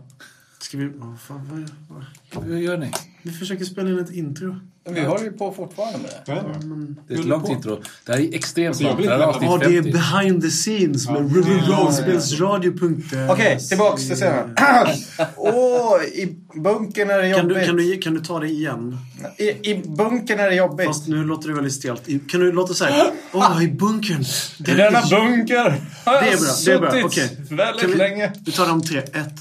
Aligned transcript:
Ska 0.59 0.79
vi... 0.79 0.91
Vad 0.95 1.21
fan, 1.21 1.49
vad, 1.89 2.05
vad? 2.33 2.45
Hur 2.45 2.59
gör 2.59 2.77
ni? 2.79 2.91
Vi 3.23 3.31
försöker 3.31 3.65
spela 3.65 3.91
in 3.91 3.99
ett 3.99 4.13
intro. 4.13 4.57
Men 4.85 4.95
vi 4.95 5.01
håller 5.01 5.25
ju 5.25 5.33
på 5.33 5.53
fortfarande 5.53 5.99
med 5.99 6.11
det. 6.27 6.33
Ja, 6.33 6.43
men... 6.67 6.97
Det 7.09 7.15
är 7.15 7.19
ett 7.19 7.25
långt 7.25 7.47
på. 7.47 7.53
intro. 7.53 7.81
Det 8.07 8.13
här 8.13 8.19
är 8.21 8.35
extremt 8.35 8.69
Alltså, 8.69 8.85
långt. 8.85 9.03
Det 9.03 9.09
här 9.09 9.19
är 9.19 9.25
inte- 9.25 9.27
avsnitt 9.27 9.51
Ja, 9.51 9.59
det 9.69 9.77
är 9.77 9.83
50. 9.83 9.93
behind 9.93 10.43
the 10.43 10.49
scenes 10.51 11.09
med 11.09 11.37
rollspelsradio.se. 11.69 13.27
Okej, 13.29 13.59
tillbaks 13.69 14.07
till 14.07 14.17
scenen. 14.17 14.55
Åh, 15.37 16.03
i 16.05 16.37
bunkern 16.55 17.11
är 17.11 17.19
det 17.23 17.35
Kan 17.35 17.49
du, 17.49 17.55
jobbigt. 17.55 17.67
kan, 17.67 17.77
du, 17.77 17.99
kan 17.99 18.15
du 18.15 18.21
ta 18.21 18.41
det 18.41 18.49
igen? 18.49 18.97
I, 19.37 19.45
I 19.71 19.83
bunkern 19.87 20.41
är 20.41 20.49
det 20.49 20.55
jobbigt. 20.55 20.87
Fast 20.87 21.09
nu 21.09 21.25
låter 21.25 21.49
det 21.49 21.55
väldigt 21.55 21.73
stelt. 21.75 22.09
I- 22.09 22.19
Kan 22.19 22.41
du 22.41 22.53
låta 22.53 22.75
så 22.75 22.85
här? 22.85 23.11
Åh, 23.33 23.65
i 23.65 23.69
bunkern. 23.69 24.21
I 24.59 24.63
denna 24.63 24.99
är- 24.99 25.11
bunker 25.11 25.57
har 26.05 26.15
jag 26.15 26.23
Det 26.25 26.29
är 26.33 26.39
bra, 26.39 26.47
det 26.67 26.73
är 26.73 26.79
bra. 26.79 26.91
suttit 26.91 27.05
Okej. 27.05 27.57
väldigt 27.57 27.91
vi- 27.91 27.95
länge. 27.99 28.33
Vi 28.47 28.53
tar 28.53 28.67
de 28.69 28.83
tre. 28.83 28.99
Ett. 28.99 29.35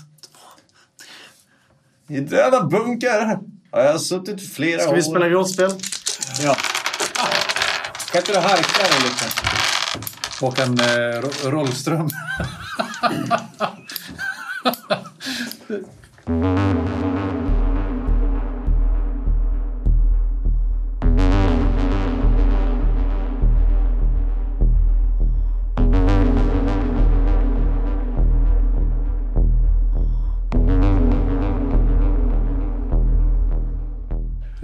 I 2.09 2.19
denna 2.19 2.63
bunker 2.63 3.39
har 3.71 3.81
jag 3.83 4.01
suttit 4.01 4.53
flera 4.53 4.81
Ska 4.81 4.91
år. 4.91 4.95
vi 4.95 5.03
spela 5.03 5.29
rollspel? 5.29 5.71
Ja. 6.43 6.55
Kan 8.11 8.21
inte 8.21 8.31
du 8.31 8.39
harkla 8.39 8.83
dig 8.83 9.01
lite? 9.03 9.25
Håkan 10.39 10.79
eh, 10.79 11.21
Ro- 11.21 11.51
Rollström. 11.51 12.09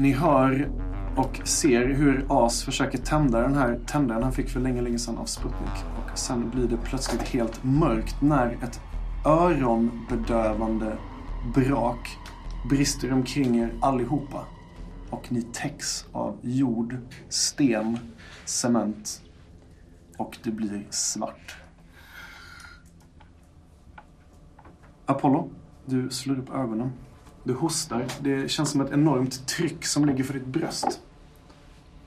Ni 0.04 0.12
hör 0.12 0.72
och 1.16 1.48
ser 1.48 1.88
hur 1.88 2.26
As 2.30 2.64
försöker 2.64 2.98
tända 2.98 3.42
den 3.42 3.56
här 3.56 3.80
tändaren 3.88 4.24
han 4.24 4.34
fick 4.34 4.50
för 4.50 4.60
länge, 4.60 4.82
länge 4.82 5.00
sedan 5.00 5.18
av 5.18 5.26
Sputnik. 5.26 5.86
Och 5.98 6.18
sen 6.18 6.50
blir 6.50 6.68
det 6.68 6.78
plötsligt 6.78 7.22
helt 7.22 7.64
mörkt 7.64 8.22
när 8.22 8.58
ett 8.64 8.82
öronbedövande 9.26 10.98
brak 11.56 12.18
brister 12.70 13.14
omkring 13.14 13.60
er 13.60 13.74
allihopa. 13.82 14.46
Och 15.10 15.32
ni 15.32 15.42
täcks 15.42 16.06
av 16.12 16.38
jord, 16.42 16.98
sten, 17.30 17.98
cement 18.46 19.22
och 20.18 20.38
det 20.44 20.52
blir 20.52 20.88
svart. 20.90 21.56
Apollo, 25.06 25.50
du 25.86 26.10
slår 26.10 26.40
upp 26.40 26.50
ögonen. 26.50 26.92
Du 27.44 27.54
hostar. 27.54 28.06
Det 28.22 28.52
känns 28.52 28.70
som 28.70 28.82
ett 28.82 28.92
enormt 28.92 29.48
tryck 29.48 29.86
som 29.86 30.06
ligger 30.06 30.24
för 30.24 30.34
ditt 30.34 30.46
bröst. 30.46 31.02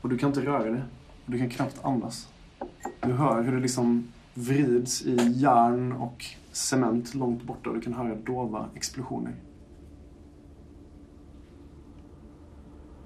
Och 0.00 0.08
du 0.08 0.18
kan 0.18 0.28
inte 0.28 0.40
röra 0.40 0.70
dig. 0.70 0.82
Och 1.26 1.32
du 1.32 1.38
kan 1.38 1.50
knappt 1.50 1.84
andas. 1.84 2.28
Du 3.00 3.12
hör 3.12 3.42
hur 3.42 3.52
det 3.52 3.60
liksom 3.60 4.12
vrids 4.34 5.02
i 5.02 5.16
järn 5.34 5.92
och 5.92 6.24
cement 6.52 7.14
långt 7.14 7.42
borta 7.42 7.70
och 7.70 7.76
du 7.76 7.80
kan 7.80 7.94
höra 7.94 8.14
dova 8.14 8.68
explosioner. 8.74 9.34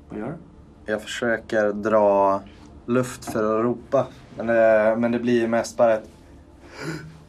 Vad 0.09 0.19
gör 0.19 0.27
du? 0.27 0.93
Jag 0.93 1.03
försöker 1.03 1.73
dra 1.73 2.43
luft 2.87 3.25
för 3.25 3.59
att 3.59 3.65
ropa. 3.65 4.07
Men 4.37 4.47
det, 4.47 4.97
men 4.99 5.13
det 5.13 5.19
blir 5.19 5.49
mest 5.49 5.77
bara 5.77 5.95
ett... 5.95 6.11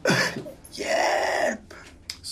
Hjälp! 0.70 1.71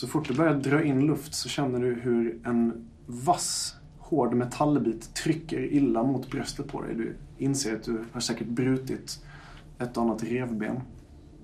Så 0.01 0.07
fort 0.07 0.29
du 0.29 0.35
börjar 0.35 0.55
dra 0.55 0.83
in 0.83 1.07
luft 1.07 1.35
så 1.35 1.49
känner 1.49 1.81
du 1.81 1.95
hur 1.95 2.39
en 2.45 2.89
vass, 3.07 3.77
hård 3.99 4.35
metallbit 4.35 5.15
trycker 5.15 5.73
illa 5.73 6.03
mot 6.03 6.31
bröstet 6.31 6.69
på 6.69 6.83
dig. 6.83 6.95
Du 6.95 7.17
inser 7.39 7.77
att 7.77 7.83
du 7.83 8.05
har 8.13 8.21
säkert 8.21 8.47
brutit 8.47 9.25
ett 9.79 9.97
och 9.97 10.03
annat 10.03 10.23
revben. 10.23 10.81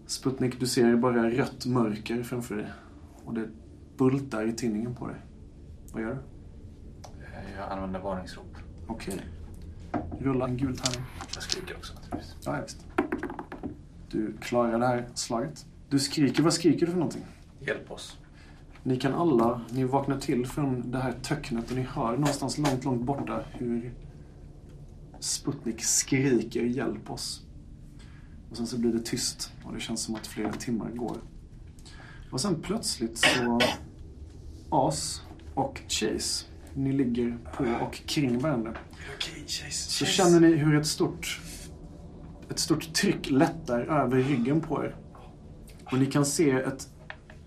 Sputnik, 0.07 0.61
du 0.61 0.67
ser 0.67 0.97
bara 0.97 1.31
rött 1.31 1.67
mörker 1.67 2.23
framför 2.23 2.57
dig. 2.57 2.67
Och 3.25 3.35
det 3.35 3.49
bultar 3.97 4.47
i 4.47 4.53
tinningen 4.53 4.95
på 4.95 5.07
dig. 5.07 5.17
Vad 5.93 6.03
gör 6.03 6.11
du? 6.11 6.19
Jag 7.57 7.73
använder 7.73 8.01
varningsrop. 8.01 8.57
Okej. 8.87 9.21
Rulla 10.19 10.45
en 10.45 10.57
gul 10.57 10.77
tärning. 10.77 11.07
Jag 11.35 11.43
skriker 11.43 11.77
också 11.77 11.95
naturligtvis. 11.95 12.37
Ja, 12.45 12.61
visst. 12.63 12.87
Du 14.11 14.37
klarar 14.41 14.79
det 14.79 14.87
här 14.87 15.09
slaget. 15.15 15.67
Du 15.89 15.99
skriker. 15.99 16.43
Vad 16.43 16.55
skriker 16.55 16.87
du 16.87 16.93
för 16.93 16.99
någonting? 16.99 17.25
Hjälp 17.61 17.91
oss. 17.91 18.19
Ni 18.87 18.97
kan 18.97 19.15
alla, 19.15 19.61
ni 19.71 19.85
vaknar 19.85 20.19
till 20.19 20.47
från 20.47 20.91
det 20.91 20.99
här 20.99 21.13
töcknet 21.13 21.71
och 21.71 21.77
ni 21.77 21.83
hör 21.83 22.13
någonstans 22.13 22.59
långt, 22.59 22.85
långt 22.85 23.03
borta 23.03 23.45
hur 23.53 23.95
Sputnik 25.21 25.83
skriker 25.83 26.63
hjälp 26.63 27.11
oss. 27.11 27.43
Och 28.51 28.57
sen 28.57 28.67
så 28.67 28.79
blir 28.79 28.93
det 28.93 28.99
tyst 28.99 29.53
och 29.65 29.75
det 29.75 29.81
känns 29.81 30.03
som 30.03 30.15
att 30.15 30.27
flera 30.27 30.53
timmar 30.53 30.91
går. 30.91 31.17
Och 32.31 32.41
sen 32.41 32.63
plötsligt 32.63 33.19
så 33.19 33.61
As 34.71 35.23
och 35.55 35.81
Chase, 35.89 36.47
ni 36.75 36.93
ligger 36.93 37.39
på 37.57 37.65
och 37.87 37.95
kring 37.95 38.39
varandra. 38.39 38.75
Så 39.71 40.05
känner 40.05 40.41
ni 40.41 40.57
hur 40.57 40.77
ett 40.77 40.87
stort, 40.87 41.41
ett 42.51 42.59
stort 42.59 42.93
tryck 42.95 43.31
lättar 43.31 43.81
över 43.81 44.17
ryggen 44.17 44.61
på 44.61 44.85
er. 44.85 44.97
Och 45.85 45.99
ni 45.99 46.07
kan 46.07 46.27
se 46.27 46.51
ett 46.51 46.89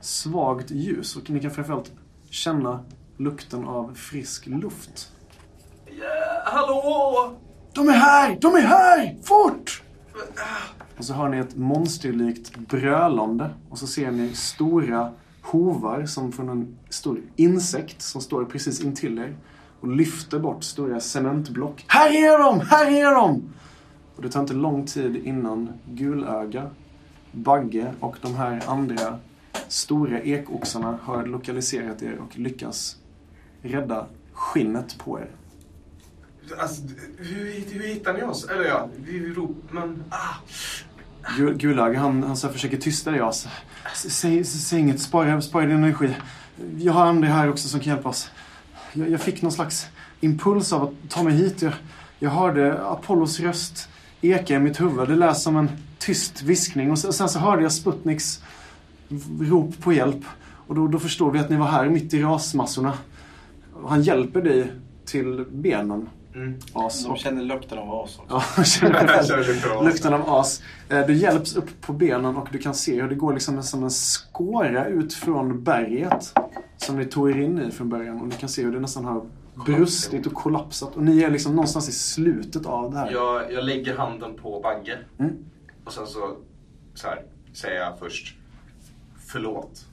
svagt 0.02 0.72
ljus 0.72 1.16
och 1.16 1.30
ni 1.30 1.40
kan 1.40 1.52
framförallt 1.52 1.92
känna 2.30 2.84
lukten 3.18 3.68
av 3.68 3.94
frisk 3.94 4.48
luft. 4.48 5.12
Hallå! 6.46 7.36
De 7.74 7.90
är 7.90 7.94
här! 7.94 8.38
De 8.42 8.56
är 8.56 8.62
här! 8.62 9.18
Fort! 9.24 9.84
Och 10.98 11.06
så 11.06 11.14
hör 11.14 11.30
ni 11.30 11.38
ett 11.38 11.56
monsterlikt 11.56 12.58
brölande 12.58 13.50
och 13.70 13.78
så 13.78 13.88
ser 13.88 14.12
ni 14.12 14.36
stora 14.36 15.12
hovar 15.42 16.06
som 16.06 16.32
från 16.32 16.50
en 16.50 16.78
stor 16.90 17.22
insekt 17.36 18.02
som 18.02 18.22
står 18.22 18.46
precis 18.46 18.82
intill 18.82 19.20
er 19.20 19.36
och 19.80 19.88
lyfter 19.88 20.40
bort 20.40 20.64
stora 20.64 21.00
cementblock. 21.00 21.86
Här 21.88 22.10
är 22.10 22.40
de! 22.40 22.60
Här 22.60 22.92
är 22.92 23.16
de! 23.16 23.54
Och 24.16 24.22
det 24.22 24.30
tar 24.30 24.40
inte 24.42 24.54
lång 24.54 24.86
tid 24.86 25.16
innan 25.16 25.70
Gulöga, 25.86 26.70
Bagge 27.32 27.94
och 28.00 28.16
de 28.22 28.36
här 28.36 28.64
andra 28.68 29.20
stora 29.68 30.22
ekoxarna 30.22 31.00
har 31.04 31.26
lokaliserat 31.26 32.02
er 32.02 32.18
och 32.18 32.40
lyckas 32.40 32.96
rädda 33.62 34.08
skinnet 34.34 34.98
på 34.98 35.20
er. 35.20 35.30
Alltså, 36.60 36.82
hur, 37.18 37.64
hur 37.72 37.88
hittar 37.88 38.14
ni 38.14 38.24
oss? 38.24 38.46
Eller 38.50 38.66
ja, 38.66 38.90
vi 38.98 39.34
rop, 39.34 39.58
men... 39.72 40.04
Ah. 40.10 40.36
Gu- 41.38 41.58
Gulöga, 41.58 42.00
han, 42.00 42.24
han 42.24 42.38
så 42.38 42.50
försöker 42.50 42.78
tysta 42.78 43.12
dig. 43.12 43.20
Alltså. 43.20 43.50
Säg, 43.96 44.44
säg 44.44 44.80
inget, 44.80 45.02
spara, 45.02 45.42
spara 45.42 45.66
din 45.66 45.76
energi. 45.76 46.16
Jag 46.78 46.94
har 46.94 47.06
andra 47.06 47.28
här 47.28 47.50
också 47.50 47.68
som 47.68 47.80
kan 47.80 47.94
hjälpa 47.94 48.10
oss. 48.10 48.30
Jag, 48.94 49.10
jag 49.10 49.22
fick 49.22 49.42
någon 49.42 49.52
slags 49.52 49.88
impuls 50.20 50.74
av 50.74 50.84
att 50.84 51.10
ta 51.10 51.24
mig 51.24 51.34
hit. 51.34 51.62
Jag, 51.62 51.74
jag 52.20 52.30
hörde 52.30 52.88
Apollos 52.88 53.40
röst 53.40 53.90
eka 54.22 54.56
i 54.56 54.60
mitt 54.60 54.82
huvud. 54.82 55.10
Det 55.10 55.16
lät 55.16 55.38
som 55.38 55.58
en 55.58 55.70
tyst 55.98 56.42
viskning. 56.42 56.92
Och 56.92 57.00
sen, 57.00 57.14
sen 57.14 57.30
så 57.30 57.40
hörde 57.40 57.62
jag 57.64 57.72
Sputniks 57.72 58.44
rop 59.42 59.82
på 59.82 59.94
hjälp. 59.94 60.24
Och 60.68 60.76
då, 60.76 60.88
då 60.88 61.00
förstår 61.00 61.32
vi 61.32 61.40
att 61.40 61.50
ni 61.50 61.56
var 61.58 61.66
här 61.68 61.90
mitt 61.90 62.14
i 62.14 62.22
rasmassorna. 62.24 62.94
Och 63.74 63.90
Han 63.90 64.02
hjälper 64.02 64.42
dig 64.42 64.72
till 65.06 65.46
benen. 65.52 66.10
Mm. 66.36 66.60
As. 66.74 67.06
De 67.06 67.16
känner 67.18 67.44
lukten 67.44 67.78
av 67.78 67.92
as 68.04 68.20
också. 68.20 68.34
Ja, 68.36 68.44
jag 68.58 68.68
känner 68.68 69.08
Jag 69.18 69.26
känner 69.26 69.44
lukten 69.44 69.72
av 69.72 69.78
as. 69.80 69.94
lukten 69.94 70.14
av 70.14 70.30
as. 70.30 70.62
Eh, 70.90 71.08
Du 71.08 71.14
hjälps 71.14 71.56
upp 71.56 71.82
på 71.82 71.94
benen 71.94 72.38
och 72.38 72.48
du 72.52 72.58
kan 72.58 72.74
se 72.74 73.02
hur 73.02 73.10
det 73.10 73.16
går 73.16 73.34
liksom 73.34 73.64
som 73.64 73.84
en 73.84 73.90
skåra 73.90 74.86
ut 74.86 75.14
från 75.14 75.64
berget. 75.64 76.34
Som 76.78 76.98
ni 76.98 77.06
tog 77.06 77.30
er 77.32 77.36
in 77.42 77.62
i 77.62 77.72
från 77.72 77.90
början. 77.90 78.22
Och 78.22 78.28
ni 78.28 78.36
kan 78.36 78.50
se 78.50 78.64
hur 78.64 78.72
det 78.72 78.80
nästan 78.80 79.06
har 79.06 79.22
brustit 79.66 80.28
och 80.28 80.34
kollapsat. 80.34 80.96
Och 80.96 81.04
ni 81.04 81.22
är 81.24 81.30
liksom 81.30 81.56
någonstans 81.56 81.90
i 81.90 81.92
slutet 81.92 82.66
av 82.66 82.92
det 82.92 82.98
här. 82.98 83.12
Jag, 83.12 83.52
jag 83.54 83.64
lägger 83.66 83.98
handen 83.98 84.34
på 84.42 84.60
Bagge. 84.60 84.98
Mm. 85.20 85.36
Och 85.86 85.94
sen 85.94 86.08
så, 86.08 86.36
så 86.94 87.08
här, 87.08 87.22
säger 87.54 87.80
jag 87.80 88.00
först 88.00 88.36
förlåt. 89.32 89.86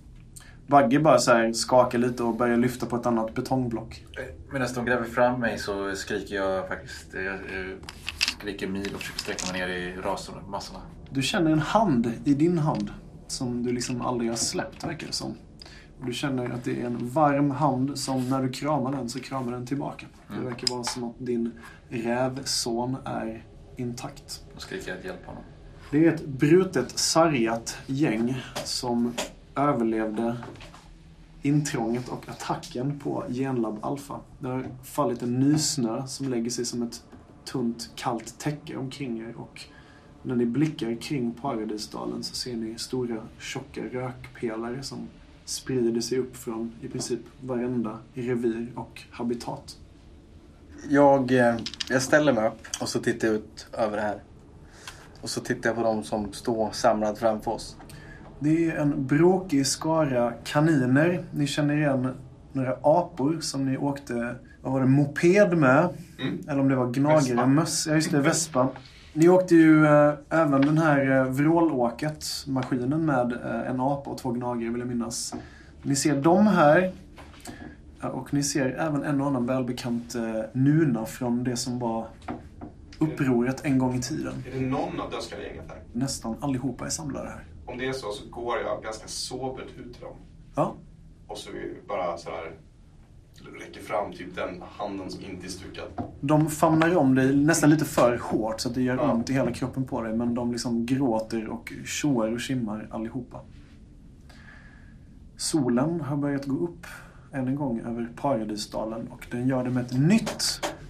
Bagge 0.67 0.99
bara 0.99 1.19
så 1.19 1.33
här 1.33 1.53
skakar 1.53 1.99
lite 1.99 2.23
och 2.23 2.37
börjar 2.37 2.57
lyfta 2.57 2.87
på 2.87 2.97
ett 2.97 3.07
annat 3.07 3.35
betongblock. 3.35 4.05
Medan 4.53 4.69
de 4.75 4.85
gräver 4.85 5.05
fram 5.05 5.41
mig 5.41 5.59
så 5.59 5.95
skriker 5.95 6.35
jag 6.35 6.69
faktiskt. 6.69 7.15
Jag, 7.15 7.25
jag 7.25 7.79
skriker 8.39 8.67
mil 8.69 8.95
och 8.95 9.01
försöker 9.01 9.21
sträcka 9.21 9.53
mig 9.53 9.61
ner 9.61 9.69
i 9.69 9.97
rasermassorna. 9.97 10.81
Du 11.11 11.23
känner 11.23 11.51
en 11.51 11.59
hand 11.59 12.13
i 12.25 12.35
din 12.35 12.59
hand 12.59 12.91
som 13.27 13.63
du 13.63 13.73
liksom 13.73 14.03
aldrig 14.03 14.31
har 14.31 14.37
släppt 14.37 14.85
verkar 14.85 15.07
det 15.07 15.13
som. 15.13 15.35
Och 16.01 16.07
du 16.07 16.13
känner 16.13 16.51
att 16.51 16.65
det 16.65 16.81
är 16.81 16.87
en 16.87 17.09
varm 17.09 17.51
hand 17.51 17.99
som 17.99 18.31
när 18.31 18.43
du 18.43 18.49
kramar 18.49 18.93
den 18.93 19.09
så 19.09 19.21
kramar 19.21 19.53
den 19.53 19.67
tillbaka. 19.67 20.07
Det 20.29 20.45
verkar 20.45 20.75
vara 20.75 20.85
som 20.85 21.05
att 21.05 21.15
din 21.19 21.53
rävson 21.89 22.97
är 23.05 23.45
intakt. 23.77 24.45
Då 24.55 24.61
skriker 24.61 24.89
jag 24.89 24.99
att 24.99 25.05
hjälpa 25.05 25.27
honom. 25.27 25.45
Det 25.91 26.07
är 26.07 26.15
ett 26.15 26.27
brutet, 26.27 26.99
sargat 26.99 27.79
gäng 27.87 28.43
som 28.65 29.13
överlevde 29.55 30.37
intrånget 31.43 32.09
och 32.09 32.29
attacken 32.29 32.99
på 32.99 33.25
Genlab 33.29 33.79
Alpha. 33.83 34.21
Det 34.39 34.49
har 34.49 34.67
fallit 34.85 35.23
en 35.23 35.41
nysnö 35.41 36.07
som 36.07 36.29
lägger 36.29 36.51
sig 36.51 36.65
som 36.65 36.83
ett 36.83 37.03
tunt, 37.45 37.91
kallt 37.95 38.39
täcke 38.39 38.77
omkring 38.77 39.21
er 39.21 39.35
och 39.37 39.61
när 40.23 40.37
ni 40.37 40.47
blickar 40.47 40.95
kring 41.01 41.33
Paradisdalen 41.33 42.25
så 42.25 42.35
ser 42.35 42.57
ni 42.57 42.79
stora, 42.79 43.23
tjocka 43.39 43.81
rökpelare 43.85 44.83
som 44.83 45.09
sprider 45.45 46.01
sig 46.01 46.19
upp 46.19 46.37
från 46.37 46.73
i 46.83 46.89
princip 46.89 47.21
varenda 47.41 47.99
revir 48.15 48.73
och 48.75 49.03
habitat. 49.11 49.77
Jag, 50.89 51.33
eh, 51.33 51.57
jag 51.91 52.03
ställer 52.03 52.33
mig 52.33 52.49
upp 52.49 52.67
och 52.81 52.89
så 52.89 52.99
tittar 52.99 53.29
jag 53.29 53.37
ut 53.37 53.69
över 53.73 53.97
det 53.97 54.03
här. 54.03 54.23
Och 55.27 55.31
så 55.31 55.41
tittar 55.41 55.71
jag 55.71 55.77
på 55.77 55.83
de 55.83 56.05
som 56.05 56.33
står 56.33 56.71
samlade 56.73 57.17
framför 57.17 57.51
oss. 57.51 57.77
Det 58.39 58.71
är 58.71 58.77
en 58.77 59.07
bråkig 59.07 59.67
skara 59.67 60.33
kaniner. 60.45 61.25
Ni 61.31 61.47
känner 61.47 61.77
igen 61.77 62.15
några 62.53 62.77
apor 62.83 63.41
som 63.41 63.65
ni 63.65 63.77
åkte, 63.79 64.35
vad 64.63 64.73
var 64.73 64.81
det, 64.81 64.87
moped 64.87 65.59
med? 65.59 65.89
Mm. 66.21 66.39
Eller 66.49 66.61
om 66.61 66.69
det 66.69 66.77
var 66.77 66.87
gnagare, 66.87 67.47
möss. 67.47 67.87
Ja, 67.87 67.95
just 67.95 68.11
det, 68.11 68.21
vespa. 68.21 68.69
Ni 69.13 69.29
åkte 69.29 69.55
ju 69.55 69.87
eh, 69.87 70.13
även 70.31 70.61
den 70.61 70.79
här 70.79 71.19
eh, 71.19 71.25
vrålåket, 71.25 72.27
maskinen 72.47 73.07
med 73.07 73.33
eh, 73.33 73.71
en 73.71 73.81
apa 73.81 74.11
och 74.11 74.19
två 74.19 74.31
gnagare 74.31 74.71
vill 74.71 74.81
jag 74.81 74.89
minnas. 74.89 75.35
Ni 75.83 75.97
ser 75.97 76.21
dem 76.21 76.47
här. 76.47 76.93
Och 78.01 78.35
ni 78.35 78.43
ser 78.43 78.67
även 78.67 79.03
en 79.03 79.21
och 79.21 79.27
annan 79.27 79.47
välbekant 79.47 80.15
eh, 80.15 80.43
nuna 80.53 81.07
från 81.07 81.45
det 81.45 81.57
som 81.57 81.79
var 81.79 82.07
upproret 82.99 83.65
en 83.65 83.79
gång 83.79 83.95
i 83.95 84.03
tiden. 84.03 84.35
Är 84.53 84.61
det 84.61 84.67
någon 84.67 85.01
av 85.01 85.11
dödskallegänget 85.11 85.65
här? 85.69 85.79
Nästan 85.93 86.37
allihopa 86.41 86.87
är 86.87 86.91
samlade 86.91 87.29
här. 87.29 87.45
Om 87.67 87.79
det 87.79 87.87
är 87.89 87.93
så 87.93 88.11
så 88.13 88.29
går 88.31 88.59
jag 88.59 88.83
ganska 88.83 89.09
sobert 89.09 89.67
ut 89.79 89.93
till 89.95 90.03
dem. 90.03 90.17
Ja, 90.55 90.75
Och 91.27 91.39
så 91.39 91.51
bara 91.89 92.19
så 92.19 92.31
här 92.31 92.53
räcker 93.61 93.81
fram 93.81 94.13
typ 94.13 94.37
den 94.37 94.63
handen 94.71 95.11
som 95.11 95.25
inte 95.25 95.47
är 95.47 95.51
stukad. 95.51 95.85
De 96.21 96.51
famnar 96.51 96.97
om 96.97 97.15
dig 97.15 97.37
nästan 97.37 97.71
lite 97.71 97.85
för 97.85 98.17
hårt 98.23 98.61
så 98.61 98.69
att 98.69 98.75
det 98.75 98.83
gör 98.83 98.97
Ja. 98.97 99.13
ont 99.13 99.31
i 99.31 99.33
hela 99.33 99.53
kroppen 99.53 99.85
på 99.85 100.03
dig. 100.03 100.17
Men 100.17 100.35
de 100.35 100.53
liksom 100.53 100.87
gråter 100.87 101.49
och 101.49 101.73
tjoar 101.85 102.33
och 102.33 102.41
simmar 102.41 102.89
allihopa. 102.91 103.41
Solen 105.37 106.01
har 106.01 106.17
börjat 106.17 106.45
gå 106.45 106.57
upp 106.65 106.87
än 107.33 107.49
en 107.49 107.55
gång 107.57 107.81
över 107.81 108.09
Paradisdalen 108.17 109.09
och 109.09 109.27
den 109.31 109.49
gör 109.49 109.65
det 109.65 109.71
med 109.71 109.85
ett 109.87 109.99
nytt 109.99 110.43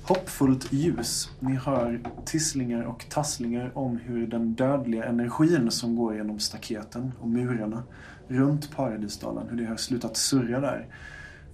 hoppfullt 0.08 0.72
ljus. 0.72 1.30
Ni 1.40 1.54
hör 1.54 2.00
tisslingar 2.24 2.82
och 2.82 3.06
tasslingar 3.10 3.70
om 3.74 3.96
hur 3.96 4.26
den 4.26 4.54
dödliga 4.54 5.04
energin 5.04 5.70
som 5.70 5.96
går 5.96 6.14
genom 6.16 6.38
staketen 6.38 7.12
och 7.20 7.28
murarna 7.28 7.82
runt 8.28 8.76
Paradisdalen, 8.76 9.48
hur 9.48 9.56
det 9.56 9.64
har 9.64 9.76
slutat 9.76 10.16
surra 10.16 10.60
där. 10.60 10.86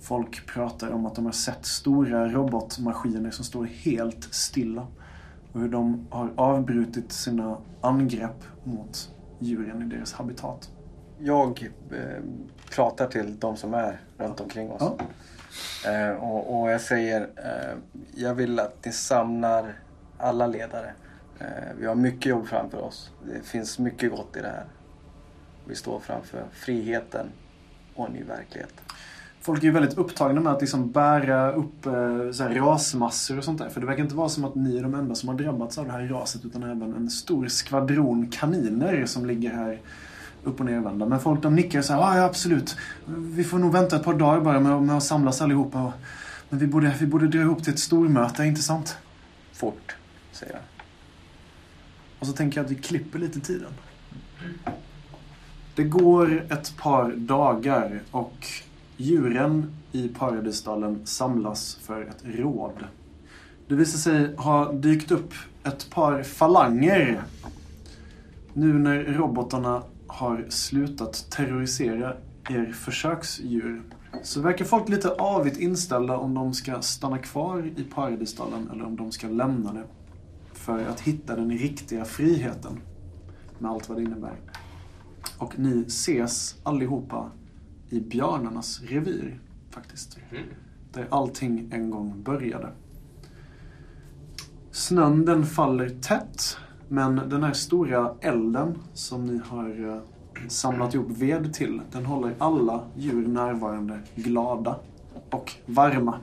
Folk 0.00 0.46
pratar 0.46 0.90
om 0.90 1.06
att 1.06 1.14
de 1.14 1.24
har 1.24 1.32
sett 1.32 1.66
stora 1.66 2.28
robotmaskiner 2.28 3.30
som 3.30 3.44
står 3.44 3.64
helt 3.64 4.34
stilla. 4.34 4.86
Och 5.52 5.60
hur 5.60 5.68
de 5.68 6.06
har 6.10 6.32
avbrutit 6.36 7.12
sina 7.12 7.58
angrepp 7.80 8.44
mot 8.64 9.10
djuren 9.38 9.82
i 9.82 9.84
deras 9.84 10.12
habitat. 10.12 10.70
Jag 11.18 11.70
eh, 11.90 12.22
pratar 12.70 13.06
till 13.06 13.38
de 13.38 13.56
som 13.56 13.74
är 13.74 14.00
runt 14.18 14.40
omkring 14.40 14.70
oss. 14.70 14.82
Ja. 14.98 15.06
Eh, 15.86 16.10
och, 16.10 16.60
och 16.60 16.70
jag 16.70 16.80
säger, 16.80 17.20
eh, 17.20 17.78
jag 18.14 18.34
vill 18.34 18.58
att 18.58 18.84
ni 18.84 18.92
samlar 18.92 19.74
alla 20.18 20.46
ledare. 20.46 20.92
Eh, 21.38 21.46
vi 21.78 21.86
har 21.86 21.94
mycket 21.94 22.26
jobb 22.26 22.46
framför 22.46 22.80
oss. 22.80 23.10
Det 23.26 23.46
finns 23.46 23.78
mycket 23.78 24.10
gott 24.10 24.36
i 24.36 24.40
det 24.40 24.48
här. 24.48 24.64
Vi 25.64 25.74
står 25.74 26.00
framför 26.00 26.44
friheten 26.52 27.26
och 27.94 28.06
en 28.06 28.12
ny 28.12 28.22
verklighet. 28.22 28.74
Folk 29.40 29.62
är 29.62 29.66
ju 29.66 29.70
väldigt 29.70 29.98
upptagna 29.98 30.40
med 30.40 30.52
att 30.52 30.60
liksom 30.60 30.90
bära 30.90 31.52
upp 31.52 31.86
eh, 31.86 32.30
så 32.32 32.42
här, 32.42 32.54
rasmassor 32.54 33.38
och 33.38 33.44
sånt 33.44 33.58
där. 33.58 33.68
För 33.68 33.80
det 33.80 33.86
verkar 33.86 34.02
inte 34.02 34.14
vara 34.14 34.28
som 34.28 34.44
att 34.44 34.54
ni 34.54 34.78
är 34.78 34.82
de 34.82 34.94
enda 34.94 35.14
som 35.14 35.28
har 35.28 35.36
drabbats 35.36 35.78
av 35.78 35.86
det 35.86 35.92
här 35.92 36.02
raset 36.02 36.44
utan 36.44 36.62
även 36.62 36.94
en 36.94 37.10
stor 37.10 37.48
skvadron 37.48 38.26
kaniner 38.30 39.06
som 39.06 39.26
ligger 39.26 39.50
här 39.50 39.80
upp 40.44 40.60
och 40.60 40.66
nervända. 40.66 41.06
Men 41.06 41.20
folk 41.20 41.42
de 41.42 41.54
nickar 41.54 41.82
så 41.82 41.92
här, 41.92 42.00
"Ja, 42.00 42.16
ja 42.16 42.24
absolut. 42.24 42.76
Vi 43.06 43.44
får 43.44 43.58
nog 43.58 43.72
vänta 43.72 43.96
ett 43.96 44.04
par 44.04 44.14
dagar 44.14 44.40
bara 44.40 44.60
med, 44.60 44.82
med 44.82 44.96
att 44.96 45.02
samlas 45.02 45.42
allihopa. 45.42 45.82
Och, 45.82 45.92
men 46.48 46.58
vi 46.58 46.66
borde, 46.66 46.94
vi 47.00 47.06
borde 47.06 47.28
dra 47.28 47.38
ihop 47.38 47.64
till 47.64 47.72
ett 47.72 47.78
stormöte, 47.78 48.44
inte 48.44 48.62
sant? 48.62 48.96
Fort, 49.52 49.96
säger 50.32 50.52
jag. 50.52 50.62
Och 52.18 52.26
så 52.26 52.32
tänker 52.32 52.58
jag 52.58 52.64
att 52.64 52.70
vi 52.70 52.74
klipper 52.74 53.18
lite 53.18 53.40
tiden. 53.40 53.72
Det 55.74 55.84
går 55.84 56.46
ett 56.50 56.76
par 56.76 57.12
dagar 57.12 58.02
och 58.10 58.46
djuren 58.96 59.72
i 59.92 60.08
Paradisdalen 60.08 61.06
samlas 61.06 61.78
för 61.82 62.02
ett 62.02 62.24
råd. 62.24 62.84
Det 63.68 63.74
visar 63.74 63.98
sig 63.98 64.36
ha 64.36 64.72
dykt 64.72 65.10
upp 65.10 65.34
ett 65.64 65.90
par 65.90 66.22
falanger 66.22 67.22
nu 68.52 68.72
när 68.72 69.04
robotarna 69.04 69.82
har 70.12 70.46
slutat 70.48 71.26
terrorisera 71.30 72.16
er 72.50 72.72
försöksdjur. 72.72 73.82
Så 74.22 74.40
verkar 74.40 74.64
folk 74.64 74.88
lite 74.88 75.10
avigt 75.10 75.56
inställda 75.56 76.16
om 76.16 76.34
de 76.34 76.54
ska 76.54 76.82
stanna 76.82 77.18
kvar 77.18 77.72
i 77.76 77.84
Paradisdalen 77.84 78.70
eller 78.70 78.84
om 78.84 78.96
de 78.96 79.12
ska 79.12 79.28
lämna 79.28 79.72
det 79.72 79.84
för 80.52 80.84
att 80.84 81.00
hitta 81.00 81.36
den 81.36 81.50
riktiga 81.50 82.04
friheten. 82.04 82.80
Med 83.58 83.70
allt 83.70 83.88
vad 83.88 83.98
det 83.98 84.02
innebär. 84.02 84.36
Och 85.38 85.58
ni 85.58 85.84
ses 85.86 86.56
allihopa 86.62 87.30
i 87.88 88.00
björnarnas 88.00 88.82
revir, 88.82 89.40
faktiskt. 89.70 90.18
Där 90.92 91.06
allting 91.10 91.68
en 91.72 91.90
gång 91.90 92.22
började. 92.22 92.72
Snön 94.70 95.24
den 95.24 95.46
faller 95.46 95.88
tätt, 95.88 96.56
men 96.92 97.20
den 97.28 97.42
här 97.42 97.52
stora 97.52 98.10
elden 98.20 98.78
som 98.94 99.26
ni 99.26 99.40
har 99.48 99.88
eh, 99.88 99.96
samlat 100.48 100.94
ihop 100.94 101.06
ved 101.10 101.54
till, 101.54 101.80
den 101.92 102.06
håller 102.06 102.34
alla 102.38 102.80
djur 102.96 103.26
närvarande 103.28 103.98
glada 104.14 104.76
och 105.30 105.52
varma. 105.66 106.14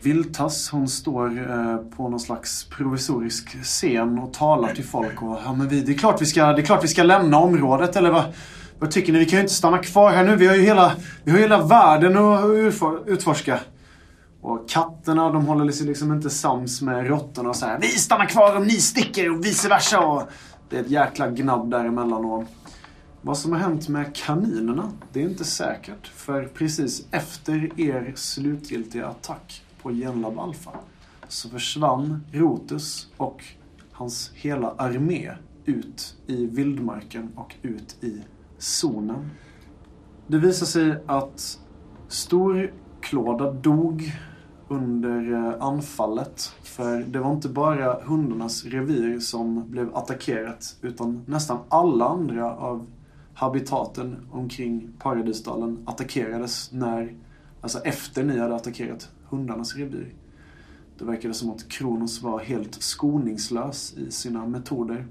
Viltas, 0.00 0.70
hon 0.70 0.88
står 0.88 1.50
eh, 1.50 1.76
på 1.96 2.08
någon 2.08 2.20
slags 2.20 2.64
provisorisk 2.64 3.62
scen 3.62 4.18
och 4.18 4.32
talar 4.32 4.74
till 4.74 4.84
folk. 4.84 5.22
Och, 5.22 5.38
ja, 5.44 5.54
men 5.54 5.68
vi, 5.68 5.80
det, 5.80 5.92
är 5.92 5.98
klart 5.98 6.22
vi 6.22 6.26
ska, 6.26 6.52
det 6.52 6.62
är 6.62 6.66
klart 6.66 6.84
vi 6.84 6.88
ska 6.88 7.02
lämna 7.02 7.38
området, 7.38 7.96
eller 7.96 8.10
vad, 8.10 8.24
vad 8.78 8.90
tycker 8.90 9.12
ni? 9.12 9.18
Vi 9.18 9.26
kan 9.26 9.36
ju 9.36 9.42
inte 9.42 9.54
stanna 9.54 9.78
kvar 9.78 10.10
här 10.10 10.24
nu. 10.24 10.36
Vi 10.36 10.46
har 10.46 10.54
ju 10.54 10.62
hela, 10.62 10.92
vi 11.24 11.30
har 11.30 11.38
hela 11.38 11.66
världen 11.66 12.16
att 12.16 12.44
utforska. 13.06 13.60
Och 14.40 14.68
katterna, 14.68 15.32
de 15.32 15.46
håller 15.46 15.72
sig 15.72 15.86
liksom 15.86 16.12
inte 16.12 16.30
sams 16.30 16.82
med 16.82 17.06
råttorna 17.06 17.48
och 17.48 17.56
säger 17.56 17.78
Vi 17.80 17.88
stannar 17.88 18.26
kvar 18.26 18.56
om 18.56 18.64
ni 18.64 18.70
sticker 18.70 19.30
och 19.30 19.44
vice 19.44 19.68
versa. 19.68 20.00
Och 20.00 20.22
det 20.68 20.76
är 20.76 20.80
ett 20.80 20.90
jäkla 20.90 21.30
gnabb 21.30 21.70
däremellan. 21.70 22.24
Och 22.24 22.44
vad 23.22 23.38
som 23.38 23.52
har 23.52 23.58
hänt 23.58 23.88
med 23.88 24.16
kaninerna, 24.16 24.92
det 25.12 25.20
är 25.20 25.24
inte 25.24 25.44
säkert. 25.44 26.06
För 26.06 26.44
precis 26.44 27.06
efter 27.10 27.80
er 27.80 28.12
slutgiltiga 28.16 29.06
attack 29.06 29.62
på 29.82 29.90
Genlab 29.90 30.38
Alpha 30.38 30.70
så 31.28 31.48
försvann 31.48 32.24
Rotus 32.32 33.08
och 33.16 33.44
hans 33.92 34.30
hela 34.34 34.74
armé 34.78 35.32
ut 35.64 36.16
i 36.26 36.46
vildmarken 36.46 37.32
och 37.36 37.54
ut 37.62 38.04
i 38.04 38.22
zonen. 38.58 39.30
Det 40.26 40.38
visar 40.38 40.66
sig 40.66 41.02
att 41.06 41.60
stor 42.08 42.72
Klåda 43.00 43.52
dog 43.52 44.12
under 44.68 45.32
eh, 45.32 45.54
anfallet. 45.60 46.52
För 46.62 47.00
det 47.00 47.18
var 47.18 47.32
inte 47.32 47.48
bara 47.48 48.02
hundarnas 48.04 48.64
revir 48.64 49.20
som 49.20 49.70
blev 49.70 49.96
attackerat 49.96 50.76
utan 50.82 51.24
nästan 51.26 51.58
alla 51.68 52.04
andra 52.04 52.56
av 52.56 52.86
habitaten 53.34 54.16
omkring 54.30 54.88
Paradisdalen 54.98 55.78
attackerades 55.86 56.72
när, 56.72 57.14
alltså 57.60 57.78
efter 57.78 58.24
ni 58.24 58.38
hade 58.38 58.54
attackerat 58.54 59.08
hundarnas 59.28 59.76
revir. 59.76 60.14
Det 60.98 61.04
verkade 61.04 61.34
som 61.34 61.50
att 61.50 61.68
Kronos 61.68 62.22
var 62.22 62.38
helt 62.38 62.82
skoningslös 62.82 63.94
i 63.96 64.10
sina 64.10 64.46
metoder. 64.46 65.06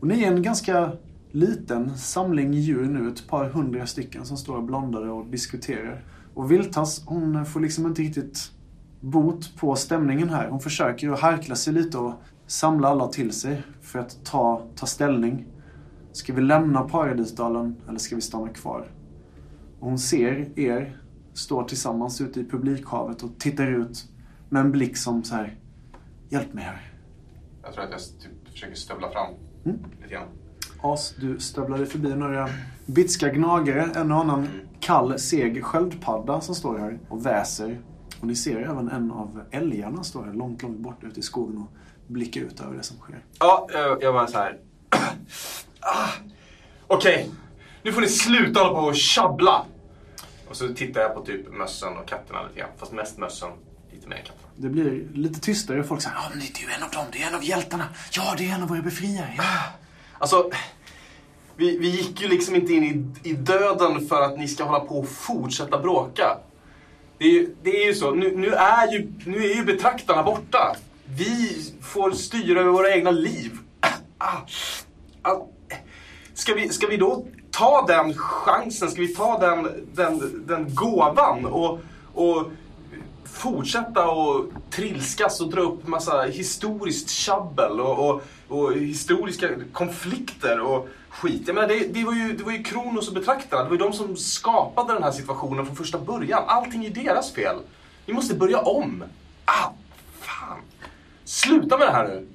Och 0.00 0.06
ni 0.06 0.22
är 0.22 0.32
en 0.32 0.42
ganska 0.42 0.92
liten 1.30 1.98
samling 1.98 2.54
djur 2.54 2.84
nu, 2.84 3.08
ett 3.08 3.28
par 3.28 3.48
hundra 3.48 3.86
stycken 3.86 4.26
som 4.26 4.36
står 4.36 4.62
blandade 4.62 5.10
och 5.10 5.26
diskuterar. 5.26 6.02
Och 6.34 6.50
Viltas, 6.50 7.02
hon 7.06 7.46
får 7.46 7.60
liksom 7.60 7.86
inte 7.86 8.02
riktigt 8.02 8.52
bot 9.00 9.56
på 9.56 9.76
stämningen 9.76 10.28
här. 10.28 10.48
Hon 10.48 10.60
försöker 10.60 11.10
att 11.10 11.20
harkla 11.20 11.54
sig 11.54 11.72
lite 11.72 11.98
och 11.98 12.12
samla 12.46 12.88
alla 12.88 13.06
till 13.08 13.32
sig 13.32 13.62
för 13.80 13.98
att 13.98 14.24
ta, 14.24 14.62
ta 14.76 14.86
ställning. 14.86 15.46
Ska 16.12 16.32
vi 16.32 16.40
lämna 16.42 16.82
Paradisdalen 16.82 17.76
eller 17.88 17.98
ska 17.98 18.14
vi 18.14 18.20
stanna 18.20 18.48
kvar? 18.48 18.90
Och 19.80 19.88
hon 19.88 19.98
ser 19.98 20.58
er 20.58 21.00
stå 21.32 21.62
tillsammans 21.68 22.20
ute 22.20 22.40
i 22.40 22.44
publikhavet 22.44 23.22
och 23.22 23.30
tittar 23.38 23.66
ut 23.66 24.08
med 24.48 24.60
en 24.60 24.72
blick 24.72 24.96
som 24.96 25.24
så 25.24 25.34
här, 25.34 25.58
hjälp 26.28 26.54
mig 26.54 26.64
här. 26.64 26.92
Jag 27.62 27.72
tror 27.72 27.84
att 27.84 27.90
jag 27.90 28.00
typ 28.00 28.48
försöker 28.52 28.74
stövla 28.74 29.10
fram 29.10 29.34
Mm. 29.64 29.78
lite 30.00 30.14
grann. 30.14 30.28
As, 30.82 31.14
du 31.16 31.40
stövlade 31.40 31.86
förbi 31.86 32.08
några 32.08 32.48
bitska 32.86 33.28
gnagare, 33.28 33.90
en 33.94 34.12
och 34.12 34.18
annan 34.18 34.48
kall, 34.80 35.18
seg 35.18 35.64
sköldpadda 35.64 36.40
som 36.40 36.54
står 36.54 36.78
här 36.78 36.98
och 37.08 37.26
väser. 37.26 37.78
Och 38.20 38.26
ni 38.26 38.36
ser 38.36 38.56
även 38.56 38.88
en 38.88 39.10
av 39.10 39.42
älgarna 39.50 40.04
står 40.04 40.24
här 40.24 40.32
långt, 40.32 40.62
långt 40.62 40.78
bort 40.78 41.04
ute 41.04 41.20
i 41.20 41.22
skogen 41.22 41.58
och 41.58 41.72
blickar 42.06 42.40
ut 42.40 42.60
över 42.60 42.76
det 42.76 42.82
som 42.82 42.96
sker. 42.96 43.24
Ja, 43.38 43.68
jag, 44.00 44.12
var 44.12 44.26
så 44.26 44.38
här. 44.38 44.58
ah, 45.80 46.08
Okej, 46.86 47.30
nu 47.82 47.92
får 47.92 48.00
ni 48.00 48.08
sluta 48.08 48.60
hålla 48.60 48.80
på 48.80 48.86
och 48.86 48.96
tjabbla. 48.96 49.64
Och 50.48 50.56
så 50.56 50.68
tittar 50.68 51.00
jag 51.00 51.14
på 51.14 51.20
typ 51.20 51.52
mössen 51.52 51.98
och 51.98 52.08
katterna 52.08 52.42
lite 52.42 52.60
grann. 52.60 52.70
Fast 52.78 52.92
mest 52.92 53.18
mössen, 53.18 53.50
lite 53.92 54.08
mer 54.08 54.16
katterna. 54.16 54.48
Det 54.56 54.68
blir 54.68 55.08
lite 55.14 55.40
tystare 55.40 55.80
och 55.80 55.86
folk 55.86 56.02
säger 56.02 56.16
ja, 56.16 56.22
men 56.30 56.38
det 56.38 56.44
är 56.44 56.68
ju 56.68 56.72
en 56.76 56.82
av 56.82 56.90
dem, 56.90 57.04
det 57.12 57.22
är 57.22 57.28
en 57.28 57.34
av 57.34 57.44
hjältarna. 57.44 57.84
Ja, 58.12 58.34
det 58.38 58.50
är 58.50 58.54
en 58.54 58.62
av 58.62 58.68
våra 58.68 58.82
befriare. 58.82 59.34
Ja. 59.36 59.44
Alltså, 60.20 60.50
vi, 61.56 61.78
vi 61.78 61.88
gick 61.88 62.20
ju 62.20 62.28
liksom 62.28 62.54
inte 62.54 62.72
in 62.72 62.84
i, 62.84 63.28
i 63.30 63.32
döden 63.32 64.08
för 64.08 64.22
att 64.22 64.38
ni 64.38 64.48
ska 64.48 64.64
hålla 64.64 64.80
på 64.80 64.98
och 64.98 65.08
fortsätta 65.08 65.78
bråka. 65.78 66.38
Det 67.18 67.24
är 67.24 67.30
ju, 67.30 67.54
det 67.62 67.82
är 67.82 67.86
ju 67.86 67.94
så, 67.94 68.10
nu, 68.10 68.36
nu, 68.36 68.54
är 68.54 68.92
ju, 68.92 69.12
nu 69.24 69.50
är 69.50 69.54
ju 69.54 69.64
betraktarna 69.64 70.22
borta. 70.22 70.76
Vi 71.04 71.72
får 71.82 72.10
styra 72.10 72.60
över 72.60 72.70
våra 72.70 72.90
egna 72.94 73.10
liv. 73.10 73.52
Ah, 74.18 74.36
ah. 75.22 75.46
Ska, 76.34 76.54
vi, 76.54 76.68
ska 76.68 76.86
vi 76.86 76.96
då 76.96 77.26
ta 77.50 77.84
den 77.86 78.14
chansen, 78.14 78.90
ska 78.90 79.00
vi 79.00 79.14
ta 79.14 79.38
den, 79.38 79.86
den, 79.94 80.44
den 80.46 80.74
gåvan 80.74 81.46
och, 81.46 81.78
och 82.14 82.46
fortsätta 83.24 84.10
och 84.10 84.46
trilskas 84.70 85.40
och 85.40 85.50
dra 85.50 85.60
upp 85.60 85.86
massa 85.86 86.22
historiskt 86.22 87.10
tjabbel 87.10 87.80
och, 87.80 88.10
och, 88.10 88.22
och 88.50 88.72
historiska 88.72 89.48
konflikter 89.72 90.60
och 90.60 90.88
skit. 91.08 91.42
Jag 91.46 91.54
menar, 91.54 91.68
det, 91.68 91.86
det, 91.94 92.04
var 92.04 92.14
ju, 92.14 92.32
det 92.32 92.44
var 92.44 92.52
ju 92.52 92.62
Kronos 92.62 93.08
och 93.08 93.14
betraktarna, 93.14 93.62
det 93.62 93.68
var 93.68 93.76
ju 93.76 93.82
de 93.82 93.92
som 93.92 94.16
skapade 94.16 94.92
den 94.92 95.02
här 95.02 95.10
situationen 95.10 95.66
från 95.66 95.76
första 95.76 95.98
början. 95.98 96.42
Allting 96.46 96.84
är 96.84 96.90
deras 96.90 97.32
fel. 97.32 97.56
Vi 98.06 98.12
måste 98.12 98.34
börja 98.34 98.58
om. 98.58 99.04
Ah, 99.44 99.70
fan. 100.20 100.58
Sluta 101.24 101.78
med 101.78 101.86
det 101.86 101.92
här 101.92 102.08
nu. 102.08 102.26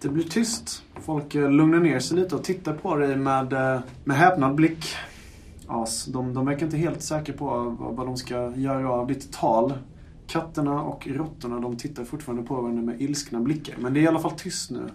Det 0.00 0.08
blir 0.08 0.24
tyst. 0.24 0.82
Folk 1.02 1.34
eh, 1.34 1.50
lugnar 1.50 1.78
ner 1.78 2.00
sig 2.00 2.16
lite 2.16 2.34
och 2.34 2.44
tittar 2.44 2.74
på 2.74 2.96
dig 2.96 3.16
med, 3.16 3.52
eh, 3.52 3.80
med 4.04 4.16
häpnad 4.16 4.54
blick. 4.54 4.94
As, 5.66 6.04
de, 6.04 6.34
de 6.34 6.46
verkar 6.46 6.66
inte 6.66 6.76
helt 6.76 7.02
säkra 7.02 7.34
på 7.34 7.44
vad, 7.44 7.96
vad 7.96 8.06
de 8.06 8.16
ska 8.16 8.52
göra 8.56 8.90
av 8.90 9.06
ditt 9.06 9.32
tal. 9.32 9.74
Katterna 10.30 10.82
och 10.82 11.06
råttorna 11.06 11.60
de 11.60 11.76
tittar 11.76 12.04
fortfarande 12.04 12.42
på 12.42 12.54
varandra 12.54 12.82
med 12.82 13.02
ilskna 13.02 13.40
blickar. 13.40 13.74
Men 13.78 13.94
det 13.94 14.00
är 14.00 14.02
i 14.02 14.06
alla 14.06 14.20
fall 14.20 14.38
tyst 14.38 14.70
nu. 14.70 14.88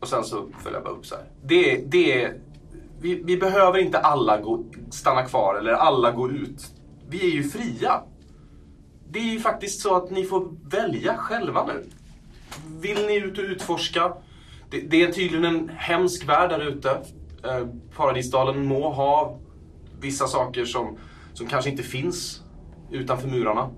Och 0.00 0.08
sen 0.08 0.24
så 0.24 0.48
följer 0.62 0.78
jag 0.78 0.84
bara 0.84 0.94
upp 0.94 1.06
så 1.06 1.14
här. 1.14 1.24
Det, 1.42 1.76
det, 1.76 2.32
vi, 3.00 3.22
vi 3.24 3.36
behöver 3.36 3.78
inte 3.78 3.98
alla 3.98 4.40
gå, 4.40 4.64
stanna 4.90 5.22
kvar 5.22 5.54
eller 5.54 5.72
alla 5.72 6.10
gå 6.10 6.30
ut. 6.30 6.74
Vi 7.08 7.26
är 7.26 7.30
ju 7.30 7.42
fria. 7.44 8.02
Det 9.10 9.18
är 9.18 9.32
ju 9.32 9.40
faktiskt 9.40 9.80
så 9.80 9.94
att 9.96 10.10
ni 10.10 10.24
får 10.24 10.48
välja 10.70 11.16
själva 11.16 11.66
nu. 11.66 11.86
Vill 12.80 13.06
ni 13.06 13.16
ut 13.16 13.38
och 13.38 13.44
utforska? 13.44 14.12
Det, 14.70 14.80
det 14.80 15.02
är 15.02 15.12
tydligen 15.12 15.44
en 15.44 15.68
hemsk 15.68 16.28
värld 16.28 16.50
där 16.50 16.68
ute. 16.68 16.90
Eh, 17.44 17.66
Paradisdalen 17.96 18.66
må 18.66 18.90
ha 18.90 19.38
vissa 20.00 20.26
saker 20.26 20.64
som, 20.64 20.98
som 21.32 21.46
kanske 21.46 21.70
inte 21.70 21.82
finns 21.82 22.42
utanför 22.90 23.28
murarna. 23.28 23.70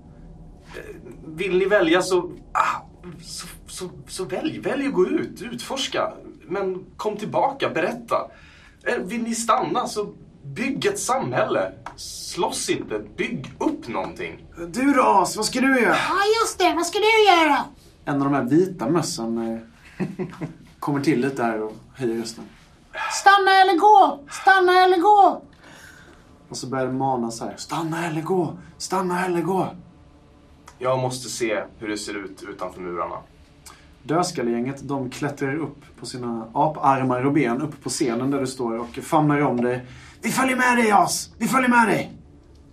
Vill 1.25 1.57
ni 1.57 1.65
välja 1.65 2.01
så, 2.01 2.31
ah, 2.51 2.81
så, 3.23 3.47
så, 3.67 3.89
så 4.07 4.25
välj, 4.25 4.59
välj 4.59 4.87
att 4.87 4.93
gå 4.93 5.07
ut, 5.07 5.41
utforska. 5.41 6.13
Men 6.47 6.85
kom 6.97 7.17
tillbaka, 7.17 7.69
berätta. 7.69 8.15
Eh, 8.83 8.97
Vill 8.97 9.23
ni 9.23 9.35
stanna 9.35 9.87
så 9.87 10.13
bygg 10.43 10.85
ett 10.85 10.99
samhälle. 10.99 11.71
Slåss 11.95 12.69
inte, 12.69 12.99
bygg 13.17 13.53
upp 13.59 13.87
någonting. 13.87 14.45
Du 14.67 14.93
då 14.93 15.03
As, 15.03 15.37
vad 15.37 15.45
ska 15.45 15.61
du 15.61 15.79
göra? 15.81 15.95
Ja, 15.95 16.15
just 16.43 16.59
det. 16.59 16.73
Vad 16.75 16.85
ska 16.85 16.99
du 16.99 17.25
göra? 17.25 17.63
En 18.05 18.15
av 18.15 18.23
de 18.23 18.33
här 18.33 18.43
vita 18.43 18.89
mössen 18.89 19.37
eh, 19.97 20.05
kommer 20.79 21.01
till 21.01 21.21
lite 21.21 21.43
här 21.43 21.61
och 21.61 21.73
höjer 21.95 22.21
rösten. 22.21 22.43
Stanna 23.11 23.61
eller 23.61 23.77
gå! 23.79 24.23
Stanna 24.31 24.83
eller 24.83 24.97
gå! 24.97 25.41
Och 26.49 26.57
så 26.57 26.67
börjar 26.67 26.85
det 26.85 26.93
mana 26.93 27.31
så 27.31 27.45
här. 27.45 27.53
Stanna 27.57 28.07
eller 28.07 28.21
gå! 28.21 28.57
Stanna 28.77 29.25
eller 29.25 29.41
gå! 29.41 29.67
Jag 30.79 30.99
måste 30.99 31.29
se 31.29 31.63
hur 31.79 31.87
det 31.87 31.97
ser 31.97 32.13
ut 32.25 32.43
utanför 32.49 32.81
murarna. 32.81 33.15
Dödskallegänget 34.03 34.87
de 34.87 35.09
klättrar 35.09 35.55
upp 35.55 35.99
på 35.99 36.05
sina 36.05 36.47
aparmar 36.53 37.25
och 37.25 37.33
ben 37.33 37.61
upp 37.61 37.83
på 37.83 37.89
scenen 37.89 38.31
där 38.31 38.39
du 38.39 38.47
står 38.47 38.77
och 38.77 38.95
famnar 38.95 39.41
om 39.41 39.61
dig. 39.61 39.85
Vi 40.21 40.29
följer 40.29 40.55
med 40.55 40.77
dig 40.77 40.91
As! 40.91 41.29
Vi 41.37 41.47
följer 41.47 41.69
med 41.69 41.87
dig! 41.87 42.11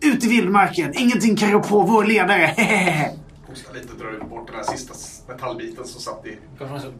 Ut 0.00 0.24
i 0.24 0.28
vildmarken! 0.28 0.92
Ingenting 0.94 1.36
kan 1.36 1.50
rå 1.50 1.60
på 1.62 1.82
vår 1.82 2.04
ledare! 2.04 2.46
Hostar 3.46 3.74
lite 3.74 3.92
ut 4.04 4.30
bort 4.30 4.46
den 4.46 4.56
här 4.56 4.62
sista 4.62 4.94
metallbiten 5.32 5.84
som 5.84 6.00
satt 6.00 6.26
i... 6.26 6.38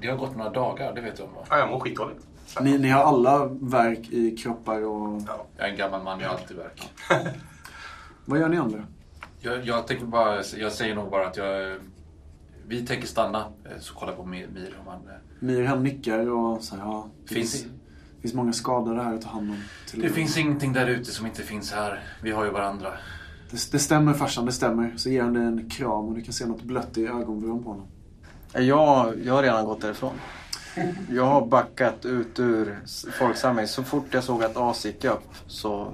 Det 0.01 0.09
har 0.09 0.17
gått 0.17 0.37
några 0.37 0.51
dagar, 0.51 0.95
det 0.95 1.01
vet 1.01 1.17
du 1.17 1.23
om 1.23 1.35
va? 1.35 1.47
Ja, 1.51 1.59
jag 1.59 1.71
mår 1.71 1.81
skitdåligt. 1.81 2.27
ni, 2.61 2.79
ni 2.79 2.89
har 2.89 3.03
alla 3.03 3.47
verk 3.47 4.09
i 4.11 4.37
kroppar 4.37 4.85
och... 4.85 5.23
Jag 5.57 5.67
är 5.67 5.71
en 5.71 5.77
gammal 5.77 6.03
man, 6.03 6.21
jag 6.21 6.29
har 6.29 6.35
alltid 6.37 6.57
verk. 6.57 6.91
Vad 8.25 8.41
gör 8.41 8.49
ni 8.49 8.57
andra? 8.57 8.85
Jag, 9.45 9.67
jag 9.67 9.87
tänker 9.87 10.07
bara, 10.07 10.43
jag 10.57 10.73
säger 10.73 10.95
nog 10.95 11.11
bara 11.11 11.27
att 11.27 11.37
jag... 11.37 11.77
Vi 12.67 12.87
tänker 12.87 13.07
stanna, 13.07 13.39
eh, 13.65 13.79
så 13.81 13.95
kolla 13.95 14.13
på 14.13 14.25
Mir 14.25 14.47
Mir 14.55 14.77
om 14.81 14.87
han... 14.87 15.01
eh, 15.09 15.15
Mir 15.41 15.65
han 15.65 15.83
nickar 15.83 16.31
och 16.31 16.63
säger 16.63 16.83
ja. 16.83 17.09
Det 17.29 17.35
Finns 17.35 17.53
finns, 17.53 17.65
det- 17.65 18.21
finns 18.23 18.35
många 18.35 18.53
skadade 18.53 19.03
här 19.03 19.15
att 19.15 19.23
ta 19.23 19.29
hand 19.29 19.51
om. 19.51 19.57
Till 19.91 20.03
Det 20.03 20.09
finns 20.09 20.39
ingenting 20.39 20.73
där 20.73 20.87
ute 20.87 21.11
som 21.11 21.27
inte 21.27 21.43
finns 21.43 21.73
här. 21.73 22.03
Vi 22.23 22.31
har 22.31 22.45
ju 22.45 22.51
varandra. 22.51 22.89
det, 23.51 23.73
det 23.73 23.79
stämmer 23.79 24.13
farsan, 24.13 24.47
det 24.47 24.53
stämmer. 24.53 24.93
Så 24.97 25.09
ger 25.11 25.23
han 25.23 25.33
dig 25.35 25.43
en 25.43 25.71
kram 25.71 25.91
och 26.09 26.15
du 26.15 26.23
kan 26.23 26.33
se 26.33 26.47
något 26.47 26.63
blött 26.63 26.99
i 26.99 27.07
ögonvrån 27.07 27.65
på 27.65 27.71
honom. 27.71 27.87
Jag, 28.53 29.15
jag 29.25 29.35
har 29.35 29.43
redan 29.43 29.65
gått 29.65 29.81
därifrån. 29.81 30.13
Jag 31.11 31.25
har 31.25 31.47
backat 31.47 32.05
ut 32.05 32.39
ur 32.41 32.79
folksamlingen. 33.13 33.69
Så 33.69 33.83
fort 33.83 34.07
jag 34.11 34.25
såg 34.25 34.45
att 34.45 34.57
As 34.57 34.85
gick 34.87 35.05
upp 35.05 35.29
så 35.47 35.93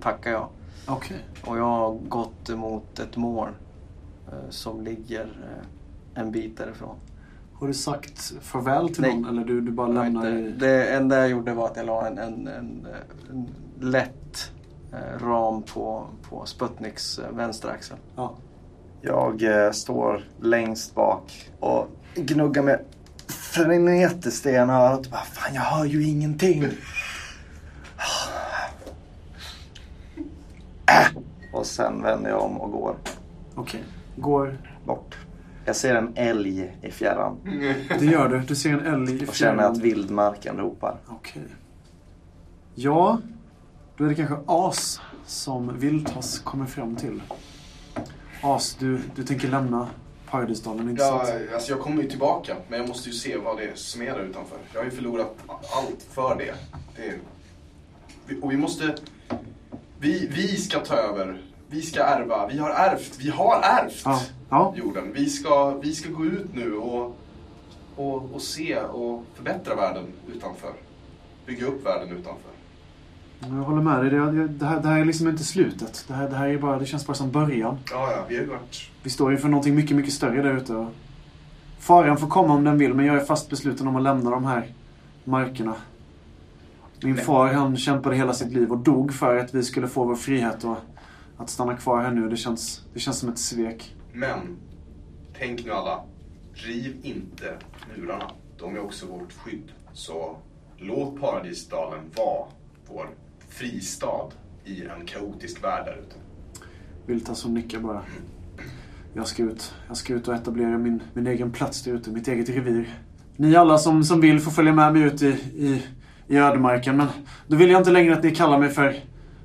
packade 0.00 0.34
jag. 0.34 0.48
Okej. 0.86 1.24
Och 1.44 1.58
jag 1.58 1.64
har 1.64 1.92
gått 2.08 2.48
mot 2.48 2.98
ett 2.98 3.16
mål 3.16 3.48
eh, 4.28 4.50
som 4.50 4.80
ligger 4.80 5.20
eh, 5.24 6.20
en 6.22 6.30
bit 6.32 6.56
därifrån. 6.58 6.96
Har 7.54 7.66
du 7.66 7.74
sagt 7.74 8.32
farväl 8.40 8.88
till 8.88 9.02
Nej. 9.02 9.14
någon 9.14 9.28
eller 9.28 9.44
du, 9.44 9.60
du 9.60 9.70
bara 9.72 9.88
lämnar 9.88 10.26
inte- 10.38 10.48
i... 10.48 10.52
Det 10.52 10.86
enda 10.94 11.18
jag 11.18 11.28
gjorde 11.28 11.54
var 11.54 11.66
att 11.66 11.76
jag 11.76 11.86
la 11.86 12.06
en, 12.06 12.18
en, 12.18 12.48
en, 12.48 12.86
en 13.30 13.48
lätt 13.80 14.50
eh, 14.92 15.24
ram 15.26 15.62
på, 15.62 16.06
på 16.28 16.46
Sputniks 16.46 17.18
eh, 17.18 17.30
vänstra 17.30 17.70
axel. 17.70 17.96
Ja. 18.16 18.34
Jag 19.00 19.42
eh, 19.66 19.70
står 19.72 20.24
längst 20.40 20.94
bak 20.94 21.50
och 21.60 21.88
gnuggar 22.14 22.62
med 22.62 22.80
frenetiskt 23.28 24.46
örat 24.46 25.06
och 25.06 25.12
bara 25.12 25.20
Fan 25.20 25.54
jag 25.54 25.62
hör 25.62 25.84
ju 25.84 26.08
ingenting. 26.08 26.64
Äh. 31.00 31.06
Och 31.52 31.66
sen 31.66 32.02
vänder 32.02 32.30
jag 32.30 32.42
om 32.42 32.60
och 32.60 32.70
går 32.72 32.96
Okej. 33.54 33.82
Går... 34.16 34.58
bort. 34.86 35.16
Jag 35.64 35.76
ser 35.76 35.94
en 35.94 36.12
älg 36.16 36.76
i 36.82 36.90
fjärran 36.90 37.36
Det 37.98 38.04
gör 38.06 38.28
du. 38.28 38.40
Du 38.40 38.54
ser 38.54 38.72
en 38.72 38.86
älg 38.94 39.22
i 39.22 39.26
och 39.26 39.34
känner 39.34 39.52
att 39.52 39.58
fjärran. 39.58 39.78
vildmarken 39.80 40.56
ropar. 40.56 40.96
Okej. 41.08 41.42
Ja, 42.74 43.18
då 43.96 44.04
är 44.04 44.08
det 44.08 44.14
kanske 44.14 44.36
As 44.46 45.00
som 45.26 45.78
Viltas 45.78 46.38
kommer 46.38 46.66
fram 46.66 46.96
till. 46.96 47.22
As, 48.42 48.74
du, 48.78 49.00
du 49.16 49.24
tänker 49.24 49.48
lämna 49.48 49.88
Paradisdalen, 50.30 50.90
inte 50.90 51.02
Ja, 51.02 51.24
sant? 51.26 51.40
alltså 51.54 51.72
jag 51.72 51.80
kommer 51.80 52.02
ju 52.02 52.08
tillbaka, 52.08 52.56
men 52.68 52.78
jag 52.78 52.88
måste 52.88 53.08
ju 53.08 53.14
se 53.14 53.36
vad 53.36 53.56
det 53.56 53.64
är 53.64 53.74
som 53.74 54.02
är 54.02 54.06
där 54.12 54.20
utanför. 54.20 54.58
Jag 54.72 54.80
har 54.80 54.84
ju 54.84 54.90
förlorat 54.90 55.36
allt 55.46 56.06
för 56.10 56.36
det. 56.36 56.54
det 56.96 57.08
är... 57.08 57.18
Och 58.42 58.52
vi 58.52 58.56
måste... 58.56 58.94
Vi, 60.04 60.28
vi 60.34 60.56
ska 60.56 60.78
ta 60.80 60.94
över. 60.94 61.40
Vi 61.68 61.82
ska 61.82 62.02
ärva. 62.02 62.46
Vi 62.46 62.58
har 62.58 62.70
ärvt. 62.70 63.18
Vi 63.20 63.30
har 63.30 63.60
ärvt 63.62 64.02
Ja. 64.04 64.20
ja. 64.50 64.74
jorden. 64.76 65.12
Vi 65.14 65.30
ska, 65.30 65.70
vi 65.82 65.94
ska 65.94 66.10
gå 66.10 66.24
ut 66.24 66.54
nu 66.54 66.74
och, 66.74 67.16
och, 67.96 68.34
och 68.34 68.42
se 68.42 68.80
och 68.80 69.24
förbättra 69.34 69.74
världen 69.74 70.04
utanför. 70.34 70.72
bygga 71.46 71.66
upp 71.66 71.86
världen 71.86 72.08
utanför. 72.08 72.50
Jag 73.40 73.48
håller 73.48 73.82
med 73.82 74.00
dig. 74.00 74.10
Det, 74.10 74.48
det, 74.48 74.66
här, 74.66 74.80
det 74.80 74.88
här 74.88 75.00
är 75.00 75.04
liksom 75.04 75.28
inte 75.28 75.44
slutet. 75.44 76.04
Det 76.08 76.14
här, 76.14 76.28
det 76.28 76.36
här 76.36 76.48
är 76.48 76.58
bara, 76.58 76.78
det 76.78 76.86
känns 76.86 77.06
bara 77.06 77.14
som 77.14 77.30
början. 77.30 77.78
Ja, 77.90 78.12
ja, 78.12 78.24
vi 78.28 78.38
har 78.38 78.44
varit... 78.44 78.90
Vi 79.02 79.10
står 79.10 79.32
inför 79.32 79.48
någonting 79.48 79.74
mycket, 79.74 79.96
mycket 79.96 80.12
större 80.12 80.42
där 80.42 80.56
ute. 80.56 80.86
Faran 81.78 82.16
får 82.16 82.28
komma 82.28 82.54
om 82.54 82.64
den 82.64 82.78
vill, 82.78 82.94
men 82.94 83.06
jag 83.06 83.16
är 83.16 83.24
fast 83.24 83.50
besluten 83.50 83.88
om 83.88 83.96
att 83.96 84.02
lämna 84.02 84.30
de 84.30 84.44
här 84.44 84.66
markerna. 85.24 85.74
Min 87.04 87.16
far 87.16 87.52
han 87.52 87.76
kämpade 87.76 88.16
hela 88.16 88.32
sitt 88.32 88.52
liv 88.52 88.72
och 88.72 88.78
dog 88.78 89.14
för 89.14 89.36
att 89.36 89.54
vi 89.54 89.62
skulle 89.62 89.88
få 89.88 90.04
vår 90.04 90.14
frihet 90.14 90.64
och 90.64 90.76
att 91.36 91.50
stanna 91.50 91.76
kvar 91.76 92.02
här 92.02 92.10
nu, 92.10 92.28
det 92.28 92.36
känns, 92.36 92.84
det 92.92 93.00
känns 93.00 93.18
som 93.18 93.28
ett 93.28 93.38
svek. 93.38 93.94
Men, 94.12 94.56
tänk 95.38 95.64
nu 95.64 95.70
alla. 95.72 96.04
Riv 96.54 96.96
inte 97.02 97.56
murarna. 97.96 98.30
De 98.58 98.76
är 98.76 98.80
också 98.80 99.06
vårt 99.06 99.32
skydd. 99.32 99.72
Så 99.92 100.36
låt 100.78 101.20
Paradisdalen 101.20 102.00
vara 102.16 102.46
vår 102.88 103.08
fristad 103.48 104.30
i 104.64 104.82
en 104.82 105.06
kaotisk 105.06 105.64
värld 105.64 105.86
där 105.86 105.98
ute. 106.06 106.16
Vilta 107.06 107.34
som 107.34 107.54
nickar 107.54 107.80
bara. 107.80 108.02
Jag 109.14 109.26
ska 109.26 109.42
ut. 109.42 109.74
Jag 109.88 109.96
ska 109.96 110.14
ut 110.14 110.28
och 110.28 110.34
etablera 110.34 110.78
min, 110.78 111.02
min 111.14 111.26
egen 111.26 111.52
plats 111.52 111.82
där 111.82 111.92
ute, 111.92 112.10
mitt 112.10 112.28
eget 112.28 112.48
revir. 112.48 112.98
Ni 113.36 113.56
alla 113.56 113.78
som, 113.78 114.04
som 114.04 114.20
vill 114.20 114.40
får 114.40 114.50
följa 114.50 114.72
med 114.72 114.92
mig 114.92 115.02
ut 115.02 115.22
i, 115.22 115.28
i, 115.56 115.82
i 116.28 116.36
ödemarken, 116.36 116.96
men 116.96 117.06
då 117.46 117.56
vill 117.56 117.70
jag 117.70 117.80
inte 117.80 117.90
längre 117.90 118.12
att 118.12 118.22
ni 118.22 118.30
kallar 118.30 118.58
mig 118.58 118.70
för, 118.70 118.94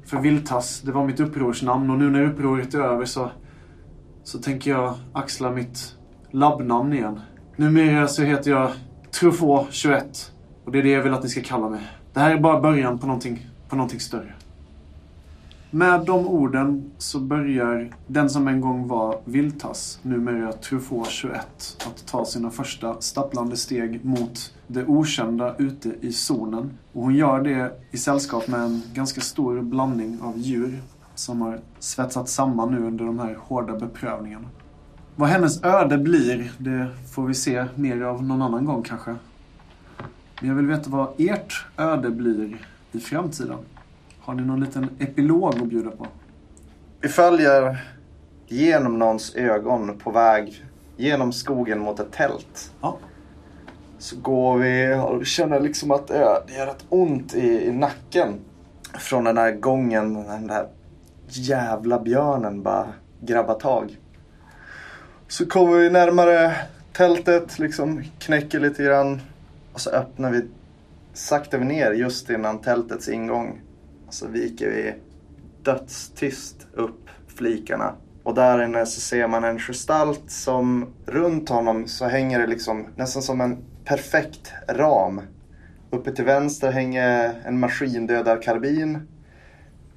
för 0.05 0.17
Viltas. 0.17 0.81
Det 0.81 0.91
var 0.91 1.05
mitt 1.05 1.19
upprorsnamn 1.19 1.89
och 1.89 1.97
nu 1.97 2.09
när 2.09 2.23
upproret 2.23 2.73
är 2.73 2.79
över 2.79 3.05
så, 3.05 3.31
så 4.23 4.39
tänker 4.39 4.71
jag 4.71 4.93
axla 5.13 5.51
mitt 5.51 5.95
labbnamn 6.31 6.93
igen. 6.93 7.19
Numera 7.55 8.07
så 8.07 8.23
heter 8.23 8.51
jag 8.51 8.71
Truffaut21 9.11 10.31
och 10.65 10.71
det 10.71 10.79
är 10.79 10.83
det 10.83 10.89
jag 10.89 11.03
vill 11.03 11.13
att 11.13 11.23
ni 11.23 11.29
ska 11.29 11.41
kalla 11.41 11.69
mig. 11.69 11.81
Det 12.13 12.19
här 12.19 12.35
är 12.35 12.39
bara 12.39 12.61
början 12.61 12.99
på 12.99 13.07
någonting, 13.07 13.47
på 13.69 13.75
någonting 13.75 13.99
större. 13.99 14.33
Med 15.71 16.05
de 16.05 16.27
orden 16.27 16.91
så 16.97 17.19
börjar 17.19 17.89
den 18.07 18.29
som 18.29 18.47
en 18.47 18.61
gång 18.61 18.87
var 18.87 19.19
Viltas, 19.25 19.99
numera 20.01 20.53
Truffaut 20.53 21.09
21, 21.09 21.39
att 21.87 22.07
ta 22.07 22.25
sina 22.25 22.49
första 22.49 23.01
stapplande 23.01 23.57
steg 23.57 24.05
mot 24.05 24.53
det 24.67 24.85
okända 24.85 25.55
ute 25.57 25.95
i 26.01 26.11
zonen. 26.11 26.77
Och 26.93 27.03
hon 27.03 27.15
gör 27.15 27.43
det 27.43 27.71
i 27.91 27.97
sällskap 27.97 28.47
med 28.47 28.59
en 28.59 28.81
ganska 28.93 29.21
stor 29.21 29.61
blandning 29.61 30.19
av 30.21 30.37
djur 30.37 30.81
som 31.15 31.41
har 31.41 31.59
svetsats 31.79 32.33
samman 32.33 32.71
nu 32.71 32.87
under 32.87 33.05
de 33.05 33.19
här 33.19 33.37
hårda 33.41 33.75
beprövningarna. 33.75 34.47
Vad 35.15 35.29
hennes 35.29 35.63
öde 35.63 35.97
blir, 35.97 36.51
det 36.57 36.87
får 37.11 37.27
vi 37.27 37.33
se 37.33 37.65
mer 37.75 38.01
av 38.01 38.23
någon 38.23 38.41
annan 38.41 38.65
gång 38.65 38.83
kanske. 38.83 39.15
Men 40.41 40.49
jag 40.49 40.55
vill 40.55 40.67
veta 40.67 40.89
vad 40.89 41.13
ert 41.17 41.65
öde 41.77 42.09
blir 42.09 42.57
i 42.91 42.99
framtiden. 42.99 43.57
Har 44.29 44.35
ni 44.35 44.41
någon 44.41 44.59
liten 44.59 44.89
epilog 44.99 45.55
att 45.55 45.65
bjuda 45.69 45.91
på? 45.91 46.07
Vi 47.01 47.09
följer 47.09 47.77
genom 48.47 48.99
någons 48.99 49.35
ögon 49.35 49.97
på 49.97 50.11
väg 50.11 50.65
genom 50.97 51.33
skogen 51.33 51.79
mot 51.79 51.99
ett 51.99 52.11
tält. 52.11 52.73
Ja. 52.81 52.97
Så 53.97 54.15
går 54.15 54.57
vi 54.57 54.95
och 54.95 55.25
känner 55.25 55.59
liksom 55.59 55.91
att 55.91 56.07
det 56.07 56.17
gör 56.57 56.65
rätt 56.65 56.85
ont 56.89 57.35
i, 57.35 57.65
i 57.65 57.71
nacken. 57.71 58.39
Från 58.93 59.23
den 59.23 59.37
här 59.37 59.51
gången 59.51 60.13
den 60.13 60.47
där 60.47 60.67
jävla 61.27 61.99
björnen 61.99 62.63
bara 62.63 62.87
grabbar 63.21 63.59
tag. 63.59 63.97
Så 65.27 65.45
kommer 65.45 65.77
vi 65.77 65.89
närmare 65.89 66.55
tältet, 66.93 67.59
liksom 67.59 68.03
knäcker 68.19 68.59
lite 68.59 68.83
grann. 68.83 69.21
Och 69.73 69.81
så 69.81 69.89
öppnar 69.89 70.31
vi, 70.31 70.47
saktar 71.13 71.57
vi 71.57 71.65
ner 71.65 71.91
just 71.91 72.29
innan 72.29 72.61
tältets 72.61 73.09
ingång. 73.09 73.61
Så 74.09 74.27
viker 74.27 74.69
vi 74.69 74.93
dödstyst 75.63 76.67
upp 76.73 77.09
flikarna. 77.27 77.95
Och 78.23 78.35
där 78.35 78.63
inne 78.63 78.85
så 78.85 79.01
ser 79.01 79.27
man 79.27 79.43
en 79.43 79.59
gestalt 79.59 80.31
som 80.31 80.93
runt 81.05 81.49
honom 81.49 81.87
så 81.87 82.05
hänger 82.05 82.39
det 82.39 82.47
liksom 82.47 82.87
nästan 82.95 83.21
som 83.21 83.41
en 83.41 83.57
perfekt 83.85 84.53
ram. 84.67 85.21
Uppe 85.89 86.11
till 86.11 86.25
vänster 86.25 86.71
hänger 86.71 87.33
en 87.45 87.59
maskindödarkarbin. 87.59 89.07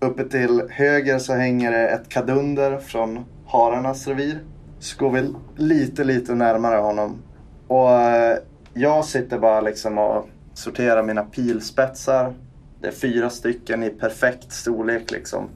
Uppe 0.00 0.24
till 0.24 0.62
höger 0.70 1.18
så 1.18 1.34
hänger 1.34 1.72
det 1.72 1.88
ett 1.88 2.08
kadunder 2.08 2.78
från 2.78 3.24
hararnas 3.46 4.08
revir. 4.08 4.38
Så 4.78 4.98
går 4.98 5.10
vi 5.10 5.34
lite, 5.56 6.04
lite 6.04 6.34
närmare 6.34 6.76
honom. 6.76 7.22
Och 7.68 7.90
eh, 7.90 8.38
jag 8.74 9.04
sitter 9.04 9.38
bara 9.38 9.60
liksom 9.60 9.98
och 9.98 10.28
sorterar 10.54 11.02
mina 11.02 11.22
pilspetsar. 11.22 12.34
Det 12.82 12.88
är 12.88 12.92
fyra 12.92 13.30
stycken 13.30 13.82
i 13.82 13.90
perfekt 13.90 14.52
storlek 14.52 15.10
liksom. 15.10 15.48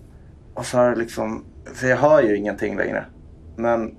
Och 0.54 0.66
så 0.66 0.76
har 0.78 0.96
liksom, 0.96 1.44
för 1.74 1.86
jag 1.86 1.96
hör 1.96 2.22
ju 2.22 2.36
ingenting 2.36 2.76
längre. 2.76 3.04
Men 3.56 3.94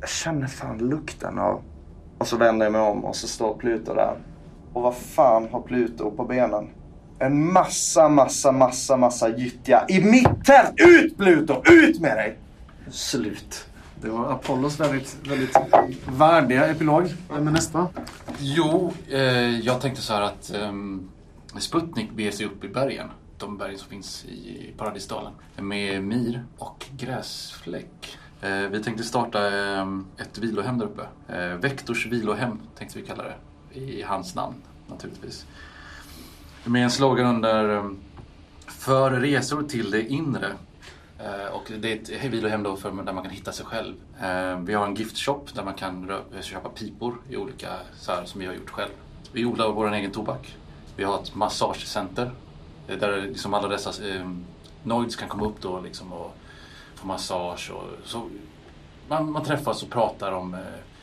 jag 0.00 0.08
känner 0.08 0.46
fan 0.46 0.78
lukten 0.78 1.38
av... 1.38 1.62
Och 2.18 2.26
så 2.26 2.36
vänder 2.36 2.66
jag 2.66 2.72
mig 2.72 2.80
om 2.80 3.04
och 3.04 3.16
så 3.16 3.28
står 3.28 3.54
Pluto 3.54 3.94
där. 3.94 4.16
Och 4.72 4.82
vad 4.82 4.96
fan 4.96 5.48
har 5.52 5.60
Pluto 5.60 6.10
på 6.10 6.24
benen? 6.24 6.68
En 7.18 7.52
massa, 7.52 8.08
massa, 8.08 8.52
massa, 8.52 8.96
massa 8.96 9.28
gyttja 9.28 9.84
i 9.88 10.04
mitt 10.04 10.44
tält! 10.44 10.74
Ut 10.76 11.16
Pluto! 11.18 11.62
Ut 11.72 12.00
med 12.00 12.16
dig! 12.16 12.38
Slut. 12.90 13.66
Det 14.00 14.08
var 14.08 14.32
Apollos 14.32 14.80
väldigt, 14.80 15.16
väldigt 15.28 15.56
värdiga 16.06 16.66
epilog. 16.66 17.14
Vem 17.30 17.48
är 17.48 17.52
nästa? 17.52 17.88
Jo, 18.38 18.92
eh, 19.10 19.20
jag 19.60 19.80
tänkte 19.80 20.02
så 20.02 20.12
här 20.12 20.22
att 20.22 20.54
ehm, 20.54 21.08
Sputnik 21.60 22.10
beger 22.12 22.32
sig 22.32 22.46
upp 22.46 22.64
i 22.64 22.68
bergen. 22.68 23.10
De 23.38 23.58
bergen 23.58 23.78
som 23.78 23.88
finns 23.88 24.24
i 24.24 24.74
Paradisdalen. 24.76 25.32
Med 25.56 26.02
mir 26.04 26.44
och 26.58 26.86
gräsfläck. 26.96 28.18
Eh, 28.42 28.68
vi 28.70 28.82
tänkte 28.82 29.04
starta 29.04 29.46
eh, 29.46 29.98
ett 30.18 30.38
vilohem 30.38 30.78
där 30.78 30.86
uppe. 30.86 31.06
Eh, 31.28 31.56
Vektors 31.56 32.06
vilohem 32.06 32.60
tänkte 32.78 32.98
vi 32.98 33.06
kalla 33.06 33.24
det. 33.24 33.34
I 33.80 34.02
hans 34.02 34.34
namn 34.34 34.54
naturligtvis. 34.86 35.46
Med 36.64 36.84
en 36.84 36.90
slogan 36.90 37.26
under 37.26 37.90
För 38.66 39.10
resor 39.10 39.62
till 39.62 39.90
det 39.90 40.08
inre. 40.08 40.52
Och 41.52 41.72
det 41.78 41.92
är 41.92 41.96
ett 41.96 42.32
vilohem 42.32 42.62
då 42.62 42.76
för 42.76 42.90
där 42.90 43.12
man 43.12 43.22
kan 43.22 43.32
hitta 43.32 43.52
sig 43.52 43.66
själv. 43.66 43.94
Vi 44.66 44.74
har 44.74 44.86
en 44.86 44.94
giftshop 44.94 45.54
där 45.54 45.64
man 45.64 45.74
kan 45.74 46.12
köpa 46.40 46.68
pipor 46.68 47.14
i 47.28 47.36
olika, 47.36 47.68
så 47.96 48.12
här, 48.12 48.24
som 48.24 48.40
vi 48.40 48.46
har 48.46 48.54
gjort 48.54 48.70
själv. 48.70 48.90
Vi 49.32 49.44
odlar 49.44 49.72
vår 49.72 49.92
egen 49.92 50.10
tobak. 50.10 50.56
Vi 50.96 51.04
har 51.04 51.22
ett 51.22 51.34
massagecenter 51.34 52.30
eh, 52.88 52.98
där 52.98 53.22
liksom 53.22 53.54
alla 53.54 53.68
dessa 53.68 54.08
eh, 54.08 54.30
noids 54.82 55.16
kan 55.16 55.28
komma 55.28 55.46
upp 55.46 55.60
då 55.60 55.80
liksom 55.80 56.12
och 56.12 56.34
få 56.94 57.06
massage. 57.06 57.70
Och, 57.70 57.84
så 58.04 58.28
man, 59.08 59.32
man 59.32 59.44
träffas 59.44 59.82
och 59.82 59.90
pratar 59.90 60.32
om 60.32 60.54
eh, 60.54 60.60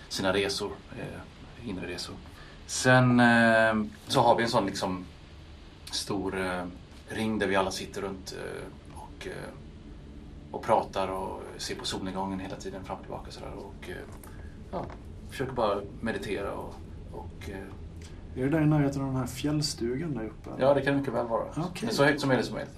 sina 0.10 0.34
resor, 0.34 0.72
eh, 1.00 1.70
inre 1.70 1.88
resor. 1.88 2.16
Sen 2.66 3.20
eh, 3.20 3.74
så 4.08 4.22
har 4.22 4.36
vi 4.36 4.44
en 4.44 4.50
sån 4.50 4.66
liksom 4.66 5.06
stor 5.92 6.40
eh, 6.40 6.64
ring 7.08 7.40
där 7.40 7.48
vi 7.48 7.56
alla 7.56 7.72
sitter 7.72 8.02
runt 8.02 8.36
eh, 8.38 8.98
och 8.98 9.28
eh, 9.28 9.54
och 10.52 10.64
pratar 10.64 11.08
och 11.08 11.42
ser 11.58 11.76
på 11.76 11.86
solnedgången 11.86 12.40
hela 12.40 12.56
tiden 12.56 12.84
fram 12.84 12.98
och 12.98 13.04
tillbaka 13.04 13.32
sådär 13.32 13.54
och 13.58 13.90
eh, 13.90 13.96
ja, 14.72 14.86
försöker 15.30 15.54
bara 15.54 15.82
meditera 16.02 16.54
och, 16.54 16.76
och 17.12 17.50
eh, 17.50 17.66
är 18.36 18.44
det 18.44 18.50
där 18.50 18.62
i 18.62 18.66
närheten 18.66 19.02
av 19.02 19.08
den 19.08 19.18
här 19.18 19.28
fjällstugan 19.28 20.14
där 20.14 20.26
uppe? 20.26 20.50
ja 20.60 20.74
det 20.74 20.82
kan 20.82 20.98
mycket 20.98 21.14
väl 21.14 21.28
vara. 21.28 21.46
Okej. 21.58 21.72
Men 21.82 21.94
så 21.94 22.04
högt 22.04 22.20
som 22.20 22.28
möjligt 22.28 22.46
som 22.46 22.56
möjligt. 22.56 22.78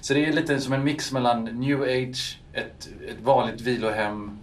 Så 0.00 0.14
det 0.14 0.26
är 0.26 0.32
lite 0.32 0.60
som 0.60 0.72
en 0.72 0.84
mix 0.84 1.12
mellan 1.12 1.44
new 1.44 1.82
age, 1.82 2.40
ett, 2.52 2.88
ett 3.08 3.20
vanligt 3.22 3.60
vilohem 3.60 4.38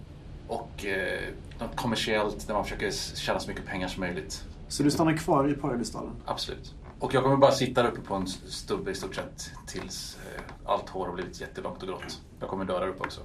och 0.47 0.85
eh, 0.85 1.19
något 1.59 1.75
kommersiellt 1.75 2.47
där 2.47 2.53
man 2.53 2.63
försöker 2.63 2.91
tjäna 3.15 3.39
så 3.39 3.49
mycket 3.49 3.65
pengar 3.65 3.87
som 3.87 4.01
möjligt. 4.01 4.43
Så 4.67 4.83
du 4.83 4.91
stannar 4.91 5.17
kvar 5.17 5.49
i 5.49 5.53
Paradisdalen? 5.53 6.11
Absolut. 6.25 6.73
Och 6.99 7.13
jag 7.13 7.23
kommer 7.23 7.37
bara 7.37 7.51
sitta 7.51 7.83
där 7.83 7.89
uppe 7.89 8.01
på 8.01 8.15
en 8.15 8.27
stubbe 8.27 8.91
i 8.91 8.95
stort 8.95 9.15
sett 9.15 9.51
tills 9.67 10.17
eh, 10.35 10.41
allt 10.65 10.89
hår 10.89 11.05
har 11.05 11.13
blivit 11.13 11.41
jättelångt 11.41 11.81
och 11.81 11.87
grått. 11.87 12.21
Jag 12.39 12.49
kommer 12.49 12.65
dö 12.65 12.79
där 12.79 12.87
uppe 12.87 13.03
också. 13.03 13.21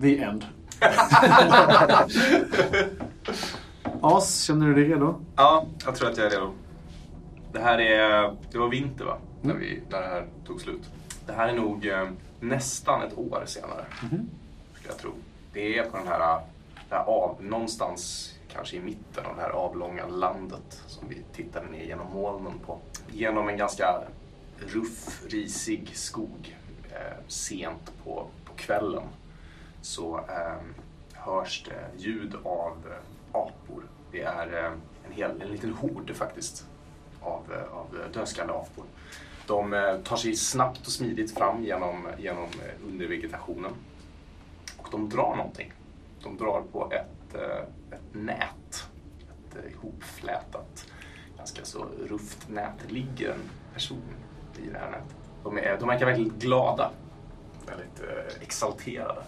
The 0.00 0.18
end. 0.18 0.44
As, 4.00 4.42
känner 4.44 4.66
du 4.66 4.74
dig 4.74 4.84
redo? 4.84 5.14
Ja, 5.36 5.66
jag 5.84 5.94
tror 5.96 6.10
att 6.10 6.16
jag 6.16 6.26
är 6.26 6.30
redo. 6.30 6.52
Det 7.52 7.60
här 7.60 7.78
är... 7.78 8.36
Det 8.50 8.58
var 8.58 8.68
vinter 8.68 9.04
va? 9.04 9.18
När, 9.42 9.54
vi, 9.54 9.82
när 9.90 10.00
det 10.00 10.08
här 10.08 10.26
tog 10.46 10.60
slut. 10.60 10.82
Det 11.26 11.32
här 11.32 11.48
är 11.48 11.52
nog 11.52 11.86
eh, 11.86 12.08
nästan 12.40 13.02
ett 13.02 13.18
år 13.18 13.42
senare. 13.46 13.84
Skulle 14.74 14.88
jag 14.88 14.98
tro. 14.98 15.10
Det 15.52 15.78
är 15.78 15.90
på 15.90 15.96
den 15.96 16.08
här, 16.08 16.40
det 16.88 16.94
här 16.94 17.04
av, 17.04 17.36
någonstans 17.40 18.32
kanske 18.52 18.76
i 18.76 18.80
mitten 18.80 19.26
av 19.26 19.36
det 19.36 19.42
här 19.42 19.50
avlånga 19.50 20.06
landet 20.06 20.82
som 20.86 21.08
vi 21.08 21.22
tittade 21.32 21.66
ner 21.66 21.84
genom 21.84 22.12
molnen 22.12 22.58
på. 22.66 22.78
Genom 23.12 23.48
en 23.48 23.56
ganska 23.56 24.02
ruff, 24.58 25.24
risig 25.28 25.90
skog 25.96 26.56
eh, 26.90 27.16
sent 27.28 27.92
på, 28.04 28.26
på 28.44 28.52
kvällen 28.56 29.04
så 29.82 30.18
eh, 30.18 30.62
hörs 31.12 31.64
det 31.68 32.02
ljud 32.02 32.34
av 32.44 32.72
eh, 32.90 33.15
apor. 33.36 33.82
Det 34.10 34.22
är 34.22 34.64
eh, 34.64 34.72
en, 35.06 35.12
hel, 35.12 35.42
en 35.42 35.48
liten 35.48 35.72
hord 35.72 36.10
faktiskt 36.14 36.66
av, 37.20 37.52
eh, 37.52 37.76
av 37.78 38.00
eh, 38.00 38.10
dödskalle-apor. 38.12 38.84
De 39.46 40.00
tar 40.04 40.16
sig 40.16 40.36
snabbt 40.36 40.86
och 40.86 40.92
smidigt 40.92 41.34
fram 41.34 41.64
genom, 41.64 42.08
genom 42.18 42.48
undervegetationen. 42.86 43.72
Och 44.76 44.88
de 44.90 45.08
drar 45.08 45.36
någonting. 45.36 45.72
De 46.22 46.36
drar 46.36 46.62
på 46.72 46.92
ett, 46.92 47.34
ett 47.90 48.14
nät. 48.14 48.88
Ett 49.20 49.72
ihopflätat, 49.72 50.86
ganska 51.36 51.64
så 51.64 51.86
rufft 52.06 52.48
nät. 52.48 52.72
Det 52.86 52.94
ligger 52.94 53.32
en 53.32 53.50
person 53.74 54.02
i 54.58 54.70
det 54.72 54.78
här 54.78 54.90
nätet. 54.90 55.16
De, 55.44 55.58
är, 55.58 55.76
de 55.80 55.88
verkar 55.88 56.06
väldigt 56.06 56.34
glada. 56.34 56.90
Väldigt 57.66 58.02
exalterade. 58.40 59.22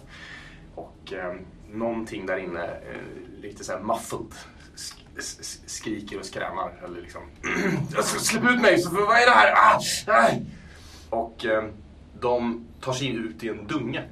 Och 0.75 1.13
ehm, 1.13 1.45
någonting 1.73 2.25
där 2.25 2.37
inne, 2.37 2.65
eh, 2.65 3.41
lite 3.41 3.63
så 3.63 3.71
här 3.71 3.79
muffled, 3.79 4.33
skriker 5.65 6.19
och 6.19 6.25
skrämar. 6.25 6.81
Eller 6.83 7.01
liksom, 7.01 7.21
släpp 8.03 8.43
ut 8.43 8.61
mig! 8.61 8.79
Så, 8.79 8.89
vad 8.89 9.17
är 9.17 9.25
det 9.25 9.31
här? 9.31 9.53
Ah, 9.55 9.79
ah! 10.07 10.31
Och 11.09 11.45
eh, 11.45 11.63
de 12.19 12.65
tar 12.81 12.93
sig 12.93 13.07
ut 13.07 13.43
i 13.43 13.49
en 13.49 13.67
dunge. 13.67 14.03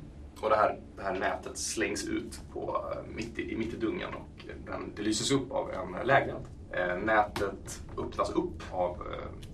Och 0.41 0.49
det 0.49 0.55
här, 0.55 0.79
det 0.95 1.03
här 1.03 1.13
nätet 1.19 1.57
slängs 1.57 2.05
ut 2.05 2.39
på, 2.53 2.91
eh, 2.91 3.15
mitt, 3.15 3.39
i, 3.39 3.55
mitt 3.57 3.73
i 3.73 3.77
dungen 3.77 4.13
och 4.13 4.45
den, 4.65 4.93
det 4.95 5.01
lyses 5.01 5.31
upp 5.31 5.51
av 5.51 5.71
en 5.71 6.07
lägenhet. 6.07 6.43
Eh, 6.71 6.97
nätet 6.97 7.81
öppnas 7.97 8.29
upp 8.29 8.63
av 8.71 8.91
eh, 8.91 9.47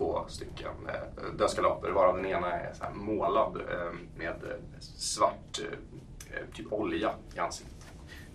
två 0.00 0.24
stycken 0.28 0.72
eh, 0.88 1.92
varav 1.94 2.16
den 2.16 2.26
ena 2.26 2.52
är 2.52 2.74
så 2.74 2.84
här 2.84 2.92
målad 2.92 3.56
eh, 3.56 3.92
med 4.16 4.28
eh, 4.44 4.80
svart 4.80 5.60
typ 6.54 6.72
olja 6.72 7.10
i 7.34 7.38
ansiktet. 7.38 7.86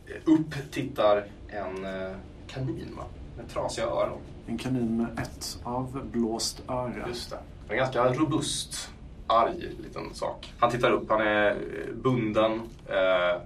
Eh, 0.07 0.33
upp 0.33 0.71
tittar 0.71 1.25
en 1.47 1.85
eh, 1.85 2.15
kanin 2.47 2.95
va? 2.97 3.03
med 3.37 3.49
trasiga 3.49 3.85
öron. 3.85 4.19
En 4.47 4.57
kanin 4.57 4.97
med 4.97 5.19
ett 5.19 5.59
avblåst 5.63 6.63
öra. 6.67 7.07
Just 7.07 7.29
det. 7.29 7.39
En 7.69 7.77
ganska 7.77 8.13
robust, 8.13 8.89
arg 9.27 9.75
liten 9.83 10.13
sak. 10.13 10.53
Han 10.59 10.71
tittar 10.71 10.91
upp, 10.91 11.09
han 11.09 11.21
är 11.21 11.51
eh, 11.51 11.93
bunden, 11.93 12.61
eh, 12.87 13.41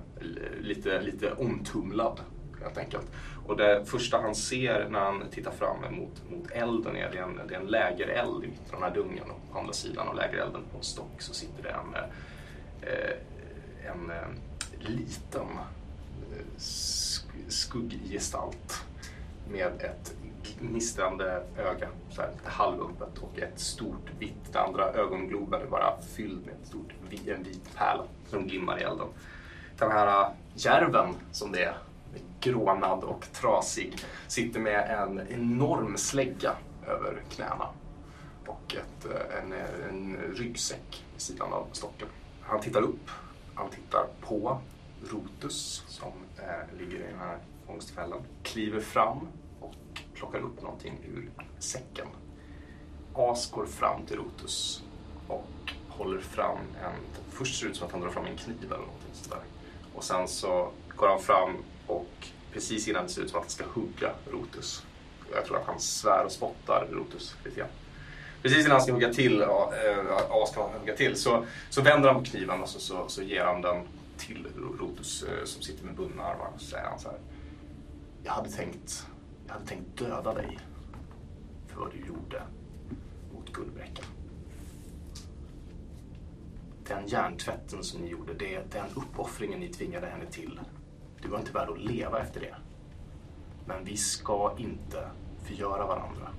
lite, 0.60 1.02
lite 1.02 1.32
omtumlad 1.32 2.20
helt 2.64 2.78
enkelt. 2.78 3.08
Och 3.48 3.58
det 3.58 3.86
första 3.86 4.22
han 4.22 4.36
ser 4.36 4.90
när 4.90 5.00
han 5.00 5.24
tittar 5.32 5.52
fram 5.52 5.96
mot, 5.96 6.32
mot 6.32 6.52
elden 6.52 6.96
är, 6.96 7.12
det 7.12 7.18
är 7.18 7.24
en, 7.24 7.40
det 7.48 7.56
är 7.56 7.60
en 7.60 7.68
lägereld 7.68 8.44
i 8.44 8.48
mitten 8.48 8.76
av 8.76 8.82
den 8.82 8.90
här 8.90 8.96
dungen 8.96 9.30
och 9.30 9.54
på 9.54 9.60
andra 9.60 9.74
sidan 9.74 10.08
av 10.08 10.16
lägerelden 10.16 10.62
på 10.72 10.78
en 10.78 10.84
stock 10.84 11.22
så 11.22 11.34
sitter 11.34 11.64
det 11.64 11.70
en, 11.70 11.96
eh, 12.82 13.16
en 13.90 14.12
eh, 14.12 14.28
liten 14.80 15.48
eh, 16.32 16.46
skugggestalt 17.48 18.86
med 19.50 19.68
ett 19.68 20.16
gnistrande 20.60 21.44
öga, 21.58 21.88
så 22.10 22.22
här, 22.22 22.32
lite 22.32 22.50
halvöppet 22.50 23.18
och 23.18 23.40
ett 23.40 23.60
stort 23.60 24.12
vitt, 24.20 24.54
det 24.54 24.60
andra 24.60 24.94
ögongloben 24.94 25.62
är 25.62 25.66
bara 25.66 26.02
fylld 26.02 26.46
med 26.46 26.56
ett 26.62 26.68
stort, 26.68 26.94
en 27.28 27.44
vit 27.44 27.76
pärla 27.76 28.04
som 28.28 28.48
glimmar 28.48 28.80
i 28.80 28.84
elden. 28.84 29.08
Den 29.78 29.92
här 29.92 30.22
eh, 30.22 30.32
järven 30.56 31.16
som 31.32 31.52
det 31.52 31.64
är, 31.64 31.78
grånad 32.40 33.04
och 33.04 33.26
trasig, 33.34 33.98
sitter 34.28 34.60
med 34.60 34.90
en 34.90 35.28
enorm 35.30 35.98
slägga 35.98 36.56
över 36.88 37.22
knäna 37.30 37.68
och 38.46 38.76
ett, 38.76 39.06
en, 39.42 39.54
en 39.90 40.18
ryggsäck 40.36 41.06
vid 41.14 41.22
sidan 41.22 41.54
av 41.54 41.68
stocken. 41.72 42.08
Han 42.42 42.62
tittar 42.62 42.82
upp, 42.82 43.10
han 43.60 43.70
tittar 43.70 44.08
på 44.22 44.60
Rotus 45.04 45.84
som 45.88 46.12
eh, 46.38 46.78
ligger 46.80 47.00
i 47.00 47.08
den 47.12 47.20
här 47.20 47.38
fångstfällan, 47.68 48.22
kliver 48.44 48.80
fram 48.80 49.28
och 49.60 49.76
plockar 50.14 50.40
upp 50.40 50.62
någonting 50.62 51.00
ur 51.06 51.32
säcken. 51.60 52.08
As 53.14 53.52
går 53.52 53.66
fram 53.66 54.06
till 54.06 54.18
Rotus 54.18 54.84
och 55.28 55.48
håller 55.88 56.20
fram 56.20 56.58
en... 56.58 56.94
Först 57.30 57.60
ser 57.60 57.66
det 57.66 57.72
ut 57.72 57.78
som 57.78 57.88
att 57.88 57.92
han 57.92 58.02
drar 58.02 58.10
fram 58.10 58.26
en 58.26 58.38
kniv 58.38 58.64
eller 58.64 58.78
någonting 58.78 59.14
sådär. 59.14 59.42
Och 59.96 60.04
sen 60.04 60.28
så 60.28 60.72
går 60.96 61.08
han 61.08 61.22
fram 61.22 61.58
och 61.88 62.28
precis 62.52 62.88
innan 62.88 63.04
det 63.04 63.10
ser 63.10 63.22
ut 63.22 63.30
som 63.30 63.40
att 63.40 63.46
han 63.46 63.50
ska 63.50 63.66
hugga 63.66 64.14
Rotus. 64.32 64.86
Jag 65.34 65.46
tror 65.46 65.58
att 65.58 65.68
han 65.68 65.80
svär 65.80 66.26
och 66.26 66.32
spottar 66.32 66.88
Rotus 66.92 67.36
lite 67.46 67.60
grann. 67.60 67.70
Precis 68.42 68.60
innan 68.60 68.72
han 68.72 68.82
ska 68.82 68.94
hugga 68.94 69.14
till, 69.14 69.42
äh, 69.42 69.50
As 70.30 70.52
ska 70.52 70.70
hugga 70.80 70.96
till 70.96 71.16
så, 71.16 71.46
så 71.70 71.82
vänder 71.82 72.10
han 72.10 72.24
på 72.24 72.30
kniven 72.30 72.62
och 72.62 72.70
så, 72.70 72.80
så, 72.80 73.08
så 73.08 73.24
ger 73.24 73.44
han 73.44 73.62
den 73.62 73.84
till 74.18 74.48
Rotus 74.80 75.24
äh, 75.24 75.40
eh, 75.40 75.46
som 75.46 75.62
sitter 75.62 75.86
med 75.86 75.96
bundna 75.96 76.24
armar. 76.24 76.52
Och 76.56 76.62
så 76.62 76.66
säger 76.66 76.86
han 76.86 77.00
så 77.00 77.10
här. 77.10 77.18
Jag 78.24 78.32
hade 78.32 78.50
tänkt, 78.50 79.08
jag 79.48 79.54
hade 79.54 79.66
tänkt 79.66 79.98
döda 79.98 80.34
dig 80.34 80.60
för 81.68 81.80
vad 81.80 81.92
du 81.92 82.08
gjorde 82.08 82.44
mot 83.34 83.54
Gullbräcka. 83.54 84.04
Den 86.88 87.08
hjärntvätten 87.08 87.84
som 87.84 88.02
ni 88.02 88.10
gjorde, 88.10 88.34
det, 88.34 88.72
den 88.72 88.86
uppoffringen 88.96 89.60
ni 89.60 89.68
tvingade 89.68 90.08
henne 90.08 90.26
till. 90.32 90.60
Du 91.22 91.28
var 91.28 91.40
inte 91.40 91.52
värd 91.52 91.70
att 91.70 91.82
leva 91.82 92.22
efter 92.22 92.40
det. 92.40 92.56
Men 93.66 93.86
vi 93.86 93.98
ska 93.98 94.56
inte 94.58 95.10
förgöra 95.44 95.88
varandra. 95.88 96.30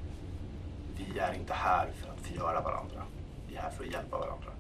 Vi 1.09 1.19
är 1.19 1.35
inte 1.35 1.55
här 1.55 1.91
för 1.93 2.09
att 2.13 2.21
förgöra 2.21 2.61
varandra. 2.61 3.03
Vi 3.49 3.57
är 3.57 3.61
här 3.61 3.71
för 3.71 3.85
att 3.85 3.93
hjälpa 3.93 4.19
varandra. 4.19 4.51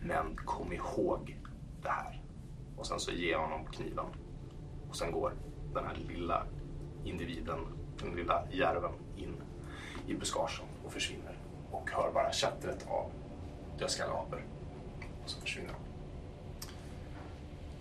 Men 0.00 0.36
kom 0.36 0.72
ihåg 0.72 1.36
det 1.82 1.88
här. 1.88 2.20
Och 2.76 2.86
sen 2.86 3.00
så 3.00 3.10
ger 3.10 3.32
jag 3.32 3.40
honom 3.40 3.66
kniven. 3.66 4.06
Och 4.88 4.96
sen 4.96 5.12
går 5.12 5.32
den 5.74 5.84
här 5.84 5.96
lilla 6.08 6.46
individen, 7.04 7.58
den 8.00 8.14
lilla 8.14 8.44
järven 8.50 8.92
in 9.16 9.36
i 10.06 10.14
buskagen 10.14 10.66
och 10.84 10.92
försvinner. 10.92 11.38
Och 11.70 11.90
hör 11.90 12.12
bara 12.12 12.32
tjattret 12.32 12.86
av 12.88 13.10
dödskalleapor. 13.78 14.44
Och 15.24 15.30
så 15.30 15.40
försvinner 15.40 15.68
de. 15.68 15.78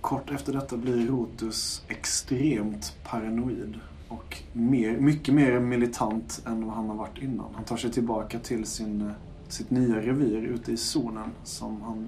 Kort 0.02 0.32
efter 0.32 0.54
detta 0.54 0.78
blir 0.78 1.08
Rotus 1.08 1.86
extremt 1.88 2.98
paranoid 3.04 3.80
och 4.08 4.38
mer, 4.54 4.98
mycket 4.98 5.34
mer 5.34 5.60
militant 5.60 6.42
än 6.46 6.66
vad 6.66 6.76
han 6.76 6.90
har 6.90 6.96
varit 6.96 7.18
innan. 7.18 7.54
Han 7.56 7.64
tar 7.64 7.78
sig 7.78 7.92
tillbaka 7.92 8.40
till 8.40 8.66
sin, 8.66 9.02
eh, 9.02 9.14
sitt 9.48 9.70
nya 9.70 9.96
revir 9.96 10.42
ute 10.42 10.72
i 10.72 10.78
zonen 10.78 11.32
som 11.44 11.82
han 11.82 12.08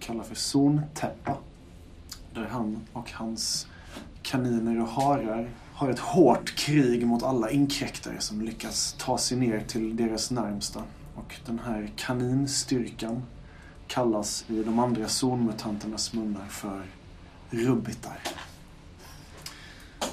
kallar 0.00 0.24
för 0.24 0.34
zontäppa. 0.34 1.36
Där 2.34 2.44
han 2.44 2.80
och 2.92 3.12
hans 3.12 3.66
kaniner 4.22 4.80
och 4.80 4.88
harar 4.88 5.48
har 5.74 5.90
ett 5.90 5.98
hårt 5.98 6.56
krig 6.56 7.06
mot 7.06 7.22
alla 7.22 7.50
inkräktare 7.50 8.20
som 8.20 8.40
lyckas 8.40 8.94
ta 8.98 9.18
sig 9.18 9.38
ner 9.38 9.60
till 9.60 9.96
deras 9.96 10.30
närmsta. 10.30 10.82
Och 11.14 11.34
den 11.46 11.58
här 11.58 11.90
kaninstyrkan 11.96 13.22
kallas 13.86 14.44
i 14.48 14.62
de 14.62 14.78
andra 14.78 15.08
zonmutanternas 15.08 16.12
munnar 16.12 16.46
för 16.46 16.82
rubbitar. 17.50 18.18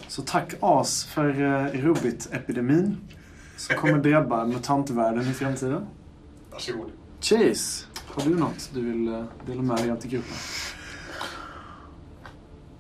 Så 0.08 0.22
tack 0.22 0.54
As 0.60 1.06
för 1.06 1.42
uh, 1.42 1.66
rubbit-epidemin 1.66 2.98
som 3.58 3.76
kommer 3.76 3.98
drabba 3.98 4.46
mutantvärlden 4.46 5.22
i 5.22 5.34
framtiden. 5.34 5.86
Varsågod. 6.52 6.92
Chase, 7.22 7.86
har 8.08 8.24
du 8.24 8.36
något 8.36 8.70
du 8.74 8.82
vill 8.82 9.10
uh, 9.10 9.26
dela 9.46 9.62
med 9.62 9.78
dig 9.78 9.92
av 9.92 9.96
till 9.96 10.10
gruppen? 10.10 10.36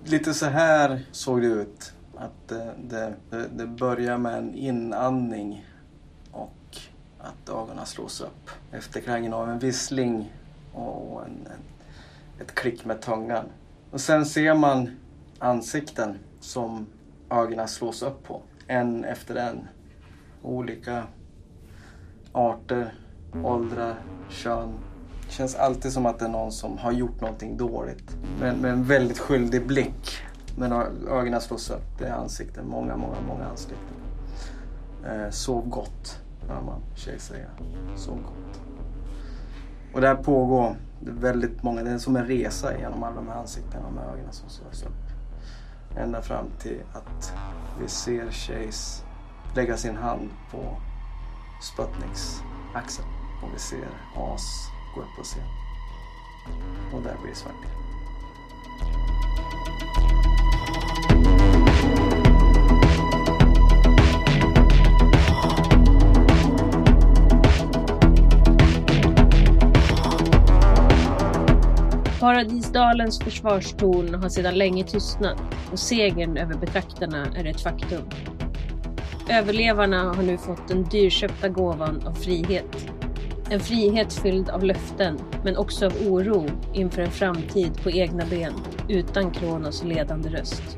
Lite 0.03 0.33
så 0.33 0.45
här 0.45 1.05
såg 1.11 1.41
det 1.41 1.47
ut. 1.47 1.93
Att 2.15 2.47
det, 2.47 2.75
det, 2.89 3.13
det, 3.29 3.47
det 3.47 3.67
börjar 3.67 4.17
med 4.17 4.37
en 4.37 4.55
inandning 4.55 5.65
och 6.31 6.77
att 7.19 7.49
ögonen 7.49 7.85
slås 7.85 8.21
upp. 8.21 8.49
Efterklangen 8.71 9.33
av 9.33 9.49
en 9.49 9.59
vissling 9.59 10.33
och 10.73 11.25
en, 11.25 11.31
en, 11.31 11.61
ett 12.41 12.55
klick 12.55 12.85
med 12.85 13.01
tungan. 13.01 13.45
Och 13.91 14.01
sen 14.01 14.25
ser 14.25 14.53
man 14.53 14.89
ansikten 15.39 16.17
som 16.39 16.85
ögonen 17.29 17.67
slås 17.67 18.01
upp 18.03 18.23
på. 18.23 18.41
En 18.67 19.05
efter 19.05 19.35
en. 19.35 19.67
Olika 20.41 21.03
arter, 22.31 22.93
åldrar, 23.43 23.95
kön. 24.29 24.73
Det 25.25 25.33
känns 25.33 25.55
alltid 25.55 25.91
som 25.91 26.05
att 26.05 26.19
det 26.19 26.25
är 26.25 26.29
någon 26.29 26.51
som 26.51 26.77
har 26.77 26.91
gjort 26.91 27.21
någonting 27.21 27.57
dåligt. 27.57 28.17
Med, 28.39 28.57
med 28.57 28.71
en 28.71 28.83
väldigt 28.83 29.19
skyldig 29.19 29.67
blick. 29.67 30.17
Men 30.57 30.71
ögonen 31.09 31.41
slås 31.41 31.69
upp. 31.69 31.99
Det 31.99 32.05
är 32.05 32.13
ansikten. 32.13 32.67
Många, 32.67 32.97
många, 32.97 33.15
många 33.27 33.45
ansikten. 33.45 33.97
Eh, 35.05 35.29
sov 35.29 35.69
gott, 35.69 36.21
hör 36.47 36.61
man 36.61 36.81
tjejer 36.95 37.19
säga. 37.19 37.47
Sov 37.95 38.15
gott. 38.15 38.61
Och 39.93 40.01
det 40.01 40.07
här 40.07 40.15
pågår 40.15 40.75
det 40.99 41.09
är 41.09 41.15
väldigt 41.15 41.63
många. 41.63 41.83
Det 41.83 41.89
är 41.89 41.97
som 41.97 42.15
en 42.15 42.25
resa 42.25 42.77
genom 42.77 43.03
alla 43.03 43.15
de 43.15 43.27
här 43.27 43.35
ansiktena 43.35 43.89
med 43.89 44.03
ögonen 44.03 44.33
som 44.33 44.49
slås 44.49 44.83
upp. 44.83 45.06
Ända 45.97 46.21
fram 46.21 46.45
till 46.59 46.83
att 46.93 47.33
vi 47.79 47.87
ser 47.87 48.31
Chase 48.31 49.03
lägga 49.55 49.77
sin 49.77 49.97
hand 49.97 50.29
på 50.51 50.77
Sputniks 51.61 52.41
axel. 52.73 53.05
Och 53.43 53.49
vi 53.53 53.59
ser 53.59 53.87
As 54.15 54.71
gå 54.95 55.01
upp 55.01 55.15
på 55.17 55.23
scen. 55.23 55.43
Och 56.93 57.01
där 57.01 57.17
blir 57.21 57.29
det 57.29 57.35
svart. 57.35 57.67
Paradisdalens 72.19 73.19
försvarstorn 73.19 74.15
har 74.15 74.29
sedan 74.29 74.55
länge 74.55 74.83
tystnat 74.83 75.41
och 75.71 75.79
segern 75.79 76.37
över 76.37 76.55
betraktarna 76.55 77.27
är 77.35 77.45
ett 77.45 77.61
faktum. 77.61 78.01
Överlevarna 79.29 80.03
har 80.13 80.23
nu 80.23 80.37
fått 80.37 80.67
den 80.67 80.83
dyrköpta 80.83 81.49
gåvan 81.49 82.07
av 82.07 82.13
frihet. 82.13 82.89
En 83.49 83.59
frihet 83.59 84.13
fylld 84.13 84.49
av 84.49 84.63
löften, 84.63 85.19
men 85.43 85.57
också 85.57 85.85
av 85.85 85.93
oro 86.07 86.45
inför 86.73 87.01
en 87.01 87.11
framtid 87.11 87.83
på 87.83 87.91
egna 87.91 88.25
ben, 88.25 88.53
utan 88.89 89.31
Kronos 89.31 89.83
ledande 89.83 90.29
röst. 90.29 90.77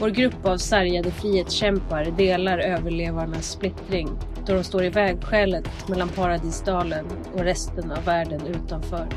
Vår 0.00 0.08
grupp 0.08 0.46
av 0.46 0.56
sargade 0.56 1.10
frihetskämpar 1.10 2.04
delar 2.04 2.58
överlevarnas 2.58 3.50
splittring 3.50 4.08
då 4.46 4.54
de 4.54 4.64
står 4.64 4.84
i 4.84 4.88
vägskälet 4.88 5.88
mellan 5.88 6.08
Paradisdalen 6.08 7.06
och 7.34 7.40
resten 7.40 7.90
av 7.92 8.04
världen 8.04 8.46
utanför. 8.46 9.08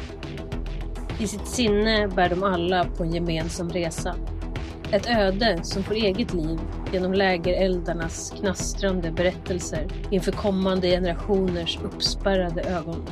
I 1.22 1.28
sitt 1.28 1.48
sinne 1.48 2.08
bär 2.08 2.30
de 2.30 2.44
alla 2.44 2.86
på 2.86 3.04
en 3.04 3.14
gemensam 3.14 3.70
resa. 3.70 4.16
Ett 4.92 5.10
öde 5.10 5.60
som 5.64 5.84
får 5.84 5.94
eget 5.94 6.34
liv 6.34 6.60
genom 6.94 7.14
lägereldarnas 7.14 8.34
knastrande 8.40 9.12
berättelser 9.12 9.88
inför 10.12 10.32
kommande 10.32 10.88
generationers 10.88 11.80
uppspärrade 11.84 12.62
ögon. 12.62 13.06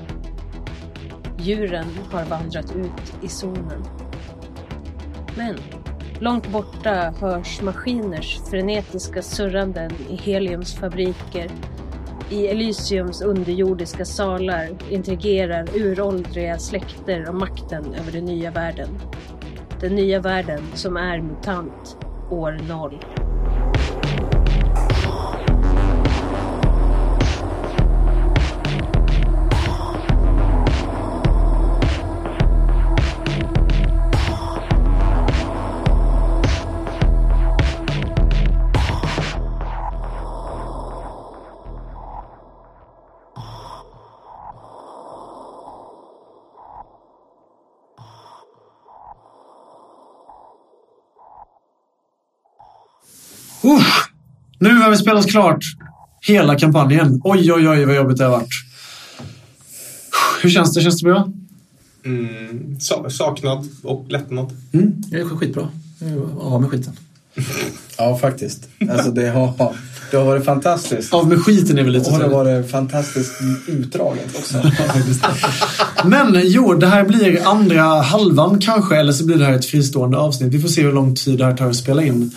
Djuren 1.37 1.85
har 2.11 2.25
vandrat 2.25 2.75
ut 2.75 3.23
i 3.23 3.27
zonen. 3.27 3.83
Men 5.37 5.57
långt 6.19 6.47
borta 6.47 7.13
hörs 7.19 7.61
maskiners 7.61 8.39
frenetiska 8.49 9.21
surranden 9.21 9.91
i 10.09 10.15
Heliums 10.15 10.75
fabriker. 10.75 11.51
I 12.31 12.47
Elysiums 12.47 13.21
underjordiska 13.21 14.05
salar 14.05 14.69
intrigerar 14.89 15.67
uråldriga 15.75 16.59
släkter 16.59 17.29
om 17.29 17.39
makten 17.39 17.93
över 17.93 18.11
den 18.11 18.25
nya 18.25 18.51
världen. 18.51 18.89
Den 19.81 19.95
nya 19.95 20.19
världen 20.19 20.61
som 20.73 20.97
är 20.97 21.21
mutant, 21.21 21.97
år 22.29 22.59
noll. 22.67 22.99
Usch! 53.63 54.09
Nu 54.59 54.75
har 54.77 54.89
vi 54.91 54.97
spelat 54.97 55.29
klart 55.29 55.63
hela 56.21 56.55
kampanjen. 56.59 57.21
Oj, 57.23 57.53
oj, 57.53 57.69
oj 57.69 57.85
vad 57.85 57.95
jobbigt 57.95 58.17
det 58.17 58.23
har 58.23 58.31
varit. 58.31 58.49
Hur 60.41 60.49
känns 60.49 60.73
det? 60.73 60.81
Känns 60.81 61.01
det 61.01 61.05
bra? 61.09 61.27
Mm, 62.05 62.79
sa- 62.79 63.09
saknad 63.09 63.67
och 63.83 64.05
lättnad. 64.09 64.57
Mm. 64.73 64.93
Det 64.97 65.17
är 65.19 65.25
skitbra. 65.25 65.67
Av 66.39 66.61
med 66.61 66.69
skiten. 66.69 66.93
Ja, 67.97 68.17
faktiskt. 68.17 68.67
Alltså 68.91 69.11
det 69.11 69.29
har, 69.29 69.53
det 70.11 70.17
har 70.17 70.25
varit 70.25 70.45
fantastiskt. 70.45 71.13
Av 71.13 71.27
med 71.29 71.39
skiten 71.45 71.77
är 71.77 71.83
väl 71.83 71.91
lite 71.91 72.11
Och 72.11 72.17
det 72.19 72.23
har 72.23 72.31
varit 72.31 72.71
fantastiskt 72.71 73.31
utdraget 73.67 74.35
också. 74.37 74.71
Men 76.05 76.41
jo, 76.43 76.73
det 76.73 76.87
här 76.87 77.03
blir 77.03 77.47
andra 77.47 77.83
halvan 77.83 78.59
kanske, 78.61 78.95
eller 78.97 79.11
så 79.11 79.25
blir 79.25 79.37
det 79.37 79.45
här 79.45 79.53
ett 79.53 79.65
fristående 79.65 80.17
avsnitt. 80.17 80.53
Vi 80.53 80.59
får 80.61 80.69
se 80.69 80.81
hur 80.83 80.93
lång 80.93 81.15
tid 81.15 81.37
det 81.37 81.45
här 81.45 81.57
tar 81.57 81.69
att 81.69 81.75
spela 81.75 82.03
in. 82.03 82.31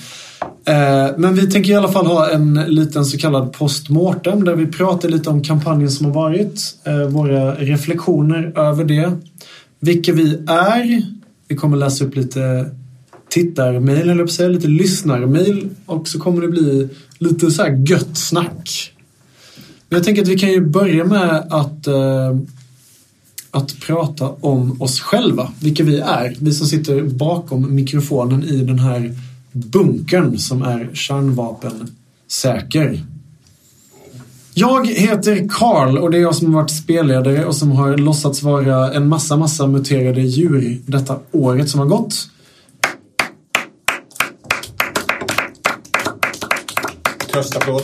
Eh, 0.64 1.10
men 1.16 1.34
vi 1.34 1.50
tänker 1.50 1.72
i 1.72 1.74
alla 1.74 1.92
fall 1.92 2.06
ha 2.06 2.30
en 2.30 2.54
liten 2.54 3.04
så 3.04 3.18
kallad 3.18 3.52
postmortem 3.52 4.44
där 4.44 4.54
vi 4.54 4.66
pratar 4.66 5.08
lite 5.08 5.30
om 5.30 5.42
kampanjen 5.42 5.90
som 5.90 6.06
har 6.06 6.12
varit, 6.12 6.60
eh, 6.84 7.08
våra 7.08 7.54
reflektioner 7.54 8.58
över 8.58 8.84
det, 8.84 9.12
vilka 9.80 10.12
vi 10.12 10.38
är. 10.46 11.02
Vi 11.48 11.56
kommer 11.56 11.76
läsa 11.76 12.04
upp 12.04 12.16
lite 12.16 12.70
tittarmail, 13.28 14.10
eller 14.10 14.24
på 14.24 14.30
säga, 14.30 14.48
lite 14.48 14.68
lyssnarmail 14.68 15.68
och 15.86 16.08
så 16.08 16.18
kommer 16.18 16.42
det 16.42 16.48
bli 16.48 16.88
lite 17.18 17.50
så 17.50 17.62
här 17.62 17.84
gött 17.88 18.16
snack. 18.16 18.92
Men 19.88 19.96
jag 19.96 20.04
tänker 20.04 20.22
att 20.22 20.28
vi 20.28 20.38
kan 20.38 20.50
ju 20.50 20.60
börja 20.60 21.04
med 21.04 21.46
att 21.50 21.86
eh, 21.86 22.36
att 23.50 23.80
prata 23.80 24.28
om 24.28 24.82
oss 24.82 25.00
själva, 25.00 25.52
vilka 25.60 25.84
vi 25.84 25.98
är. 25.98 26.36
Vi 26.38 26.52
som 26.52 26.66
sitter 26.66 27.02
bakom 27.02 27.74
mikrofonen 27.74 28.44
i 28.44 28.56
den 28.56 28.78
här 28.78 29.14
bunkern 29.52 30.38
som 30.38 30.62
är 30.62 30.90
kärnvapensäker. 30.92 33.00
Jag 34.54 34.86
heter 34.86 35.48
Karl 35.50 35.98
och 35.98 36.10
det 36.10 36.18
är 36.18 36.22
jag 36.22 36.34
som 36.34 36.54
har 36.54 36.62
varit 36.62 36.70
spelledare 36.70 37.44
och 37.44 37.56
som 37.56 37.72
har 37.72 37.96
låtsats 37.96 38.42
vara 38.42 38.92
en 38.92 39.08
massa, 39.08 39.36
massa 39.36 39.66
muterade 39.66 40.20
djur 40.20 40.80
detta 40.86 41.18
året 41.30 41.68
som 41.68 41.80
har 41.80 41.86
gått. 41.86 42.14
Tröstapplåd. 47.32 47.82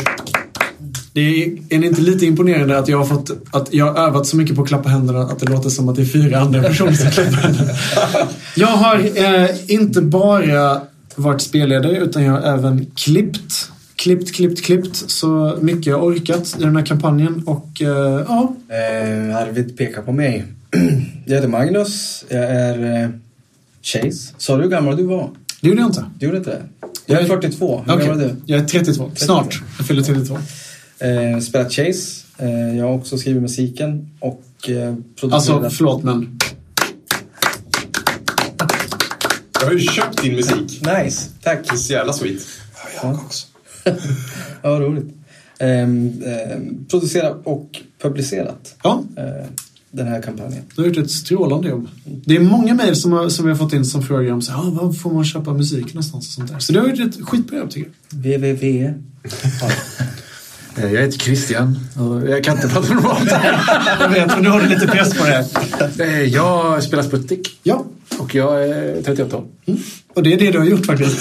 Det 1.12 1.20
är, 1.20 1.48
är 1.68 1.78
det 1.78 1.86
inte 1.86 2.00
lite 2.00 2.26
imponerande 2.26 2.78
att 2.78 2.88
jag 2.88 2.98
har 2.98 3.04
fått 3.04 3.30
att 3.50 3.74
jag 3.74 3.92
har 3.92 4.06
övat 4.06 4.26
så 4.26 4.36
mycket 4.36 4.56
på 4.56 4.62
att 4.62 4.68
klappa 4.68 4.88
händerna 4.88 5.20
att 5.20 5.38
det 5.38 5.50
låter 5.50 5.70
som 5.70 5.88
att 5.88 5.96
det 5.96 6.02
är 6.02 6.06
fyra 6.06 6.38
andra 6.38 6.62
personer 6.62 6.92
som 6.92 7.10
klappar 7.10 7.32
händerna. 7.32 7.72
Jag 8.56 8.66
har 8.66 8.96
eh, 9.14 9.50
inte 9.66 10.00
bara 10.00 10.80
varit 11.18 11.40
spelledare 11.40 11.96
utan 11.98 12.22
jag 12.22 12.32
har 12.32 12.40
även 12.40 12.86
klippt. 12.94 13.70
Klippt, 13.96 14.34
klippt, 14.34 14.64
klippt 14.64 14.96
så 14.96 15.58
mycket 15.60 15.86
jag 15.86 16.04
orkat 16.04 16.56
i 16.58 16.62
den 16.62 16.76
här 16.76 16.86
kampanjen 16.86 17.42
och 17.46 17.82
eh, 17.82 18.24
ja, 18.28 18.54
Eh, 18.68 19.36
Arvid 19.36 19.76
pekar 19.76 20.02
på 20.02 20.12
mig. 20.12 20.44
Jag 21.24 21.34
heter 21.34 21.48
Magnus. 21.48 22.24
Jag 22.28 22.44
är 22.44 23.02
eh, 23.02 23.08
Chase. 23.82 24.34
Sa 24.38 24.56
du 24.56 24.62
hur 24.62 24.70
gammal 24.70 24.96
du 24.96 25.02
var? 25.02 25.30
det 25.60 25.68
gjorde 25.68 25.80
jag 25.80 25.88
inte. 25.90 26.04
Du 26.18 26.26
gjorde 26.26 26.38
inte 26.38 26.50
det? 26.50 26.62
Jag 27.06 27.22
är 27.22 27.26
42. 27.26 27.82
Hur 27.86 27.94
Okej, 27.94 28.06
gammal 28.06 28.24
är 28.24 28.28
du? 28.28 28.34
Jag 28.46 28.60
är 28.60 28.64
32. 28.64 29.10
Snart. 29.14 29.62
Jag 29.78 29.86
fyller 29.86 30.02
32. 30.02 30.38
Eh, 30.98 31.40
spelat 31.40 31.72
Chase. 31.72 32.24
Jag 32.76 32.84
har 32.84 32.94
också 32.94 33.18
skrivit 33.18 33.42
musiken 33.42 34.10
och 34.20 34.42
producerat. 35.20 35.32
Alltså, 35.32 35.70
förlåt 35.70 36.02
men. 36.02 36.38
Jag 39.60 39.66
har 39.66 39.72
ju 39.74 39.80
köpt 39.80 40.22
din 40.22 40.34
musik. 40.36 40.80
Nice, 40.86 41.28
tack. 41.42 41.58
Det 41.68 41.74
är 41.74 41.76
så 41.76 41.92
jävla 41.92 42.12
sweet. 42.12 42.42
Jag 43.02 43.14
också. 43.14 43.46
ja, 44.62 44.68
roligt. 44.80 45.14
Ehm, 45.58 46.22
ehm, 46.26 46.84
producerat 46.90 47.40
och 47.44 47.80
publicerat 48.02 48.74
Ja, 48.82 49.02
eh, 49.16 49.46
den 49.90 50.06
här 50.08 50.22
kampanjen. 50.22 50.62
du 50.76 50.82
har 50.82 50.88
gjort 50.88 50.96
ett 50.98 51.10
strålande 51.10 51.68
jobb. 51.68 51.88
Det 52.04 52.36
är 52.36 52.40
många 52.40 52.74
mejl 52.74 52.96
som, 52.96 53.12
har- 53.12 53.28
som 53.28 53.44
vi 53.44 53.50
har 53.50 53.58
fått 53.58 53.72
in 53.72 53.84
som 53.84 54.02
frågar 54.02 54.32
om 54.32 54.42
så, 54.42 54.52
ah, 54.52 54.70
var 54.70 54.92
får 54.92 55.10
man 55.14 55.24
köpa 55.24 55.52
musik 55.54 55.86
någonstans 55.94 56.26
och 56.28 56.32
sånt 56.32 56.50
där. 56.52 56.58
Så 56.58 56.72
du 56.72 56.80
har 56.80 56.88
gjort 56.88 57.00
ett 57.00 57.28
skitbra 57.28 57.58
jobb 57.58 57.70
tycker 57.70 57.90
jag. 58.10 58.18
www. 58.38 58.94
Eh, 60.76 60.92
Jag 60.92 61.00
heter 61.02 61.18
Christian 61.18 61.78
och 61.96 62.28
jag 62.30 62.44
kan 62.44 62.56
inte 62.56 62.68
prata 62.68 62.94
normalt. 62.94 63.30
Jag 64.00 64.08
vet, 64.08 64.26
men 64.26 64.42
nu 64.42 64.48
har 64.48 64.60
du 64.60 64.66
lite 64.68 64.86
press 64.86 65.14
på 65.18 65.24
det. 65.24 65.46
Eh, 66.04 66.22
Jag 66.22 66.82
spelar 66.82 67.02
Sputnik 67.02 67.60
Ja, 67.62 67.84
och 68.18 68.34
jag 68.34 68.62
är 68.68 69.02
38 69.02 69.36
år. 69.36 69.44
och 70.14 70.22
det 70.22 70.32
är 70.32 70.38
det 70.38 70.50
du 70.50 70.58
har 70.58 70.66
gjort 70.66 70.86
faktiskt. 70.86 71.18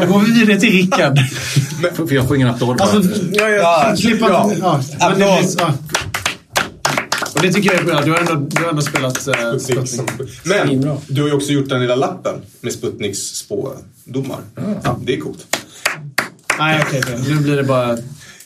Då 0.00 0.12
går 0.12 0.20
vi 0.20 0.32
vidare 0.32 0.60
till 0.60 0.72
Rickard. 0.72 1.18
För 1.94 2.14
jag 2.14 2.26
får 2.28 2.36
ingen 2.36 2.48
applåd. 2.48 2.80
Alltså, 2.80 3.02
Ja, 3.32 3.94
klippa... 3.98 4.26
Ja. 4.28 4.52
ja. 4.60 4.80
Ja, 5.00 5.08
det 5.16 5.24
Applåd. 5.34 5.54
ja. 5.58 5.74
Och 7.34 7.42
det 7.42 7.52
tycker 7.52 7.72
jag 7.72 7.80
är 7.80 7.84
bra. 7.84 8.00
Du 8.02 8.10
har 8.10 8.18
ändå, 8.18 8.34
du 8.34 8.62
har 8.62 8.68
ändå 8.70 8.82
spelat 8.82 9.28
uh, 9.28 9.58
Sputnik. 9.58 9.88
Sputnik. 9.88 10.40
Men 10.44 10.96
du 11.06 11.20
har 11.22 11.28
ju 11.28 11.34
också 11.34 11.52
gjort 11.52 11.68
den 11.68 11.80
lilla 11.80 11.94
lappen 11.96 12.34
med 12.60 12.72
Sputniks 12.72 13.18
spådomar. 13.18 14.38
Ja, 14.84 14.98
det 15.04 15.14
är 15.14 15.20
coolt. 15.20 15.46
Nej, 16.58 16.82
okej. 16.86 17.00
okej. 17.04 17.18
Nu 17.28 17.34
blir 17.40 17.56
det 17.56 17.64
bara... 17.64 17.98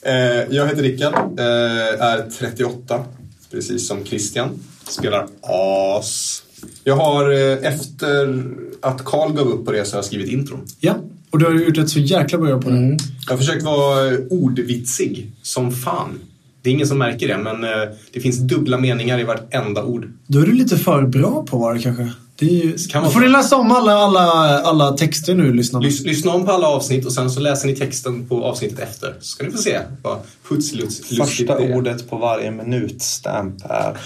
Eh, 0.06 0.56
jag 0.56 0.66
heter 0.66 0.82
Rickard, 0.82 1.14
eh, 1.14 2.04
är 2.04 2.30
38, 2.38 3.04
precis 3.50 3.88
som 3.88 4.04
Christian. 4.04 4.48
Spelar 4.88 5.26
as. 5.42 6.42
Jag 6.84 6.96
har 6.96 7.30
eh, 7.30 7.72
efter 7.72 8.44
att 8.80 9.04
Karl 9.04 9.32
gav 9.32 9.48
upp 9.48 9.64
på 9.64 9.72
det 9.72 9.84
så 9.84 9.92
har 9.92 9.98
jag 9.98 10.04
skrivit 10.04 10.28
intron. 10.28 10.66
Ja, 10.80 10.94
och 11.30 11.38
du 11.38 11.44
har 11.44 11.52
gjort 11.52 11.78
ett 11.78 11.90
så 11.90 11.98
jäkla 11.98 12.38
bra 12.38 12.50
jobb 12.50 12.64
på 12.64 12.70
det. 12.70 12.98
Jag 13.26 13.32
har 13.32 13.38
försökt 13.38 13.62
vara 13.64 14.18
ordvitsig 14.30 15.32
som 15.42 15.72
fan. 15.72 16.18
Det 16.62 16.70
är 16.70 16.74
ingen 16.74 16.86
som 16.86 16.98
märker 16.98 17.28
det, 17.28 17.38
men 17.38 17.64
eh, 17.64 17.70
det 18.12 18.20
finns 18.20 18.38
dubbla 18.38 18.78
meningar 18.78 19.20
i 19.20 19.24
vartenda 19.24 19.84
ord. 19.84 20.12
Då 20.26 20.40
är 20.40 20.46
du 20.46 20.52
lite 20.52 20.76
för 20.76 21.06
bra 21.06 21.30
på 21.30 21.56
att 21.56 21.62
vara 21.62 21.74
det 21.74 21.80
kanske. 21.80 22.10
Det 22.42 22.48
ju... 22.48 22.76
Kan 22.78 23.02
Då 23.02 23.08
vara 23.08 23.12
får 23.12 23.20
ni 23.20 23.28
läsa 23.28 23.56
om 23.56 23.70
alla, 23.70 23.92
alla, 23.92 24.20
alla 24.60 24.92
texter 24.92 25.34
nu, 25.34 25.52
lyssnarna. 25.52 25.84
Lys, 25.84 26.00
lyssna 26.00 26.32
om 26.32 26.44
på 26.44 26.52
alla 26.52 26.66
avsnitt 26.66 27.06
och 27.06 27.12
sen 27.12 27.30
så 27.30 27.40
läser 27.40 27.66
ni 27.66 27.76
texten 27.76 28.28
på 28.28 28.44
avsnittet 28.44 28.78
efter. 28.78 29.14
Så 29.20 29.26
ska 29.26 29.44
ni 29.44 29.50
få 29.50 29.58
se 29.58 29.80
vad 30.02 30.18
putslustigt 30.48 31.16
Första 31.16 31.58
det 31.58 31.64
är. 31.64 31.76
ordet 31.76 32.10
på 32.10 32.16
varje 32.16 32.50
minutstamp 32.50 33.62
är... 33.64 33.96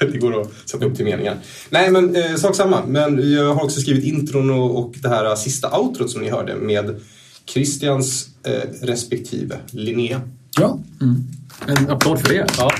Det 0.12 0.18
går 0.18 0.40
att 0.40 0.50
sätta 0.70 0.84
upp 0.84 0.96
till 0.96 1.04
meningar. 1.04 1.36
Nej, 1.70 1.90
men 1.90 2.16
eh, 2.16 2.34
sak 2.36 2.56
samma. 2.56 2.86
Men 2.86 3.32
jag 3.32 3.54
har 3.54 3.64
också 3.64 3.80
skrivit 3.80 4.04
intron 4.04 4.50
och, 4.50 4.78
och 4.78 4.94
det 5.02 5.08
här 5.08 5.36
sista 5.36 5.78
outrot 5.78 6.10
som 6.10 6.20
ni 6.20 6.30
hörde 6.30 6.54
med 6.54 7.00
Christians 7.46 8.28
eh, 8.46 8.86
respektive 8.86 9.56
Linnea. 9.70 10.20
Ja. 10.58 10.78
En 11.66 11.90
applåd 11.90 12.20
för 12.20 12.28
det. 12.28 12.46
Ja, 12.58 12.72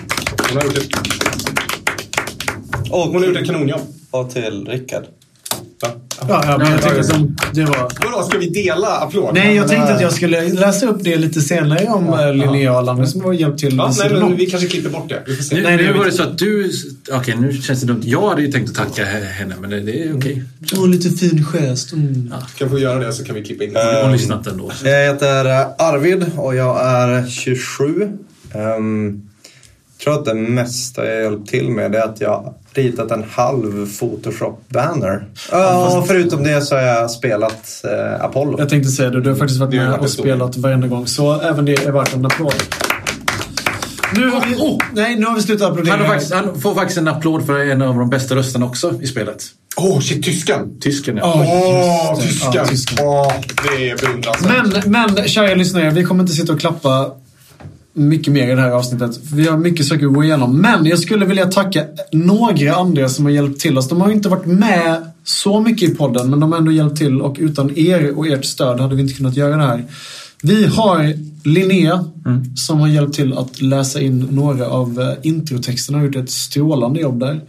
hon 0.48 0.56
har 0.56 0.64
gjort 0.64 0.76
ett, 0.76 1.41
Och, 2.92 3.00
hon 3.00 3.16
har 3.16 3.28
gjort 3.28 3.36
ett 3.36 3.46
kanonjobb. 3.46 3.80
och 4.10 4.30
till 4.30 4.66
Rickard. 4.68 5.04
Va? 5.82 5.88
Ja, 6.28 6.42
ja, 6.46 6.58
men 6.58 6.72
jag 6.72 6.82
tänkte 6.82 7.04
som 7.04 7.36
det 7.54 7.64
var... 7.64 8.10
Vadå, 8.10 8.22
ska 8.22 8.38
vi 8.38 8.48
dela 8.48 8.88
applåd? 8.88 9.34
Nej, 9.34 9.56
jag 9.56 9.68
tänkte 9.68 9.94
att 9.94 10.00
jag 10.00 10.12
skulle 10.12 10.48
läsa 10.48 10.86
upp 10.86 11.04
det 11.04 11.16
lite 11.16 11.40
senare 11.40 11.86
om 11.86 12.06
ja, 12.06 12.32
Linnea 12.32 12.72
och 12.72 12.78
alla 12.78 12.92
andra 12.92 13.06
som 13.06 13.20
har 13.20 13.32
hjälpt 13.32 13.58
till 13.58 13.76
Ja, 13.76 13.92
nej, 13.98 14.10
men 14.10 14.36
vi 14.36 14.46
kanske 14.46 14.68
klipper 14.68 14.90
bort 14.90 15.08
det. 15.08 15.22
Vi 15.26 15.36
får 15.36 15.42
se. 15.42 15.54
Nu, 15.54 15.62
Nej, 15.62 15.76
det 15.76 15.82
nu 15.82 15.88
är 15.88 15.94
var 15.94 16.04
det 16.04 16.12
så 16.12 16.22
att 16.22 16.38
du... 16.38 16.72
Okej, 17.12 17.36
nu 17.36 17.52
känns 17.52 17.80
det 17.80 17.86
dumt. 17.86 18.02
Jag 18.04 18.28
hade 18.28 18.42
ju 18.42 18.52
tänkt 18.52 18.70
att 18.70 18.76
tacka 18.76 19.04
henne, 19.04 19.54
men 19.60 19.70
det, 19.70 19.76
är 19.76 20.16
okej. 20.16 20.44
Åh, 20.76 20.88
lite 20.88 21.10
fin 21.10 21.44
gest. 21.44 21.92
Mm. 21.92 22.34
Kan 22.58 22.70
få 22.70 22.78
göra 22.78 22.98
det 23.06 23.12
så 23.12 23.24
kan 23.24 23.34
vi 23.34 23.44
klippa 23.44 23.64
in 23.64 23.72
det. 23.72 23.92
Jag 23.92 24.04
har 24.04 24.12
lyssnat 24.12 24.46
ändå. 24.46 24.72
Jag 24.84 25.12
heter 25.12 25.44
eh, 25.44 25.66
Arvid 25.78 26.26
och 26.36 26.54
jag 26.54 26.80
är 26.84 27.26
27. 27.26 28.08
Um, 28.54 29.28
tror 30.04 30.14
att 30.14 30.24
det 30.24 30.34
mesta 30.34 31.06
jag 31.06 31.22
hjälpt 31.22 31.48
till 31.48 31.70
med 31.70 31.94
är 31.94 32.00
att 32.00 32.20
jag 32.20 32.30
har 32.30 32.54
ritat 32.74 33.10
en 33.10 33.24
halv 33.30 33.86
Photoshop-banner. 33.98 35.24
Ja, 35.50 36.04
förutom 36.08 36.44
det 36.44 36.60
så 36.60 36.74
har 36.74 36.82
jag 36.82 37.10
spelat 37.10 37.84
eh, 37.84 38.24
Apollo. 38.24 38.58
Jag 38.58 38.68
tänkte 38.68 38.90
säga 38.90 39.10
det, 39.10 39.20
du 39.20 39.30
har 39.30 39.36
faktiskt 39.36 39.60
varit 39.60 39.74
med 39.74 39.94
och 39.94 40.10
spelat 40.10 40.56
varenda 40.56 40.86
gång. 40.86 41.06
Så 41.06 41.40
även 41.40 41.64
det 41.64 41.84
är 41.84 41.92
värt 41.92 42.14
en 42.14 42.26
applåd. 42.26 42.54
Nu 44.14 44.28
har 44.28 44.46
vi, 44.46 44.54
Oh! 44.54 44.78
nej, 44.92 45.16
nu 45.16 45.26
har 45.26 45.34
vi 45.34 45.42
slutat 45.42 45.70
applådera. 45.70 45.96
Han, 45.96 46.00
har 46.00 46.12
faktiskt, 46.12 46.34
han 46.34 46.60
får 46.60 46.74
faktiskt 46.74 46.98
en 46.98 47.08
applåd 47.08 47.46
för 47.46 47.58
en 47.58 47.82
av 47.82 47.96
de 47.96 48.10
bästa 48.10 48.34
rösterna 48.34 48.66
också 48.66 49.02
i 49.02 49.06
spelet. 49.06 49.44
Åh, 49.76 49.96
oh, 49.96 50.00
shit, 50.00 50.24
tyskan! 50.24 50.78
Tysken, 50.80 51.16
ja. 51.16 51.32
Åh, 51.34 52.16
det. 52.16 52.22
tyskan! 52.22 52.52
Ja, 52.54 52.66
tyskan. 52.66 53.06
Åh, 53.06 53.32
det 53.62 53.90
är 53.90 53.96
beundransvärt. 53.96 54.86
Men, 54.86 55.14
men 55.16 55.28
kära 55.28 55.54
lyssnare, 55.54 55.90
vi 55.90 56.04
kommer 56.04 56.22
inte 56.22 56.34
sitta 56.34 56.52
och 56.52 56.60
klappa 56.60 57.10
mycket 57.94 58.32
mer 58.32 58.52
i 58.52 58.54
det 58.54 58.60
här 58.60 58.70
avsnittet. 58.70 59.20
Vi 59.34 59.48
har 59.48 59.58
mycket 59.58 59.86
saker 59.86 60.06
att 60.06 60.14
gå 60.14 60.24
igenom. 60.24 60.60
Men 60.60 60.86
jag 60.86 60.98
skulle 60.98 61.26
vilja 61.26 61.46
tacka 61.46 61.84
några 62.12 62.74
andra 62.74 63.08
som 63.08 63.24
har 63.24 63.32
hjälpt 63.32 63.60
till 63.60 63.78
oss. 63.78 63.88
De 63.88 64.00
har 64.00 64.10
inte 64.10 64.28
varit 64.28 64.46
med 64.46 65.10
så 65.24 65.60
mycket 65.60 65.90
i 65.90 65.94
podden, 65.94 66.30
men 66.30 66.40
de 66.40 66.52
har 66.52 66.58
ändå 66.58 66.72
hjälpt 66.72 66.96
till 66.96 67.20
och 67.20 67.36
utan 67.40 67.78
er 67.78 68.18
och 68.18 68.26
ert 68.26 68.44
stöd 68.44 68.80
hade 68.80 68.94
vi 68.94 69.02
inte 69.02 69.14
kunnat 69.14 69.36
göra 69.36 69.56
det 69.56 69.62
här. 69.62 69.84
Vi 70.42 70.66
har 70.66 71.14
Linnea 71.44 72.04
som 72.56 72.80
har 72.80 72.88
hjälpt 72.88 73.14
till 73.14 73.38
att 73.38 73.62
läsa 73.62 74.00
in 74.00 74.28
några 74.30 74.66
av 74.66 75.00
eh, 75.00 75.28
introtexterna 75.28 75.98
och 75.98 76.04
gjort 76.04 76.16
ett 76.16 76.30
strålande 76.30 77.00
jobb 77.00 77.20
där. 77.20 77.40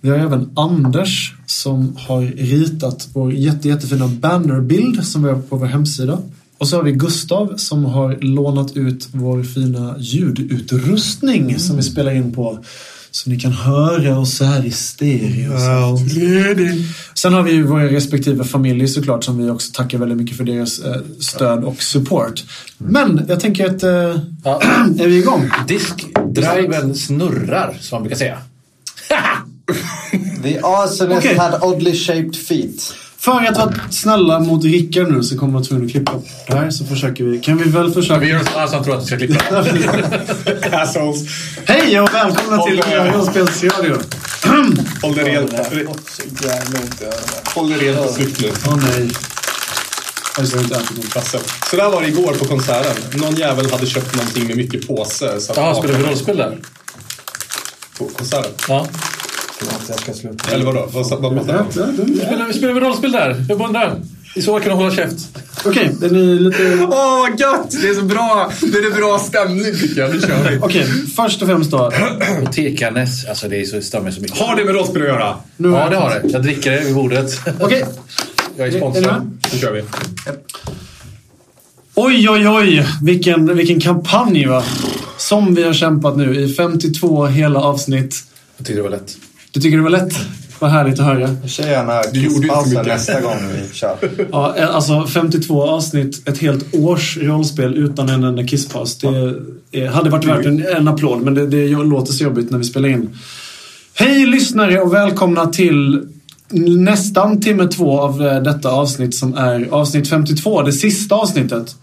Vi 0.00 0.10
har 0.10 0.16
även 0.16 0.50
Anders 0.56 1.34
som 1.46 1.96
har 1.96 2.22
ritat 2.22 3.08
vår 3.12 3.32
jätte, 3.32 3.68
jättefina 3.68 4.08
bannerbild 4.08 5.04
som 5.04 5.22
vi 5.22 5.28
har 5.30 5.38
på 5.38 5.56
vår 5.56 5.66
hemsida. 5.66 6.18
Och 6.62 6.68
så 6.68 6.76
har 6.76 6.82
vi 6.82 6.92
Gustav 6.92 7.56
som 7.56 7.84
har 7.84 8.18
lånat 8.20 8.76
ut 8.76 9.08
vår 9.12 9.42
fina 9.42 9.94
ljudutrustning 9.98 11.58
som 11.58 11.76
vi 11.76 11.82
spelar 11.82 12.12
in 12.12 12.32
på. 12.32 12.64
Så 13.10 13.30
ni 13.30 13.40
kan 13.40 13.52
höra 13.52 14.18
oss 14.18 14.40
här 14.40 14.66
i 14.66 14.70
stereo. 14.70 15.98
Sen 17.14 17.34
har 17.34 17.42
vi 17.42 17.52
ju 17.52 17.62
våra 17.62 17.86
respektive 17.86 18.44
familjer 18.44 18.86
såklart 18.86 19.24
som 19.24 19.38
vi 19.38 19.50
också 19.50 19.72
tackar 19.72 19.98
väldigt 19.98 20.18
mycket 20.18 20.36
för 20.36 20.44
deras 20.44 20.78
eh, 20.78 20.96
stöd 21.20 21.64
och 21.64 21.82
support. 21.82 22.44
Men 22.78 23.24
jag 23.28 23.40
tänker 23.40 23.66
att... 23.66 23.82
Eh, 23.82 24.20
Ja. 24.44 24.60
är 24.98 25.06
vi 25.08 25.18
igång? 25.18 25.50
Diskdriven 25.68 26.94
snurrar, 26.94 27.76
som 27.80 27.96
man 27.96 28.02
brukar 28.02 28.16
säga. 28.16 28.38
The 30.42 30.58
arsonist 30.62 31.18
Okej. 31.18 31.36
had 31.36 31.62
oddly 31.62 31.94
shaped 31.94 32.36
feet. 32.36 32.94
För 33.24 33.32
att 33.32 33.56
vara 33.56 33.74
snälla 33.90 34.40
mot 34.40 34.64
Rickard 34.64 35.12
nu 35.12 35.22
så 35.22 35.38
kommer 35.38 35.58
jag 35.58 35.68
tvungen 35.68 35.86
att 35.86 35.92
klippa 35.92 36.12
bort 36.12 36.26
det 36.46 36.54
här. 36.54 36.70
Så 36.70 36.84
försöker 36.84 37.24
vi... 37.24 37.40
Kan 37.40 37.58
vi 37.58 37.70
väl 37.70 37.92
försöka... 37.92 38.20
Vi 38.20 38.28
gör 38.28 38.44
så 38.44 38.58
att 38.58 38.72
han 38.72 38.84
tror 38.84 38.96
att 38.96 39.02
vi 39.02 39.06
ska 39.06 39.16
klippa. 39.16 39.58
Assholes. 40.82 41.28
Hej 41.64 42.00
och 42.00 42.14
välkomna 42.14 42.62
till 42.62 42.82
Håll, 42.82 42.92
eh, 42.92 43.12
Rollspelsradio. 43.12 43.94
Håll 45.02 45.14
det 45.14 45.22
rent. 45.22 45.52
I 45.52 45.56
öronen. 45.56 46.88
Håll 47.54 47.70
det 47.70 47.76
rent 47.76 47.98
och 47.98 48.10
snyggt 48.10 48.40
nu. 48.40 48.50
Åh 48.66 48.76
nej. 48.76 49.10
Jag 50.36 50.46
har 50.46 50.62
inte 50.62 50.76
ätit. 50.76 51.14
Basse. 51.14 51.38
Så 51.70 51.76
där 51.76 51.90
var 51.90 52.02
det 52.02 52.08
igår 52.08 52.34
på 52.34 52.44
konserten. 52.44 53.20
Någon 53.20 53.34
jävel 53.34 53.70
hade 53.70 53.86
köpt 53.86 54.16
någonting 54.16 54.46
med 54.46 54.56
mycket 54.56 54.88
påse. 54.88 55.38
Jaha, 55.56 55.74
spelar 55.74 55.98
vi 55.98 56.04
rollspel 56.04 56.36
där? 56.36 56.58
På 57.98 58.04
konserten. 58.04 58.52
Ja. 58.68 58.86
Förlåt, 59.62 59.82
jag 59.88 59.98
ska 60.00 60.12
sluta. 60.12 60.54
Eller 60.54 60.64
vadå? 60.64 60.88
Vad, 60.92 61.20
vad 61.22 61.34
pratar 61.34 61.58
om? 61.58 62.46
Vi 62.48 62.54
spelar 62.54 62.72
vi 62.72 62.80
rollspel 62.80 63.12
där? 63.12 63.44
Jag 63.48 63.58
bara 63.58 63.68
undrar. 63.68 64.00
I 64.34 64.42
så 64.42 64.60
kan 64.60 64.68
du 64.68 64.74
hålla 64.74 64.94
käft. 64.94 65.38
Okej, 65.64 65.90
är 66.02 66.10
ni 66.10 66.38
lite... 66.38 66.78
Åh, 66.80 66.88
vad 66.88 67.40
gött! 67.40 67.70
Det 67.82 67.88
är 67.88 67.94
så 67.94 68.02
bra. 68.02 68.52
Det 68.60 68.78
är 68.78 68.96
bra 68.96 69.18
stämning 69.18 69.74
tycker 69.80 70.00
jag. 70.00 70.14
Nu 70.14 70.20
kör 70.20 70.50
vi. 70.50 70.58
Okej, 70.60 70.86
först 71.16 71.42
och 71.42 71.48
främst 71.48 71.70
då. 71.70 71.78
Och 71.78 71.92
alltså 73.28 73.48
det 73.48 73.60
är 73.60 73.64
så, 73.64 73.82
stör 73.82 74.00
mig 74.00 74.12
så 74.12 74.20
mycket. 74.20 74.38
Har 74.38 74.56
det 74.56 74.64
med 74.64 74.74
rollspel 74.74 75.02
att 75.02 75.08
göra? 75.08 75.36
Nu 75.56 75.68
Ja, 75.68 75.88
det 75.88 75.96
har 75.96 76.10
det. 76.10 76.28
Jag 76.28 76.42
dricker 76.42 76.70
det 76.70 76.80
vid 76.84 76.94
bordet. 76.94 77.40
Okej. 77.60 77.84
Jag 78.56 78.68
är 78.68 78.72
sponsrad. 78.72 79.04
med? 79.04 79.38
Nu 79.52 79.58
kör 79.58 79.72
vi. 79.72 79.82
Oj, 81.94 82.30
oj, 82.30 82.48
oj. 82.48 82.86
Vilken, 83.02 83.56
vilken 83.56 83.80
kampanj 83.80 84.46
va. 84.46 84.64
Som 85.18 85.54
vi 85.54 85.62
har 85.62 85.72
kämpat 85.72 86.16
nu 86.16 86.36
i 86.36 86.54
52 86.54 87.26
hela 87.26 87.60
avsnitt. 87.60 88.24
Jag 88.56 88.66
tyckte 88.66 88.78
det 88.78 88.82
var 88.82 88.90
lätt. 88.90 89.16
Du 89.52 89.60
tycker 89.60 89.76
det 89.76 89.82
var 89.82 89.90
lätt? 89.90 90.14
Vad 90.58 90.70
härligt 90.70 91.00
att 91.00 91.06
höra. 91.06 91.36
Jag 91.40 91.50
kör 91.50 91.66
gärna 91.68 92.02
Du 92.12 92.20
gjorde 92.20 92.36
inte 92.36 92.48
kisspausen 92.48 92.86
nästa 92.86 93.20
gång 93.20 93.36
vi 93.52 93.74
kör. 93.74 93.96
Ja, 94.32 94.56
eh, 94.56 94.74
alltså 94.74 95.06
52 95.06 95.62
avsnitt, 95.62 96.28
ett 96.28 96.38
helt 96.38 96.74
års 96.74 97.16
rollspel 97.16 97.74
utan 97.74 98.08
en 98.08 98.24
enda 98.24 98.46
kisspaus. 98.46 98.98
Det 98.98 99.34
eh, 99.72 99.92
hade 99.92 100.10
varit 100.10 100.24
värt 100.24 100.46
en, 100.46 100.66
en 100.66 100.88
applåd, 100.88 101.22
men 101.22 101.34
det, 101.34 101.46
det 101.46 101.68
låter 101.68 102.12
så 102.12 102.24
jobbigt 102.24 102.50
när 102.50 102.58
vi 102.58 102.64
spelar 102.64 102.88
in. 102.88 103.18
Hej 103.94 104.26
lyssnare 104.26 104.80
och 104.80 104.94
välkomna 104.94 105.46
till 105.46 106.08
nästan 106.76 107.40
timme 107.40 107.66
två 107.66 108.00
av 108.00 108.26
eh, 108.26 108.42
detta 108.42 108.70
avsnitt 108.70 109.14
som 109.14 109.34
är 109.34 109.68
avsnitt 109.70 110.08
52, 110.08 110.62
det 110.62 110.72
sista 110.72 111.14
avsnittet. 111.14 111.76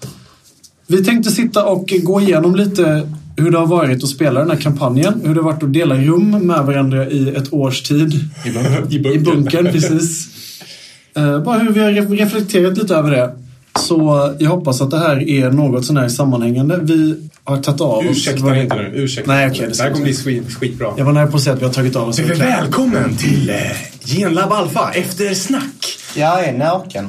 Vi 0.87 1.05
tänkte 1.05 1.31
sitta 1.31 1.65
och 1.65 1.93
gå 2.03 2.21
igenom 2.21 2.55
lite 2.55 3.11
hur 3.39 3.51
det 3.51 3.57
har 3.57 3.67
varit 3.67 4.03
att 4.03 4.09
spela 4.09 4.39
den 4.39 4.49
här 4.49 4.57
kampanjen. 4.57 5.21
Hur 5.25 5.35
det 5.35 5.41
har 5.41 5.51
varit 5.51 5.63
att 5.63 5.73
dela 5.73 5.95
rum 5.95 6.29
med 6.47 6.65
varandra 6.65 7.09
i 7.09 7.29
ett 7.29 7.53
års 7.53 7.81
tid. 7.81 8.13
I 8.45 8.49
bunkern. 8.51 9.13
I 9.13 9.19
bunkern, 9.19 9.65
precis. 9.71 10.27
Eh, 11.17 11.43
bara 11.43 11.59
hur 11.59 11.71
vi 11.71 11.79
har 11.79 11.91
ref- 11.91 12.15
reflekterat 12.17 12.77
lite 12.77 12.95
över 12.95 13.11
det. 13.11 13.35
Så 13.79 14.35
jag 14.39 14.49
hoppas 14.49 14.81
att 14.81 14.91
det 14.91 14.99
här 14.99 15.29
är 15.29 15.51
något 15.51 15.85
sån 15.85 15.97
här 15.97 16.09
sammanhängande. 16.09 16.79
Vi 16.81 17.29
har 17.43 17.57
tagit 17.57 17.81
av 17.81 17.97
oss... 17.97 18.05
Ursäkta 18.09 18.61
inte 18.61 18.75
nu. 18.75 18.91
Ursäkta. 18.95 19.31
Nej, 19.31 19.47
okej, 19.51 19.67
det 19.67 19.77
det 19.77 19.83
här 19.83 19.91
kommer 19.91 20.07
jag 20.07 20.15
bli 20.23 20.41
skit, 20.41 20.53
skitbra. 20.53 20.93
Jag 20.97 21.05
var 21.05 21.13
nära 21.13 21.27
på 21.27 21.37
att 21.37 21.43
säga 21.43 21.53
att 21.53 21.61
vi 21.61 21.65
har 21.65 21.73
tagit 21.73 21.95
av 21.95 22.09
oss... 22.09 22.19
Välkommen 22.19 23.17
till 23.17 23.49
eh, 23.49 23.55
Genlab 24.03 24.51
Alpha 24.51 24.91
efter 24.93 25.33
snack. 25.33 25.97
Jag 26.15 26.45
är 26.45 26.57
naken. 26.57 27.07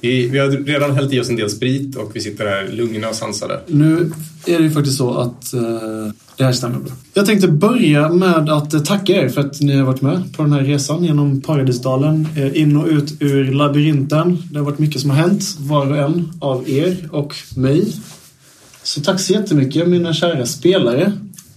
Vi, 0.00 0.28
vi 0.28 0.38
har 0.38 0.48
redan 0.48 0.94
hällt 0.94 1.12
i 1.12 1.20
oss 1.20 1.28
en 1.28 1.36
del 1.36 1.50
sprit 1.50 1.96
och 1.96 2.10
vi 2.14 2.20
sitter 2.20 2.46
här 2.46 2.68
lugna 2.72 3.08
och 3.08 3.14
sansade. 3.14 3.60
Nu 3.66 4.12
är 4.46 4.58
det 4.58 4.64
ju 4.64 4.70
faktiskt 4.70 4.98
så 4.98 5.14
att 5.18 5.52
eh, 5.52 5.60
det 6.36 6.44
här 6.44 6.52
stämmer 6.52 6.78
bra. 6.78 6.92
Jag 7.14 7.26
tänkte 7.26 7.48
börja 7.48 8.08
med 8.08 8.50
att 8.50 8.74
eh, 8.74 8.80
tacka 8.80 9.12
er 9.12 9.28
för 9.28 9.40
att 9.40 9.60
ni 9.60 9.76
har 9.76 9.84
varit 9.84 10.02
med 10.02 10.36
på 10.36 10.42
den 10.42 10.52
här 10.52 10.60
resan 10.60 11.04
genom 11.04 11.40
Paradisdalen. 11.40 12.28
Eh, 12.36 12.60
in 12.60 12.76
och 12.76 12.86
ut 12.86 13.12
ur 13.20 13.52
labyrinten. 13.52 14.42
Det 14.50 14.58
har 14.58 14.64
varit 14.64 14.78
mycket 14.78 15.00
som 15.00 15.10
har 15.10 15.16
hänt, 15.16 15.42
var 15.58 15.90
och 15.90 15.98
en 15.98 16.32
av 16.40 16.70
er 16.70 17.08
och 17.12 17.34
mig. 17.56 17.94
Så 18.82 19.00
tack 19.00 19.20
så 19.20 19.32
jättemycket 19.32 19.88
mina 19.88 20.12
kära 20.12 20.46
spelare. 20.46 21.12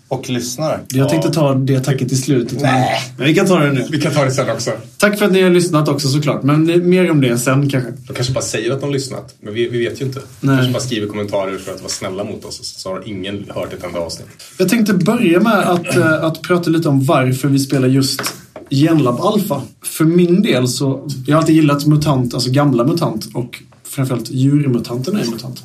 Och 0.08 0.30
lyssnare. 0.30 0.80
Jag 0.89 1.10
tänkte 1.10 1.32
ta 1.32 1.54
det 1.54 1.80
tacket 1.80 2.12
i 2.12 2.16
slutet. 2.16 2.62
Nej. 2.62 3.01
Men 3.18 3.28
vi 3.28 3.36
kan 3.36 3.47
ta 3.47 3.60
det 3.60 3.72
nu. 3.72 3.88
Vi 3.91 4.01
kan 4.01 4.14
ta 4.14 4.26
det 4.26 4.32
sen 4.32 4.49
också. 4.49 4.72
Tack 4.97 5.20
för 5.20 5.26
att 5.26 5.32
ni 5.32 5.41
har 5.41 5.49
lyssnat 5.49 5.88
också 5.88 6.08
såklart. 6.08 6.43
Men 6.43 6.89
mer 6.89 7.12
om 7.12 7.22
det 7.22 7.38
sen 7.38 7.70
kanske. 7.70 7.91
De 8.08 8.14
kanske 8.14 8.34
bara 8.34 8.43
säger 8.43 8.72
att 8.72 8.80
de 8.80 8.86
har 8.86 8.93
lyssnat, 8.93 9.36
men 9.39 9.54
vi, 9.54 9.70
vi 9.70 9.80
vet 9.80 10.01
ju 10.01 10.06
inte. 10.06 10.20
De 10.20 10.47
Nej. 10.47 10.56
kanske 10.56 10.74
bara 10.74 10.84
skriver 10.84 11.08
kommentarer 11.08 11.58
för 11.58 11.74
att 11.74 11.82
vara 11.82 11.89
snälla 11.89 12.24
mot 12.24 12.45
oss, 12.45 12.76
så 12.78 12.89
har 12.89 13.08
ingen 13.08 13.45
hört 13.49 13.74
ett 13.74 13.84
enda 13.84 13.99
avsnitt. 13.99 14.28
Jag 14.58 14.70
tänkte 14.70 14.93
börja 14.93 15.39
med 15.39 15.60
att, 15.60 15.95
eh, 15.95 16.24
att 16.24 16.41
prata 16.41 16.70
lite 16.70 16.89
om 16.89 17.04
varför 17.06 17.47
vi 17.47 17.60
spelar 17.60 17.88
just 17.88 18.22
Genlab 18.70 19.22
Alpha. 19.22 19.62
För 19.84 20.06
min 20.06 20.41
del 20.41 20.68
så, 20.68 21.08
jag 21.28 21.36
har 21.36 21.41
alltid 21.41 21.56
gillat 21.56 21.86
MUTANT, 21.86 22.34
alltså 22.34 22.49
gamla 22.51 22.84
MUTANT 22.84 23.26
och 23.34 23.64
framförallt 23.84 24.30
djurmutanterna 24.32 25.24
i 25.24 25.30
MUTANT. 25.30 25.64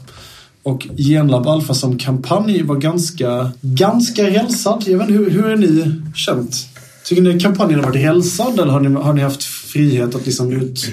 Och 0.69 0.87
Genlab 0.97 1.47
Alpha 1.49 1.75
som 1.75 1.99
kampanj 1.99 2.62
var 2.62 2.77
ganska, 2.77 3.51
ganska 3.61 4.23
rälsad. 4.31 4.85
Jag 4.87 4.99
vet 4.99 5.09
inte, 5.09 5.23
hur, 5.23 5.31
hur 5.31 5.43
har 5.43 5.57
ni 5.57 5.95
känt? 6.14 6.57
Tycker 7.05 7.23
ni 7.23 7.41
kampanjen 7.41 7.81
har 7.81 7.87
varit 7.87 8.03
rälsad 8.05 8.61
eller 8.61 8.73
har 8.73 8.81
ni, 8.81 8.95
har 9.01 9.12
ni 9.12 9.21
haft 9.23 9.43
frihet 9.45 10.14
att 10.14 10.27
liksom 10.27 10.53
ut, 10.53 10.89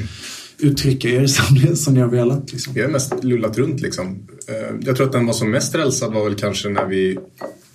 uttrycka 0.60 1.10
er 1.10 1.28
som, 1.28 1.56
ni- 1.56 1.76
som 1.76 1.94
ni 1.94 2.00
har 2.00 2.08
velat. 2.08 2.52
Liksom. 2.54 2.74
Vi 2.74 2.82
har 2.82 2.90
mest 2.90 3.24
lullat 3.24 3.58
runt 3.58 3.82
liksom. 3.82 4.18
Eh, 4.48 4.76
Jag 4.86 4.96
tror 4.96 5.06
att 5.06 5.12
den 5.14 5.26
var 5.26 5.34
som 5.34 5.52
mest 5.52 5.76
rälsad 5.76 6.14
var 6.14 6.24
väl 6.24 6.36
kanske 6.36 6.70
när 6.70 6.86
vi, 6.86 7.18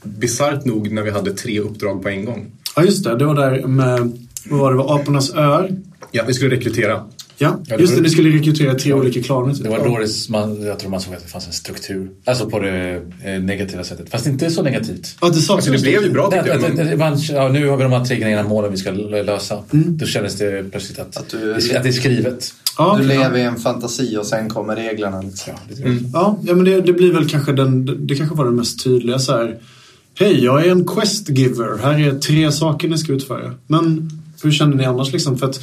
bisarrt 0.03 0.65
nog, 0.65 0.93
när 0.93 1.03
vi 1.03 1.11
hade 1.11 1.33
tre 1.33 1.61
uppdrag 1.61 2.03
på 2.03 2.09
en 2.09 2.25
gång. 2.25 2.47
Ja, 2.77 2.85
just 2.85 3.05
det. 3.05 3.17
Det 3.19 3.25
var 3.25 3.35
där 3.35 3.67
med, 3.67 4.13
vad 4.51 4.61
var 4.61 4.71
det, 4.73 4.79
var 4.79 5.01
Apornas 5.01 5.35
öar. 5.35 5.71
Ja, 6.13 6.25
vi 6.27 6.35
skulle 6.35 6.57
rekrytera. 6.57 7.05
Ja, 7.43 7.59
Ja, 7.67 7.77
det 7.77 7.83
just 7.83 7.97
det. 7.97 8.03
Ni 8.03 8.11
skulle 8.11 8.31
rekrytera 8.39 8.75
tre 8.75 8.93
olika 8.93 9.23
klaner. 9.23 9.55
typ. 9.55 9.63
Det 9.63 9.69
var 9.71 9.79
då 9.79 9.99
det, 9.99 10.29
man, 10.29 10.63
jag 10.63 10.79
tror 10.79 10.91
man 10.91 11.01
såg 11.01 11.15
att 11.15 11.23
det 11.23 11.29
fanns 11.29 11.47
en 11.47 11.53
struktur. 11.53 12.11
Alltså 12.25 12.51
på 12.51 12.59
det 12.61 13.03
eh, 13.25 13.41
negativa 13.43 13.85
sättet. 13.85 14.11
Fast 14.11 14.27
inte 14.27 14.51
så 14.51 14.63
negativt. 14.63 15.17
Ja, 15.21 15.29
det 15.29 15.35
saknas 15.35 15.69
Alltså 15.69 15.85
det 15.85 15.91
blev 15.91 16.03
ju 16.03 16.11
bra 16.11 16.31
tyckte 16.31 16.49
jag. 16.49 16.75
Men, 16.77 16.99
man, 16.99 17.19
ja, 17.19 17.49
nu 17.49 17.69
har 17.69 17.77
vi 17.77 17.83
de 17.83 17.93
här 17.93 18.05
tre 18.05 18.17
grejerna 18.17 18.49
målen 18.49 18.71
vi 18.71 18.77
ska 18.77 18.91
lösa. 18.91 19.63
Mm. 19.73 19.99
Då 19.99 20.07
kändes 20.07 20.39
det 20.39 20.71
plötsligt 20.71 20.99
att, 20.99 21.17
Att 21.17 21.29
du- 21.29 21.55
att 21.55 21.83
det 21.83 21.89
är 21.89 21.93
skrivet. 21.93 22.55
Ja, 22.79 22.97
Du 23.01 23.07
lever 23.09 23.39
i 23.39 23.43
en 23.43 23.57
fantasi 23.57 24.17
och 24.17 24.27
sen 24.27 24.49
kommer 24.49 24.77
reglerna. 24.77 25.23
Liksom. 25.23 25.53
Ja, 25.53 25.61
lite 25.69 25.83
Mm. 25.83 26.07
Ja, 26.13 26.39
ja 26.43 26.55
men 26.55 26.65
det, 26.65 26.81
det 26.81 26.93
blir 26.93 27.13
väl 27.13 27.29
kanske 27.29 27.53
den, 27.53 28.07
det 28.07 28.15
kanske 28.15 28.37
var 28.37 28.45
det 28.45 28.51
mest 28.51 28.85
tydliga 28.85 29.19
så 29.19 29.33
här. 29.33 29.57
Hej, 30.19 30.45
jag 30.45 30.67
är 30.67 30.71
en 30.71 30.85
quest 30.87 31.29
giver. 31.29 31.79
Här 31.83 32.01
är 32.01 32.19
tre 32.19 32.53
saker 32.53 32.89
ni 32.89 32.99
ska 32.99 33.13
utföra. 33.13 33.55
Men 33.67 34.11
hur 34.43 34.51
känner 34.51 34.77
ni 34.77 34.85
annars 34.85 35.13
liksom? 35.13 35.39
För 35.39 35.47
att 35.47 35.61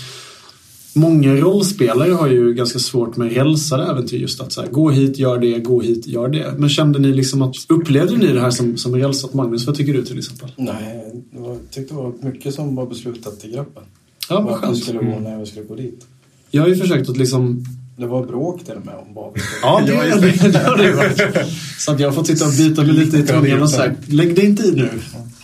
många 0.98 1.36
rollspelare 1.36 2.12
har 2.12 2.28
ju 2.28 2.54
ganska 2.54 2.80
svårt 2.80 3.18
med 3.18 3.32
rälsade 3.34 3.84
äventyr. 3.84 4.20
Just 4.20 4.42
att 4.42 4.52
så 4.52 4.62
här, 4.62 4.70
gå 4.70 4.90
hit, 4.90 5.20
gör 5.20 5.38
det, 5.40 5.60
gå 5.60 5.82
hit, 5.82 6.08
gör 6.08 6.28
det. 6.28 6.54
Men 6.58 6.70
kände 6.70 7.00
ni 7.00 7.14
liksom 7.14 7.42
att, 7.42 7.56
upplevde 7.70 8.18
ni 8.18 8.28
det 8.28 8.42
här 8.42 8.52
som, 8.52 8.78
som 8.78 8.96
rälsat? 8.96 9.34
Magnus, 9.34 9.66
vad 9.68 9.76
tycker 9.76 9.94
du 9.94 10.06
till 10.06 10.18
exempel? 10.18 10.52
Nej, 10.56 11.12
det 11.32 11.40
jag 11.40 11.58
tyckte 11.72 11.94
det 11.94 11.98
var 12.02 12.14
mycket 12.22 12.54
som 12.54 12.76
var 12.76 12.86
beslutat 12.86 13.46
i 13.46 13.52
gruppen. 13.52 13.84
Ja, 14.30 14.36
vad 14.36 14.46
Vart 14.46 14.64
vi 14.64 14.66
skönt. 14.68 14.84
skulle 14.84 15.00
gå 15.00 15.20
när 15.20 15.40
vi 15.40 15.46
skulle 15.46 15.66
gå 15.66 15.76
dit. 15.76 16.06
Jag 16.52 16.62
har 16.62 16.70
ju 16.70 16.76
försökt 16.76 17.10
att 17.10 17.18
liksom 17.18 17.66
Det 17.98 18.08
var 18.08 18.26
bråk 18.26 18.66
till 18.66 18.74
och 18.76 18.86
med 18.86 18.96
om 18.96 19.14
vad 19.14 19.34
vi 19.34 19.42
Ja, 19.62 19.82
det, 19.86 19.92
det, 20.22 20.52
det 20.52 20.60
har 20.60 20.78
det 20.78 20.94
varit. 20.94 21.48
Så 21.80 21.92
att 21.92 22.00
jag 22.00 22.08
har 22.08 22.14
fått 22.14 22.28
sitta 22.28 22.46
och 22.46 22.52
bita 22.58 22.84
mig 22.84 22.94
lite 22.94 23.18
i 23.18 23.24
tungan 23.24 23.62
och 23.62 23.70
säga 23.70 23.96
lägg 24.08 24.36
dig 24.36 24.46
inte 24.46 24.64
i 24.64 24.72
nu. 24.72 24.90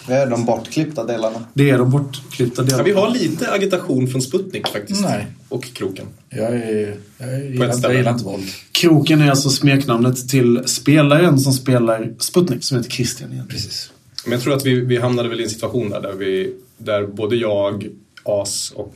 Det 0.08 0.14
är 0.14 0.30
de 0.30 0.46
bortklippta 0.46 1.04
delarna. 1.04 1.46
Det 1.54 1.70
är 1.70 1.78
de 1.78 1.92
bortklippta 1.92 2.62
ja, 2.62 2.66
delarna. 2.66 2.84
vi 2.84 2.92
har 2.92 3.10
lite 3.10 3.52
agitation 3.52 4.08
från 4.08 4.22
Sputnik 4.22 4.68
faktiskt. 4.68 5.02
Nej. 5.02 5.28
Och 5.50 5.74
Kroken. 5.74 6.06
Jag, 6.30 6.56
är, 6.56 6.98
jag, 7.18 7.46
gillar, 7.46 7.74
jag 7.82 7.96
gillar 7.96 8.12
inte 8.12 8.26
våld. 8.26 8.44
Kroken 8.72 9.22
är 9.22 9.30
alltså 9.30 9.50
smeknamnet 9.50 10.30
till 10.30 10.62
spelaren 10.66 11.40
som 11.40 11.54
spelar 11.54 12.14
Sputnik, 12.20 12.64
som 12.64 12.78
heter 12.78 12.90
Christian 12.90 13.34
igen. 13.34 13.48
Precis. 13.50 13.92
Men 14.26 14.32
jag 14.32 14.42
tror 14.42 14.54
att 14.54 14.66
vi, 14.66 14.80
vi 14.80 14.98
hamnade 14.98 15.30
väl 15.30 15.40
i 15.40 15.44
en 15.44 15.50
situation 15.50 15.90
där, 15.90 16.02
där, 16.02 16.14
vi, 16.14 16.54
där 16.78 17.08
både 17.08 17.36
jag, 17.36 17.90
As 18.24 18.72
och 18.76 18.96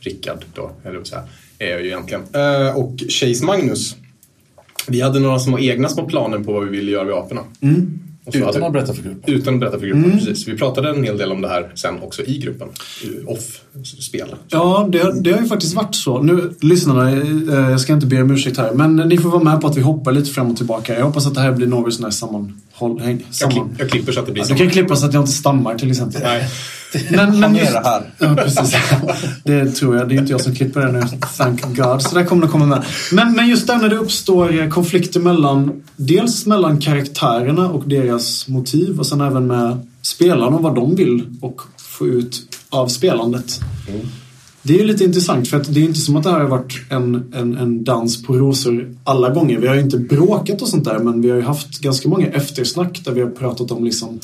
Rickard 0.00 0.44
då, 0.54 0.70
eller 0.84 0.98
vad 0.98 1.06
säga, 1.06 1.24
är 1.58 1.70
jag 1.70 1.80
ju 1.80 1.86
egentligen. 1.86 2.22
Eh, 2.32 2.76
och 2.76 2.98
Chase 3.08 3.44
Magnus. 3.44 3.96
Vi 4.88 5.00
hade 5.00 5.20
några 5.20 5.38
små 5.38 5.58
egna 5.58 5.88
små 5.88 6.06
planer 6.06 6.38
på 6.38 6.52
vad 6.52 6.64
vi 6.64 6.70
ville 6.70 6.90
göra 6.90 7.04
vid 7.04 7.14
aporna. 7.14 7.42
Så 7.60 7.66
Utan 8.38 8.52
hade- 8.54 8.66
att 8.66 8.72
berätta 8.72 8.94
för 8.94 9.02
gruppen. 9.02 9.34
Utan 9.34 9.54
att 9.54 9.60
berätta 9.60 9.78
för 9.78 9.86
gruppen, 9.86 10.12
precis. 10.12 10.48
Vi 10.48 10.56
pratade 10.56 10.90
en 10.90 11.04
hel 11.04 11.18
del 11.18 11.32
om 11.32 11.40
det 11.40 11.48
här 11.48 11.72
sen 11.74 11.94
också 12.02 12.22
i 12.22 12.38
gruppen. 12.38 12.68
Off-spel. 13.26 14.28
Ja, 14.48 14.88
det, 14.92 14.98
har- 14.98 15.12
det 15.12 15.32
har 15.32 15.40
ju 15.40 15.46
faktiskt 15.48 15.74
varit 15.74 15.94
så. 15.94 16.22
Nu, 16.22 16.50
lyssnarna, 16.60 17.10
eh, 17.10 17.70
jag 17.70 17.80
ska 17.80 17.92
inte 17.92 18.06
be 18.06 18.22
om 18.22 18.30
ursäkt 18.30 18.56
här, 18.58 18.72
men 18.72 18.96
ni 18.96 19.18
får 19.18 19.28
vara 19.30 19.42
med 19.44 19.60
på 19.60 19.66
att 19.66 19.76
vi 19.76 19.80
hoppar 19.80 20.12
lite 20.12 20.30
fram 20.30 20.50
och 20.50 20.56
tillbaka. 20.56 20.98
Jag 20.98 21.04
hoppas 21.04 21.26
att 21.26 21.34
det 21.34 21.40
här 21.40 21.52
blir 21.52 21.66
något 21.66 21.94
sån 21.94 22.04
här 22.04 22.10
sammanhåll... 22.10 22.52
Jag, 23.04 23.22
samman. 23.30 23.52
klipp, 23.68 23.80
jag 23.80 23.90
klipper 23.90 24.12
så 24.12 24.20
att 24.20 24.26
det 24.26 24.32
blir 24.32 24.42
Ja, 24.42 24.48
du 24.48 24.54
kan 24.56 24.70
klippa 24.70 24.96
så 24.96 25.06
att 25.06 25.14
jag 25.14 25.22
inte 25.22 25.32
stammar 25.32 25.74
till 25.78 25.90
exempel. 25.90 26.20
Nej. 26.24 26.48
Men, 27.10 27.40
men 27.40 27.56
just, 27.56 27.72
här. 27.72 28.02
Ja, 28.18 28.34
precis. 28.34 28.76
Det 29.44 29.70
tror 29.70 29.96
jag. 29.96 30.08
Det 30.08 30.14
är 30.14 30.18
inte 30.18 30.32
jag 30.32 30.40
som 30.40 30.54
klipper 30.54 30.80
det 30.80 30.92
nu. 30.92 31.02
Thank 31.36 31.76
God. 31.76 32.02
Så 32.02 32.14
där 32.14 32.24
kommer 32.24 32.46
det 32.46 32.52
komma 32.52 32.66
med. 32.66 32.84
Men, 33.12 33.32
men 33.32 33.48
just 33.48 33.66
där 33.66 33.76
när 33.78 33.88
det 33.88 33.96
uppstår 33.96 34.60
eh, 34.60 34.68
konflikter 34.68 35.20
mellan 35.20 35.82
dels 35.96 36.46
mellan 36.46 36.80
karaktärerna 36.80 37.70
och 37.70 37.88
deras 37.88 38.48
motiv 38.48 38.98
och 38.98 39.06
sen 39.06 39.20
även 39.20 39.46
med 39.46 39.86
spelarna 40.02 40.56
och 40.56 40.62
vad 40.62 40.74
de 40.74 40.94
vill 40.94 41.26
och 41.40 41.62
få 41.76 42.06
ut 42.06 42.42
av 42.70 42.88
spelandet. 42.88 43.60
Det 44.62 44.74
är 44.74 44.78
ju 44.78 44.84
lite 44.84 45.04
intressant 45.04 45.48
för 45.48 45.56
att 45.56 45.74
det 45.74 45.80
är 45.80 45.84
inte 45.84 46.00
som 46.00 46.16
att 46.16 46.22
det 46.22 46.30
här 46.30 46.40
har 46.40 46.48
varit 46.48 46.80
en, 46.90 47.32
en, 47.34 47.56
en 47.56 47.84
dans 47.84 48.22
på 48.22 48.32
rosor 48.32 48.96
alla 49.04 49.30
gånger. 49.30 49.58
Vi 49.58 49.66
har 49.66 49.74
ju 49.74 49.80
inte 49.80 49.98
bråkat 49.98 50.62
och 50.62 50.68
sånt 50.68 50.84
där 50.84 50.98
men 50.98 51.22
vi 51.22 51.30
har 51.30 51.36
ju 51.36 51.42
haft 51.42 51.80
ganska 51.80 52.08
många 52.08 52.26
eftersnack 52.26 53.00
där 53.04 53.12
vi 53.12 53.20
har 53.20 53.30
pratat 53.30 53.70
om 53.70 53.84
liksom 53.84 54.20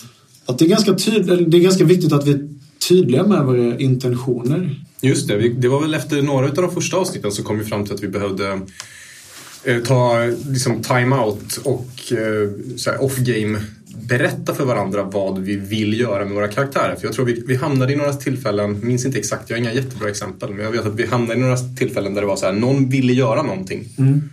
att 0.47 0.59
det 0.59 0.65
är 0.65 0.69
ganska, 0.69 0.93
tyd- 0.95 1.51
det 1.51 1.57
är 1.57 1.61
ganska 1.61 1.85
viktigt 1.85 2.13
att 2.13 2.27
vi 2.27 2.33
är 2.33 2.49
tydliga 2.89 3.27
med 3.27 3.45
våra 3.45 3.79
intentioner. 3.79 4.81
Just 5.01 5.29
det, 5.29 5.49
det 5.49 5.69
var 5.69 5.81
väl 5.81 5.95
efter 5.95 6.23
några 6.23 6.49
av 6.49 6.55
de 6.55 6.75
första 6.75 6.97
avsnitten 6.97 7.33
så 7.33 7.43
kom 7.43 7.59
vi 7.59 7.65
fram 7.65 7.85
till 7.85 7.95
att 7.95 8.03
vi 8.03 8.09
behövde 8.09 8.61
eh, 9.65 9.79
ta 9.83 10.25
liksom, 10.49 10.83
time-out 10.83 11.57
och 11.65 12.13
eh, 12.13 12.51
så 12.77 12.91
off-game 12.91 13.61
berätta 14.03 14.55
för 14.55 14.65
varandra 14.65 15.03
vad 15.03 15.39
vi 15.39 15.57
vill 15.57 16.01
göra 16.01 16.25
med 16.25 16.35
våra 16.35 16.49
karaktärer. 16.49 16.97
För 16.97 17.07
jag 17.07 17.15
tror 17.15 17.25
vi, 17.25 17.43
vi 17.47 17.55
hamnade 17.57 17.93
i 17.93 17.97
några 17.97 18.13
tillfällen, 18.13 18.79
minns 18.83 19.07
inte 19.07 19.19
exakt, 19.19 19.51
jag 19.51 19.57
har 19.57 19.61
inga 19.63 19.73
jättebra 19.73 20.09
exempel, 20.09 20.51
men 20.55 20.65
jag 20.65 20.73
vet 20.73 20.87
att 20.87 20.95
vi 20.95 21.07
hamnade 21.07 21.39
i 21.41 21.43
några 21.43 21.57
tillfällen 21.57 22.15
där 22.15 22.21
det 22.21 22.27
var 22.27 22.37
så 22.37 22.47
här, 22.47 22.53
någon 22.53 22.89
ville 22.89 23.13
göra 23.13 23.43
någonting 23.43 23.85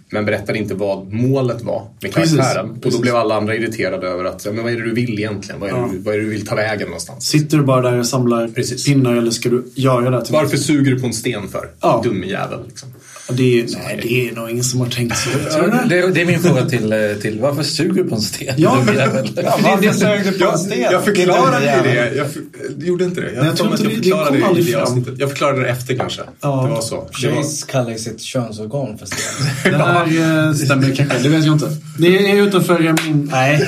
men 0.09 0.25
berättade 0.25 0.57
inte 0.57 0.73
vad 0.73 1.13
målet 1.13 1.61
var 1.61 1.87
med 2.01 2.13
Precis, 2.13 2.35
karaktären. 2.37 2.69
Och 2.69 2.75
då 2.75 2.81
precis. 2.81 3.01
blev 3.01 3.15
alla 3.15 3.35
andra 3.35 3.55
irriterade 3.55 4.07
över 4.07 4.25
att, 4.25 4.45
men 4.45 4.63
vad 4.63 4.71
är 4.73 4.77
det 4.77 4.83
du 4.83 4.93
vill 4.93 5.19
egentligen? 5.19 5.59
Vad 5.61 5.69
är, 5.69 5.73
Ja. 5.73 5.89
du- 5.91 5.97
vad 5.99 6.13
är 6.13 6.17
det 6.17 6.23
du 6.23 6.29
vill 6.29 6.45
ta 6.47 6.55
vägen 6.55 6.87
någonstans? 6.87 7.25
Sitter 7.25 7.57
du 7.57 7.63
bara 7.63 7.81
där 7.91 7.99
och 7.99 8.07
samlar 8.07 8.47
Precis. 8.47 8.85
pinnar 8.85 9.15
eller 9.15 9.31
ska 9.31 9.49
du 9.49 9.63
göra 9.75 10.09
det? 10.09 10.25
Varför 10.31 10.57
suger 10.57 10.91
du 10.91 10.99
på 10.99 11.05
en 11.07 11.13
sten 11.13 11.47
för? 11.47 11.69
Ja. 11.81 12.01
Dum 12.03 12.23
jävel. 12.23 12.59
Liksom. 12.67 12.89
Det 13.29 13.59
är, 13.59 13.65
nej, 13.83 13.99
det 14.03 14.29
är 14.29 14.35
nog 14.35 14.49
ingen 14.49 14.63
som 14.63 14.79
har 14.79 14.87
tänkt 14.87 15.17
så. 15.17 15.29
Det? 15.59 15.85
Det, 15.89 16.11
det 16.11 16.21
är 16.21 16.25
min 16.25 16.39
fråga 16.39 16.65
till, 16.65 16.93
eh, 16.93 16.99
till 17.21 17.39
varför 17.39 17.63
suger 17.63 18.03
du 18.03 18.09
på 18.09 18.15
en 18.15 18.21
sten? 18.21 18.53
Ja, 18.57 18.81
men- 18.85 18.95
jävel. 18.95 19.29
Varför 19.35 19.91
sög 19.99 20.23
du 20.23 20.31
på 20.39 20.51
en 20.51 20.57
sten? 20.59 20.81
Jag 20.91 21.03
förklarade 21.05 21.75
ju 21.77 21.93
det. 21.93 22.15
Jag 22.15 22.31
för, 22.31 22.41
gjorde 22.77 23.03
inte 23.05 23.21
det. 23.21 23.27
Jag, 23.27 23.35
Nej, 23.35 23.45
jag 23.45 23.57
tror 23.57 23.71
inte 23.71 23.83
det- 23.83 23.89
jag 23.89 24.01
det 24.01 24.03
förklarade 24.03 24.37
det, 24.37 24.45
aldrig 24.45 24.67
i 24.67 24.71
det 24.71 24.81
avsnittet. 24.81 25.13
Jag 25.17 25.29
förklarade 25.29 25.61
det 25.61 25.67
efter 25.69 25.95
kanske. 25.97 26.21
Ja. 26.41 26.63
Det 26.63 26.69
var 26.73 26.81
så. 26.81 27.09
Det 27.21 27.27
var, 27.29 27.35
Chase 27.43 27.65
kallar 27.71 27.91
ju 27.91 27.97
sitt 27.97 28.21
könsorgan 28.21 28.97
för 28.97 29.05
sten. 29.05 29.71
Det 29.71 29.77
här 29.77 30.47
eh, 30.47 30.53
stämmer 30.53 30.95
kanske. 30.95 31.17
Det 31.19 31.29
vet 31.29 31.45
jag 31.45 31.55
inte. 31.55 31.67
Det 31.97 32.31
är 32.31 32.35
utanför 32.47 32.85
eh, 32.85 32.95
min... 33.05 33.29
Nej. 33.31 33.67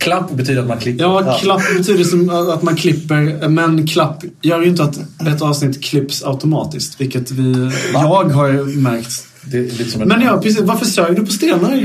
Klapp 0.00 0.30
betyder 0.30 0.62
att 0.62 0.68
man 0.68 0.78
klipper. 0.78 1.04
Ja, 1.04 1.38
klapp 1.40 1.62
betyder 1.76 2.04
som 2.04 2.30
att 2.30 2.62
man 2.62 2.76
klipper. 2.76 3.48
Men 3.48 3.86
klapp 3.86 4.24
gör 4.42 4.60
ju 4.62 4.68
inte 4.68 4.82
att 4.82 5.00
ett 5.26 5.42
avsnitt 5.42 5.84
klipps 5.84 6.24
automatiskt. 6.24 7.00
Vilket 7.00 7.30
vi, 7.30 7.70
jag 7.92 7.98
har 7.98 8.80
märkt. 8.80 9.26
Det 9.44 9.58
är 9.58 9.62
lite 9.62 9.84
som 9.84 10.02
en... 10.02 10.08
Men 10.08 10.20
ja, 10.22 10.40
precis. 10.42 10.60
Varför 10.60 10.86
sög 10.86 11.16
du 11.16 11.26
på 11.26 11.32
stenar? 11.32 11.72
eh, 11.72 11.82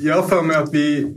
jag 0.00 0.22
har 0.22 0.28
för 0.28 0.42
mig 0.42 0.56
att 0.56 0.74
vi 0.74 1.14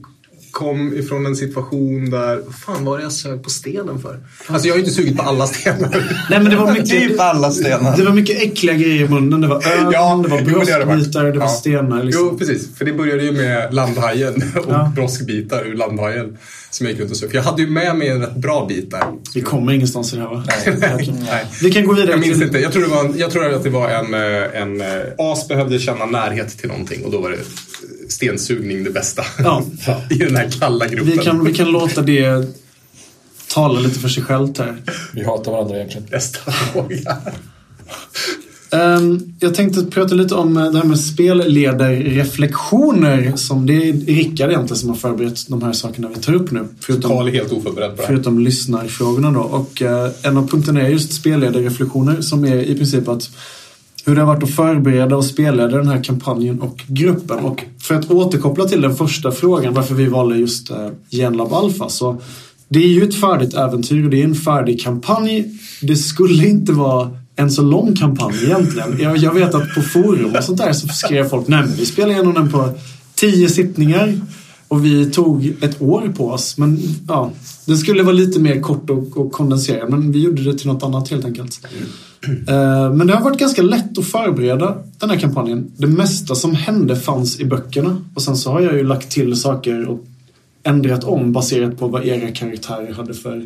kom 0.52 0.94
ifrån 0.98 1.26
en 1.26 1.36
situation 1.36 2.10
där... 2.10 2.42
Vad 2.46 2.56
fan 2.56 2.86
var 2.86 2.98
det 2.98 3.04
jag 3.04 3.12
sög 3.12 3.44
på 3.44 3.50
stenen 3.50 4.00
för? 4.02 4.20
Alltså 4.48 4.68
jag 4.68 4.74
har 4.74 4.78
ju 4.78 4.84
inte 4.84 4.96
sugit 4.96 5.18
på 5.18 5.24
alla 5.24 5.48
stenar. 5.48 5.90
Nej, 6.30 6.40
men 6.40 6.50
det 6.50 6.56
var 6.56 6.72
mycket... 6.72 6.90
Typ 6.90 7.20
alla 7.20 7.52
stenar. 7.52 7.98
Det 7.98 8.04
var 8.04 8.14
mycket 8.14 8.42
äckliga 8.44 8.76
grejer 8.76 9.06
i 9.06 9.10
munnen. 9.10 9.42
Det 9.42 9.48
var 9.48 9.68
ögon, 9.68 9.92
Ja, 9.94 10.22
det 10.24 10.30
var 10.30 10.38
men 10.42 10.46
det 11.34 11.40
var 11.40 11.46
Ja. 11.46 11.48
stenar. 11.48 12.04
Liksom. 12.04 12.24
Jo, 12.32 12.38
precis. 12.38 12.78
För 12.78 12.86
det 12.86 12.94
började 12.94 13.24
ju 13.24 13.32
med 13.32 13.74
landhajen 13.74 14.34
och 14.56 14.66
Ja. 14.74 14.92
broskbitar 14.96 15.66
ur 15.68 15.76
landhajen. 15.76 16.38
Som 16.70 16.86
jag 16.86 16.92
gick 16.92 17.02
runt 17.02 17.12
och 17.12 17.18
sög. 17.18 17.30
Jag 17.34 17.42
hade 17.44 17.62
ju 17.62 17.70
med 17.70 17.96
mig 17.96 18.08
en 18.08 18.22
rätt 18.22 18.36
bra 18.36 18.66
bit 18.70 18.92
där. 18.92 19.04
Vi 19.36 19.42
kommer 19.42 19.74
ingenstans 19.74 20.14
i 20.14 20.16
det 20.16 20.22
här 20.22 20.30
va? 20.30 20.44
Nej. 21.26 21.46
Vi 21.62 21.72
kan 21.72 21.86
gå 21.86 21.94
vidare 21.94 22.12
Jag 22.12 22.20
minns 22.20 22.34
till... 22.38 22.48
inte. 22.48 22.60
Jag 22.60 22.72
tror, 22.74 22.82
det 22.84 22.90
var 22.90 23.06
en, 23.06 23.18
jag 23.18 23.32
tror 23.32 23.54
att 23.54 23.64
det 23.64 23.70
var 23.70 23.90
en, 23.90 24.14
eh, 24.14 24.62
en... 24.62 24.82
eh, 24.82 24.88
As 25.18 25.48
behövde 25.48 25.80
känna 25.80 26.06
närhet 26.06 26.58
till 26.58 26.68
någonting 26.70 27.06
och 27.06 27.12
då 27.12 27.22
var 27.22 27.30
det 27.30 27.38
stensugning 28.12 28.84
det 28.84 28.92
bästa. 28.92 29.24
Ja. 29.40 29.64
I 30.10 30.16
den 30.16 30.36
här 30.36 30.50
kalla 30.60 30.88
gruppen. 30.88 31.12
Vi 31.12 31.18
kan, 31.18 31.46
vi 31.46 31.54
kan 31.54 31.72
låta 31.72 32.02
det 32.02 32.48
tala 33.48 33.80
lite 33.80 34.00
för 34.00 34.10
sig 34.10 34.24
självt 34.24 34.58
här. 34.58 34.78
Vi 35.14 35.24
hatar 35.24 35.52
varandra 35.52 35.76
egentligen. 35.76 36.08
Nästa 36.12 36.52
fråga. 36.52 37.18
Ehm, 38.72 39.34
jag 39.40 39.56
tänkte 39.56 39.84
prata 39.84 40.16
lite 40.16 40.36
om 40.36 40.58
eh, 40.58 40.72
det 40.72 40.78
här 40.78 40.86
med 40.86 41.00
spelledarreflektioner. 41.00 43.34
Som 43.36 43.66
det 43.66 43.90
är 43.90 43.94
Rickard 43.94 44.50
egentligen 44.50 44.78
som 44.78 44.90
har 44.90 44.96
förberett 44.96 45.48
de 45.48 45.62
här 45.62 45.74
sakerna 45.74 46.10
vi 46.16 46.22
tar 46.22 46.34
upp 46.34 46.52
nu. 46.52 46.68
Förutom, 46.80 47.12
Karl 47.12 47.28
är 47.28 47.32
helt 47.32 47.52
oförberedd 47.52 47.96
på 47.96 48.02
det 48.02 48.08
förutom 48.08 48.40
lyssnarfrågorna 48.40 49.32
då. 49.32 49.40
Och 49.40 49.82
eh, 49.82 50.12
en 50.24 50.38
av 50.38 50.48
punkterna 50.48 50.82
är 50.82 50.90
just 50.90 51.14
spelledarreflektioner 51.14 52.22
som 52.22 52.46
är 52.46 52.56
i 52.56 52.76
princip 52.76 53.08
att 53.08 53.30
hur 54.06 54.16
det 54.16 54.22
har 54.22 54.28
varit 54.28 54.44
att 54.44 54.56
förbereda 54.56 55.16
och 55.16 55.26
spelleda 55.26 55.78
den 55.78 55.88
här 55.88 56.04
kampanjen 56.04 56.62
och 56.62 56.84
gruppen. 56.88 57.40
Och 57.40 57.64
för 57.80 57.96
att 57.96 58.12
återkoppla 58.12 58.66
till 58.66 58.82
den 58.82 58.96
första 58.96 59.32
frågan 59.32 59.74
varför 59.74 59.96
vi 59.96 60.06
valde 60.06 60.38
just 60.38 60.70
eh, 60.70 60.90
Genlab 61.10 61.54
Alpha 61.54 61.90
så 61.90 62.22
det 62.68 62.80
är 62.80 62.88
ju 62.88 63.04
ett 63.04 63.16
färdigt 63.16 63.54
äventyr 63.54 64.04
och 64.04 64.10
det 64.10 64.22
är 64.22 64.26
en 64.26 64.36
färdig 64.36 64.82
kampanj. 64.82 65.46
Det 65.82 65.96
skulle 65.96 66.48
inte 66.48 66.72
vara 66.72 67.12
en 67.36 67.52
så 67.52 67.62
lång 67.62 67.96
kampanj 67.96 68.36
egentligen. 68.44 68.98
Jag, 69.00 69.18
jag 69.18 69.34
vet 69.34 69.56
att 69.56 69.76
på 69.76 69.82
forum 69.82 70.36
och 70.38 70.44
sånt 70.44 70.58
där 70.58 70.74
så 70.74 70.88
skrev 70.88 71.30
folk 71.30 71.48
nej 71.48 71.62
men 71.62 71.76
vi 71.76 71.86
spelar 71.86 72.10
igenom 72.12 72.34
den 72.34 72.52
på 72.52 72.70
tio 73.16 73.50
sittningar. 73.50 74.20
Och 74.68 74.86
vi 74.86 75.06
tog 75.06 75.54
ett 75.62 75.82
år 75.82 76.14
på 76.18 76.30
oss. 76.30 76.58
Men 76.58 76.80
ja, 77.08 77.32
den 77.66 77.78
skulle 77.78 78.04
vara 78.04 78.14
lite 78.14 78.40
mer 78.40 78.62
kort 78.62 78.90
och, 78.90 79.18
och 79.18 79.32
kondenserad. 79.32 79.90
Men 79.90 80.12
vi 80.12 80.20
gjorde 80.20 80.44
det 80.44 80.58
till 80.58 80.68
något 80.68 80.84
annat 80.84 81.10
helt 81.10 81.26
enkelt. 81.26 81.60
Mm. 81.78 81.90
Eh, 82.28 82.94
men 82.94 83.08
det 83.08 83.14
har 83.14 83.22
varit 83.22 83.40
ganska 83.40 83.62
lätt 83.62 83.98
att 83.98 84.06
förbereda 84.06 84.78
den 85.00 85.10
här 85.10 85.18
kampanjen. 85.18 85.72
Det 85.78 85.88
mesta 85.88 86.36
som 86.36 86.56
hände 86.56 86.96
fanns 86.96 87.40
i 87.40 87.46
böckerna. 87.46 87.98
Och 88.16 88.22
sen 88.22 88.38
så 88.38 88.52
har 88.52 88.62
jag 88.62 88.74
ju 88.74 88.84
lagt 88.84 89.12
till 89.12 89.36
saker 89.36 89.90
och 89.90 90.06
ändrat 90.64 91.04
om 91.04 91.34
baserat 91.34 91.80
på 91.80 91.88
vad 91.88 92.06
era 92.06 92.32
karaktärer 92.32 92.94
hade 92.94 93.14
för 93.14 93.46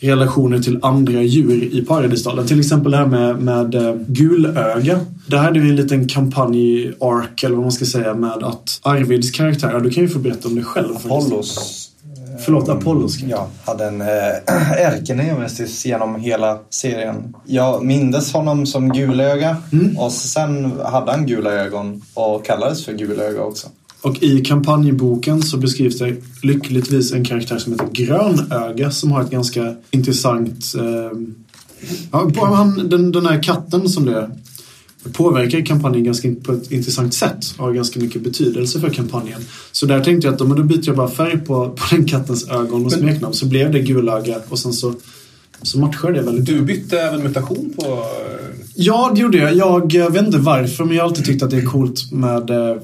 relationer 0.00 0.58
till 0.58 0.78
andra 0.82 1.22
djur 1.22 1.64
i 1.64 1.84
Paradisdalen. 1.84 2.46
Till 2.46 2.60
exempel 2.60 2.92
det 2.92 2.98
här 2.98 3.06
med, 3.06 3.42
med 3.42 3.74
eh, 3.74 3.94
gulöga. 4.06 5.00
Där 5.26 5.38
hade 5.38 5.60
vi 5.60 5.70
en 5.70 5.76
liten 5.76 6.08
kampanj-ark, 6.08 7.42
eller 7.42 7.54
vad 7.54 7.64
man 7.64 7.72
ska 7.72 7.84
säga, 7.84 8.14
med 8.14 8.42
att 8.42 8.80
Arvids 8.82 9.30
karaktär, 9.30 9.70
ja, 9.72 9.80
du 9.80 9.90
kan 9.90 10.02
ju 10.02 10.08
få 10.08 10.18
berätta 10.18 10.48
om 10.48 10.54
det 10.54 10.62
själv. 10.62 10.96
Apollos. 10.96 11.81
Förlåt, 12.44 12.68
Apollos. 12.68 13.20
Ja, 13.20 13.48
hade 13.64 13.84
en 13.84 14.00
äh, 14.00 14.06
ärkenemesis 14.86 15.86
genom 15.86 16.20
hela 16.20 16.58
serien. 16.70 17.36
Jag 17.46 17.84
mindes 17.84 18.32
honom 18.32 18.66
som 18.66 18.92
Gulöga 18.92 19.56
och 19.98 20.12
sen 20.12 20.72
hade 20.84 21.10
han 21.10 21.26
gula 21.26 21.50
ögon 21.50 22.02
och 22.14 22.44
kallades 22.44 22.84
för 22.84 22.92
Gulöga 22.92 23.42
också. 23.42 23.68
Och 24.02 24.22
i 24.22 24.40
kampanjboken 24.40 25.42
så 25.42 25.56
beskrivs 25.56 25.98
det 25.98 26.16
lyckligtvis 26.42 27.12
en 27.12 27.24
karaktär 27.24 27.58
som 27.58 27.72
heter 27.72 27.88
Grönöga 27.92 28.90
som 28.90 29.12
har 29.12 29.22
ett 29.22 29.30
ganska 29.30 29.74
intressant... 29.90 30.64
Eh, 30.78 31.18
ja, 32.12 32.44
han, 32.44 32.88
den, 32.88 33.12
den 33.12 33.26
här 33.26 33.42
katten 33.42 33.88
som 33.88 34.04
det 34.04 34.30
påverkar 35.12 35.66
kampanjen 35.66 36.04
ganska 36.04 36.28
på 36.42 36.52
ett 36.52 36.72
intressant 36.72 37.14
sätt 37.14 37.54
och 37.58 37.64
har 37.64 37.72
ganska 37.72 38.00
mycket 38.00 38.22
betydelse 38.22 38.80
för 38.80 38.90
kampanjen. 38.90 39.40
Så 39.72 39.86
där 39.86 40.04
tänkte 40.04 40.26
jag 40.26 40.34
att 40.34 40.48
men 40.48 40.56
då 40.56 40.62
byter 40.62 40.82
jag 40.86 40.96
bara 40.96 41.10
färg 41.10 41.38
på, 41.38 41.70
på 41.70 41.94
den 41.94 42.04
kattens 42.04 42.48
ögon 42.48 42.86
och 42.86 42.92
smeknamn 42.92 43.34
så 43.34 43.46
blev 43.46 43.72
det 43.72 43.80
Gulöga 43.80 44.40
och 44.48 44.58
sen 44.58 44.72
så, 44.72 44.94
så 45.62 45.78
matchar 45.78 46.12
det 46.12 46.22
väldigt 46.22 46.46
Du 46.46 46.62
bytte 46.62 47.00
även 47.00 47.22
mutation 47.22 47.72
på... 47.76 48.04
Ja, 48.74 49.12
det 49.14 49.20
gjorde 49.20 49.38
jag. 49.38 49.54
Jag 49.54 49.94
eh, 49.94 50.10
vet 50.10 50.26
inte 50.26 50.38
varför, 50.38 50.84
men 50.84 50.96
jag 50.96 51.02
har 51.02 51.08
alltid 51.08 51.24
tyckt 51.24 51.42
att 51.42 51.50
det 51.50 51.56
är 51.56 51.64
coolt 51.64 52.12
med 52.12 52.50
eh, 52.50 52.76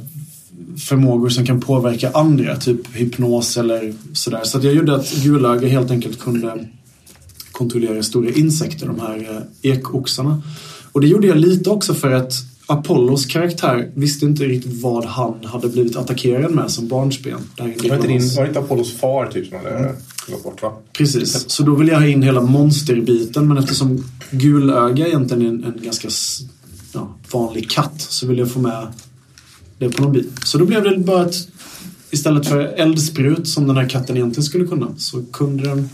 förmågor 0.79 1.29
som 1.29 1.47
kan 1.47 1.61
påverka 1.61 2.11
andra, 2.11 2.57
typ 2.57 2.97
hypnos 2.97 3.57
eller 3.57 3.95
sådär. 4.13 4.41
Så 4.45 4.59
att 4.59 4.65
jag 4.65 4.75
gjorde 4.75 4.95
att 4.95 5.13
Gulöga 5.13 5.69
helt 5.69 5.91
enkelt 5.91 6.19
kunde 6.19 6.69
kontrollera 7.53 8.03
stora 8.03 8.31
insekter, 8.31 8.87
de 8.87 9.01
här 9.01 9.47
eh, 9.63 9.71
ekoxarna. 9.71 10.43
Och 10.93 11.01
det 11.01 11.07
gjorde 11.07 11.27
jag 11.27 11.39
lite 11.39 11.71
också 11.71 11.95
för 11.95 12.13
att 12.13 12.33
Apollos 12.71 13.27
karaktär 13.27 13.91
visste 13.95 14.25
inte 14.25 14.45
riktigt 14.45 14.83
vad 14.83 15.05
han 15.05 15.45
hade 15.45 15.69
blivit 15.69 15.97
attackerad 15.97 16.51
med 16.51 16.71
som 16.71 16.89
barnsben. 16.89 17.41
Det 17.57 17.63
Var 17.63 17.97
inte, 17.97 18.09
din, 18.09 18.35
var 18.37 18.47
inte 18.47 18.59
Apollos 18.59 18.97
far 18.97 19.27
typ 19.27 19.49
som 19.49 19.57
hade 19.59 19.95
gått 20.31 20.45
bort 20.45 20.63
va? 20.63 20.73
Precis, 20.93 21.51
så 21.51 21.63
då 21.63 21.75
vill 21.75 21.89
jag 21.89 21.99
ha 21.99 22.07
in 22.07 22.23
hela 22.23 22.41
monsterbiten 22.41 23.49
men 23.49 23.59
eftersom 23.59 24.05
gulöga 24.31 25.07
egentligen 25.07 25.43
är 25.43 25.49
en, 25.49 25.65
en 25.65 25.85
ganska 25.85 26.09
ja, 26.93 27.15
vanlig 27.33 27.71
katt 27.71 28.01
så 28.01 28.27
vill 28.27 28.39
jag 28.39 28.51
få 28.51 28.61
med 28.61 28.87
det 29.79 29.91
på 29.91 30.03
någon 30.03 30.13
bit. 30.13 30.33
Så 30.45 30.59
då 30.59 30.65
blev 30.65 30.85
det 30.85 30.99
bara 30.99 31.27
ett, 31.27 31.49
istället 32.11 32.47
för 32.47 32.61
eldsprut 32.61 33.49
som 33.49 33.67
den 33.67 33.77
här 33.77 33.89
katten 33.89 34.17
egentligen 34.17 34.45
skulle 34.45 34.67
kunna 34.67 34.97
så 34.97 35.25
kunde 35.33 35.69
den 35.69 35.89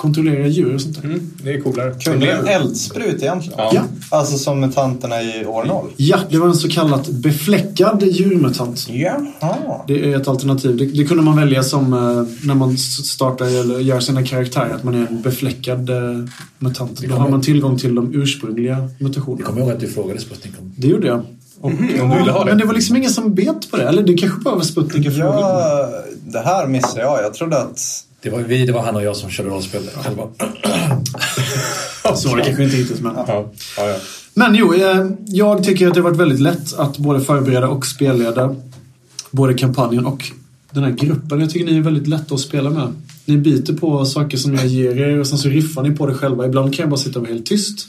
kontrollera 0.00 0.46
djur 0.46 0.74
och 0.74 0.80
sånt 0.80 1.02
där. 1.02 1.08
Mm, 1.08 1.30
det 1.42 1.54
är 1.54 1.60
coolare. 1.60 1.94
Kunde 1.94 2.32
en 2.32 2.46
eldsprut 2.46 3.22
egentligen? 3.22 3.58
Ja. 3.58 3.82
Alltså 4.10 4.38
som 4.38 4.60
mutanterna 4.60 5.22
i 5.22 5.46
år 5.46 5.64
0? 5.64 5.86
Ja, 5.96 6.18
det 6.30 6.38
var 6.38 6.48
en 6.48 6.54
så 6.54 6.68
kallat 6.68 7.08
befläckad 7.08 8.02
djurmutant. 8.02 8.86
Jaha. 8.90 9.84
Det 9.86 10.12
är 10.12 10.16
ett 10.16 10.28
alternativ. 10.28 10.76
Det, 10.76 10.86
det 10.86 11.04
kunde 11.04 11.22
man 11.22 11.36
välja 11.36 11.62
som 11.62 11.92
eh, 11.92 12.46
när 12.46 12.54
man 12.54 12.78
startar 12.78 13.46
eller 13.46 13.78
gör 13.78 14.00
sina 14.00 14.22
karaktärer, 14.22 14.74
att 14.74 14.84
man 14.84 14.94
är 14.94 15.06
en 15.06 15.22
befläckad 15.22 15.90
eh, 15.90 15.96
mutant. 16.58 17.00
Då 17.08 17.14
har 17.14 17.28
man 17.28 17.42
tillgång 17.42 17.78
till 17.78 17.94
de 17.94 18.14
ursprungliga 18.14 18.88
mutationerna. 18.98 19.40
Jag 19.40 19.48
kommer 19.48 19.60
ihåg 19.60 19.70
att 19.70 19.80
du 19.80 19.88
frågade 19.88 20.20
Sputnik 20.20 20.54
om 20.60 20.72
Det 20.76 20.86
gjorde 20.86 21.06
jag. 21.06 21.22
Och, 21.60 21.70
om 21.70 21.76
du 22.10 22.18
ville 22.18 22.32
ha 22.32 22.44
det. 22.44 22.50
Men 22.50 22.58
det 22.58 22.64
var 22.64 22.74
liksom 22.74 22.96
ingen 22.96 23.10
som 23.10 23.34
bet 23.34 23.70
på 23.70 23.76
det. 23.76 23.88
Eller 23.88 24.02
det 24.02 24.14
kanske 24.14 24.40
bara 24.40 24.54
var 24.54 24.62
Sputnik 24.62 25.06
jag 25.06 25.14
frågade. 25.16 25.40
Ja, 25.40 25.90
det 26.26 26.40
här 26.40 26.66
missade 26.66 27.00
jag. 27.00 27.22
Jag 27.22 27.34
trodde 27.34 27.58
att... 27.58 28.06
Det 28.22 28.30
var 28.30 28.38
vi, 28.38 28.66
det 28.66 28.72
var 28.72 28.82
han 28.82 28.96
och 28.96 29.02
jag 29.02 29.16
som 29.16 29.30
körde 29.30 29.50
rollspel. 29.50 29.82
Så 32.16 32.28
var 32.28 32.36
det 32.36 32.44
kanske 32.44 32.64
inte 32.64 32.76
riktigt. 32.76 33.00
Men, 33.00 33.14
Ja, 33.14 33.52
ja, 33.76 33.88
ja. 33.88 33.96
men 34.34 34.54
jo, 34.54 34.74
eh, 34.74 35.06
jag 35.26 35.64
tycker 35.64 35.88
att 35.88 35.94
det 35.94 36.00
har 36.00 36.08
varit 36.08 36.20
väldigt 36.20 36.40
lätt 36.40 36.74
att 36.74 36.98
både 36.98 37.20
förbereda 37.20 37.68
och 37.68 37.86
spelleda 37.86 38.56
både 39.30 39.54
kampanjen 39.54 40.06
och 40.06 40.30
den 40.70 40.84
här 40.84 40.90
gruppen. 40.90 41.40
Jag 41.40 41.50
tycker 41.50 41.66
ni 41.66 41.76
är 41.76 41.80
väldigt 41.82 42.06
lätta 42.08 42.34
att 42.34 42.40
spela 42.40 42.70
med. 42.70 42.92
Ni 43.24 43.36
biter 43.36 43.74
på 43.74 44.04
saker 44.04 44.36
som 44.36 44.54
jag 44.54 44.66
ger 44.66 45.00
er 45.00 45.20
och 45.20 45.26
sen 45.26 45.38
så 45.38 45.48
riffar 45.48 45.82
ni 45.82 45.90
på 45.90 46.06
det 46.06 46.14
själva. 46.14 46.46
Ibland 46.46 46.74
kan 46.74 46.82
jag 46.82 46.90
bara 46.90 47.00
sitta 47.00 47.18
och 47.18 47.24
vara 47.24 47.34
helt 47.34 47.46
tyst. 47.46 47.86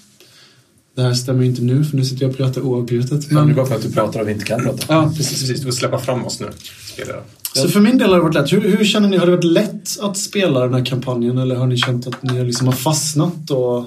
Det 0.95 1.01
här 1.01 1.13
stämmer 1.13 1.43
inte 1.43 1.61
nu 1.61 1.83
för 1.83 1.97
nu 1.97 2.05
sitter 2.05 2.23
jag 2.23 2.31
och 2.31 2.37
pratar 2.37 2.61
oavbrutet. 2.61 3.31
Men... 3.31 3.47
Det 3.47 3.53
är 3.53 3.55
bara 3.55 3.65
för 3.65 3.75
att 3.75 3.81
du 3.81 3.91
pratar 3.91 4.19
och 4.19 4.27
vi 4.27 4.31
inte 4.31 4.45
kan 4.45 4.63
prata. 4.63 4.85
ja, 4.87 5.13
Precis, 5.17 5.39
precis. 5.39 5.59
Du 5.59 5.65
får 5.65 5.71
släppa 5.71 5.99
fram 5.99 6.25
oss 6.25 6.39
nu. 6.39 6.47
Spelare. 6.93 7.21
Så 7.53 7.67
för 7.69 7.79
min 7.79 7.97
del 7.97 8.09
har 8.09 8.15
det 8.17 8.23
varit 8.23 8.33
lätt. 8.35 8.53
Hur, 8.53 8.77
hur 8.77 8.85
känner 8.85 9.09
ni? 9.09 9.17
Har 9.17 9.25
det 9.25 9.31
varit 9.31 9.43
lätt 9.43 9.99
att 10.01 10.17
spela 10.17 10.59
den 10.59 10.73
här 10.73 10.85
kampanjen 10.85 11.37
eller 11.37 11.55
har 11.55 11.67
ni 11.67 11.77
känt 11.77 12.07
att 12.07 12.23
ni 12.23 12.43
liksom 12.43 12.67
har 12.67 12.73
fastnat 12.73 13.51
och 13.51 13.79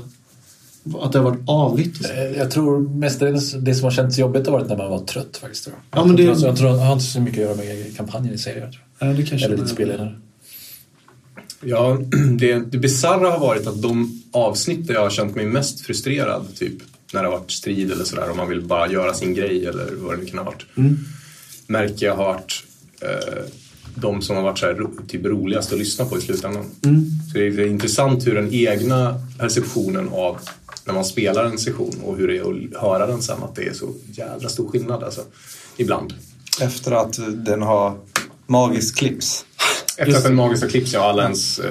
att 1.01 1.13
det 1.13 1.19
har 1.19 1.31
varit 1.31 1.43
avigt? 1.47 2.05
Eh, 2.11 2.23
Jag 2.39 2.51
tror 2.51 2.81
mestadels 2.89 3.53
det 3.53 3.75
som 3.75 3.85
har 3.85 3.91
känts 3.91 4.19
jobbigt 4.19 4.47
har 4.47 4.53
varit 4.53 4.69
när 4.69 4.77
man 4.77 4.91
var 4.91 4.99
trött 5.05 5.37
faktiskt. 5.37 5.65
Tror 5.65 5.77
jag. 5.91 6.01
Ja, 6.01 6.07
men 6.07 6.17
det- 6.17 6.23
jag, 6.23 6.37
tror, 6.39 6.49
jag 6.49 6.57
tror 6.59 6.69
det 6.73 6.79
har 6.79 6.93
inte 6.93 7.05
så 7.05 7.21
mycket 7.21 7.39
att 7.39 7.45
göra 7.45 7.75
med 7.77 7.97
kampanjen 7.97 8.35
i 8.35 8.39
sig. 8.39 8.59
Jag 8.59 8.73
tror. 8.73 8.83
Ja, 8.99 9.07
det 9.07 9.23
kanske 9.23 9.47
Eller 9.47 9.57
är- 9.57 9.61
ditt 9.63 9.71
spelledare. 9.71 10.15
Ja, 11.67 11.99
det, 12.39 12.59
det 12.73 12.79
bisarra 12.79 13.31
har 13.31 13.39
varit 13.39 13.67
att 13.67 13.83
de 13.83 14.23
avsnitt 14.33 14.87
där 14.87 14.95
jag 14.95 15.01
har 15.01 15.11
känt 15.11 15.37
mig 15.37 15.47
mest 15.47 15.81
frustrerad, 15.81 16.47
typ 16.59 16.75
när 17.13 17.23
det 17.23 17.29
har 17.29 17.39
varit 17.39 17.51
strid 17.51 17.93
eller 17.93 18.05
sådär, 18.05 18.31
om 18.31 18.37
man 18.37 18.49
vill 18.49 18.61
bara 18.63 18.89
göra 18.93 19.15
sin 19.15 19.35
grej 19.35 19.67
eller 19.67 19.87
vad 19.97 20.15
det 20.15 20.23
nu 20.23 20.27
kan 20.27 20.39
ha 20.39 20.45
varit, 20.45 20.65
märker 21.67 22.07
jag 22.07 22.17
har 22.17 22.25
varit 22.25 22.65
eh, 23.05 23.45
de 23.95 24.23
som 24.23 24.37
har 24.37 24.43
varit 24.43 24.59
så 24.59 24.67
här, 24.67 24.87
typ 25.09 25.25
roligast 25.25 25.73
att 25.73 25.79
lyssna 25.79 26.05
på 26.05 26.19
i 26.19 26.21
slutändan. 26.21 26.65
Så 27.33 27.39
det 27.39 27.47
är, 27.47 27.51
det 27.51 27.63
är 27.63 27.67
intressant 27.67 28.27
hur 28.27 28.35
den 28.35 28.55
egna 28.55 29.21
perceptionen 29.39 30.09
av 30.09 30.39
när 30.85 30.95
man 30.95 31.05
spelar 31.05 31.45
en 31.45 31.59
session 31.59 31.95
och 32.05 32.17
hur 32.17 32.29
det 32.29 32.37
är 32.37 32.41
att 32.41 32.83
höra 32.83 33.07
den 33.07 33.23
sen, 33.23 33.43
att 33.43 33.55
det 33.55 33.63
är 33.63 33.73
så 33.73 33.95
jävla 34.13 34.49
stor 34.49 34.69
skillnad 34.69 35.05
alltså. 35.05 35.21
Ibland. 35.77 36.15
Efter 36.61 36.93
att 36.93 37.19
den 37.47 37.63
har 37.63 37.97
magisk 38.47 38.99
clips. 38.99 39.45
Efter 39.97 40.17
att 40.17 40.25
den 40.25 40.35
magiska 40.35 40.69
klipps, 40.69 40.93
ja, 40.95 41.01
alla 41.09 41.23
ens, 41.23 41.59
eh, 41.59 41.65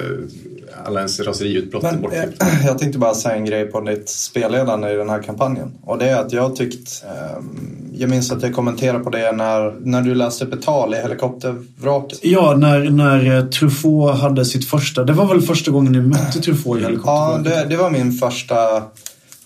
alla 0.86 1.00
ens 1.00 1.20
raseriutbrott 1.20 1.84
är 1.84 1.96
bortklippt. 1.96 2.42
eh, 2.42 2.48
jag 2.66 2.78
tänkte 2.78 2.98
bara 2.98 3.14
säga 3.14 3.34
en 3.36 3.44
grej 3.44 3.64
på 3.66 3.80
ditt 3.80 4.08
spelledande 4.08 4.90
i 4.92 4.96
den 4.96 5.08
här 5.10 5.22
kampanjen. 5.22 5.72
Och 5.82 5.98
det 5.98 6.08
är 6.08 6.16
att 6.16 6.32
jag 6.32 6.56
tyckt, 6.56 7.04
ehm, 7.04 7.90
jag 7.96 8.10
minns 8.10 8.32
att 8.32 8.42
jag 8.42 8.54
kommenterade 8.54 9.04
på 9.04 9.10
det 9.10 9.32
när, 9.32 9.74
när 9.80 10.02
du 10.02 10.14
läste 10.14 10.44
upp 10.44 10.52
ett 10.52 10.62
tal 10.62 10.94
i 10.94 10.96
helikoptervraket. 10.96 12.18
Ja, 12.22 12.54
när, 12.56 12.90
när 12.90 13.36
eh, 13.38 13.44
Truffaut 13.46 14.18
hade 14.20 14.44
sitt 14.44 14.68
första... 14.68 15.04
Det 15.04 15.12
var 15.12 15.26
väl 15.26 15.40
första 15.42 15.70
gången 15.70 15.92
ni 15.92 16.00
mötte 16.00 16.40
Truffaut 16.40 16.78
i 16.78 16.82
Ja, 16.82 16.88
helikoptern? 16.88 17.42
det, 17.42 17.66
det 17.68 17.76
var 17.76 17.90
min 17.90 18.12
första, 18.12 18.82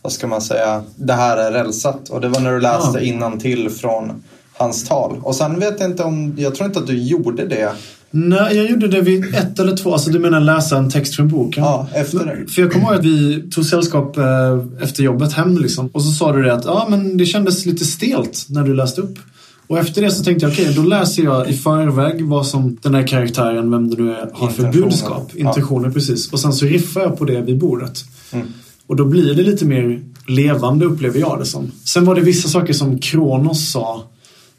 vad 0.02 0.12
ska 0.12 0.26
man 0.26 0.40
säga, 0.40 0.82
det 0.96 1.12
här 1.12 1.36
är 1.36 1.52
rälsat. 1.52 2.08
Och 2.08 2.20
det 2.20 2.28
var 2.28 2.40
när 2.40 2.52
du 2.52 2.60
läste 2.60 2.98
Ja. 2.98 3.00
innan 3.00 3.38
till 3.38 3.70
från 3.70 4.22
hans 4.52 4.84
tal. 4.88 5.20
Och 5.22 5.34
sen 5.34 5.60
vet 5.60 5.80
jag 5.80 5.90
inte 5.90 6.02
om, 6.02 6.34
jag 6.38 6.54
tror 6.54 6.66
inte 6.66 6.78
att 6.78 6.86
du 6.86 6.98
gjorde 7.02 7.46
det. 7.46 7.72
Nej, 8.10 8.56
jag 8.56 8.70
gjorde 8.70 8.88
det 8.88 9.00
vid 9.00 9.34
ett 9.34 9.58
eller 9.58 9.76
två. 9.76 9.92
Alltså 9.92 10.10
du 10.10 10.18
menar 10.18 10.40
läsa 10.40 10.78
en 10.78 10.90
text 10.90 11.14
från 11.16 11.28
boken? 11.28 11.64
Ja, 11.64 11.88
efter 11.94 12.18
det. 12.26 12.50
För 12.52 12.62
jag 12.62 12.72
kommer 12.72 12.86
ihåg 12.86 12.94
att 12.94 13.04
vi 13.04 13.42
tog 13.50 13.64
sällskap 13.64 14.16
eh, 14.16 14.58
efter 14.80 15.02
jobbet 15.02 15.32
hem 15.32 15.58
liksom. 15.58 15.88
Och 15.92 16.02
så 16.02 16.10
sa 16.10 16.32
du 16.32 16.42
det 16.42 16.54
att 16.54 16.64
ja, 16.64 16.86
men 16.90 17.16
det 17.16 17.26
kändes 17.26 17.66
lite 17.66 17.84
stelt 17.84 18.46
när 18.48 18.62
du 18.62 18.74
läste 18.74 19.00
upp. 19.00 19.18
Och 19.66 19.78
efter 19.78 20.02
det 20.02 20.10
så 20.10 20.24
tänkte 20.24 20.46
jag 20.46 20.52
okej, 20.52 20.74
då 20.76 20.82
läser 20.82 21.22
jag 21.22 21.50
i 21.50 21.52
förväg 21.52 22.24
vad 22.24 22.46
som 22.46 22.78
den 22.82 22.94
här 22.94 23.06
karaktären, 23.06 23.70
vem 23.70 23.90
det 23.90 24.02
nu 24.02 24.10
är, 24.10 24.30
har 24.32 24.48
för 24.50 24.62
Intentioner. 24.62 24.86
budskap. 24.86 25.30
Ja. 25.34 25.48
Intentioner, 25.48 25.90
precis. 25.90 26.32
Och 26.32 26.40
sen 26.40 26.52
så 26.52 26.66
riffar 26.66 27.00
jag 27.00 27.18
på 27.18 27.24
det 27.24 27.40
vid 27.40 27.58
bordet. 27.58 28.04
Mm. 28.32 28.46
Och 28.86 28.96
då 28.96 29.04
blir 29.04 29.34
det 29.34 29.42
lite 29.42 29.64
mer 29.64 30.00
levande 30.26 30.84
upplever 30.84 31.20
jag 31.20 31.38
det 31.38 31.46
som. 31.46 31.70
Sen 31.84 32.04
var 32.04 32.14
det 32.14 32.20
vissa 32.20 32.48
saker 32.48 32.72
som 32.72 32.98
Kronos 32.98 33.70
sa 33.70 34.02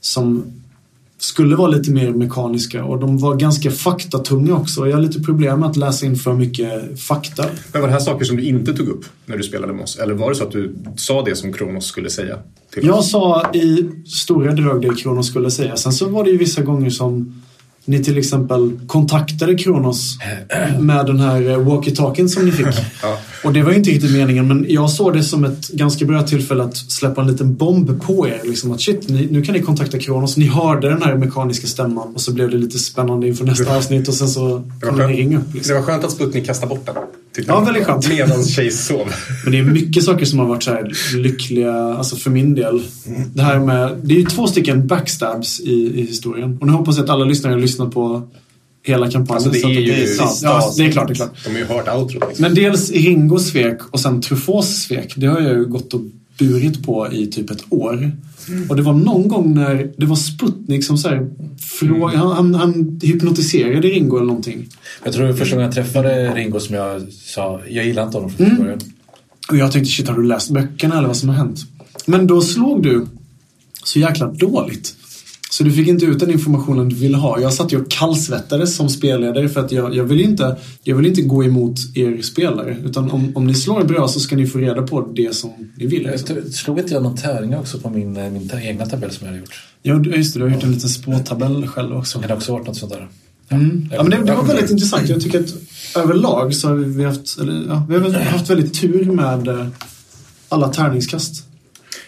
som 0.01 0.43
skulle 1.19 1.55
vara 1.55 1.67
lite 1.67 1.91
mer 1.91 2.11
mekaniska 2.11 2.83
och 2.83 2.99
de 2.99 3.17
var 3.17 3.35
ganska 3.35 3.71
faktatunga 3.71 4.55
också. 4.55 4.87
Jag 4.87 4.97
har 4.97 5.01
lite 5.01 5.19
problem 5.19 5.59
med 5.59 5.69
att 5.69 5.77
läsa 5.77 6.05
in 6.05 6.15
för 6.15 6.33
mycket 6.33 7.01
fakta. 7.01 7.45
Men 7.71 7.81
var 7.81 7.87
det 7.87 7.93
här 7.93 7.99
saker 7.99 8.25
som 8.25 8.37
du 8.37 8.43
inte 8.43 8.73
tog 8.73 8.87
upp 8.87 9.05
när 9.25 9.37
du 9.37 9.43
spelade 9.43 9.73
med 9.73 9.83
oss? 9.83 9.99
Eller 9.99 10.13
var 10.13 10.29
det 10.29 10.35
så 10.35 10.43
att 10.43 10.51
du 10.51 10.75
sa 10.97 11.23
det 11.23 11.35
som 11.35 11.53
Kronos 11.53 11.85
skulle 11.85 12.09
säga? 12.09 12.37
Jag 12.81 12.97
oss? 12.97 13.11
sa 13.11 13.51
i 13.53 13.89
stora 14.07 14.51
drag 14.51 14.81
det 14.81 14.95
Kronos 14.95 15.27
skulle 15.27 15.51
säga. 15.51 15.75
Sen 15.75 15.91
så 15.91 16.09
var 16.09 16.23
det 16.23 16.29
ju 16.29 16.37
vissa 16.37 16.61
gånger 16.61 16.89
som 16.89 17.41
ni 17.85 18.03
till 18.03 18.17
exempel 18.17 18.79
kontaktade 18.87 19.57
Kronos 19.57 20.17
med 20.79 21.05
den 21.05 21.19
här 21.19 21.41
walkie-talkien 21.41 22.27
som 22.27 22.45
ni 22.45 22.51
fick. 22.51 22.67
Ja. 23.01 23.17
Och 23.43 23.53
det 23.53 23.63
var 23.63 23.71
ju 23.71 23.77
inte 23.77 23.89
riktigt 23.89 24.11
meningen, 24.11 24.47
men 24.47 24.65
jag 24.69 24.89
såg 24.89 25.13
det 25.13 25.23
som 25.23 25.45
ett 25.45 25.67
ganska 25.67 26.05
bra 26.05 26.21
tillfälle 26.21 26.63
att 26.63 26.77
släppa 26.77 27.21
en 27.21 27.27
liten 27.27 27.55
bomb 27.55 28.03
på 28.03 28.27
er. 28.27 28.41
Liksom 28.43 28.71
att 28.71 28.81
shit, 28.81 29.09
ni, 29.09 29.27
nu 29.31 29.41
kan 29.41 29.55
ni 29.55 29.61
kontakta 29.61 29.99
Kronos. 29.99 30.37
Ni 30.37 30.47
hörde 30.47 30.89
den 30.89 31.01
här 31.01 31.15
mekaniska 31.15 31.67
stämman 31.67 32.15
och 32.15 32.21
så 32.21 32.33
blev 32.33 32.49
det 32.49 32.57
lite 32.57 32.79
spännande 32.79 33.27
inför 33.27 33.45
nästa 33.45 33.77
avsnitt 33.77 34.07
och 34.07 34.13
sen 34.13 34.27
så 34.27 34.63
kunde 34.81 35.07
ni 35.07 35.13
ringa 35.13 35.37
upp. 35.37 35.53
Liksom. 35.53 35.75
det 35.75 35.79
var 35.79 35.87
skönt 35.87 36.03
att 36.03 36.11
Sputnik 36.11 36.45
kastade 36.45 36.69
bort 36.69 36.85
den. 36.85 36.95
tyckte 37.35 37.51
Ja, 37.51 37.59
väldigt 37.59 37.85
skönt. 37.85 38.09
Medan 38.09 38.43
Chase 38.43 38.71
sov. 38.71 39.07
Men 39.43 39.51
det 39.51 39.59
är 39.59 39.63
mycket 39.63 40.03
saker 40.03 40.25
som 40.25 40.39
har 40.39 40.45
varit 40.45 40.63
så 40.63 40.71
här 40.71 40.91
lyckliga, 41.15 41.73
alltså 41.73 42.15
för 42.15 42.29
min 42.29 42.55
del. 42.55 42.81
Det 43.33 43.41
här 43.41 43.59
med, 43.59 43.97
det 44.03 44.13
är 44.13 44.19
ju 44.19 44.25
två 44.25 44.47
stycken 44.47 44.87
backstabs 44.87 45.59
i, 45.59 45.73
i 45.73 46.05
historien. 46.05 46.57
Och 46.61 46.67
nu 46.67 46.73
hoppas 46.73 46.97
jag 46.97 47.03
att 47.03 47.09
alla 47.09 47.25
lyssnare 47.25 47.53
har 47.53 47.59
lyssnat 47.59 47.91
på 47.91 48.27
hela 48.83 49.11
kampanjen. 49.11 49.49
Alltså, 49.49 49.67
det 49.67 49.75
är 49.75 49.79
ju 49.79 50.15
ja, 50.41 50.73
det 50.77 50.85
är 50.85 50.91
klart, 50.91 51.07
det 51.07 51.13
är 51.13 51.15
klart. 51.15 51.43
De 51.45 51.49
har 51.51 51.57
ju 51.59 51.65
hört 51.65 51.87
outro. 51.95 52.27
Liksom. 52.27 52.43
Men 52.43 52.55
dels 52.55 52.91
Ringos 52.91 53.47
svek 53.47 53.77
och 53.91 53.99
sen 53.99 54.21
Truffauts 54.21 54.81
svek. 54.83 55.13
Det 55.15 55.27
har 55.27 55.39
jag 55.41 55.53
ju 55.53 55.65
gått 55.65 55.93
och 55.93 56.01
burit 56.39 56.83
på 56.85 57.13
i 57.13 57.27
typ 57.27 57.49
ett 57.51 57.63
år. 57.69 58.11
Och 58.69 58.75
det 58.75 58.81
var 58.81 58.93
någon 58.93 59.27
gång 59.27 59.53
när 59.55 59.91
det 59.97 60.05
var 60.05 60.15
Sputnik 60.15 60.83
som 60.85 60.97
så 60.97 61.09
här, 61.09 61.29
frå- 61.81 62.15
han, 62.15 62.31
han, 62.31 62.55
han 62.55 62.99
hypnotiserade 63.03 63.87
Ringo 63.87 64.15
eller 64.17 64.27
någonting. 64.27 64.67
Jag 65.03 65.13
tror 65.13 65.25
det 65.25 65.31
var 65.31 65.37
första 65.37 65.55
gången 65.55 65.65
jag 65.65 65.75
träffade 65.75 66.33
Ringo 66.35 66.59
som 66.59 66.75
jag 66.75 67.01
sa, 67.11 67.61
jag 67.69 67.85
gillar 67.85 68.03
inte 68.05 68.17
honom 68.17 68.29
från 68.29 68.47
första 68.47 68.63
början. 68.63 68.79
Och 69.49 69.57
jag 69.57 69.71
tänkte, 69.71 69.91
shit 69.91 70.07
har 70.07 70.15
du 70.15 70.23
läst 70.23 70.49
böckerna 70.49 70.97
eller 70.97 71.07
vad 71.07 71.17
som 71.17 71.29
har 71.29 71.35
hänt? 71.35 71.59
Men 72.05 72.27
då 72.27 72.41
slog 72.41 72.83
du 72.83 73.05
så 73.83 73.99
jäkla 73.99 74.27
dåligt. 74.27 74.95
Så 75.51 75.63
du 75.63 75.71
fick 75.71 75.87
inte 75.87 76.05
ut 76.05 76.19
den 76.19 76.31
informationen 76.31 76.89
du 76.89 76.95
ville 76.95 77.17
ha. 77.17 77.39
Jag 77.41 77.53
satt 77.53 77.73
ju 77.73 77.81
och 77.81 77.91
kallsvettades 77.91 78.75
som 78.75 78.89
spelledare 78.89 79.49
för 79.49 79.59
att 79.65 79.71
jag, 79.71 79.95
jag, 79.95 80.03
vill 80.03 80.21
inte, 80.21 80.55
jag 80.83 80.95
vill 80.95 81.05
inte 81.05 81.21
gå 81.21 81.43
emot 81.43 81.75
er 81.95 82.21
spelare. 82.21 82.77
Utan 82.85 83.11
om, 83.11 83.31
om 83.35 83.47
ni 83.47 83.53
slår 83.53 83.83
bra 83.83 84.07
så 84.07 84.19
ska 84.19 84.35
ni 84.35 84.47
få 84.47 84.57
reda 84.57 84.81
på 84.81 85.01
det 85.15 85.35
som 85.35 85.49
ni 85.77 85.85
vill. 85.85 86.03
Jag 86.03 86.11
Liksom. 86.11 86.35
t- 86.35 86.51
slog 86.51 86.79
inte 86.79 86.93
jag 86.93 87.03
någon 87.03 87.17
tärning 87.17 87.55
också 87.57 87.77
på 87.79 87.89
min, 87.89 88.17
eh, 88.17 88.31
min 88.31 88.51
egna 88.63 88.85
tabell 88.85 89.11
som 89.11 89.25
jag 89.27 89.31
hade 89.33 89.39
gjort? 89.39 89.59
Ja, 89.81 90.01
just 90.17 90.33
det. 90.33 90.39
Du 90.39 90.45
har 90.45 90.53
gjort 90.53 90.63
en 90.63 90.71
liten 90.71 90.89
spåtabell 90.89 91.67
själv 91.67 91.95
också. 91.97 92.19
Det 92.19 92.27
kan 92.27 92.37
också 92.37 92.51
varit 92.53 92.67
något 92.67 92.77
sånt 92.77 92.91
där. 92.93 93.07
Mm. 93.49 93.89
Ja, 93.91 94.03
men 94.03 94.11
det, 94.11 94.25
det 94.25 94.35
var 94.35 94.43
väldigt 94.43 94.69
intressant. 94.71 95.09
Jag 95.09 95.21
tycker 95.21 95.39
att 95.39 95.53
överlag 95.95 96.55
så 96.55 96.67
har 96.67 96.75
vi 96.75 97.03
haft, 97.03 97.37
eller, 97.39 97.65
ja, 97.67 97.85
vi 97.89 97.95
har 97.95 98.09
haft 98.11 98.49
väldigt 98.49 98.81
tur 98.81 99.05
med 99.11 99.47
eh, 99.47 99.67
alla 100.49 100.67
tärningskast. 100.67 101.45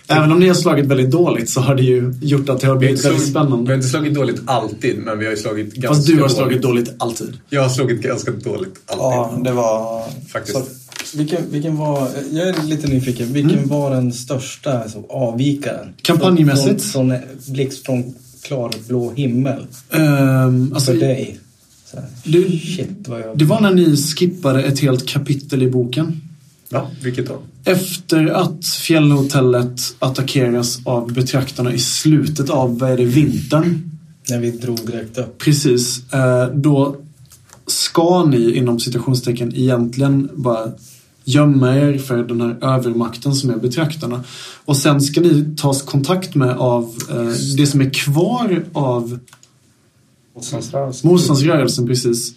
Även 0.08 0.32
om 0.32 0.40
ni 0.40 0.48
har 0.48 0.56
slagit 0.56 0.86
väldigt 0.86 1.12
dåligt 1.12 1.50
så 1.50 1.62
har 1.62 1.76
det 1.76 1.84
ju 1.84 2.14
gjort 2.22 2.50
att 2.50 2.60
det 2.60 2.68
har 2.68 2.76
Vi 2.76 2.86
har, 2.88 2.94
blivit 2.94 3.06
väldigt 3.06 3.22
slagit, 3.22 3.28
vi 3.28 3.32
spännande. 3.32 3.72
har 3.72 3.76
inte 3.76 3.88
slagit 3.88 4.14
dåligt 4.14 4.42
alltid, 4.46 4.98
men 4.98 5.20
vi 5.20 5.26
har 5.26 5.32
ju 5.32 5.38
slagit 5.38 5.74
ganska 5.74 5.88
Fast 5.96 6.08
du 6.08 6.14
har 6.14 6.20
dåligt. 6.20 6.36
slagit 6.36 6.62
dåligt 6.62 6.94
alltid. 6.98 7.38
Jag 7.50 7.62
har 7.62 7.70
slagit 7.70 8.02
ganska 8.02 8.32
dåligt 8.32 8.82
alltid. 8.86 9.02
Ja, 9.04 9.42
det 9.44 9.52
var... 9.52 10.04
Faktiskt. 10.32 10.58
Så, 10.58 11.18
vilken, 11.18 11.42
vilken 11.52 11.78
var... 11.78 12.08
Jag 12.32 12.48
är 12.48 12.64
lite 12.64 12.88
nyfiken. 12.88 13.34
Vilken 13.34 13.58
Mm. 13.58 13.70
var 13.70 13.92
den 13.92 14.14
största 14.14 14.80
alltså, 14.80 15.04
avvikaren? 15.10 15.94
Kampanjmässigt? 16.02 16.84
Från, 16.84 17.10
från, 17.10 17.20
från 17.44 17.54
blixt 17.54 17.86
från 17.86 18.14
klarblå 18.44 19.12
himmel. 19.16 19.66
Ehm, 19.92 20.74
alltså, 20.74 20.92
För 20.92 21.00
dig. 21.00 21.40
Så 21.92 21.98
här, 21.98 22.06
det, 22.24 22.60
shit 22.60 23.08
vad 23.08 23.22
jag... 23.22 23.38
det 23.38 23.46
var 23.46 23.62
när 23.62 23.74
ni 23.74 23.98
skippade 23.98 24.64
ett 24.64 24.80
helt 24.80 25.08
kapitel 25.08 25.64
i 25.64 25.70
boken. 25.70 26.22
Ja, 26.72 26.88
vilket 27.04 27.28
då? 27.28 27.40
Efter 27.64 28.28
att 28.28 28.66
fjällhotellet 28.66 29.96
attackeras 30.00 30.80
av 30.86 31.14
betraktarna 31.14 31.74
i 31.74 31.80
slutet 31.80 32.50
av, 32.50 32.80
vad 32.80 32.92
är 32.92 32.98
det, 32.98 33.06
vintern. 33.06 33.92
När 34.30 34.40
vi 34.40 34.52
drog 34.52 34.78
direkt 34.88 35.18
upp. 35.18 35.38
Precis. 35.38 36.14
Eh, 36.14 36.48
då 36.48 36.96
ska 37.68 38.26
ni 38.26 38.56
inom 38.56 38.80
citationstecken 38.80 39.56
egentligen 39.56 40.30
bara 40.34 40.72
gömma 41.24 41.76
er 41.76 41.98
för 41.98 42.24
den 42.24 42.42
här 42.42 42.58
övermakten 42.62 43.36
som 43.36 43.50
är 43.50 43.58
betraktarna. 43.58 44.24
Och 44.66 44.78
sen 44.78 45.02
ska 45.02 45.22
ni 45.22 45.56
tas 45.58 45.82
kontakt 45.82 46.36
med 46.36 46.58
av 46.58 46.96
eh, 47.10 47.56
det 47.58 47.68
som 47.68 47.82
är 47.82 47.90
kvar 47.90 48.64
av 48.74 49.20
motståndsrörelsen. 51.04 51.88
precis. 51.88 52.34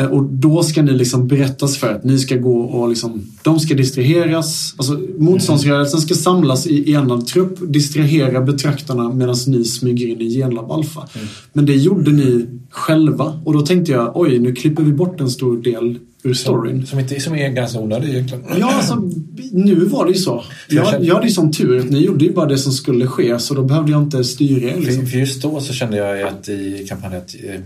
Eh, 0.00 0.06
Och 0.06 0.24
då 0.24 0.62
ska 0.62 0.82
ni 0.82 0.92
liksom 0.92 1.26
berättas 1.28 1.76
för 1.76 1.94
att 1.94 2.04
ni 2.04 2.18
ska 2.18 2.36
gå 2.36 2.60
och 2.60 2.88
liksom, 2.88 3.22
de 3.42 3.60
ska 3.60 3.74
distraheras. 3.74 4.74
Alltså 4.76 5.00
motståndsrörelsen 5.18 6.00
ska 6.00 6.14
samlas 6.14 6.66
i 6.66 6.92
enad 6.92 7.26
trupp, 7.26 7.58
distrahera 7.72 8.40
betraktarna 8.40 9.12
medan 9.12 9.36
ni 9.46 9.64
smyger 9.64 10.06
in 10.06 10.20
i 10.20 10.30
Genlab 10.30 10.70
Alpha. 10.70 11.08
Men 11.52 11.66
det 11.66 11.74
gjorde 11.74 12.10
ni 12.12 12.46
själva 12.70 13.40
och 13.44 13.52
då 13.52 13.60
tänkte 13.60 13.92
jag, 13.92 14.16
oj 14.16 14.38
nu 14.38 14.52
klipper 14.54 14.82
vi 14.82 14.92
bort 14.92 15.20
en 15.20 15.30
stor 15.30 15.62
del 15.62 15.98
ur 16.22 16.34
storyn. 16.34 16.86
Som, 16.86 16.98
inte, 16.98 17.20
som 17.20 17.34
är 17.34 17.48
ganska 17.48 17.78
onödig 17.78 18.08
egentligen. 18.08 18.44
Ja, 18.58 18.74
alltså 18.74 19.10
nu 19.52 19.74
var 19.74 20.04
det 20.04 20.12
ju 20.12 20.18
så. 20.18 20.42
Jag, 20.68 21.04
jag 21.04 21.14
hade 21.14 21.26
ju 21.26 21.32
sån 21.32 21.52
tur 21.52 21.78
att 21.78 21.90
ni 21.90 22.04
gjorde 22.04 22.24
ju 22.24 22.32
bara 22.32 22.46
det 22.46 22.58
som 22.58 22.72
skulle 22.72 23.06
ske 23.06 23.38
så 23.38 23.54
då 23.54 23.62
behövde 23.62 23.92
jag 23.92 24.02
inte 24.02 24.24
styra 24.24 24.70
er. 24.70 24.80
Liksom. 24.80 25.02
För, 25.02 25.10
för 25.10 25.18
just 25.18 25.42
då 25.42 25.60
så 25.60 25.72
kände 25.72 25.96
jag 25.96 26.22
att 26.22 26.48
i 26.48 26.86
kampanjen 26.88 27.22
att 27.22 27.34
eh, 27.34 27.60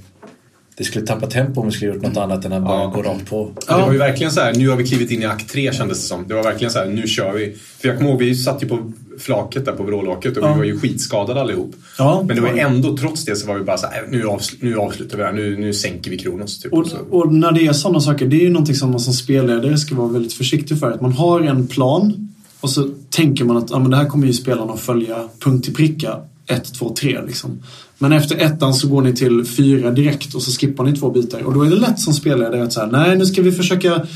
det 0.76 0.84
skulle 0.84 1.06
tappa 1.06 1.26
tempo 1.26 1.60
om 1.60 1.66
vi 1.66 1.72
skulle 1.72 1.92
gjort 1.94 2.02
något 2.02 2.16
annat 2.16 2.44
än 2.44 2.52
att 2.52 2.62
bara 2.62 2.86
gå 2.86 3.02
rakt 3.02 3.26
på. 3.30 3.50
Det 3.68 3.72
var 3.74 3.92
ju 3.92 3.98
verkligen 3.98 4.32
så 4.32 4.40
här, 4.40 4.54
nu 4.54 4.68
har 4.68 4.76
vi 4.76 4.86
klivit 4.86 5.10
in 5.10 5.22
i 5.22 5.24
akt 5.26 5.50
tre 5.52 5.72
kändes 5.72 5.98
det 6.00 6.04
som. 6.08 6.28
Det 6.28 6.34
var 6.34 6.42
verkligen 6.42 6.70
så 6.72 6.78
här, 6.78 6.86
nu 6.86 7.06
kör 7.06 7.32
vi. 7.32 7.56
För 7.80 7.88
jag 7.88 7.96
kommer 7.98 8.10
ihåg, 8.10 8.18
vi 8.18 8.34
satt 8.34 8.62
ju 8.62 8.68
på 8.68 8.92
flaket 9.18 9.64
där 9.64 9.72
på 9.72 9.82
vrålåket 9.82 10.36
och 10.36 10.42
Ja. 10.44 10.52
vi 10.52 10.58
var 10.58 10.64
ju 10.64 10.78
skitskadade 10.78 11.40
allihop. 11.40 11.74
Ja, 11.98 12.24
Men 12.26 12.36
det 12.36 12.42
var 12.42 12.48
ändå, 12.48 12.96
trots 12.96 13.24
det 13.24 13.36
så 13.36 13.46
var 13.46 13.54
vi 13.58 13.64
bara 13.64 13.76
så 13.78 13.86
här, 13.86 14.02
"Äh, 14.02 14.10
nu, 14.10 14.22
avsl- 14.24 14.56
nu 14.60 14.76
avslutar 14.78 15.16
vi 15.16 15.22
det 15.22 15.26
här, 15.28 15.34
nu, 15.34 15.56
nu 15.56 15.72
sänker 15.74 16.10
vi 16.10 16.18
Kronos. 16.18 16.60
Typ. 16.60 16.72
Och, 16.72 16.86
och 17.10 17.34
när 17.34 17.52
det 17.52 17.66
är 17.66 17.72
sådana 17.72 18.00
saker, 18.00 18.26
det 18.26 18.36
är 18.36 18.40
ju 18.44 18.50
någonting 18.50 18.74
som 18.74 18.90
man 18.90 19.00
som 19.00 19.12
spelledare 19.12 19.78
ska 19.78 19.94
vara 19.94 20.08
väldigt 20.08 20.32
försiktig 20.32 20.78
för. 20.78 20.90
Att 20.90 21.00
man 21.00 21.12
har 21.12 21.40
en 21.40 21.66
plan 21.66 22.28
och 22.60 22.70
så 22.70 22.88
tänker 23.10 23.44
man 23.44 23.56
att 23.56 23.70
ja, 23.70 23.78
men 23.78 23.90
det 23.90 23.96
här 23.96 24.04
kommer 24.06 24.26
ju 24.26 24.32
spelarna 24.32 24.72
att 24.72 24.80
följa 24.80 25.16
punkt 25.40 25.64
till 25.64 25.74
pricka. 25.74 26.16
1, 26.46 26.74
2, 26.74 26.94
3 27.00 27.22
liksom. 27.26 27.62
Men 27.98 28.12
efter 28.12 28.36
ettan 28.36 28.74
så 28.74 28.88
går 28.88 29.02
ni 29.02 29.14
till 29.14 29.44
fyra 29.44 29.90
direkt 29.90 30.34
och 30.34 30.42
så 30.42 30.50
skippar 30.50 30.84
ni 30.84 30.96
två 30.96 31.10
bitar. 31.10 31.40
Och 31.40 31.54
då 31.54 31.62
är 31.62 31.70
det 31.70 31.76
lätt 31.76 32.00
som 32.00 32.14
spelledare 32.14 32.62
att 32.62 32.72
säga 32.72 32.86
nej 32.86 33.16
nu 33.16 33.26
ska 33.26 33.42
vi 33.42 33.52
försöka 33.52 34.06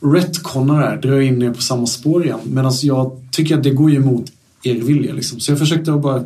retconna 0.00 0.74
det 0.74 0.86
här, 0.86 0.96
dra 0.96 1.22
in 1.22 1.42
er 1.42 1.50
på 1.50 1.62
samma 1.62 1.86
spår 1.86 2.24
igen. 2.24 2.38
Medan 2.44 2.72
jag 2.82 3.20
tycker 3.30 3.56
att 3.56 3.62
det 3.62 3.70
går 3.70 3.90
ju 3.90 3.96
emot 3.96 4.32
er 4.62 4.74
vilja 4.74 5.14
liksom. 5.14 5.40
Så 5.40 5.52
jag 5.52 5.58
försökte 5.58 5.92
att 5.92 6.02
bara 6.02 6.24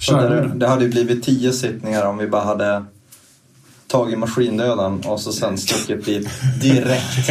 köra 0.00 0.40
det, 0.40 0.52
det. 0.54 0.68
hade 0.68 0.88
blivit 0.88 1.22
tio 1.22 1.52
sittningar 1.52 2.06
om 2.06 2.18
vi 2.18 2.26
bara 2.26 2.44
hade 2.44 2.84
tagit 3.92 4.18
maskindöden 4.18 5.00
och 5.00 5.20
så 5.20 5.32
sen 5.32 5.58
stuckit 5.58 6.04
dit 6.04 6.28
direkt. 6.60 7.30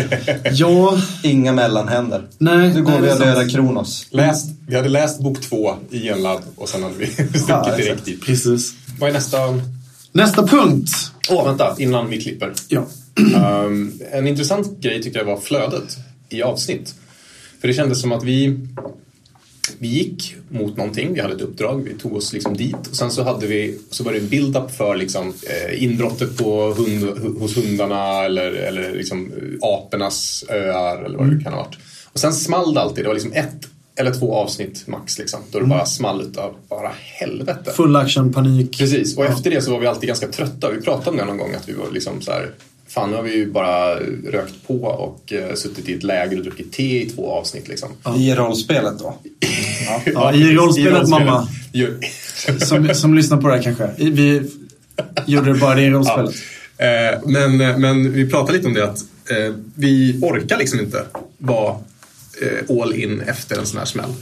Ja, 0.52 0.98
Inga 1.24 1.54
mellanhänder. 1.54 2.28
nej. 2.38 2.74
Nu 2.74 2.84
går 2.84 2.92
nej, 2.92 3.02
vi 3.02 3.12
och 3.12 3.20
dödar 3.20 3.50
Kronos. 3.50 4.08
läst, 4.10 4.48
vi 4.68 4.76
hade 4.76 4.90
läst 4.90 5.20
bok 5.20 5.42
två 5.42 5.76
i 5.90 6.00
Genlab 6.00 6.42
och 6.56 6.70
sen 6.70 6.84
hade 6.84 6.96
vi 6.96 7.08
stuckit 7.14 7.46
Ja, 7.48 7.76
direkt 7.78 8.06
dit. 8.06 8.26
Precis. 8.26 8.74
Vad 9.00 9.10
är 9.10 9.14
nästa? 9.14 9.38
Nästa 10.12 10.48
punkt. 10.48 10.90
Åh, 11.30 11.46
vänta, 11.48 11.76
innan 11.80 12.10
vi 12.10 12.22
klipper. 12.22 12.54
Ja. 12.68 12.84
Um, 13.66 13.94
en 14.12 14.28
intressant 14.28 14.80
grej 14.80 15.04
tyckte 15.04 15.20
jag 15.20 15.26
var 15.26 15.38
flödet 15.38 15.98
i 16.30 16.44
avsnitt. 16.44 16.96
För 17.62 17.68
det 17.68 17.74
kändes 17.74 18.02
som 18.02 18.12
att 18.12 18.24
vi, 18.24 18.60
vi 19.80 19.88
gick 19.88 20.36
mot 20.50 20.78
någonting, 20.78 21.14
vi 21.14 21.20
hade 21.22 21.34
ett 21.34 21.42
uppdrag, 21.42 21.84
vi 21.84 21.94
tog 21.94 22.16
oss 22.16 22.34
liksom 22.34 22.58
dit 22.58 22.88
och 22.90 22.96
sen 22.96 23.12
så, 23.12 23.24
hade 23.24 23.48
vi, 23.48 23.80
så 23.90 24.04
var 24.04 24.14
det 24.14 24.20
build-up 24.20 24.72
för 24.72 24.96
liksom, 24.96 25.28
eh, 25.44 25.84
inbrottet 25.84 26.38
på 26.38 26.74
hund, 26.74 27.04
hu- 27.04 27.40
hos 27.40 27.58
hundarna 27.58 28.24
eller, 28.26 28.52
eller 28.52 28.92
liksom, 28.96 29.32
eh, 29.34 29.68
apornas 29.70 30.44
öar 30.50 31.04
eller 31.04 31.18
vad 31.18 31.38
det 31.38 31.44
kan 31.44 31.54
ha 31.54 31.60
varit. 31.64 31.78
Och 32.14 32.20
sen 32.20 32.34
small 32.34 32.74
det 32.74 32.82
alltid, 32.82 33.04
det 33.04 33.08
var 33.08 33.14
liksom 33.16 33.34
ett 33.34 33.68
eller 33.96 34.14
två 34.14 34.36
avsnitt 34.36 34.88
max 34.88 35.20
liksom, 35.20 35.40
då 35.52 35.60
det 35.60 35.66
bara 35.66 35.86
small 35.86 36.22
utav 36.22 36.56
bara 36.70 36.92
helvete. 37.20 37.72
Full 37.76 37.96
action, 37.96 38.34
panik. 38.34 38.78
Precis, 38.78 39.18
och 39.18 39.26
efter 39.26 39.52
det 39.52 39.62
så 39.62 39.72
var 39.72 39.80
vi 39.80 39.88
alltid 39.88 40.08
ganska 40.08 40.28
trötta. 40.28 40.72
Vi 40.72 40.82
pratade 40.82 41.10
om 41.10 41.18
det 41.18 41.26
någon 41.26 41.38
gång 41.38 41.54
att 41.54 41.70
vi 41.70 41.74
var 41.74 41.92
liksom 41.92 42.22
så 42.22 42.32
här 42.32 42.52
Fan, 42.94 43.10
nu 43.10 43.16
har 43.16 43.24
vi 43.24 43.36
ju 43.36 43.52
bara 43.52 44.00
rökt 44.26 44.68
på 44.68 44.84
och 44.84 45.34
uh, 45.36 45.56
suttit 45.56 45.90
i 45.90 45.94
ett 45.94 46.04
läger 46.04 46.38
och 46.38 46.44
druckit 46.44 46.74
te 46.74 47.02
i 47.02 47.10
två 47.10 47.32
avsnitt 47.32 47.68
liksom. 47.68 47.90
I 48.18 48.34
rollspelet 48.36 49.00
då? 49.00 49.18
Ja, 50.14 50.34
i 50.36 50.54
rollspelet, 50.54 51.10
mamma. 51.10 51.48
Som, 52.60 52.96
som 52.96 53.14
lyssnar 53.14 53.42
på 53.42 53.48
det 53.48 53.56
här 53.56 53.64
kanske. 53.64 53.92
Vi 53.98 54.52
gjorde 55.26 55.54
det 55.54 55.60
bara 55.60 55.76
det 55.76 55.82
i 55.82 55.90
rollspelet. 55.90 56.36
Eh, 56.78 57.20
men, 57.26 57.58
men 57.58 58.14
vi 58.14 58.30
pratade 58.30 58.58
lite 58.58 58.68
om 58.68 58.74
det 58.74 58.84
att 58.84 59.00
eh, 59.30 59.56
vi 59.76 60.20
orkar 60.22 60.58
liksom 60.58 60.80
inte 60.80 61.04
vara 61.38 61.76
eh, 62.42 62.82
all 62.82 62.94
in 62.94 63.22
efter 63.22 63.60
en 63.60 63.66
sån 63.66 63.80
här 63.80 63.86
smäll. 63.86 64.14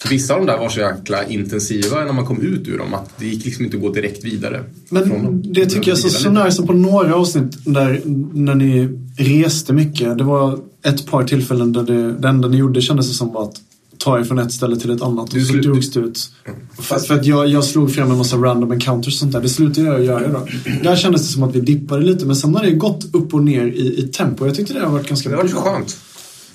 För 0.00 0.08
vissa 0.08 0.34
av 0.34 0.40
de 0.40 0.46
där 0.46 0.58
var 0.58 0.68
så 0.68 0.80
jäkla 0.80 1.26
intensiva 1.28 2.04
när 2.04 2.12
man 2.12 2.26
kom 2.26 2.40
ut 2.42 2.68
ur 2.68 2.78
dem 2.78 2.94
att 2.94 3.10
det 3.18 3.26
gick 3.26 3.44
liksom 3.44 3.64
inte 3.64 3.76
att 3.76 3.82
gå 3.82 3.92
direkt 3.92 4.24
vidare. 4.24 4.64
Men 4.88 5.42
det 5.52 5.66
tycker 5.66 5.90
jag 5.90 5.98
så, 5.98 6.08
så 6.08 6.28
Vidare. 6.28 6.44
nice 6.44 6.62
på 6.62 6.72
några 6.72 7.14
avsnitt 7.14 7.58
där 7.64 8.00
när 8.34 8.54
ni 8.54 8.88
reste 9.16 9.72
mycket. 9.72 10.18
Det 10.18 10.24
var 10.24 10.58
ett 10.84 11.06
par 11.06 11.24
tillfällen 11.24 11.72
där 11.72 11.82
det, 11.82 12.12
det 12.12 12.28
enda 12.28 12.48
ni 12.48 12.56
gjorde 12.56 12.80
kändes 12.82 13.08
det 13.08 13.14
som 13.14 13.32
var 13.32 13.44
att 13.44 13.54
ta 13.98 14.18
er 14.18 14.24
från 14.24 14.38
ett 14.38 14.52
ställe 14.52 14.76
till 14.76 14.90
ett 14.90 15.02
annat 15.02 15.30
Du 15.30 15.40
och 15.40 15.46
så 15.46 15.52
drogs 15.52 15.90
det 15.90 16.00
ut. 16.00 16.30
För, 16.78 16.98
för 16.98 17.14
att 17.14 17.26
jag, 17.26 17.48
jag 17.48 17.64
slog 17.64 17.94
fram 17.94 18.10
en 18.10 18.18
massa 18.18 18.36
random 18.36 18.72
encounters 18.72 19.14
och 19.14 19.18
sånt 19.18 19.32
där. 19.32 19.40
Det 19.40 19.48
slutade 19.48 19.86
jag 19.86 20.04
göra 20.04 20.28
då. 20.28 20.46
Där 20.82 20.96
kändes 20.96 21.22
det 21.26 21.32
som 21.32 21.42
att 21.42 21.54
vi 21.56 21.60
dippade 21.60 22.02
lite 22.04 22.26
men 22.26 22.36
sen 22.36 22.54
har 22.54 22.62
det 22.64 22.70
gått 22.70 23.14
upp 23.14 23.34
och 23.34 23.42
ner 23.44 23.66
i, 23.66 23.98
i 23.98 24.02
tempo. 24.02 24.46
Jag 24.46 24.54
tyckte 24.54 24.74
det 24.74 24.80
har 24.80 24.92
varit 24.92 25.08
ganska 25.08 25.28
Det 25.30 25.36
var 25.36 25.46
så 25.48 25.54
bra. 25.54 25.62
skönt. 25.62 25.96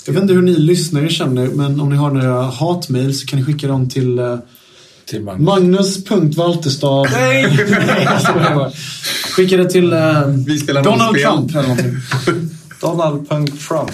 Jag 0.05 0.13
vet 0.13 0.21
inte 0.21 0.33
hur 0.33 0.41
ni 0.41 0.55
lyssnare 0.55 1.09
känner, 1.09 1.47
men 1.47 1.79
om 1.79 1.89
ni 1.89 1.95
har 1.95 2.11
några 2.11 2.41
hatmejl 2.41 3.15
så 3.15 3.25
kan 3.25 3.39
ni 3.39 3.45
skicka 3.45 3.67
dem 3.67 3.89
till 3.89 4.19
eh, 4.19 4.37
Till 5.05 5.21
Magnus. 5.21 5.45
Magnus.valterstad. 5.45 7.03
Nej! 7.03 7.57
Skicka 9.35 9.57
det 9.57 9.69
till 9.69 9.93
eh, 9.93 10.27
Vi 10.47 10.59
spelar 10.59 10.83
Donald. 10.83 11.17
Trump 11.17 11.51
eller 11.51 11.61
någonting. 11.61 11.95
Donald.Trump. 12.81 13.91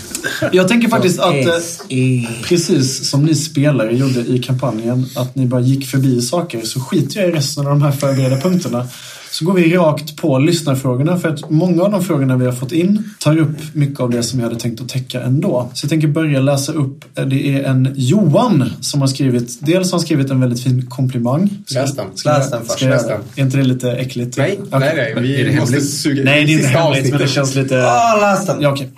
Jag 0.51 0.68
tänker 0.68 0.89
faktiskt 0.89 1.20
att 1.20 1.34
eh, 1.34 1.97
E. 1.97 2.28
precis 2.43 3.10
som 3.10 3.24
ni 3.26 3.36
spelare 3.36 3.95
gjorde 3.95 4.20
i 4.20 4.39
kampanjen, 4.39 5.05
att 5.16 5.36
ni 5.36 5.45
bara 5.45 5.62
gick 5.62 5.88
förbi 5.88 6.22
saker, 6.22 6.62
så 6.62 6.80
skiter 6.80 7.20
jag 7.20 7.30
i 7.30 7.32
resten 7.32 7.68
av 7.68 7.70
de 7.70 7.82
här 7.82 7.91
förberedda 7.91 8.38
punkterna. 8.38 8.88
Så 9.32 9.46
går 9.46 9.54
vi 9.54 9.76
rakt 9.76 10.16
på 10.18 10.40
lyssnarfrågorna, 10.40 11.18
för 11.20 11.30
att 11.30 11.50
många 11.50 11.84
av 11.84 11.92
de 11.92 12.04
frågorna 12.04 12.38
vi 12.38 12.46
har 12.46 12.52
fått 12.54 12.72
in 12.72 13.04
tar 13.20 13.38
upp 13.38 13.58
mycket 13.74 14.00
av 14.00 14.10
det 14.10 14.24
som 14.24 14.40
jag 14.40 14.48
hade 14.48 14.60
tänkt 14.60 14.82
att 14.82 14.90
täcka 14.90 15.22
ändå. 15.22 15.70
Så 15.74 15.86
jag 15.86 15.90
tänker 15.90 16.08
börja 16.08 16.40
läsa 16.42 16.72
upp. 16.72 17.06
Eh, 17.16 17.26
Det 17.26 17.56
är 17.56 17.64
en 17.64 17.94
Johan 17.96 18.70
som 18.82 19.02
har 19.02 19.08
skrivit, 19.08 19.58
dels 19.66 19.92
har 19.92 20.00
han 20.00 20.06
skrivit 20.06 20.30
en 20.32 20.40
väldigt 20.40 20.64
fin 20.64 20.86
komplimang. 20.86 21.50
Läs 21.76 21.96
den. 21.96 22.06
Läs 22.26 22.52
den 22.52 22.66
först, 22.66 22.82
läs 22.82 23.08
den. 23.08 23.22
Är 23.36 23.42
inte 23.44 23.58
det 23.58 23.64
lite 23.64 23.92
äckligt? 23.92 24.38
Nej, 24.38 24.60
Okej. 24.72 24.80
nej, 24.80 24.94
nej. 24.96 25.24
Vi 25.24 25.42
Är 25.42 25.46
det 25.46 25.60
måste 25.60 25.74
hemligt? 25.74 25.90
suga 25.94 26.24
Nej, 26.24 26.46
det 26.46 26.52
är 26.54 26.56
inte 26.56 26.68
hemligt, 26.68 27.10
men 27.12 27.20
det 27.20 27.28
känns 27.28 27.56
lite... 27.56 27.84
Ah, 27.88 28.18
läs 28.22 28.46
den! 28.46 28.62
Ja, 28.62 28.72
okej. 28.72 28.90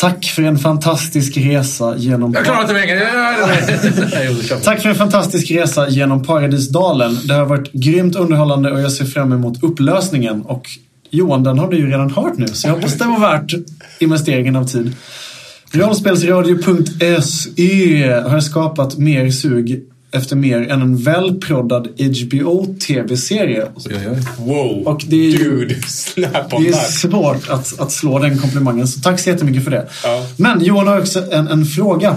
Tack 0.00 0.24
för 0.24 0.42
en 0.42 0.58
fantastisk 0.58 1.36
resa 1.36 1.96
genom... 1.96 2.32
Jag 2.32 2.44
klarar 2.44 2.60
inte 2.60 2.72
längre. 2.72 3.08
Tack 4.62 4.82
för 4.82 4.88
en 4.88 4.94
fantastisk 4.94 5.50
resa 5.50 5.88
genom 5.88 6.22
Paradisdalen. 6.22 7.18
Det 7.24 7.34
har 7.34 7.44
varit 7.44 7.72
grymt 7.72 8.16
underhållande 8.16 8.72
och 8.72 8.80
jag 8.80 8.92
ser 8.92 9.04
fram 9.04 9.32
emot 9.32 9.62
upplösningen. 9.62 10.42
Och 10.42 10.68
Johan, 11.10 11.42
den 11.42 11.58
har 11.58 11.70
du 11.70 11.76
ju 11.76 11.90
redan 11.90 12.10
hört 12.10 12.38
nu, 12.38 12.48
så 12.48 12.68
jag 12.68 12.74
hoppas 12.74 12.94
det 12.94 13.04
var 13.04 13.20
värt 13.20 13.54
investeringen 13.98 14.56
av 14.56 14.66
tid. 14.66 14.96
Rollspelsradio.se 15.72 18.12
har 18.12 18.40
skapat 18.40 18.98
mer 18.98 19.30
sug 19.30 19.82
efter 20.12 20.36
mer 20.36 20.60
än 20.70 20.82
en 20.82 20.96
välproddad 20.96 21.88
HBO-tv-serie. 21.98 23.66
Wow, 24.38 24.86
Och 24.86 25.02
det 25.06 25.16
är 25.26 25.38
dude, 25.38 25.74
snap 25.88 26.52
on 26.54 26.62
Det 26.62 26.68
är 26.68 26.72
that. 26.72 26.90
svårt 26.92 27.48
att, 27.48 27.80
att 27.80 27.92
slå 27.92 28.18
den 28.18 28.38
komplimangen, 28.38 28.88
så 28.88 29.00
tack 29.00 29.20
så 29.20 29.30
jättemycket 29.30 29.64
för 29.64 29.70
det. 29.70 29.88
Ja. 30.04 30.26
Men 30.36 30.64
Johan 30.64 30.86
har 30.88 30.98
också 31.00 31.32
en, 31.32 31.48
en 31.48 31.64
fråga. 31.66 32.16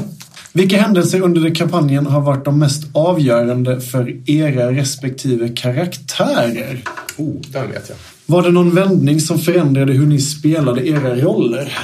Vilka 0.54 0.82
händelser 0.82 1.22
under 1.22 1.56
kampanjen 1.56 2.06
har 2.06 2.22
varit 2.22 2.46
de 2.46 2.60
mest 2.60 2.84
avgörande 2.94 3.82
för 3.82 4.30
era 4.30 4.72
respektive 4.72 5.50
karaktärer? 5.50 6.82
Oh, 7.18 7.36
den 7.52 7.72
vet 7.72 7.90
jag. 7.90 7.98
Var 8.26 8.42
det 8.44 8.52
någon 8.52 8.76
vändning 8.76 9.20
som 9.20 9.40
förändrade 9.40 9.94
hur 9.94 10.06
ni 10.06 10.20
spelade 10.22 10.88
era 10.88 11.16
roller? 11.16 11.78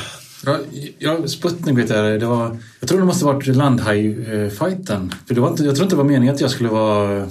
Ja, 0.46 0.60
ja, 1.00 1.28
Sputnik 1.28 1.78
vet 1.78 1.90
jag. 1.90 2.20
Det 2.20 2.26
var, 2.26 2.58
jag 2.80 2.90
tror 2.90 3.00
det 3.00 3.06
måste 3.06 3.26
varit 3.26 3.48
Landhaj-fighten. 3.48 5.14
För 5.28 5.36
det 5.36 5.42
var 5.42 5.50
inte, 5.50 5.64
jag 5.64 5.76
tror 5.76 5.86
inte 5.86 5.96
det 5.96 5.98
var 5.98 6.10
meningen 6.10 6.36
att 6.36 6.42
jag 6.42 6.52
skulle 6.52 6.70
vara 6.70 7.28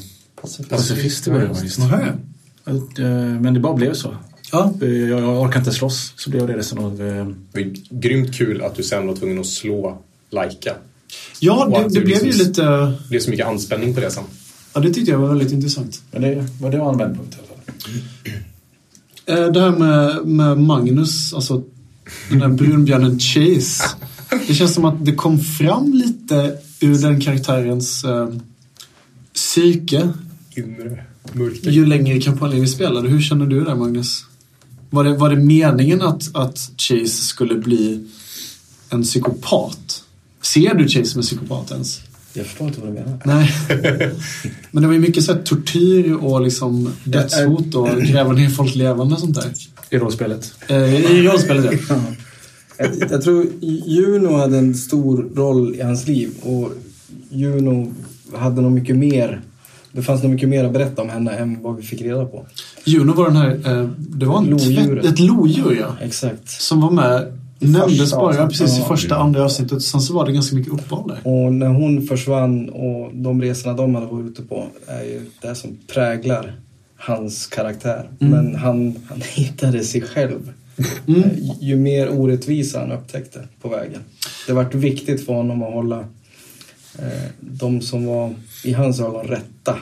pacifist 0.70 1.28
i 1.28 1.30
början. 1.30 1.56
Eh, 2.66 3.40
Men 3.40 3.54
det 3.54 3.60
bara 3.60 3.74
blev 3.74 3.94
så. 3.94 4.16
Ja. 4.52 4.72
Eh, 4.82 4.88
Jag, 4.88 5.20
jag 5.20 5.42
orkar 5.42 5.58
inte 5.58 5.72
slåss, 5.72 6.12
så 6.16 6.30
blev 6.30 6.46
det 6.46 6.56
resten 6.56 6.78
av... 6.78 6.92
eh, 7.06 7.26
Det 7.52 7.60
var 7.64 7.72
grymt 8.00 8.34
kul 8.34 8.62
att 8.62 8.74
du 8.76 8.82
sen 8.82 9.06
var 9.06 9.16
tvungen 9.16 9.38
att 9.40 9.46
slå 9.46 9.98
Laika. 10.30 10.72
Ja, 11.40 11.68
det, 11.88 11.94
det 11.94 12.04
blev 12.04 12.18
ju 12.18 12.24
liksom- 12.24 12.46
lite... 12.46 12.62
Det 12.62 13.08
blev 13.08 13.20
så 13.20 13.30
mycket 13.30 13.46
anspänning 13.46 13.94
på 13.94 14.00
det 14.00 14.10
sen. 14.10 14.24
Ja, 14.74 14.80
det 14.80 14.92
tyckte 14.92 15.10
jag 15.10 15.18
var 15.18 15.28
väldigt 15.28 15.52
intressant. 15.52 16.02
Men 16.10 16.22
det, 16.22 16.46
men 16.60 16.70
det 16.70 16.78
var 16.78 16.92
en 16.92 16.98
vändpunkt 16.98 17.34
i 17.34 17.38
alla 17.38 17.46
fall. 17.48 19.44
Eh, 19.46 19.52
Det 19.52 19.60
här 19.60 19.70
med, 19.70 20.26
med 20.26 20.58
Magnus, 20.58 21.34
alltså 21.34 21.62
den 22.30 22.38
där 22.38 22.48
brunbjörnen 22.48 23.18
Chase. 23.18 23.84
Det 24.48 24.54
känns 24.54 24.74
som 24.74 24.84
att 24.84 25.04
det 25.04 25.14
kom 25.14 25.40
fram 25.40 25.92
lite 25.92 26.58
ur 26.80 26.98
den 26.98 27.20
karaktärens 27.20 28.04
eh, 28.04 28.28
psyke 29.34 30.08
Inre 30.56 31.04
mörker. 31.32 31.70
ju 31.70 31.86
längre 31.86 32.20
kampanjen 32.20 32.60
vi 32.60 32.66
spelade. 32.66 33.08
Hur 33.08 33.20
känner 33.20 33.46
du 33.46 33.64
där 33.64 33.74
Magnus? 33.74 34.24
Var 34.90 35.04
det, 35.04 35.16
var 35.16 35.30
det 35.30 35.36
meningen 35.36 36.02
att, 36.02 36.36
att 36.36 36.70
Chase 36.76 37.08
skulle 37.08 37.54
bli 37.54 38.06
en 38.90 39.02
psykopat? 39.02 40.02
Ser 40.42 40.74
du 40.74 40.88
Chase 40.88 41.04
som 41.04 41.18
en 41.18 41.22
psykopat 41.22 41.70
ens? 41.70 42.00
Jag 42.32 42.46
förstår 42.46 42.68
inte 42.68 42.80
vad 42.80 42.88
du 42.88 42.94
menar. 42.94 43.20
Nej. 43.24 43.54
Men 44.70 44.82
det 44.82 44.86
var 44.86 44.94
ju 44.94 45.00
mycket 45.00 45.24
så 45.24 45.32
här, 45.32 45.42
tortyr 45.42 46.12
och 46.12 46.40
liksom 46.40 46.92
dödshot 47.04 47.74
och 47.74 47.88
gräva 48.02 48.32
ner 48.32 48.48
folk 48.48 48.74
levande 48.74 49.14
och 49.14 49.20
sånt 49.20 49.34
där. 49.34 49.52
I 49.90 49.98
rollspelet. 49.98 50.52
Eh, 50.68 50.94
I 51.12 51.22
rollspelet 51.22 51.80
ja. 51.88 51.96
Jag, 52.78 53.10
jag 53.10 53.22
tror 53.22 53.46
Juno 53.86 54.36
hade 54.36 54.58
en 54.58 54.74
stor 54.74 55.26
roll 55.34 55.74
i 55.74 55.82
hans 55.82 56.06
liv 56.06 56.30
och 56.42 56.70
Juno 57.30 57.92
hade 58.34 58.60
nog 58.62 58.72
mycket 58.72 58.96
mer 58.96 59.40
det 59.92 60.02
fanns 60.02 60.22
nog 60.22 60.32
mycket 60.32 60.48
mer 60.48 60.64
att 60.64 60.72
berätta 60.72 61.02
om 61.02 61.08
henne 61.08 61.30
än 61.30 61.62
vad 61.62 61.76
vi 61.76 61.82
fick 61.82 62.02
reda 62.02 62.24
på. 62.24 62.46
Juno 62.84 63.12
var 63.12 63.24
den 63.26 63.36
här, 63.36 63.50
eh, 63.80 63.88
det 63.98 64.26
var 64.26 64.38
en 64.38 64.44
Lodjuret. 64.46 65.02
tvätt, 65.02 65.12
ett 65.12 65.18
lodjur 65.20 65.76
ja. 65.80 65.96
Exakt. 66.06 66.48
Som 66.50 66.80
var 66.80 66.90
med, 66.90 67.38
nämndes 67.58 67.98
första 67.98 68.16
bara 68.16 68.26
avsnittet. 68.28 68.48
precis 68.58 68.78
i 68.78 68.80
Ja. 68.80 68.88
första, 68.88 69.16
andra 69.16 69.44
avsnittet. 69.44 69.82
Sen 69.82 70.00
så 70.00 70.14
var 70.14 70.26
det 70.26 70.32
ganska 70.32 70.56
mycket 70.56 70.72
uppehåll 70.72 71.08
där. 71.08 71.18
Och 71.32 71.52
när 71.52 71.66
hon 71.68 72.06
försvann 72.06 72.68
och 72.68 73.10
de 73.14 73.42
resorna 73.42 73.74
de 73.74 73.94
hade 73.94 74.06
varit 74.06 74.26
ute 74.30 74.42
på 74.42 74.66
är 74.86 75.02
ju 75.02 75.20
det 75.42 75.54
som 75.54 75.70
präglar 75.94 76.56
hans 76.98 77.46
karaktär. 77.46 78.10
Mm. 78.20 78.32
Men 78.32 78.54
han, 78.54 78.96
han 79.08 79.20
hittade 79.20 79.84
sig 79.84 80.00
själv. 80.00 80.52
Mm. 81.06 81.22
Eh, 81.22 81.30
Ju 81.60 81.76
mer 81.76 82.08
orättvisa 82.10 82.80
han 82.80 82.92
upptäckte 82.92 83.48
på 83.60 83.68
vägen. 83.68 84.00
Det 84.46 84.52
vart 84.52 84.74
viktigt 84.74 85.26
för 85.26 85.32
honom 85.32 85.62
att 85.62 85.72
hålla 85.72 85.98
eh, 86.98 87.28
de 87.40 87.80
som 87.80 88.06
var 88.06 88.34
i 88.64 88.72
hans 88.72 89.00
ögon 89.00 89.26
rätta 89.26 89.78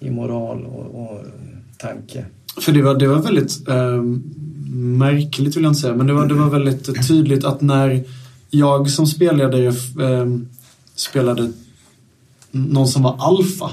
i 0.00 0.10
moral 0.10 0.64
och, 0.64 1.02
och 1.02 1.24
tanke. 1.76 2.24
För 2.60 2.72
det 2.72 2.82
var, 2.82 2.94
det 2.94 3.06
var 3.06 3.22
väldigt 3.22 3.68
eh, 3.68 4.02
märkligt 4.74 5.56
vill 5.56 5.62
jag 5.62 5.70
inte 5.70 5.80
säga, 5.80 5.94
men 5.94 6.06
det 6.06 6.12
var, 6.12 6.26
det 6.26 6.34
var 6.34 6.50
väldigt 6.50 7.08
tydligt 7.08 7.44
att 7.44 7.60
när 7.60 8.04
jag 8.50 8.90
som 8.90 9.06
spelledare 9.06 9.66
eh, 9.66 10.26
spelade 10.94 11.52
någon 12.50 12.88
som 12.88 13.02
var 13.02 13.16
alfa, 13.18 13.70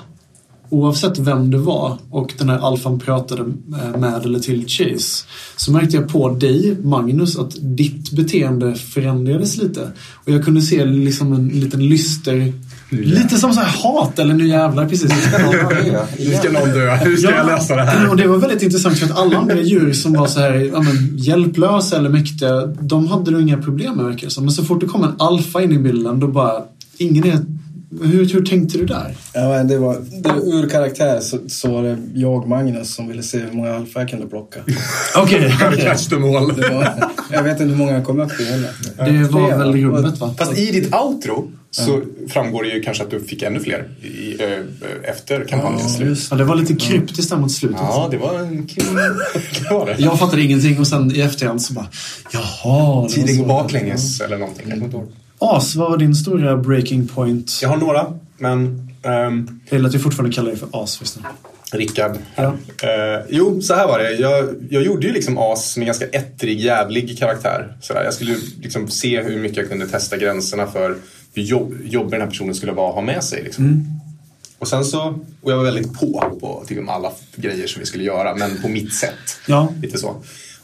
oavsett 0.71 1.19
vem 1.19 1.51
det 1.51 1.57
var 1.57 1.97
och 2.09 2.33
den 2.37 2.49
här 2.49 2.57
alfan 2.57 2.99
pratade 2.99 3.41
eh, 3.41 3.99
med 3.99 4.25
eller 4.25 4.39
till 4.39 4.67
Chase, 4.67 5.25
så 5.55 5.71
märkte 5.71 5.97
jag 5.97 6.09
på 6.09 6.29
dig, 6.29 6.77
Magnus, 6.83 7.37
att 7.37 7.55
ditt 7.59 8.11
beteende 8.11 8.75
förändrades 8.75 9.57
lite. 9.57 9.91
Och 10.13 10.31
jag 10.31 10.45
kunde 10.45 10.61
se 10.61 10.85
liksom 10.85 11.33
en 11.33 11.47
liten 11.47 11.89
lyster, 11.89 12.53
lite 12.89 13.37
som 13.37 13.53
så 13.53 13.59
här 13.59 13.83
hat 13.83 14.19
eller 14.19 14.33
nu 14.33 14.47
jävlar 14.47 14.87
precis. 14.89 15.09
Nu 16.19 16.33
ska 16.33 16.51
någon 16.51 16.69
dö. 16.69 16.95
Hur 16.95 17.17
ska 17.17 17.31
jag 17.31 17.45
lösa 17.45 17.75
det 17.75 17.83
här? 17.83 18.09
Och 18.09 18.17
det 18.17 18.27
var 18.27 18.37
väldigt 18.37 18.61
intressant 18.61 18.97
för 18.97 19.05
att 19.05 19.17
alla 19.17 19.37
andra 19.37 19.61
djur 19.61 19.93
som 19.93 20.13
var 20.13 20.27
så 20.27 20.39
här, 20.39 20.53
ja, 20.53 20.81
men, 20.81 21.17
hjälplösa 21.17 21.97
eller 21.97 22.09
mäktiga, 22.09 22.65
de 22.65 23.07
hade 23.07 23.31
nog 23.31 23.41
inga 23.41 23.57
problem 23.57 23.95
med 23.95 24.05
verkar. 24.05 24.41
Men 24.41 24.51
så 24.51 24.63
fort 24.63 24.79
det 24.79 24.87
kom 24.87 25.03
en 25.03 25.15
alfa 25.17 25.61
in 25.61 25.71
i 25.71 25.79
bilden, 25.79 26.19
då 26.19 26.27
bara, 26.27 26.63
ingen 26.97 27.23
är... 27.23 27.39
Hur, 27.99 28.33
hur 28.33 28.45
tänkte 28.45 28.77
du 28.77 28.85
där? 28.85 29.15
Ja, 29.33 29.49
men 29.49 29.67
det 29.67 29.77
var, 29.77 29.97
det 30.23 30.29
var 30.29 30.55
ur 30.55 30.69
karaktär 30.69 31.19
så, 31.19 31.37
så 31.47 31.71
var 31.71 31.83
det 31.83 31.97
jag, 32.13 32.47
Magnus, 32.47 32.95
som 32.95 33.07
ville 33.07 33.23
se 33.23 33.39
hur 33.39 33.51
många 33.51 33.75
alfa 33.75 33.99
jag 33.99 34.09
kunde 34.09 34.27
plocka. 34.27 34.59
Okej. 35.17 35.39
Det 36.55 36.69
var, 36.69 37.09
jag 37.31 37.43
vet 37.43 37.51
inte 37.51 37.63
hur 37.63 37.75
många 37.75 37.91
jag 37.91 38.05
kom 38.05 38.19
upp 38.19 38.39
i 38.39 38.45
heller. 38.45 38.69
det 38.97 39.27
var 39.27 39.47
Flera. 39.47 39.57
väl 39.57 39.75
rubbet 39.75 40.19
va? 40.19 40.35
Fast 40.37 40.57
i 40.57 40.71
ditt 40.71 40.95
outro 40.95 41.51
så 41.71 42.01
framgår 42.29 42.63
det 42.63 42.69
ju 42.69 42.81
kanske 42.81 43.03
att 43.03 43.11
du 43.11 43.19
fick 43.19 43.41
ännu 43.41 43.59
fler 43.59 43.89
i, 44.01 44.43
eh, 44.43 45.09
efter 45.09 45.45
kampanjens 45.45 45.95
slut. 45.95 46.27
Ja, 46.31 46.37
det 46.37 46.43
var 46.43 46.55
lite 46.55 46.75
kryptiskt 46.75 47.29
där 47.29 47.37
mot 47.37 47.51
slutet. 47.51 47.79
Ja, 47.81 48.07
det 48.11 48.17
var 48.17 48.39
en 48.39 48.67
det 48.75 49.73
var 49.73 49.85
det. 49.85 49.95
Jag 49.99 50.19
fattade 50.19 50.41
ingenting 50.41 50.79
och 50.79 50.87
sen 50.87 51.15
i 51.15 51.21
efterhand 51.21 51.61
så 51.61 51.73
bara, 51.73 51.87
jaha. 52.31 53.09
Tiden 53.09 53.37
går 53.37 53.45
baklänges 53.45 54.21
eller 54.21 54.37
någonting. 54.37 54.71
Ihåg. 54.71 55.07
As, 55.41 55.75
vad 55.75 55.89
var 55.89 55.97
din 55.97 56.15
stora 56.15 56.57
breaking 56.57 57.07
point? 57.07 57.59
Jag 57.61 57.69
har 57.69 57.77
några, 57.77 58.13
men 58.37 58.89
ehm, 59.03 59.59
Jag 59.69 59.77
gillar 59.77 59.89
att 59.89 59.95
vi 59.95 59.99
fortfarande 59.99 60.35
kallar 60.35 60.49
dig 60.49 60.59
för 60.59 60.69
As 60.71 60.97
förresten. 60.97 61.23
Rickard. 61.71 62.17
Ja. 62.35 62.43
Eh, 62.83 63.25
jo, 63.29 63.61
så 63.61 63.73
här 63.73 63.87
var 63.87 63.99
det. 63.99 64.11
Jag, 64.11 64.55
jag 64.69 64.83
gjorde 64.83 65.07
ju 65.07 65.13
liksom 65.13 65.37
As 65.37 65.77
med 65.77 65.85
ganska 65.85 66.05
ettrig, 66.05 66.59
jävlig 66.59 67.19
karaktär. 67.19 67.77
Sådär. 67.81 68.03
Jag 68.03 68.13
skulle 68.13 68.35
liksom 68.61 68.87
se 68.87 69.21
hur 69.21 69.39
mycket 69.39 69.57
jag 69.57 69.69
kunde 69.69 69.87
testa 69.87 70.17
gränserna 70.17 70.67
för 70.67 70.95
hur 71.33 71.43
jobb, 71.43 71.73
jobbig 71.83 72.11
den 72.11 72.21
här 72.21 72.27
personen 72.27 72.55
skulle 72.55 72.71
vara 72.71 72.89
att 72.89 72.95
ha 72.95 73.01
med 73.01 73.23
sig. 73.23 73.43
Liksom. 73.43 73.85
Och 74.59 74.67
sen 74.67 74.85
så, 74.85 75.19
och 75.41 75.51
jag 75.51 75.57
var 75.57 75.63
väldigt 75.63 75.93
på 75.93 76.37
på 76.39 76.63
typ, 76.67 76.89
alla 76.89 77.11
grejer 77.35 77.67
som 77.67 77.79
vi 77.79 77.85
skulle 77.85 78.03
göra, 78.03 78.35
men 78.35 78.61
på 78.61 78.67
mitt 78.67 78.93
sätt. 78.93 79.37
Ja. 79.47 79.73
Lite 79.81 79.97
så. 79.97 80.15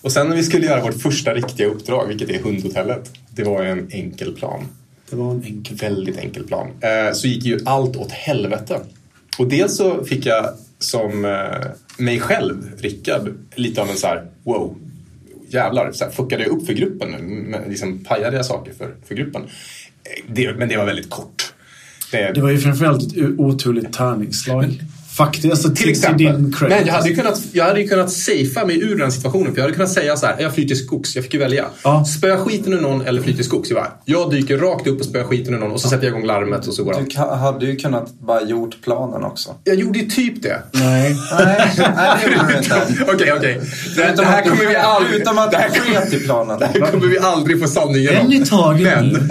Och 0.07 0.13
sen 0.13 0.29
när 0.29 0.35
vi 0.35 0.43
skulle 0.43 0.65
göra 0.65 0.81
vårt 0.81 1.01
första 1.01 1.33
riktiga 1.33 1.67
uppdrag, 1.67 2.07
vilket 2.07 2.29
är 2.29 2.39
hundhotellet. 2.39 3.11
Det 3.29 3.43
var 3.43 3.63
en 3.63 3.87
enkel 3.91 4.35
plan. 4.35 4.67
Det 5.09 5.15
var 5.15 5.31
en 5.31 5.43
enkel 5.43 5.77
Väldigt 5.77 6.17
enkel 6.17 6.43
plan. 6.43 6.67
Eh, 6.81 7.13
så 7.13 7.27
gick 7.27 7.45
ju 7.45 7.59
allt 7.65 7.95
åt 7.95 8.11
helvete. 8.11 8.79
Och 9.37 9.47
dels 9.47 9.77
så 9.77 10.03
fick 10.03 10.25
jag 10.25 10.49
som 10.79 11.25
eh, 11.25 11.67
mig 11.97 12.19
själv, 12.19 12.71
Rickard, 12.77 13.33
lite 13.55 13.81
av 13.81 13.89
en 13.89 13.97
så 13.97 14.07
här 14.07 14.25
wow. 14.43 14.75
jävlar, 15.49 15.91
så 15.91 16.03
här, 16.03 16.11
fuckade 16.11 16.43
jag 16.43 16.51
upp 16.51 16.65
för 16.65 16.73
gruppen 16.73 17.55
Liksom, 17.69 18.03
pajade 18.03 18.37
jag 18.37 18.45
saker 18.45 18.73
för, 18.73 18.95
för 19.07 19.15
gruppen? 19.15 19.41
Eh, 19.43 20.23
Det, 20.27 20.53
men 20.53 20.69
det 20.69 20.77
var 20.77 20.85
väldigt 20.85 21.09
kort. 21.09 21.53
Det, 22.11 22.31
Det 22.33 22.41
var 22.41 22.49
ju 22.49 22.57
framförallt 22.57 23.11
ett 23.11 23.17
oturligt 23.37 23.93
tärningsslag. 23.93 24.65
Faktiskt, 25.17 25.45
alltså 25.45 25.69
till, 25.75 26.01
till 26.01 26.17
din 26.17 26.53
credit. 26.53 26.77
Men 26.77 26.87
jag 26.87 26.93
hade, 26.93 27.09
ju 27.09 27.15
kunnat, 27.15 27.41
jag 27.51 27.65
hade 27.65 27.81
ju 27.81 27.87
kunnat 27.87 28.11
safea 28.11 28.65
mig 28.65 28.81
ur 28.81 28.95
den 28.97 29.11
situationen. 29.11 29.51
För 29.51 29.57
jag 29.57 29.63
hade 29.63 29.73
kunnat 29.73 29.91
säga 29.91 30.17
så 30.17 30.25
här, 30.25 30.35
jag 30.39 30.55
flyr 30.55 30.67
till 30.67 30.77
skogs. 30.85 31.15
Jag 31.15 31.23
fick 31.23 31.33
ju 31.33 31.39
välja. 31.39 31.65
Ja. 31.83 32.05
Spöa 32.05 32.37
skiten 32.37 32.73
ur 32.73 32.81
någon 32.81 33.01
eller 33.01 33.21
fly 33.21 33.33
till 33.35 33.45
skogs. 33.45 33.69
Jag, 33.69 33.75
bara, 33.77 33.91
jag 34.05 34.31
dyker 34.31 34.57
rakt 34.57 34.87
upp 34.87 34.99
och 34.99 35.05
spöar 35.05 35.23
skiten 35.23 35.53
ur 35.53 35.57
någon 35.59 35.71
och 35.71 35.81
så 35.81 35.89
sätter 35.89 36.07
jag 36.07 36.11
igång 36.17 36.25
larmet 36.27 36.67
och 36.67 36.73
så 36.73 36.83
går 36.83 36.93
Du 36.93 36.99
allt. 36.99 37.09
ka- 37.09 37.35
hade 37.37 37.65
ju 37.65 37.75
kunnat 37.75 38.19
bara 38.19 38.41
gjort 38.41 38.77
planen 38.83 39.23
också. 39.23 39.49
Jag 39.63 39.75
gjorde 39.75 39.99
ju 39.99 40.05
typ 40.09 40.43
det. 40.43 40.61
Nej. 40.73 41.15
Nej, 41.39 41.71
nej 41.77 42.17
det 42.25 42.31
gjorde 42.33 42.47
du 42.53 42.57
inte. 42.57 42.75
Okej, 43.13 43.33
okej. 43.37 43.61
Det, 43.95 44.13
det 44.17 44.25
här 44.25 44.41
kommer 44.41 44.65
vi 44.65 44.75
aldrig... 44.75 45.11
Förutom 45.13 45.37
att 45.37 45.51
det 45.51 45.57
här 45.57 45.69
du 45.73 45.79
sket 45.79 46.13
i 46.13 46.19
planen. 46.19 46.59
det 46.73 46.83
här 46.83 46.91
kommer 46.91 47.07
vi 47.07 47.19
aldrig 47.19 47.61
få 47.61 47.67
sanningen 47.67 48.13
En 48.13 48.31
i 48.33 48.39
om. 48.39 48.45
taget. 48.45 48.83
Men, 48.83 49.29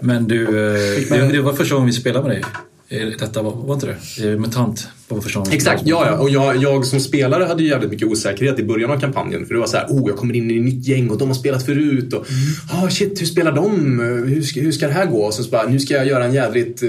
Men 0.00 0.28
du, 0.28 0.42
eh, 0.44 1.18
det, 1.18 1.28
det 1.32 1.40
var 1.40 1.52
första 1.52 1.74
gången 1.74 1.86
vi 1.86 1.92
spelade 1.92 2.28
med 2.28 2.36
dig. 2.36 2.44
Eh, 2.90 3.08
Detta 3.18 3.42
var, 3.42 3.52
var 3.52 3.74
inte 3.74 3.86
det? 3.86 4.28
Eh, 4.28 4.38
Mutant 4.38 4.88
var 5.08 5.44
vi 5.48 5.56
Exakt, 5.56 5.82
ja, 5.86 6.06
ja. 6.06 6.18
Och 6.18 6.30
jag, 6.30 6.56
jag 6.56 6.86
som 6.86 7.00
spelare 7.00 7.44
hade 7.44 7.62
ju 7.62 7.68
jävligt 7.68 7.90
mycket 7.90 8.08
osäkerhet 8.08 8.58
i 8.58 8.62
början 8.62 8.90
av 8.90 9.00
kampanjen. 9.00 9.46
För 9.46 9.54
det 9.54 9.60
var 9.60 9.66
så 9.66 9.76
här, 9.76 9.86
oh, 9.88 10.08
jag 10.08 10.16
kommer 10.16 10.36
in 10.36 10.50
i 10.50 10.56
ett 10.56 10.64
nytt 10.64 10.86
gäng 10.86 11.10
och 11.10 11.18
de 11.18 11.28
har 11.28 11.34
spelat 11.34 11.66
förut. 11.66 12.12
Och, 12.12 12.26
ah, 12.70 12.90
shit, 12.90 13.20
hur 13.20 13.26
spelar 13.26 13.52
de? 13.52 13.98
Hur 14.28 14.42
ska, 14.42 14.60
hur 14.60 14.72
ska 14.72 14.86
det 14.86 14.92
här 14.92 15.06
gå? 15.06 15.18
Och 15.18 15.34
så, 15.34 15.42
så 15.42 15.50
bara, 15.50 15.68
nu 15.68 15.80
ska 15.80 15.94
jag 15.94 16.06
göra 16.06 16.24
en 16.24 16.34
jävligt 16.34 16.82
eh, 16.82 16.88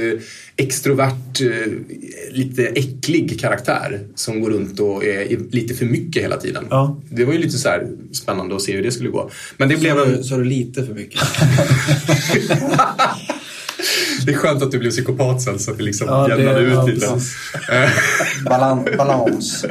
extrovert, 0.55 1.41
eh, 1.41 1.71
lite 2.31 2.65
äcklig 2.65 3.39
karaktär. 3.39 3.99
Som 4.15 4.41
går 4.41 4.49
runt 4.49 4.79
och 4.79 5.05
är 5.05 5.37
lite 5.51 5.73
för 5.73 5.85
mycket 5.85 6.23
hela 6.23 6.37
tiden. 6.37 6.65
Ja. 6.69 6.97
Det 7.09 7.25
var 7.25 7.33
ju 7.33 7.39
lite 7.39 7.57
så 7.57 7.69
här 7.69 7.87
spännande 8.11 8.55
att 8.55 8.61
se 8.61 8.75
hur 8.75 8.83
det 8.83 8.91
skulle 8.91 9.09
gå. 9.09 9.29
Men 9.57 9.69
det 9.69 9.77
blev 9.77 9.97
en... 9.97 10.23
Så 10.23 10.35
är 10.35 10.39
det 10.39 10.45
lite 10.45 10.85
för 10.85 10.93
mycket. 10.93 11.19
Det 14.25 14.31
är 14.31 14.35
skönt 14.35 14.63
att 14.63 14.71
du 14.71 14.79
blev 14.79 14.89
psykopat 14.91 15.41
sen 15.41 15.59
så 15.59 15.71
att 15.71 15.77
det 15.77 15.83
liksom 15.83 16.07
Ja, 16.07 16.27
det- 16.27 16.35
jämnade 16.43 16.61
ut 16.61 16.73
ja, 16.73 16.85
lite. 16.85 17.19
balans. 18.97 19.65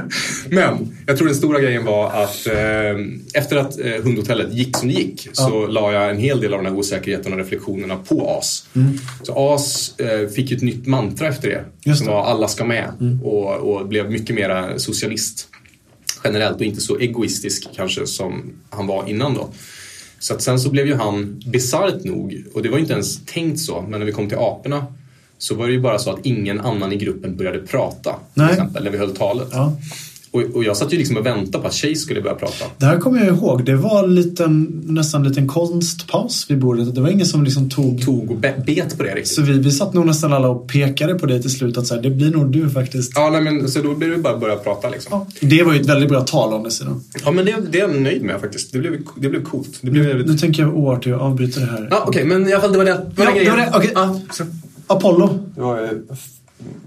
Men 0.51 0.97
jag 1.07 1.17
tror 1.17 1.27
den 1.27 1.37
stora 1.37 1.61
grejen 1.61 1.85
var 1.85 2.07
att 2.23 2.47
eh, 2.47 2.55
efter 3.35 3.57
att 3.57 3.81
eh, 3.81 4.03
hundhotellet 4.03 4.53
gick 4.53 4.77
som 4.77 4.89
det 4.89 4.95
gick 4.95 5.29
så 5.33 5.67
la 5.67 5.93
jag 5.93 6.11
en 6.11 6.19
hel 6.19 6.41
del 6.41 6.55
av 6.55 6.63
den 6.63 6.73
här 6.73 6.79
osäkerheten 6.79 7.33
och 7.33 7.39
reflektionerna 7.39 7.97
på 7.97 8.31
AS. 8.39 8.67
Så 9.23 9.55
AS 9.55 9.95
eh, 9.99 10.29
fick 10.29 10.51
ju 10.51 10.57
ett 10.57 10.63
nytt 10.63 10.87
mantra 10.87 11.29
efter 11.29 11.49
det. 11.49 11.65
Just 11.85 11.99
som 11.99 12.07
det. 12.07 12.13
var 12.13 12.25
alla 12.25 12.49
ska 12.49 12.65
med 12.65 13.19
och, 13.23 13.55
och 13.57 13.89
blev 13.89 14.11
mycket 14.11 14.35
mera 14.37 14.79
socialist 14.79 15.49
generellt 16.25 16.57
och 16.57 16.63
inte 16.63 16.81
så 16.81 16.99
egoistisk 16.99 17.69
kanske 17.77 18.07
som 18.07 18.53
han 18.71 18.87
var 18.87 19.09
innan 19.09 19.35
då. 19.35 19.51
Så 20.19 20.35
att 20.35 20.43
sen 20.43 20.61
så 20.61 20.71
blev 20.71 20.87
ju 20.87 20.95
han 20.95 21.43
bisarrt 21.47 22.05
nog, 22.05 22.45
och 22.55 22.63
det 22.63 22.69
var 22.69 22.77
ju 22.77 22.83
inte 22.83 22.93
ens 22.93 23.25
tänkt 23.25 23.61
så, 23.61 23.81
men 23.89 24.01
när 24.01 24.07
vi 24.07 24.13
kom 24.13 24.29
till 24.29 24.39
aporna 24.39 24.87
så 25.39 25.55
var 25.55 25.67
det 25.67 25.73
ju 25.73 25.81
bara 25.81 25.99
så 25.99 26.11
att 26.11 26.27
ingen 26.27 26.61
annan 26.61 26.93
i 26.93 26.97
gruppen 26.97 27.37
började 27.37 27.59
prata. 27.59 28.11
Till 28.11 28.43
Nej. 28.43 28.51
exempel, 28.51 28.85
när 28.85 28.91
vi 28.91 28.99
höll 28.99 29.17
talet. 29.17 29.49
Ja. 29.53 29.77
Och, 30.31 30.43
och 30.55 30.65
jag 30.65 30.77
satt 30.77 30.93
ju 30.93 30.99
liksom 30.99 31.17
och 31.17 31.27
väntade 31.27 31.63
på 31.63 31.69
att 31.69 31.75
Chase 31.75 31.95
skulle 31.95 32.21
börja 32.21 32.35
prata. 32.37 32.65
Det 32.79 32.87
här 32.87 32.99
kommer 32.99 33.19
jag 33.25 33.37
ihåg. 33.37 33.65
Det 33.65 33.77
var 33.77 34.05
en 34.05 34.15
liten, 34.15 34.83
nästan 34.87 35.23
en 35.23 35.29
liten 35.29 35.49
konstpaus 35.49 36.47
vid 36.51 36.59
bordet. 36.59 36.95
Det 36.95 37.01
var 37.01 37.09
ingen 37.09 37.27
som 37.27 37.45
liksom 37.45 37.71
tog... 37.71 38.05
Tog 38.05 38.31
och 38.31 38.37
be- 38.37 38.63
bet 38.67 38.97
på 38.97 39.03
det 39.03 39.09
riktigt. 39.15 39.29
Så 39.35 39.43
vi, 39.43 39.59
vi 39.59 39.71
satt 39.73 39.95
nog 39.95 40.07
nästan 40.07 40.33
alla 40.33 40.49
och 40.49 40.69
pekade 40.69 41.15
på 41.15 41.27
det 41.27 41.41
till 41.43 41.51
slut. 41.51 41.77
Att 41.79 41.87
så 41.87 41.95
här, 41.95 42.03
det 42.03 42.11
blir 42.11 42.31
nog 42.31 42.47
du 42.53 42.71
faktiskt. 42.71 43.13
Ja, 43.15 43.31
nej, 43.31 43.41
men 43.41 43.69
så 43.69 43.81
då 43.83 43.95
blev 43.95 44.11
det 44.11 44.19
bara 44.19 44.35
att 44.35 44.41
börja 44.41 44.57
prata 44.57 44.89
liksom. 44.91 45.11
Ja, 45.41 45.47
Det 45.49 45.63
var 45.63 45.73
ju 45.75 45.81
ett 45.81 45.87
väldigt 45.89 46.09
bra 46.09 46.21
tal 46.21 46.53
om 46.55 46.63
det 46.63 46.71
sidan. 46.71 47.05
men 47.33 47.37
det, 47.37 47.57
det 47.71 47.79
är 47.81 47.89
jag 47.89 48.01
nöjd 48.01 48.23
med 48.23 48.41
faktiskt. 48.41 48.73
Det 48.73 48.79
blev, 48.79 48.93
det 49.17 49.29
blev 49.29 49.43
coolt. 49.45 49.79
Det 49.81 49.91
blev 49.91 50.03
Nu, 50.03 50.09
jävligt... 50.09 50.27
nu 50.27 50.39
tänker 50.39 50.63
jag 50.63 50.77
oartig 50.77 51.15
och 51.15 51.21
avbryta 51.21 51.61
det 51.61 51.67
här. 51.67 51.89
Ja, 51.91 52.05
okej, 52.07 52.25
men 52.25 52.49
i 52.49 52.53
alla 52.53 52.61
fall 52.61 52.73
det 52.73 52.79
var 52.79 52.85
det. 52.85 53.11
Var 53.17 53.25
Ja, 53.25 53.31
det 53.45 53.51
var 53.51 53.57
det. 53.57 53.71
Okej. 53.75 53.91
Ja, 53.95 54.21
så. 54.33 54.45
Apollo. 54.87 55.39
Det 55.55 55.61
var 55.61 55.81
ju 55.81 55.89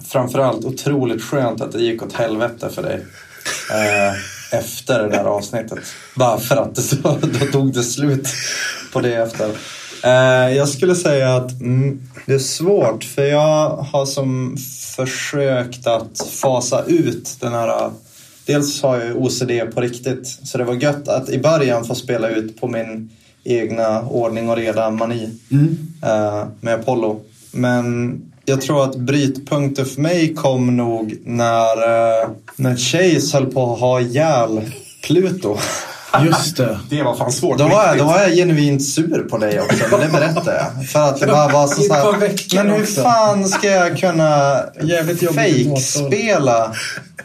framförallt 0.08 0.66
otroligt 0.66 1.22
skönt 1.22 1.62
att 1.62 1.72
det 1.72 1.82
gick 1.84 2.04
åt 2.04 2.14
helvete 2.14 2.70
för 2.74 2.84
dig. 2.84 3.00
Eh, 3.72 4.14
efter 4.60 5.04
det 5.04 5.10
där 5.10 5.24
avsnittet. 5.24 5.80
Bara 6.16 6.40
för 6.40 6.58
att 6.58 6.76
det 6.76 6.82
så, 6.82 6.96
då 7.40 7.46
tog 7.52 7.74
det 7.74 7.84
slut 7.84 8.28
på 8.94 9.02
det 9.02 9.16
efter. 9.16 9.50
Eh, 10.04 10.56
jag 10.56 10.70
skulle 10.70 10.96
säga 10.96 11.36
att 11.36 11.62
mm, 11.62 12.02
det 12.26 12.34
är 12.34 12.40
svårt 12.40 13.04
för 13.04 13.26
jag 13.26 13.70
har 13.70 14.06
som 14.06 14.58
försökt 14.96 15.88
att 15.88 16.28
fasa 16.42 16.84
ut 16.84 17.38
den 17.40 17.54
här 17.54 17.92
Dels 18.46 18.82
har 18.82 18.98
jag 18.98 19.18
OCD 19.18 19.52
på 19.74 19.82
riktigt 19.82 20.28
så 20.44 20.58
det 20.58 20.64
var 20.64 20.74
gött 20.74 21.08
att 21.08 21.30
i 21.30 21.40
början 21.40 21.86
få 21.86 21.96
spela 21.96 22.30
ut 22.30 22.62
på 22.62 22.68
min 22.68 23.10
egna 23.44 24.02
ordning 24.02 24.50
och 24.50 24.56
reda 24.56 24.90
mani 24.90 25.30
eh, 26.04 26.46
med 26.62 26.74
Apollo. 26.74 27.22
Men 27.52 28.16
jag 28.46 28.62
tror 28.62 28.84
att 28.84 28.96
brytpunkten 28.96 29.86
för 29.86 30.02
mig 30.02 30.34
kom 30.34 30.78
nog 30.78 31.18
när, 31.26 31.78
eh, 32.22 32.30
när 32.56 32.76
Chase 32.76 33.38
höll 33.38 33.46
på 33.46 33.74
att 33.74 33.80
ha 33.80 34.02
ihjäl 34.02 34.62
Pluto. 35.04 35.58
Just 36.26 36.58
det. 36.58 36.80
Det 36.90 37.04
var 37.04 37.16
fan 37.16 37.32
svårt. 37.32 37.58
Då 37.58 37.68
var, 37.68 37.88
jag, 37.88 37.98
då 37.98 38.04
var 38.04 38.20
jag 38.20 38.32
genuint 38.32 38.86
sur 38.86 39.28
på 39.30 39.38
dig 39.38 39.62
också, 39.62 39.84
men 39.92 40.00
det 40.00 40.08
berättar 40.08 40.54
jag. 40.54 40.88
För 40.90 41.00
att 41.00 41.20
det 41.20 41.28
bara 41.28 41.48
var 41.48 41.68
så, 41.68 41.82
I 41.82 41.86
ett 41.86 41.92
så 41.92 41.94
par 41.94 42.14
här, 42.14 42.20
veckor 42.20 42.64
Men 42.64 42.70
hur 42.70 42.86
fan 42.86 43.48
ska 43.48 43.68
jag 43.68 43.98
kunna 43.98 44.58
fake-spela 45.36 46.72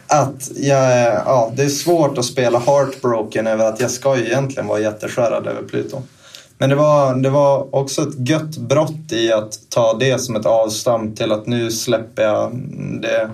att 0.07 0.51
jag 0.55 0.79
är, 0.79 1.11
ja, 1.25 1.51
det 1.55 1.63
är 1.63 1.69
svårt 1.69 2.17
att 2.17 2.25
spela 2.25 2.59
heartbroken 2.59 3.47
över 3.47 3.65
att 3.65 3.79
jag 3.79 3.91
ska 3.91 4.17
ju 4.17 4.25
egentligen 4.25 4.67
vara 4.67 4.79
jätteskärrad 4.79 5.47
över 5.47 5.61
Pluto. 5.61 6.01
Men 6.57 6.69
det 6.69 6.75
var, 6.75 7.15
det 7.15 7.29
var 7.29 7.75
också 7.75 8.01
ett 8.01 8.29
gött 8.29 8.57
brott 8.57 9.11
i 9.11 9.31
att 9.31 9.59
ta 9.69 9.97
det 9.99 10.19
som 10.21 10.35
ett 10.35 10.45
avstamp 10.45 11.17
till 11.17 11.31
att 11.31 11.47
nu 11.47 11.71
släpper 11.71 12.23
jag 12.23 12.51
det 13.01 13.29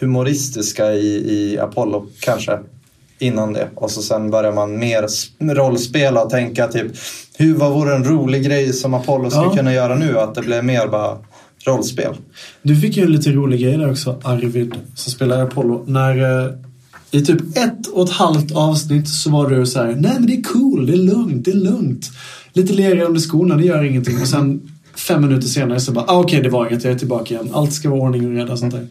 humoristiska 0.00 0.92
i, 0.92 1.32
i 1.32 1.58
Apollo 1.58 2.06
kanske 2.20 2.58
innan 3.18 3.52
det. 3.52 3.68
Och 3.74 3.90
så 3.90 4.02
sen 4.02 4.30
börjar 4.30 4.52
man 4.52 4.78
mer 4.78 5.06
rollspela 5.54 6.22
och 6.24 6.30
tänka 6.30 6.68
typ 6.68 6.92
hur, 7.38 7.54
vad 7.54 7.72
vore 7.72 7.94
en 7.94 8.04
rolig 8.04 8.44
grej 8.44 8.72
som 8.72 8.94
Apollo 8.94 9.30
skulle 9.30 9.44
Ja. 9.46 9.56
kunna 9.56 9.72
göra 9.74 9.94
nu? 9.94 10.18
Att 10.18 10.34
det 10.34 10.42
blev 10.42 10.64
mer 10.64 10.86
bara 10.88 11.18
rollspel. 11.66 12.14
Du 12.62 12.76
fick 12.80 12.96
ju 12.96 13.02
en 13.02 13.12
lite 13.12 13.30
rolig 13.30 13.60
grej 13.60 13.76
där 13.76 13.90
också, 13.90 14.20
Arvid, 14.24 14.74
som 14.94 15.12
spelar 15.12 15.42
Apollo. 15.42 15.84
När 15.86 16.44
eh, 16.46 16.52
i 17.10 17.20
typ 17.20 17.56
ett 17.56 17.86
och 17.86 18.04
ett 18.04 18.10
halvt 18.10 18.52
avsnitt 18.52 19.08
så 19.08 19.30
var 19.30 19.50
du 19.50 19.66
så 19.66 19.78
här: 19.78 19.86
nej 19.86 20.12
men 20.14 20.26
det 20.26 20.34
är 20.34 20.42
cool, 20.42 20.86
det 20.86 20.92
är 20.92 20.96
lugnt, 20.96 21.44
det 21.44 21.50
är 21.50 21.56
lugnt. 21.56 22.10
Lite 22.52 22.72
leriga 22.72 23.04
under 23.04 23.20
skorna, 23.20 23.56
det 23.56 23.64
gör 23.64 23.84
ingenting. 23.84 24.20
Och 24.20 24.28
sen 24.28 24.70
fem 24.94 25.22
minuter 25.22 25.48
senare 25.48 25.80
så 25.80 25.92
bara, 25.92 26.04
ah, 26.08 26.18
okej 26.18 26.42
det 26.42 26.48
var 26.48 26.66
inget, 26.66 26.84
jag 26.84 26.92
är 26.92 26.98
tillbaka 26.98 27.34
igen. 27.34 27.50
Allt 27.52 27.72
ska 27.72 27.90
vara 27.90 28.00
ordning 28.00 28.26
och 28.26 28.32
reda 28.32 28.52
och 28.52 28.58
sånt 28.58 28.74
där. 28.74 28.86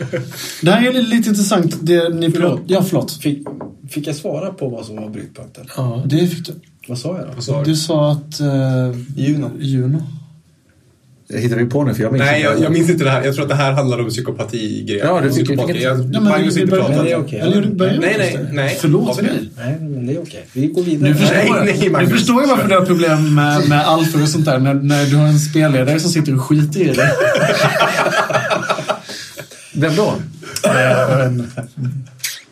Det 0.62 0.70
här 0.70 0.88
är 0.88 1.02
lite, 1.02 1.28
intressant. 1.28 1.76
Det, 1.80 2.08
ni 2.08 2.30
Förlåt. 2.30 2.60
Ja, 2.66 2.82
förlåt. 2.82 3.12
Fick, 3.12 3.48
fick 3.90 4.06
jag 4.06 4.16
svara 4.16 4.52
på 4.52 4.68
vad 4.68 4.86
som 4.86 4.96
var 4.96 5.08
brytpunkten? 5.08 5.66
Ja, 5.76 6.02
det 6.06 6.26
fick 6.26 6.46
du. 6.46 6.52
Vad 6.88 6.98
sa 6.98 7.18
jag 7.18 7.26
då? 7.36 7.42
Sa 7.42 7.58
du? 7.58 7.70
Du 7.70 7.76
sa 7.76 8.12
att... 8.12 8.40
Uh, 8.40 9.00
Juno. 9.16 9.50
Juno. 9.58 10.02
Hittar 11.34 11.56
vi 11.56 11.64
på 11.64 11.84
nu 11.84 11.94
för 11.94 12.02
jag 12.02 12.12
minns 12.12 12.24
Nej, 12.24 12.40
inte. 12.40 12.52
jag, 12.52 12.62
jag 12.64 12.72
minns 12.72 12.90
inte 12.90 13.04
det 13.04 13.10
här. 13.10 13.22
Jag 13.24 13.34
tror 13.34 13.42
att 13.44 13.48
det 13.48 13.54
här 13.54 13.72
handlar 13.72 14.00
om 14.00 14.08
psykopati-grejer. 14.10 15.04
Ja, 15.04 15.20
du 15.20 15.28
Psykopati. 15.30 15.72
fick- 15.72 15.82
Jag, 15.82 16.10
Ja, 16.12 16.20
Magnus 16.20 16.56
inte 16.56 16.76
pratat. 16.76 17.04
det 17.04 17.12
är 17.12 17.18
okej. 17.20 17.52
Du 17.62 17.66
börjar 17.74 17.98
Nej, 18.00 18.14
nej, 18.18 18.38
det. 18.46 18.52
nej. 18.52 18.78
Förlåt 18.80 19.16
det? 19.16 19.22
mig. 19.22 19.32
Nej, 19.56 19.76
men 19.80 20.06
det 20.06 20.12
är 20.12 20.22
okej. 20.22 20.46
Vi 20.52 20.66
går 20.66 20.82
vidare. 20.82 21.08
Nu 21.10 21.14
förstår, 21.16 21.34
Nej, 21.36 21.46
jag, 21.48 21.64
nej, 21.64 21.78
nu 21.82 21.90
Magnus. 21.90 22.10
förstår 22.12 22.42
jag 22.42 22.48
varför 22.48 22.68
du 22.68 22.74
har 22.74 22.86
problem 22.86 23.34
med, 23.34 23.68
med 23.68 23.86
alfor 23.86 24.22
och 24.22 24.28
sånt 24.28 24.44
där. 24.44 24.58
När, 24.58 24.74
när 24.74 25.06
du 25.06 25.16
har 25.16 25.26
en 25.26 25.38
spelledare 25.38 26.00
som 26.00 26.10
sitter 26.10 26.34
och 26.34 26.42
skiter 26.42 26.80
i 26.80 26.84
dig. 26.84 26.96
Vem 29.74 29.96
då? 29.96 30.14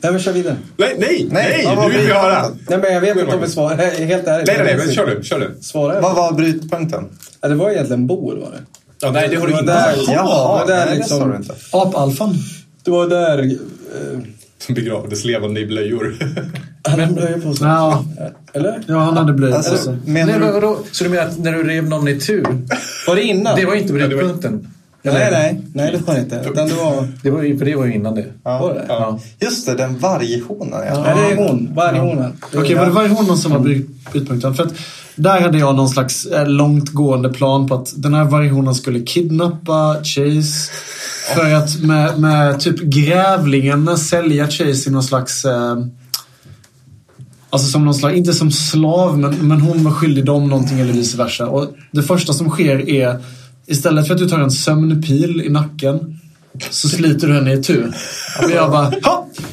Nej, 0.00 0.12
men 0.12 0.20
kör 0.20 0.32
vidare. 0.32 0.56
Nej, 0.76 0.96
nej, 0.98 1.28
nej! 1.30 1.62
vad 1.66 1.76
var 1.76 1.90
du 1.90 1.96
vill 1.96 2.06
vi 2.06 2.12
höra. 2.12 2.42
Nej, 2.68 2.78
men 2.78 2.92
jag 2.94 3.00
vet 3.00 3.16
inte 3.16 3.34
om 3.34 3.40
vi 3.40 3.48
svarar. 3.48 3.76
Helt 3.76 4.26
ärligt. 4.26 4.46
Nej, 4.46 4.56
nej, 4.58 4.64
nej, 4.64 4.76
men 4.86 4.94
kör 4.94 5.06
du. 5.06 5.22
Kör 5.24 5.38
du. 5.40 5.54
Svara. 5.60 6.00
Vad 6.00 6.16
var 6.16 6.32
brytpunkten? 6.32 7.04
Ja, 7.40 7.48
det 7.48 7.54
var 7.54 7.70
egentligen 7.70 8.06
Boel 8.06 8.38
var 8.38 8.50
det. 8.50 8.58
Ja, 9.00 9.10
nej, 9.12 9.28
det 9.28 9.36
har 9.36 9.46
du 9.46 9.52
var 9.52 9.60
inte 9.60 9.72
där. 9.72 9.94
Jaha, 10.12 10.64
det 10.66 10.72
var 10.72 10.78
där 10.78 10.86
det 10.90 10.94
liksom, 10.94 11.18
sa 11.18 11.26
du 11.26 11.36
inte. 11.36 11.54
Apalfan. 11.72 12.34
Det 12.84 12.90
var 12.90 13.08
där... 13.08 13.38
Eh, 13.38 14.18
Som 14.58 14.74
begravdes 14.74 15.24
levande 15.24 15.60
i 15.60 15.66
blöjor. 15.66 16.16
han 16.88 17.00
hade 17.00 17.12
blöjor 17.12 17.40
på 17.40 17.54
sig. 17.54 17.66
Ja. 17.66 18.04
Eller? 18.52 18.82
Ja, 18.86 18.98
han 18.98 19.16
hade 19.16 19.32
blivit 19.32 19.54
Alltså, 19.56 19.72
alltså. 19.72 19.90
menar 20.06 20.26
Nej, 20.26 20.34
du 20.38 20.44
men 20.44 20.54
vadå? 20.54 20.78
Så 20.92 21.04
du 21.04 21.10
menar 21.10 21.22
att 21.26 21.38
när 21.38 21.52
du 21.52 21.62
rev 21.62 21.88
någon 21.88 22.08
i 22.08 22.20
tur, 22.20 22.46
Var 23.06 23.14
det 23.16 23.22
innan? 23.22 23.56
det 23.56 23.64
var 23.64 23.74
inte 23.74 23.92
det 23.92 24.00
var- 24.00 24.08
brytpunkten? 24.08 24.68
Nej, 25.02 25.28
nej. 25.32 25.60
Nej, 25.74 25.92
det 25.92 25.98
var 26.06 26.14
det 26.14 26.20
inte. 26.20 26.44
Utan 26.52 26.68
det 26.68 26.74
var... 26.74 27.08
Det 27.22 27.30
var, 27.30 27.42
ju- 27.42 27.58
för 27.58 27.64
det 27.64 27.76
var 27.76 27.86
ju 27.86 27.94
innan 27.94 28.14
det. 28.14 28.24
Var 28.42 28.74
det? 28.74 28.84
Ja. 28.88 29.18
Just 29.40 29.66
det, 29.66 29.74
den 29.74 29.98
varghonan 29.98 30.82
ja. 30.86 31.02
Nej, 31.02 31.14
det 31.14 31.32
är 31.42 31.48
hon. 31.48 31.70
Varghonan. 31.74 32.32
Okej, 32.56 32.74
men 32.74 32.84
det 32.84 32.90
var 32.90 33.02
ju 33.02 33.08
honom 33.08 33.36
som 33.36 33.52
var 33.52 33.58
bry- 33.58 33.86
brytpunkten. 34.12 34.54
För 34.54 34.62
att 34.64 34.72
där 35.18 35.40
hade 35.40 35.58
jag 35.58 35.76
någon 35.76 35.88
slags 35.88 36.26
eh, 36.26 36.48
långtgående 36.48 37.28
plan 37.28 37.66
på 37.66 37.74
att 37.74 37.92
den 37.96 38.14
här 38.14 38.24
varghonan 38.24 38.74
skulle 38.74 39.00
kidnappa 39.00 39.96
Chase. 40.04 40.70
För 41.34 41.54
att 41.54 41.82
med, 41.82 42.20
med 42.20 42.60
typ 42.60 42.80
grävlingen 42.80 43.98
sälja 43.98 44.46
Chase 44.46 44.88
i 44.88 44.92
någon 44.92 45.02
slags... 45.02 45.44
Eh, 45.44 45.76
Alltså 47.50 47.68
som 47.68 47.84
någon 47.84 47.94
slags, 47.94 48.16
inte 48.16 48.32
som 48.32 48.50
slav, 48.50 49.18
men, 49.18 49.48
men 49.48 49.60
hon 49.60 49.84
var 49.84 49.90
skyldig 49.90 50.24
dem 50.24 50.48
någonting 50.48 50.80
eller 50.80 50.92
vice 50.92 51.16
versa. 51.16 51.46
Och 51.46 51.74
det 51.92 52.02
första 52.02 52.32
som 52.32 52.50
sker 52.50 52.88
är, 52.88 53.18
istället 53.66 54.06
för 54.06 54.14
att 54.14 54.20
du 54.20 54.28
tar 54.28 54.40
en 54.40 54.50
sömnpil 54.50 55.42
i 55.46 55.48
nacken, 55.48 56.20
så 56.70 56.88
sliter 56.88 57.26
du 57.26 57.34
henne 57.34 57.52
i 57.52 57.62
tu. 57.62 57.92
Och 58.44 58.50
jag 58.50 58.70
bara, 58.70 58.92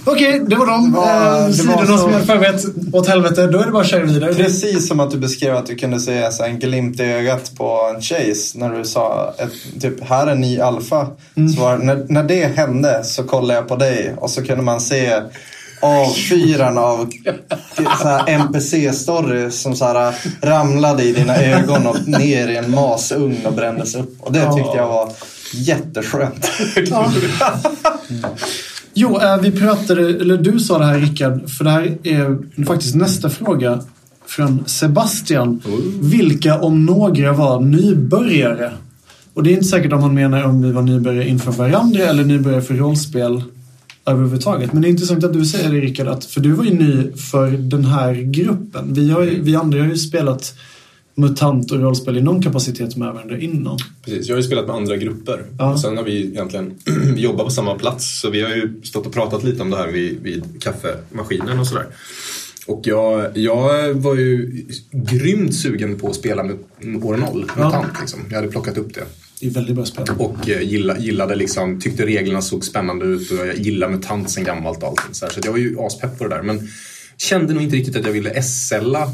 okej, 0.06 0.42
det 0.48 0.56
var 0.56 0.66
de 0.66 0.92
var- 0.94 1.42
eh, 1.42 1.48
det 1.48 1.54
sidorna 1.54 1.86
så- 1.88 1.98
som 1.98 2.12
jag 2.12 2.26
förberett. 2.26 2.64
Åt 2.94 3.08
helvete, 3.08 3.48
då 3.48 3.60
är 3.60 3.66
det 3.66 3.72
bara 3.72 3.82
att 3.84 3.90
köra 3.90 4.04
vidare. 4.04 4.34
Precis 4.34 4.88
som 4.88 5.00
att 5.00 5.12
du 5.12 5.18
beskrev 5.18 5.56
att 5.56 5.66
du 5.68 5.76
kunde 5.76 6.00
se 6.00 6.32
så 6.32 6.44
en 6.44 6.60
glimt 6.60 7.00
i 7.00 7.04
ögat 7.04 7.52
på 7.58 7.92
en 7.96 8.02
chase 8.02 8.58
när 8.58 8.70
du 8.70 8.86
sa 8.86 9.34
ett, 9.38 9.82
typ 9.82 10.04
här 10.04 10.28
är 10.28 10.36
ny 10.36 10.60
alfa. 10.60 11.08
Så 11.56 11.62
var, 11.62 11.78
när, 11.78 12.06
när 12.10 12.24
det 12.24 12.58
hände 12.58 13.04
så 13.04 13.24
kollade 13.24 13.54
jag 13.54 13.68
på 13.68 13.76
dig 13.76 14.14
och 14.18 14.30
så 14.30 14.44
kunde 14.44 14.64
man 14.64 14.82
se 14.82 15.22
avfyran 15.82 16.78
av 16.78 17.10
NPC-story 18.28 19.50
som 19.50 19.76
så 19.76 19.86
här 19.86 20.14
ramlade 20.42 21.04
i 21.04 21.12
dina 21.14 21.36
ögon 21.38 21.88
och 21.88 22.08
ner 22.08 22.48
i 22.48 22.58
en 22.58 22.72
masugn 22.72 23.46
och 23.46 23.54
brändes 23.54 23.96
upp. 23.96 24.16
Och 24.22 24.32
det 24.34 24.40
tyckte 24.54 24.78
jag 24.78 24.88
var 24.88 25.10
jätteskönt. 25.58 26.52
Jo, 28.94 29.22
eh, 29.22 29.42
vi 29.42 29.52
pratade, 29.52 30.10
eller 30.10 30.38
du 30.38 30.60
sa 30.60 30.78
det 30.78 30.86
här 30.86 31.00
Rickard, 31.00 31.50
för 31.50 31.64
det 31.64 31.70
här 31.70 31.98
är 32.04 32.64
faktiskt 32.66 32.96
nästa 32.96 33.30
fråga 33.30 33.84
från 34.28 34.64
Sebastian. 34.66 35.62
Vilka 36.02 36.60
om 36.60 36.86
några 36.86 37.34
var 37.34 37.60
nybörjare? 37.60 38.72
Och 39.34 39.44
det 39.44 39.50
är 39.50 39.54
inte 39.54 39.66
säkert 39.66 39.94
om 39.94 40.02
han 40.02 40.14
menar 40.14 40.44
om 40.44 40.62
vi 40.62 40.72
var 40.72 40.82
nybörjare 40.82 41.28
inför 41.28 41.52
varandra 41.52 42.04
eller 42.04 42.24
nybörjare 42.24 42.62
för 42.62 42.74
rollspel 42.74 43.44
överhuvudtaget. 44.06 44.74
Men 44.74 44.82
det 44.82 44.88
är 44.88 44.90
intressant 44.90 45.24
att 45.24 45.34
du 45.34 45.46
säger 45.46 45.72
det 45.72 45.80
Rickard, 45.80 46.08
att, 46.08 46.26
för 46.26 46.42
du 46.42 46.52
var 46.52 46.64
ju 46.64 46.74
ny 46.74 47.12
för 47.18 47.52
den 47.52 47.86
här 47.86 48.14
gruppen. 48.14 48.94
Vi, 48.94 49.12
har 49.12 49.22
ju, 49.22 49.42
vi 49.42 49.56
andra 49.56 49.80
har 49.80 49.88
ju 49.88 49.98
spelat 49.98 50.56
MUTANT 51.16 51.72
och 51.72 51.80
rollspel 51.80 52.18
i 52.18 52.22
någon 52.22 52.42
kapacitet 52.42 52.96
med 52.96 53.14
varandra 53.14 53.38
innan. 53.38 53.78
Precis, 54.06 54.28
jag 54.28 54.36
har 54.36 54.42
ju 54.42 54.48
spelat 54.48 54.68
med 54.68 54.76
andra 54.76 54.98
grupper. 54.98 55.46
Ja. 55.60 55.74
Och 55.74 55.80
sen 55.80 55.98
har 55.98 56.04
vi 56.04 56.26
egentligen 56.26 56.74
vi 57.16 57.22
jobbar 57.22 57.44
på 57.44 57.52
samma 57.52 57.76
plats 57.76 58.20
så 58.22 58.30
vi 58.30 58.42
har 58.42 58.50
ju 58.50 58.82
stått 58.84 59.06
och 59.06 59.14
pratat 59.14 59.44
lite 59.44 59.62
om 59.62 59.70
det 59.70 59.78
här 59.78 59.88
vid, 59.88 60.22
vid 60.22 60.62
kaffemaskinen 60.62 61.60
och 61.60 61.68
sådär. 61.68 61.88
Och 62.68 62.82
jag, 62.84 63.38
jag 63.38 63.94
var 63.94 64.16
ju 64.16 64.66
grymt 64.92 65.56
sugen 65.56 66.00
på 66.00 66.08
att 66.08 66.16
spela 66.16 66.44
med 66.44 66.56
år 67.04 67.18
0, 67.18 67.52
Ja. 67.58 67.66
MUTANT. 67.66 68.00
Liksom. 68.00 68.20
Jag 68.30 68.36
hade 68.36 68.48
plockat 68.48 68.78
upp 68.78 68.94
det. 68.94 69.04
Det 69.40 69.46
är 69.48 69.52
väldigt 69.52 69.76
bra 69.76 69.86
spel. 69.86 70.06
Och 70.18 70.50
eh, 70.50 70.62
gilla, 70.62 70.98
gillade 70.98 71.36
liksom, 71.36 71.80
tyckte 71.80 72.06
reglerna 72.06 72.42
såg 72.42 72.66
spännande 72.66 73.06
ut 73.06 73.32
och 73.32 73.38
jag 73.38 73.58
gillar 73.58 73.90
MUTANT 73.90 74.30
sen 74.30 74.44
gammalt 74.44 74.84
och 74.84 74.90
allting. 74.90 75.14
Så, 75.14 75.26
här. 75.26 75.34
så 75.34 75.40
jag 75.44 75.52
var 75.52 75.60
ju 75.60 75.80
aspepp 75.80 76.18
på 76.18 76.24
det 76.24 76.36
där. 76.36 76.42
Men 76.42 76.68
kände 77.18 77.54
nog 77.54 77.64
inte 77.64 77.76
riktigt 77.76 77.96
att 77.96 78.06
jag 78.06 78.12
ville 78.12 78.44
SLa 78.44 79.10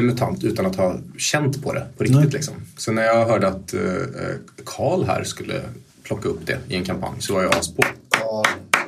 MUTANT 0.00 0.44
utan 0.44 0.66
att 0.66 0.76
ha 0.76 0.96
känt 1.18 1.62
på 1.62 1.72
det 1.72 1.86
på 1.96 2.04
riktigt. 2.04 2.20
Nej. 2.20 2.32
Liksom. 2.32 2.54
Så 2.76 2.92
när 2.92 3.02
jag 3.02 3.26
hörde 3.26 3.48
att 3.48 3.74
eh, 3.74 3.80
eh, 3.80 4.36
Karl 4.64 5.04
här 5.04 5.24
skulle 5.24 5.60
plocka 6.02 6.28
upp 6.28 6.46
det 6.46 6.58
i 6.68 6.76
en 6.76 6.84
kampanj 6.84 7.16
så 7.18 7.34
var 7.34 7.42
jag 7.42 7.54
aspå. 7.54 7.84
Ja, 8.10 8.44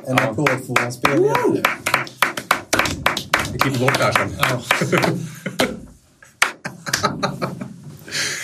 en 0.07 0.17
applåd 0.17 0.49
för 0.49 0.67
våran 0.67 0.93
spelledare. 0.93 1.63
Vi 3.53 3.59
klipper 3.59 3.79
bort 3.79 3.97
det 3.97 4.03
här 4.03 4.13
sen. 4.13 4.31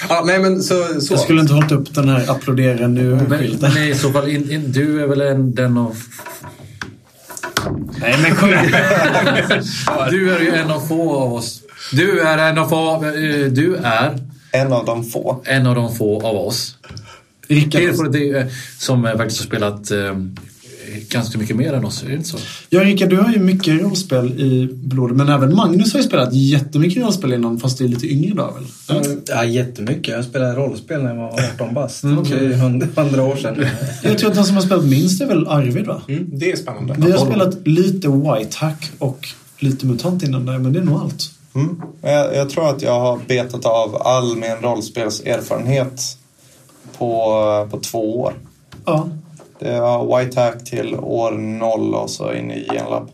Ja, 0.10 0.24
nej 0.26 0.40
men 0.40 0.64
så... 0.64 1.02
så. 1.02 1.14
Jag 1.14 1.20
skulle 1.20 1.42
inte 1.42 1.54
hållit 1.54 1.72
upp 1.72 1.96
den 1.96 2.10
här 2.10 2.32
applådera 2.32 2.88
Men, 2.88 2.94
nu-skylten. 2.94 3.74
men 3.74 3.84
i 3.84 3.96
så 3.96 4.12
fall, 4.12 4.30
in, 4.30 4.52
in, 4.52 4.72
du 4.72 5.04
är 5.04 5.08
väl 5.08 5.22
en, 5.22 5.56
den 5.56 5.78
av... 5.78 5.98
Nej 8.02 8.16
men 8.22 8.36
kom 8.36 8.50
igen. 8.50 8.72
Du 10.10 10.32
är 10.32 10.40
ju 10.40 10.50
en 10.50 10.72
av 10.72 10.88
få 10.88 11.16
av 11.16 11.34
oss. 11.34 11.59
Du 11.92 12.20
är 12.20 12.38
en 12.52 12.58
av 12.58 12.68
få... 12.70 13.06
eh, 13.06 13.46
Du 13.52 13.76
är 13.76 14.20
En 14.52 14.74
av 14.74 14.86
de 14.86 15.04
få. 15.06 15.42
en 15.46 15.68
av 15.68 15.76
de 15.76 15.96
få 15.96 16.22
av 16.28 16.36
oss. 16.36 16.76
Rickard, 17.48 17.82
Det 17.82 18.10
det, 18.20 18.38
eh, 18.40 18.46
som 18.80 19.06
eh, 19.06 19.18
faktiskt 19.18 19.40
har 19.42 19.46
spelat 19.48 19.92
ganska 21.10 21.38
mycket 21.38 21.56
mer 21.56 21.74
än 21.74 21.86
oss, 21.86 22.04
är 22.04 22.08
det 22.08 22.14
inte 22.16 22.30
så? 22.30 22.38
Ja, 22.70 22.84
Rickard, 22.84 23.10
du 23.10 23.18
har 23.18 23.32
ju 23.34 23.40
mycket 23.40 23.82
rollspel 23.82 24.40
i 24.42 24.70
blodet. 24.74 25.18
Men 25.18 25.30
även 25.30 25.56
Magnus 25.56 25.94
har 25.94 26.00
ju 26.00 26.08
spelat 26.08 26.34
jättemycket 26.34 27.04
rollspel 27.04 27.34
innan, 27.34 27.60
fast 27.60 27.78
det 27.78 27.84
är 27.84 27.88
lite 27.88 28.08
yngre 28.08 28.34
då 28.36 28.54
väl? 28.88 29.04
Ja, 29.28 29.44
jättemycket. 29.46 30.08
Jag 30.08 30.26
spelade 30.26 30.56
rollspel 30.56 31.04
när 31.04 31.10
jag 31.10 31.16
var 31.16 31.40
18 31.54 31.74
bast. 31.74 32.04
Mm, 32.04 32.16
Det 32.16 32.22
okej. 32.22 32.46
är 32.46 32.54
hundra, 32.54 32.88
hundra 33.04 33.24
år 33.24 33.36
sedan. 33.36 33.66
Jag 34.04 34.18
tror 34.18 34.30
att 34.30 34.36
den 34.36 34.46
som 34.46 34.56
har 34.56 34.64
spelat 34.64 34.86
minst 34.86 35.22
är 35.22 35.26
väl 35.26 35.48
Arvid 35.48 35.86
va? 35.86 36.02
Mm, 36.08 36.26
det 36.34 36.52
är 36.52 36.56
spännande. 36.56 36.96
Vi 36.98 37.12
har 37.12 37.26
spelat 37.26 37.68
lite 37.68 38.08
White 38.08 38.58
Hack 38.58 38.92
och 39.00 39.28
lite 39.60 39.86
MUTANT 39.86 40.24
innan 40.24 40.46
där, 40.46 40.58
men 40.58 40.74
det 40.74 40.80
är 40.80 40.84
nog 40.84 41.00
allt. 41.02 41.32
Mm. 41.56 41.82
Jag, 42.02 42.36
jag 42.36 42.50
tror 42.50 42.70
att 42.70 42.82
jag 42.82 43.00
har 43.00 43.20
betat 43.28 43.66
av 43.66 44.02
all 44.02 44.36
min 44.36 44.56
rollspelserfarenhet 44.62 46.02
på, 46.98 47.68
på 47.72 47.80
två 47.80 48.22
år. 48.22 48.34
Ja. 48.86 49.10
Det 49.60 49.80
var 49.80 50.20
White 50.20 50.40
Hack 50.42 50.66
till 50.66 50.96
år 50.96 51.32
noll 51.32 51.94
och 51.96 52.10
så 52.10 52.34
in 52.34 52.52
i 52.52 52.68
Genlab. 52.72 53.10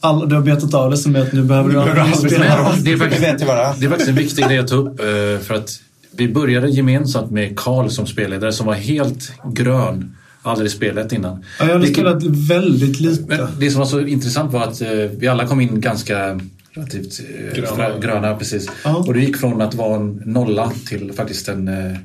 All, 0.00 0.28
du 0.28 0.34
har 0.34 0.42
betat 0.42 0.74
av 0.74 0.90
det 0.90 0.96
som 0.96 1.16
är 1.16 1.20
att 1.20 1.32
nu 1.32 1.42
behöver 1.42 1.70
du 1.70 1.80
aldrig 1.80 2.16
spela. 2.16 2.44
Det, 2.84 2.92
är 2.92 2.96
faktiskt, 2.96 3.20
det 3.22 3.28
är. 3.28 3.80
det 3.80 3.86
är 3.86 3.88
faktiskt 3.88 4.08
en 4.08 4.16
viktig 4.16 4.44
grej 4.44 4.58
att 4.58 4.68
ta 4.68 4.74
upp 4.74 5.00
eh, 5.00 5.06
för 5.46 5.54
att 5.54 5.70
vi 6.10 6.28
började 6.28 6.68
gemensamt 6.68 7.30
med 7.30 7.58
Karl 7.58 7.88
som 7.88 8.06
spelledare 8.06 8.52
som 8.52 8.66
var 8.66 8.74
helt 8.74 9.32
grön, 9.44 10.16
aldrig 10.42 10.70
spelat 10.70 11.12
innan. 11.12 11.44
Ja, 11.60 11.68
jag 11.68 11.78
Vilket- 11.78 11.96
spelat 11.96 12.22
väldigt 12.22 13.00
lite. 13.00 13.24
Men 13.36 13.46
det 13.60 13.70
som 13.70 13.78
var 13.78 13.86
så 13.86 14.00
intressant 14.00 14.52
var 14.52 14.62
att 14.62 14.80
eh, 14.80 14.88
vi 14.90 15.28
alla 15.28 15.46
kom 15.46 15.60
in 15.60 15.80
ganska 15.80 16.40
relativt 16.78 17.20
eh, 17.20 17.54
Gröna. 17.54 17.98
gröna. 17.98 18.36
precis. 18.36 18.68
Ja. 18.84 18.96
Och 18.96 19.14
det 19.14 19.20
gick 19.20 19.36
från 19.36 19.60
att 19.60 19.74
vara 19.74 19.96
en 19.96 20.22
nolla 20.24 20.72
till 20.88 21.12
faktiskt 21.12 21.48
en... 21.48 21.68
Eh, 21.68 21.96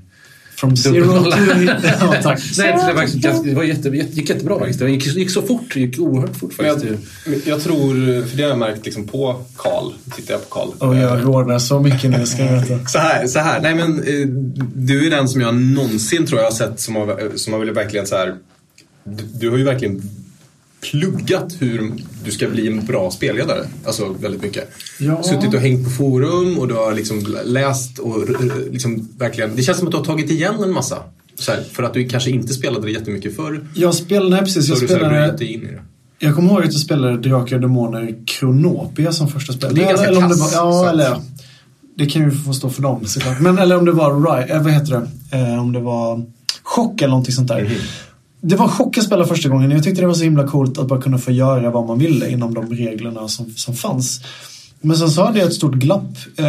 From 0.55 0.78
zero 0.78 1.24
to... 1.24 1.30
Ja, 1.99 2.13
tack. 2.24 2.41
nej, 2.57 2.71
det, 2.71 2.78
var 2.78 2.93
faktiskt, 2.93 3.43
det 3.43 3.53
var 3.53 3.63
jätte, 3.63 3.89
jätte, 3.89 4.15
gick 4.15 4.30
jättebra 4.30 4.59
faktiskt. 4.59 4.80
Det 4.80 4.89
gick, 4.91 5.15
gick 5.15 5.32
så 5.32 5.41
fort. 5.41 5.74
Det 5.74 5.80
gick 5.80 5.99
oerhört 5.99 6.36
fort 6.36 6.53
faktiskt. 6.53 6.86
jag, 7.26 7.36
jag 7.45 7.61
tror, 7.61 8.24
för 8.28 8.38
det 8.38 8.43
har 8.43 8.49
jag 8.49 8.59
märkt 8.59 8.86
liksom 8.86 9.07
på 9.07 9.41
Karl, 9.57 9.93
tittar 10.15 10.34
jag 10.34 10.49
på 10.49 10.55
Karl. 10.55 10.89
Och 10.89 10.95
jag 10.95 11.26
rådar 11.26 11.59
så 11.59 11.80
mycket 11.80 12.09
nu, 12.09 12.26
ska 12.26 12.45
jag 12.45 12.61
veta. 12.61 12.86
Så 12.88 12.97
här, 12.97 13.28
så 13.28 13.39
här. 13.39 13.61
Nej, 13.61 13.76
men, 13.76 13.99
eh, 13.99 14.28
du 14.76 15.07
är 15.07 15.09
den 15.09 15.30
som 15.30 15.41
jag 15.41 15.55
någonsin 15.55 16.26
tror 16.26 16.39
jag 16.39 16.47
har 16.47 16.55
sett 16.55 16.80
som 16.80 16.95
har, 16.95 17.38
som 17.38 17.53
har 17.53 17.59
velat 17.59 17.78
verkligen 17.78 18.07
så 18.07 18.15
här. 18.15 18.36
Du, 19.03 19.24
du 19.34 19.49
har 19.49 19.57
ju 19.57 19.63
verkligen 19.63 20.01
pluggat 20.91 21.55
hur 21.59 21.91
du 22.25 22.31
ska 22.31 22.49
bli 22.49 22.67
en 22.67 22.86
bra 22.86 23.11
spelledare. 23.11 23.65
Alltså 23.86 24.15
väldigt 24.19 24.41
mycket. 24.41 24.69
Ja. 24.99 25.23
Suttit 25.23 25.53
och 25.53 25.59
hängt 25.59 25.84
på 25.84 25.89
forum 25.89 26.59
och 26.59 26.67
du 26.67 26.73
har 26.73 26.93
liksom 26.93 27.38
läst 27.45 27.99
och 27.99 28.29
liksom 28.71 29.09
verkligen. 29.17 29.55
Det 29.55 29.63
känns 29.63 29.77
som 29.77 29.88
att 29.88 29.91
du 29.91 29.97
har 29.97 30.05
tagit 30.05 30.31
igen 30.31 30.63
en 30.63 30.73
massa. 30.73 30.97
Här, 31.47 31.63
för 31.71 31.84
att 31.84 31.93
du 31.93 32.09
kanske 32.09 32.29
inte 32.29 32.53
spelade 32.53 32.86
det 32.86 32.91
jättemycket 32.91 33.36
förr. 33.36 33.67
Jag 33.75 33.95
spelade, 33.95 34.41
precis, 34.41 34.67
jag 34.67 34.79
du 34.79 34.88
spelade... 34.88 35.27
brutit 35.27 35.49
in 35.49 35.61
i 35.61 35.71
det. 35.71 35.81
Jag 36.19 36.36
kommer 36.36 36.49
ihåg 36.49 36.59
att 36.59 36.73
jag 36.73 36.81
spelade 36.81 37.17
Drakar 37.17 37.55
och 37.55 37.61
Demoner 37.61 38.15
Kronopia 38.25 39.11
som 39.11 39.27
första 39.27 39.53
spel. 39.53 39.75
Det 39.75 39.84
är 39.84 39.88
ganska 39.88 40.07
eller 40.07 40.21
det 40.21 40.27
var, 40.27 40.36
kass, 40.36 40.53
Ja, 40.53 40.89
eller. 40.89 41.17
Det 41.97 42.05
kan 42.05 42.21
ju 42.21 42.31
få 42.31 42.53
stå 42.53 42.69
för 42.69 42.81
dem 42.81 43.05
såklart. 43.05 43.39
Men 43.39 43.57
eller 43.57 43.77
om 43.77 43.86
det 43.86 43.91
var 43.91 44.19
Rai, 44.19 44.51
eh, 44.51 44.63
vad 44.63 44.71
heter 44.71 44.91
det? 45.31 45.38
Eh, 45.38 45.61
om 45.61 45.71
det 45.71 45.79
var 45.79 46.25
Chock 46.63 47.01
eller 47.01 47.09
någonting 47.09 47.34
sånt 47.34 47.47
där. 47.47 47.61
Mhm. 47.61 47.71
Det 48.45 48.55
var 48.55 48.65
en 48.65 48.71
chock 48.71 48.97
att 48.97 49.03
spela 49.03 49.25
första 49.25 49.49
gången. 49.49 49.71
Jag 49.71 49.83
tyckte 49.83 50.01
det 50.01 50.07
var 50.07 50.13
så 50.13 50.23
himla 50.23 50.47
coolt 50.47 50.77
att 50.77 50.87
bara 50.87 51.01
kunna 51.01 51.17
få 51.17 51.31
göra 51.31 51.69
vad 51.69 51.87
man 51.87 51.99
ville 51.99 52.29
inom 52.29 52.53
de 52.53 52.75
reglerna 52.75 53.27
som, 53.27 53.51
som 53.55 53.73
fanns. 53.73 54.21
Men 54.81 54.97
sen 54.97 55.09
så 55.09 55.23
hade 55.23 55.39
jag 55.39 55.47
ett 55.47 55.53
stort 55.53 55.73
glapp 55.73 56.17
eh, 56.37 56.45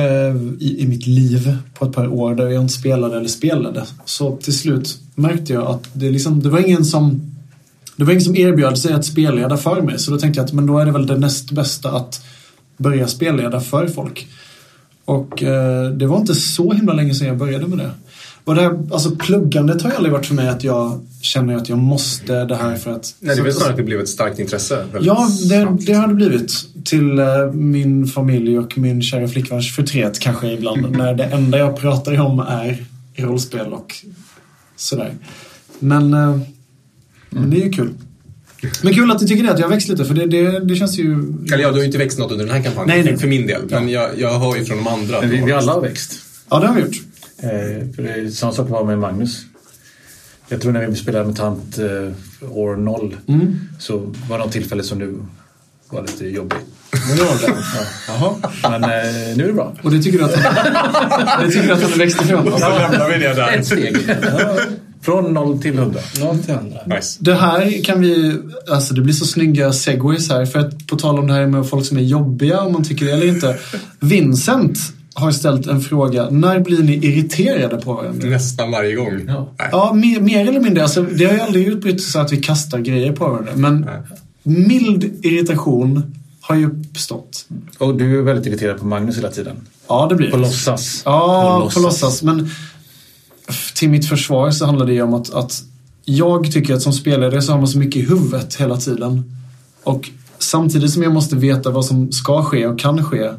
i, 0.58 0.76
i 0.78 0.86
mitt 0.86 1.06
liv 1.06 1.56
på 1.74 1.84
ett 1.84 1.92
par 1.92 2.08
år 2.08 2.34
där 2.34 2.48
jag 2.48 2.62
inte 2.62 2.74
spelade 2.74 3.16
eller 3.16 3.28
spelade. 3.28 3.84
Så 4.04 4.36
till 4.36 4.58
slut 4.58 4.98
märkte 5.14 5.52
jag 5.52 5.66
att 5.66 5.88
det, 5.92 6.10
liksom, 6.10 6.42
det 6.42 6.48
var 6.48 6.58
ingen 6.58 6.84
som 6.84 7.20
det 7.96 8.04
var 8.04 8.12
ingen 8.12 8.24
som 8.24 8.36
erbjöd 8.36 8.78
sig 8.78 8.92
att 8.92 9.04
spelleda 9.04 9.56
för 9.56 9.82
mig. 9.82 9.98
Så 9.98 10.10
då 10.10 10.18
tänkte 10.18 10.40
jag 10.40 10.44
att 10.44 10.52
men 10.52 10.66
då 10.66 10.78
är 10.78 10.86
det 10.86 10.92
väl 10.92 11.06
det 11.06 11.16
näst 11.16 11.50
bästa 11.50 11.90
att 11.90 12.24
börja 12.76 13.08
spelleda 13.08 13.60
för 13.60 13.86
folk. 13.88 14.26
Och 15.04 15.42
eh, 15.42 15.90
det 15.90 16.06
var 16.06 16.20
inte 16.20 16.34
så 16.34 16.72
himla 16.72 16.92
länge 16.92 17.14
sedan 17.14 17.28
jag 17.28 17.38
började 17.38 17.66
med 17.66 17.78
det. 17.78 17.90
Och 18.44 18.54
det 18.54 18.80
alltså 18.90 19.10
pluggandet 19.10 19.82
har 19.82 19.90
ju 19.90 19.96
aldrig 19.96 20.12
varit 20.12 20.26
för 20.26 20.34
mig 20.34 20.48
att 20.48 20.64
jag 20.64 21.06
känner 21.20 21.56
att 21.56 21.68
jag 21.68 21.78
måste 21.78 22.44
det 22.44 22.56
här 22.56 22.76
för 22.76 22.90
att... 22.90 23.14
Nej, 23.20 23.36
det 23.36 23.42
är 23.42 23.44
väl 23.44 23.52
snarare 23.52 23.70
att 23.70 23.76
det 23.76 23.82
blev 23.82 24.00
ett 24.00 24.08
starkt 24.08 24.38
intresse. 24.38 24.86
Ja, 25.00 25.28
det, 25.48 25.76
det 25.80 25.92
har 25.92 26.08
det 26.08 26.14
blivit. 26.14 26.52
Till 26.84 27.18
eh, 27.18 27.52
min 27.52 28.06
familj 28.06 28.58
och 28.58 28.78
min 28.78 29.02
kära 29.02 29.28
flickväns 29.28 29.76
förtret 29.76 30.18
kanske 30.18 30.52
ibland. 30.52 30.90
när 30.90 31.14
det 31.14 31.24
enda 31.24 31.58
jag 31.58 31.76
pratar 31.76 32.20
om 32.20 32.38
är 32.38 32.84
rollspel 33.16 33.72
och 33.72 33.94
sådär. 34.76 35.14
Men, 35.78 36.14
eh, 36.14 36.38
men 37.30 37.50
det 37.50 37.56
är 37.56 37.64
ju 37.64 37.72
kul. 37.72 37.90
Men 38.82 38.94
kul 38.94 39.10
att 39.10 39.18
du 39.18 39.26
tycker 39.26 39.42
det, 39.42 39.52
att 39.52 39.58
jag 39.58 39.66
har 39.66 39.74
växt 39.74 39.88
lite. 39.88 40.04
För 40.04 40.14
det, 40.14 40.26
det, 40.26 40.60
det 40.60 40.76
känns 40.76 40.98
ju... 40.98 41.12
Eller 41.52 41.58
ja, 41.58 41.68
du 41.68 41.74
har 41.74 41.80
ju 41.80 41.86
inte 41.86 41.98
växt 41.98 42.18
något 42.18 42.32
under 42.32 42.46
den 42.46 42.54
här 42.54 42.62
kampanjen 42.62 42.96
Nej, 42.96 43.04
nej. 43.04 43.20
för 43.20 43.28
min 43.28 43.46
del. 43.46 43.62
Men 43.70 43.88
jag, 43.88 44.10
jag 44.18 44.38
hör 44.38 44.56
ju 44.56 44.64
från 44.64 44.76
de 44.76 44.86
andra. 44.86 45.20
Men 45.20 45.30
vi, 45.30 45.36
vi 45.36 45.52
alla 45.52 45.56
växt. 45.56 45.68
har 45.68 45.80
växt. 45.80 46.12
Ja, 46.50 46.60
det 46.60 46.66
har 46.66 46.74
vi 46.74 46.80
gjort. 46.80 47.00
Eh, 47.38 47.94
för 47.94 48.02
det 48.02 48.10
är 48.10 48.30
samma 48.30 48.52
sak 48.52 48.68
var 48.68 48.84
med 48.84 48.98
Magnus. 48.98 49.42
Jag 50.48 50.60
tror 50.60 50.72
när 50.72 50.86
vi 50.86 50.96
spelade 50.96 51.24
MUTANT 51.24 51.78
eh, 51.78 52.56
år 52.56 52.76
0 52.76 53.16
Mm. 53.26 53.58
så 53.78 53.98
var 54.28 54.38
det 54.38 54.44
något 54.44 54.52
tillfälle 54.52 54.82
som 54.82 54.98
nu 54.98 55.18
var 55.90 56.02
lite 56.02 56.26
är 56.26 56.30
det 56.30 56.56
Jaha, 58.08 58.34
men 58.62 58.84
eh, 58.84 59.36
nu 59.36 59.42
är 59.42 59.46
det 59.46 59.52
bra. 59.52 59.72
Och 59.82 59.90
det 59.90 60.02
tycker 60.02 60.18
du 60.18 60.24
att 60.24 60.34
han, 60.34 61.42
det 61.46 61.50
tycker 61.50 61.66
du 61.66 61.72
att 61.72 61.82
han 61.82 61.90
har 61.90 61.98
växt 61.98 62.22
ifrån? 62.22 62.44
Så 62.44 62.68
lämnar 62.68 63.08
vi 63.08 63.18
det 63.18 63.34
där. 63.34 63.58
Ett 63.58 63.66
steg. 63.66 63.96
Från 65.02 65.34
noll 65.34 65.62
till 65.62 65.78
hundra. 65.78 66.00
Noll 66.20 66.38
till 66.38 66.54
hundra. 66.54 66.78
Nice. 66.86 67.18
Det 67.20 67.34
här 67.34 67.84
kan 67.84 68.00
vi, 68.00 68.38
alltså 68.70 68.94
det 68.94 69.00
blir 69.00 69.14
så 69.14 69.26
snygga 69.26 69.72
segways 69.72 70.30
här. 70.30 70.46
För 70.46 70.58
att 70.58 70.86
på 70.86 70.96
tal 70.96 71.18
om 71.18 71.26
det 71.26 71.32
här 71.32 71.46
med 71.46 71.68
folk 71.68 71.86
som 71.86 71.98
är 71.98 72.02
jobbiga, 72.02 72.60
om 72.60 72.72
man 72.72 72.84
tycker 72.84 73.06
det 73.06 73.12
eller 73.12 73.26
inte. 73.26 73.58
Vincent 74.00 74.78
har 75.14 75.32
ställt 75.32 75.66
en 75.66 75.80
fråga. 75.80 76.30
När 76.30 76.60
blir 76.60 76.82
ni 76.82 76.92
irriterade 77.06 77.76
på 77.76 77.92
varandra? 77.92 78.28
Nästan 78.28 78.70
varje 78.70 78.94
gång. 78.94 79.24
Ja. 79.28 79.48
Nej. 79.58 79.68
Ja, 79.72 79.92
mer, 79.92 80.20
mer 80.20 80.48
eller 80.48 80.60
mindre. 80.60 80.82
Alltså, 80.82 81.02
det 81.02 81.24
har 81.24 81.32
ju 81.32 81.40
aldrig 81.40 81.66
utbrutit 81.66 82.02
så 82.02 82.18
att 82.18 82.32
vi 82.32 82.36
kastar 82.36 82.78
grejer 82.78 83.12
på 83.12 83.28
varandra. 83.28 83.52
Men 83.54 83.86
mild 84.42 85.04
irritation 85.24 86.14
har 86.40 86.56
ju 86.56 86.66
uppstått. 86.66 87.46
Och 87.78 87.96
du 87.96 88.18
är 88.18 88.22
väldigt 88.22 88.46
irriterad 88.46 88.78
på 88.78 88.86
Magnus 88.86 89.16
hela 89.18 89.30
tiden. 89.30 89.56
Ja, 89.88 90.06
det 90.08 90.14
blir 90.14 90.30
På 90.30 90.36
låtsas. 90.36 91.02
Ja, 91.04 91.60
På 91.64 91.74
på 91.74 91.80
låtsas. 91.80 92.22
Men 92.22 92.50
till 93.74 93.90
mitt 93.90 94.08
försvar 94.08 94.50
så 94.50 94.66
handlar 94.66 94.86
det 94.86 94.92
ju 94.92 95.02
om 95.02 95.14
att, 95.14 95.34
att 95.34 95.62
jag 96.04 96.52
tycker 96.52 96.74
att 96.74 96.82
som 96.82 96.92
spelare 96.92 97.42
så 97.42 97.52
har 97.52 97.58
man 97.58 97.68
så 97.68 97.78
mycket 97.78 97.96
i 97.96 98.06
huvudet 98.06 98.54
hela 98.54 98.76
tiden. 98.76 99.36
Och 99.84 100.10
samtidigt 100.38 100.90
som 100.90 101.02
jag 101.02 101.12
måste 101.12 101.36
veta 101.36 101.70
vad 101.70 101.84
som 101.84 102.12
ska 102.12 102.42
ske 102.42 102.66
och 102.66 102.78
kan 102.78 103.04
ske 103.04 103.30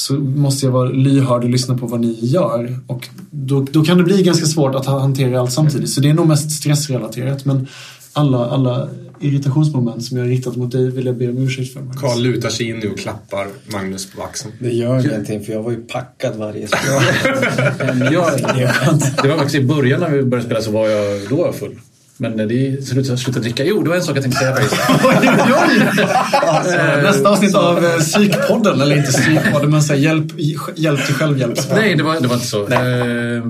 så 0.00 0.14
måste 0.14 0.66
jag 0.66 0.72
vara 0.72 0.88
lyhörd 0.88 1.44
och 1.44 1.50
lyssna 1.50 1.78
på 1.78 1.86
vad 1.86 2.00
ni 2.00 2.18
gör. 2.20 2.78
Och 2.86 3.08
då, 3.30 3.66
då 3.70 3.84
kan 3.84 3.98
det 3.98 4.04
bli 4.04 4.22
ganska 4.22 4.46
svårt 4.46 4.74
att 4.74 4.86
ha- 4.86 4.98
hantera 4.98 5.40
allt 5.40 5.52
samtidigt. 5.52 5.90
Så 5.90 6.00
det 6.00 6.08
är 6.10 6.14
nog 6.14 6.26
mest 6.28 6.50
stressrelaterat. 6.50 7.44
Men 7.44 7.66
alla, 8.12 8.46
alla 8.46 8.88
irritationsmoment 9.20 10.04
som 10.04 10.16
jag 10.16 10.24
har 10.24 10.30
riktat 10.30 10.56
mot 10.56 10.72
dig 10.72 10.90
vill 10.90 11.06
jag 11.06 11.16
be 11.16 11.28
om 11.28 11.38
ursäkt 11.38 11.72
för. 11.72 11.80
Magnus. 11.80 12.00
Karl 12.00 12.20
lutar 12.20 12.48
sig 12.48 12.68
in 12.68 12.78
nu 12.78 12.90
och 12.90 12.98
klappar 12.98 13.46
Magnus 13.72 14.10
på 14.10 14.22
axeln. 14.22 14.52
Det 14.60 14.70
gör 14.72 15.06
ingenting 15.06 15.44
för 15.44 15.52
jag 15.52 15.62
var 15.62 15.70
ju 15.70 15.76
packad 15.82 16.36
varje 16.36 16.66
spel. 16.66 16.80
Ja, 18.12 18.30
det 19.22 19.28
var 19.28 19.36
faktiskt 19.36 19.54
i 19.54 19.64
början 19.64 20.00
när 20.00 20.10
vi 20.10 20.22
började 20.22 20.46
spela 20.46 20.60
så 20.62 20.70
var 20.70 20.88
jag, 20.88 21.28
då 21.30 21.36
var 21.36 21.46
jag 21.46 21.54
full. 21.54 21.78
Men 22.20 22.32
när 22.32 22.46
det 22.46 22.86
slutade, 22.86 23.18
slutade 23.18 23.42
dricka. 23.44 23.64
Jo, 23.64 23.82
det 23.82 23.88
var 23.88 23.96
en 23.96 24.02
sak 24.02 24.16
jag 24.16 24.22
tänkte 24.22 24.40
säga 24.40 24.56
faktiskt. 24.56 24.80
Oj, 25.04 25.30
oj. 25.68 25.82
Eh, 26.74 27.02
Nästa 27.02 27.28
avsnitt 27.30 27.54
av 27.54 27.84
eh, 27.84 27.98
Psykpodden, 27.98 28.80
eller 28.80 28.96
inte 28.96 29.12
Psykpodden, 29.12 29.70
men 29.70 29.82
så 29.82 29.92
här, 29.92 30.00
hjälp, 30.00 30.32
hjälp 30.76 31.06
till 31.06 31.14
självhjälp. 31.14 31.58
Nej, 31.74 31.94
det 31.94 32.02
var, 32.02 32.20
det 32.20 32.28
var 32.28 32.34
inte 32.34 32.46
så. 32.46 32.68
Eh, 32.68 33.44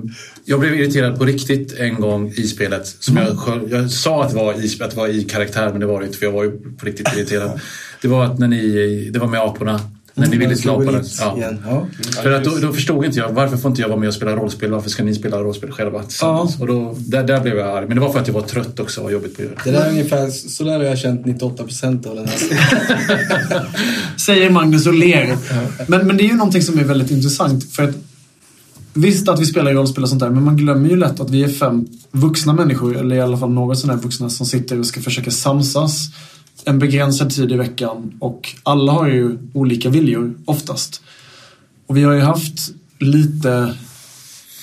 Jag 0.45 0.61
blev 0.61 0.75
irriterad 0.75 1.18
på 1.18 1.25
riktigt 1.25 1.79
en 1.79 1.95
gång 2.01 2.33
i 2.37 2.43
spelet. 2.43 2.87
Som 3.01 3.16
jag, 3.16 3.39
själv- 3.39 3.71
jag 3.73 3.91
sa 3.91 4.23
att 4.25 4.31
det, 4.31 4.37
var 4.37 4.53
i, 4.55 4.79
att 4.83 4.91
det 4.91 4.97
var 4.97 5.09
i 5.09 5.25
karaktär, 5.25 5.68
men 5.71 5.81
det 5.81 5.87
var 5.87 6.01
det 6.01 6.07
inte 6.07 6.18
för 6.18 6.27
jag 6.27 6.33
var 6.33 6.45
ju 6.45 6.51
på 6.51 6.87
riktigt 6.87 7.09
irriterad. 7.16 7.61
Det 8.03 8.09
var 8.09 8.25
att 8.25 8.39
när 8.39 8.49
ni, 8.49 9.11
det 9.12 9.18
var 9.18 9.27
med 9.27 9.41
aporna. 9.41 9.81
När 10.14 10.26
ni 10.26 10.36
ville 10.36 10.56
slå 10.56 10.72
aporna. 10.72 11.02
Ja. 11.18 11.38
Ja. 11.66 11.86
För 12.22 12.30
att 12.30 12.44
då, 12.44 12.56
då 12.56 12.72
förstod 12.72 13.04
inte 13.04 13.18
jag, 13.18 13.32
varför 13.32 13.56
får 13.56 13.70
inte 13.70 13.82
jag 13.82 13.88
vara 13.88 13.98
med 13.98 14.08
och 14.08 14.14
spela 14.14 14.36
rollspel? 14.36 14.70
Varför 14.70 14.90
ska 14.90 15.04
ni 15.04 15.14
spela 15.14 15.38
rollspel 15.38 15.70
själva 15.70 16.02
tillsammans? 16.02 16.61
Och 16.61 16.66
då, 16.66 16.96
där, 16.98 17.22
där 17.22 17.40
blev 17.40 17.56
jag 17.56 17.76
arg. 17.76 17.86
Men 17.86 17.94
det 17.94 18.00
var 18.00 18.12
för 18.12 18.20
att 18.20 18.26
jag 18.26 18.34
var 18.34 18.42
trött 18.42 18.80
också 18.80 19.00
och 19.00 19.12
jobbigt 19.12 19.36
på 19.36 19.42
det. 19.42 19.48
Det 19.64 19.70
där 19.70 19.86
är 19.86 19.90
ungefär, 19.90 20.30
så 20.30 20.64
där 20.64 20.78
har 20.78 20.84
jag 20.84 20.98
känt 20.98 21.26
98% 21.26 22.08
av 22.08 22.16
den 22.16 22.28
här. 22.28 22.38
Säger 24.16 24.50
Magnus 24.50 24.86
och 24.86 24.94
ler. 24.94 25.36
Men, 25.86 26.06
men 26.06 26.16
det 26.16 26.22
är 26.22 26.28
ju 26.28 26.36
någonting 26.36 26.62
som 26.62 26.78
är 26.78 26.84
väldigt 26.84 27.11
intressant. 27.11 27.72
För 27.72 27.82
att 27.82 27.94
Visst 28.92 29.28
att 29.28 29.40
vi 29.40 29.46
spelar 29.46 29.72
rollspel 29.72 30.02
och 30.02 30.08
sånt 30.08 30.20
där, 30.20 30.30
men 30.30 30.42
man 30.42 30.56
glömmer 30.56 30.88
ju 30.88 30.96
lätt 30.96 31.20
att 31.20 31.30
vi 31.30 31.42
är 31.42 31.48
fem 31.48 31.86
vuxna 32.11 32.52
människor, 32.52 32.96
eller 32.96 33.16
i 33.16 33.20
alla 33.20 33.36
fall 33.36 33.50
något 33.50 33.78
sådana 33.78 33.96
här 33.96 34.02
vuxna, 34.02 34.30
som 34.30 34.46
sitter 34.46 34.78
och 34.78 34.86
ska 34.86 35.00
försöka 35.00 35.30
samsas 35.30 36.08
en 36.64 36.78
begränsad 36.78 37.30
tid 37.30 37.52
i 37.52 37.56
veckan. 37.56 38.12
Och 38.18 38.54
alla 38.62 38.92
har 38.92 39.08
ju 39.08 39.38
olika 39.52 39.90
viljor, 39.90 40.34
oftast. 40.44 41.02
Och 41.86 41.96
vi 41.96 42.02
har 42.02 42.12
ju 42.12 42.20
haft 42.20 42.70
lite 42.98 43.74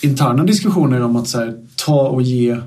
interna 0.02 0.44
diskussioner 0.44 1.02
om 1.02 1.16
att 1.16 1.28
så 1.28 1.38
här, 1.38 1.58
ta 1.76 2.08
och 2.08 2.22
ge 2.22 2.58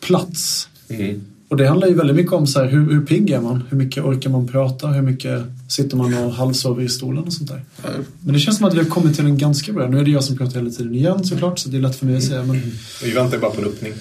plats. 0.00 0.68
Mm. 0.88 1.20
Och 1.52 1.58
det 1.58 1.66
handlar 1.68 1.88
ju 1.88 1.94
väldigt 1.94 2.16
mycket 2.16 2.32
om 2.32 2.46
så 2.46 2.60
här, 2.60 2.66
hur, 2.68 2.92
hur 2.92 3.00
pigg 3.00 3.30
är 3.30 3.40
man? 3.40 3.62
Hur 3.70 3.76
mycket 3.76 4.04
orkar 4.04 4.30
man 4.30 4.48
prata? 4.48 4.86
Hur 4.86 5.02
mycket 5.02 5.42
sitter 5.68 5.96
man 5.96 6.14
och 6.14 6.32
halvsover 6.32 6.82
i 6.82 6.88
stolen 6.88 7.24
och 7.24 7.32
sånt 7.32 7.50
där? 7.50 7.62
Men 8.20 8.34
det 8.34 8.40
känns 8.40 8.56
som 8.56 8.66
att 8.66 8.74
vi 8.74 8.78
har 8.78 8.84
kommit 8.84 9.16
till 9.16 9.24
en 9.24 9.38
ganska 9.38 9.72
bra. 9.72 9.88
Nu 9.88 9.98
är 10.00 10.04
det 10.04 10.10
jag 10.10 10.24
som 10.24 10.38
pratar 10.38 10.54
hela 10.60 10.70
tiden 10.70 10.94
igen 10.94 11.24
såklart, 11.24 11.58
så 11.58 11.68
det 11.68 11.76
är 11.76 11.80
lätt 11.80 11.96
för 11.96 12.06
mig 12.06 12.16
att 12.16 12.22
säga. 12.22 12.42
Men, 12.42 12.62
Vi 13.02 13.10
väntar 13.10 13.38
bara 13.38 13.50
på 13.50 13.60
en 13.60 13.66
öppning. 13.66 13.92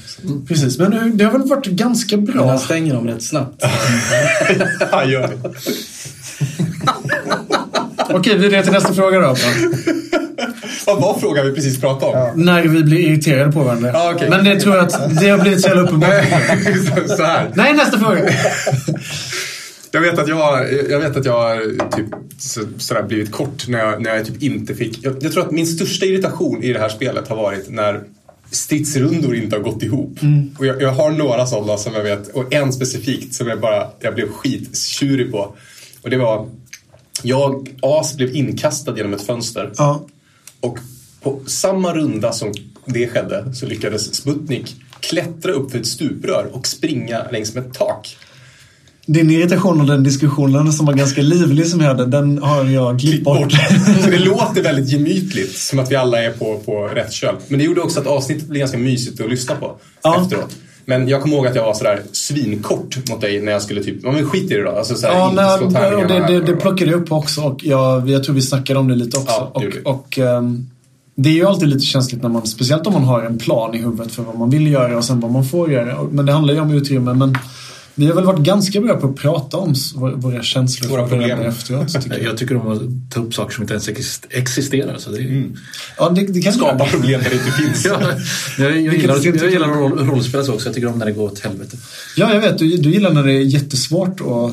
precis, 0.47 0.77
men 0.77 1.17
det 1.17 1.23
har 1.23 1.31
väl 1.31 1.47
varit 1.47 1.65
ganska 1.65 2.17
Men 2.17 2.25
bra. 2.25 2.47
han 2.49 2.59
stänger 2.59 2.93
dem 2.93 3.07
rätt 3.07 3.23
snabbt. 3.23 3.63
Han 4.91 5.09
gör 5.09 5.27
det. 5.27 5.51
Okej, 8.13 8.37
vidare 8.37 8.63
till 8.63 8.71
nästa 8.73 8.93
fråga 8.93 9.19
då. 9.19 9.35
Vad 10.85 11.01
var 11.01 11.19
frågan 11.19 11.45
vi 11.45 11.51
precis 11.53 11.81
pratade 11.81 12.31
om? 12.31 12.43
När 12.45 12.61
vi 12.67 12.83
blir 12.83 12.99
irriterade 12.99 13.51
på 13.51 13.59
varandra. 13.63 13.89
Ja, 13.93 14.11
okej. 14.15 14.29
Men 14.29 14.45
det 14.45 14.59
tror 14.59 14.75
jag 14.75 14.85
att 14.85 15.19
det 15.21 15.29
har 15.29 15.37
blivit 15.39 15.61
så 15.61 15.67
jävla 15.67 15.83
uppenbart. 15.83 16.09
Så- 17.07 17.15
Så 17.15 17.23
här. 17.23 17.51
Nej, 17.55 17.73
nästa 17.73 17.99
fråga! 17.99 18.29
Jag 19.93 20.01
vet 20.01 20.19
att 20.19 20.27
jag, 20.27 20.35
har- 20.35 20.89
jag, 20.89 20.99
vet 20.99 21.17
att 21.17 21.25
jag 21.25 21.33
har 21.33 21.89
typ 21.97 22.05
så, 22.37 22.61
sådär 22.77 23.03
blivit 23.03 23.31
kort 23.31 23.67
när 23.67 23.79
jag, 23.79 24.01
när 24.01 24.15
jag 24.15 24.25
typ 24.25 24.43
inte 24.43 24.75
fick... 24.75 24.99
Jag, 25.05 25.15
jag 25.21 25.31
tror 25.31 25.45
att 25.45 25.51
min 25.51 25.67
största 25.67 26.05
irritation 26.05 26.63
i 26.63 26.73
det 26.73 26.79
här 26.79 26.89
spelet 26.89 27.27
har 27.27 27.35
varit 27.35 27.69
när 27.69 28.01
stridsrundor 28.51 29.35
inte 29.35 29.55
har 29.55 29.63
gått 29.63 29.83
ihop. 29.83 30.17
Och 30.59 30.65
jag, 30.65 30.81
jag 30.81 30.91
har 30.91 31.11
några 31.11 31.45
sådana 31.45 31.77
som 31.77 31.93
jag 31.93 32.03
vet, 32.03 32.27
och 32.27 32.53
en 32.53 32.73
specifikt 32.73 33.33
som 33.33 33.47
jag 33.47 33.59
bara 33.59 33.87
jag 33.99 34.15
blev 34.15 34.27
skittjurig 34.31 35.31
på. 35.31 35.55
Och 36.01 36.09
det 36.09 36.17
var, 36.17 36.47
jag, 37.23 37.69
As 37.81 38.17
blev 38.17 38.35
inkastad 38.35 38.97
genom 38.97 39.13
ett 39.13 39.25
fönster. 39.25 39.71
Ja. 39.77 40.05
Och 40.61 40.77
på 41.21 41.39
samma 41.45 41.93
runda 41.93 42.31
som 42.33 42.53
det 42.85 43.07
skedde 43.07 43.53
så 43.53 43.65
lyckades 43.65 44.13
Sputnik 44.15 44.75
klättra 44.99 45.51
upp 45.51 45.71
för 45.71 45.79
ett 45.79 45.87
stuprör 45.87 46.49
och 46.53 46.67
springa 46.67 47.23
längs 47.31 47.53
med 47.53 47.65
ett 47.65 47.73
tak. 47.73 48.17
Din 49.05 49.29
irritation 49.29 49.81
och 49.81 49.87
den 49.87 50.03
diskussionen 50.03 50.73
som 50.73 50.85
var 50.85 50.93
ganska 50.93 51.21
livlig 51.21 51.67
som 51.67 51.79
jag 51.81 51.87
hade, 51.87 52.05
den 52.05 52.37
har 52.43 52.65
jag 52.65 52.99
klippt 52.99 53.23
bort. 53.23 53.51
Så 54.03 54.09
det 54.09 54.19
låter 54.19 54.63
väldigt 54.63 54.89
gemytligt, 54.89 55.57
som 55.57 55.79
att 55.79 55.91
vi 55.91 55.95
alla 55.95 56.23
är 56.23 56.31
på, 56.31 56.59
på 56.65 56.87
rätt 56.87 57.13
köl. 57.13 57.35
Men 57.47 57.59
det 57.59 57.65
gjorde 57.65 57.81
också 57.81 57.99
att 57.99 58.07
avsnittet 58.07 58.47
blev 58.47 58.59
ganska 58.59 58.77
mysigt 58.77 59.21
att 59.21 59.29
lyssna 59.29 59.55
på 59.55 59.79
Ja. 60.03 60.21
efteråt. 60.23 60.55
Men 60.85 61.07
jag 61.07 61.21
kommer 61.21 61.35
ihåg 61.35 61.47
att 61.47 61.55
jag 61.55 61.65
var 61.65 61.73
sådär 61.73 62.01
svinkort 62.11 63.09
mot 63.09 63.21
dig 63.21 63.41
när 63.41 63.51
jag 63.51 63.61
skulle 63.61 63.83
typ, 63.83 63.97
ja 64.03 64.11
men 64.11 64.25
skit 64.25 64.51
i 64.51 64.53
det 64.53 64.63
då. 64.63 64.71
Alltså 64.71 64.95
såhär, 64.95 65.13
Ja, 65.13 65.31
nej, 65.35 65.95
och 65.95 66.07
det, 66.07 66.27
det, 66.27 66.39
det 66.39 66.55
plockade 66.55 66.91
jag 66.91 67.01
upp 67.01 67.11
också 67.11 67.41
och 67.41 67.63
jag, 67.63 68.09
jag 68.09 68.23
tror 68.23 68.35
vi 68.35 68.41
snackade 68.41 68.79
om 68.79 68.87
det 68.87 68.95
lite 68.95 69.17
också. 69.17 69.51
Ja, 69.53 69.61
det 69.61 69.81
och, 69.81 69.95
och, 69.95 70.17
ehm, 70.17 70.69
det 71.15 71.29
är 71.29 71.33
ju 71.33 71.45
alltid 71.45 71.67
lite 71.67 71.85
känsligt 71.85 72.21
när 72.21 72.29
man, 72.29 72.47
speciellt 72.47 72.87
om 72.87 72.93
man 72.93 73.03
har 73.03 73.21
en 73.21 73.37
plan 73.37 73.75
i 73.75 73.77
huvudet 73.77 74.11
för 74.11 74.23
vad 74.23 74.37
man 74.39 74.49
vill 74.49 74.71
göra 74.71 74.97
och 74.97 75.05
sen 75.05 75.19
vad 75.19 75.31
man 75.31 75.45
får 75.45 75.71
göra. 75.71 76.03
Men 76.11 76.25
det 76.25 76.31
handlar 76.31 76.53
ju 76.53 76.59
om 76.59 76.71
utrymme. 76.71 77.13
Men 77.13 77.37
vi 77.95 78.05
har 78.07 78.13
väl 78.15 78.23
varit 78.25 78.39
ganska 78.39 78.81
bra 78.81 78.95
på 78.95 79.07
att 79.07 79.15
prata 79.15 79.57
om 79.57 79.73
våra, 79.95 80.43
känslor 80.43 80.89
Våra 80.89 81.07
problem. 81.07 81.39
efteråt. 81.41 81.93
Tycker 82.03 82.17
jag. 82.17 82.23
Jag 82.23 82.37
tycker 82.37 82.55
om 82.55 82.67
att 82.71 83.13
ta 83.13 83.19
upp 83.21 83.33
saker 83.33 83.53
som 83.55 83.61
inte 83.63 83.73
ens 83.73 83.87
exist- 83.89 84.25
existerar. 84.29 84.97
Så 84.97 85.11
det 85.11 85.17
är, 85.19 85.43
Ja, 85.97 86.09
det, 86.09 86.21
det 86.21 86.41
kan 86.41 86.53
Skapa 86.53 86.77
göra. 86.77 86.89
problem 86.89 87.21
där 87.23 87.29
det 87.29 87.35
inte 87.35 87.51
finns. 87.51 87.85
ja, 87.89 88.01
jag, 88.57 88.81
jag, 88.81 88.95
gillar, 88.95 89.19
tur- 89.19 89.37
jag 89.43 89.51
gillar 89.51 89.67
roll, 89.67 89.99
rollspel 90.09 90.45
så 90.45 90.53
också. 90.53 90.67
Jag 90.67 90.75
tycker 90.75 90.87
om 90.87 90.99
när 90.99 91.05
det 91.05 91.11
går 91.11 91.25
åt 91.25 91.39
helvete. 91.39 91.77
Ja, 92.17 92.33
jag 92.33 92.41
vet. 92.41 92.57
Du, 92.57 92.77
du 92.77 92.91
gillar 92.91 93.13
när 93.13 93.23
det 93.23 93.33
är 93.33 93.41
jättesvårt 93.41 94.21
och 94.21 94.51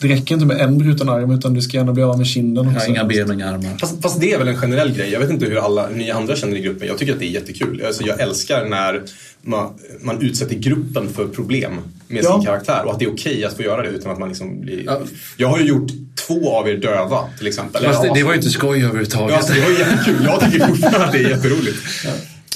det 0.00 0.08
räcker 0.08 0.34
inte 0.34 0.46
med 0.46 0.60
en 0.60 0.78
bruten 0.78 1.08
arm 1.08 1.30
utan 1.30 1.54
du 1.54 1.62
ska 1.62 1.76
gärna 1.76 1.92
bli 1.92 2.02
av 2.02 2.18
med 2.18 2.26
kinden 2.26 2.64
Jag 2.64 2.72
också. 2.74 2.86
har 2.86 2.94
inga 2.94 3.04
ben 3.04 3.28
och 3.28 3.34
inga 3.34 3.48
armar. 3.50 3.78
Fast, 3.80 4.02
fast 4.02 4.20
det 4.20 4.32
är 4.32 4.38
väl 4.38 4.48
en 4.48 4.56
generell 4.56 4.92
grej. 4.92 5.10
Jag 5.12 5.20
vet 5.20 5.30
inte 5.30 5.46
hur 5.46 5.64
alla 5.64 5.88
ni 5.88 6.10
andra 6.10 6.36
känner 6.36 6.56
i 6.56 6.60
gruppen. 6.60 6.88
Jag 6.88 6.98
tycker 6.98 7.12
att 7.12 7.18
det 7.18 7.26
är 7.26 7.30
jättekul. 7.30 7.82
Alltså, 7.86 8.02
jag 8.04 8.20
älskar 8.20 8.64
när 8.66 9.02
man, 9.42 9.72
man 10.00 10.22
utsätter 10.22 10.54
gruppen 10.54 11.08
för 11.08 11.26
problem 11.28 11.72
med 12.08 12.24
Ja. 12.24 12.32
sin 12.34 12.44
karaktär 12.46 12.82
och 12.84 12.92
att 12.92 12.98
det 12.98 13.04
är 13.04 13.12
okej 13.12 13.44
att 13.44 13.56
få 13.56 13.62
göra 13.62 13.82
det 13.82 13.88
utan 13.88 14.12
att 14.12 14.18
man 14.18 14.28
liksom 14.28 14.60
blir... 14.60 14.82
Ja. 14.86 15.00
Jag 15.36 15.48
har 15.48 15.58
ju 15.58 15.64
gjort 15.64 15.90
två 16.26 16.50
av 16.56 16.68
er 16.68 16.76
döva 16.76 17.24
till 17.38 17.46
exempel. 17.46 17.84
Fast 17.84 18.02
det, 18.02 18.10
det 18.14 18.22
var 18.22 18.30
ju 18.32 18.36
inte 18.36 18.50
skoj 18.50 18.78
överhuvudtaget. 18.84 19.30
Ja, 19.30 19.36
alltså, 19.36 19.52
det 19.52 19.60
var 19.60 19.70
jättekul. 19.70 20.24
Jag 20.24 20.40
tycker 20.52 20.66
fortfarande 20.66 21.04
att 21.06 21.12
det 21.12 21.18
är 21.18 21.28
jätteroligt. 21.30 21.76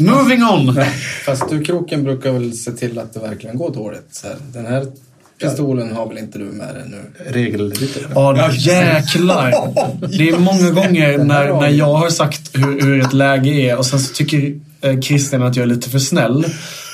Moving 0.01 0.43
on! 0.45 0.77
Fast 1.25 1.51
du 1.51 1.65
kroken 1.65 2.05
brukar 2.05 2.33
väl 2.33 2.53
se 2.53 2.71
till 2.73 2.99
att 2.99 3.15
det 3.15 3.21
verkligen 3.21 3.57
går 3.59 3.75
dåligt. 3.75 4.07
Så 4.11 4.27
här, 4.27 4.37
den 4.53 4.66
här 4.66 4.87
pistolen 5.43 5.93
har 5.93 6.09
väl 6.09 6.19
inte 6.19 6.39
du 6.39 6.44
med 6.44 6.74
dig 6.74 6.85
nu? 6.86 7.02
Regelrytter. 7.27 8.06
Ja, 8.15 8.52
jäklar. 8.52 9.55
Det 10.19 10.28
är 10.28 10.39
många 10.39 10.70
gånger 10.70 11.19
när, 11.19 11.61
när 11.61 11.69
jag 11.69 11.94
har 11.94 12.11
sagt 12.11 12.51
hur, 12.52 12.81
hur 12.81 13.01
ett 13.01 13.12
läge 13.12 13.51
är 13.51 13.78
och 13.78 13.86
sen 13.86 14.01
så 14.01 14.15
tycker 14.15 14.55
eh, 14.81 15.01
Christian 15.01 15.43
att 15.43 15.56
jag 15.56 15.62
är 15.62 15.66
lite 15.66 15.90
för 15.90 15.98
snäll. 15.98 16.47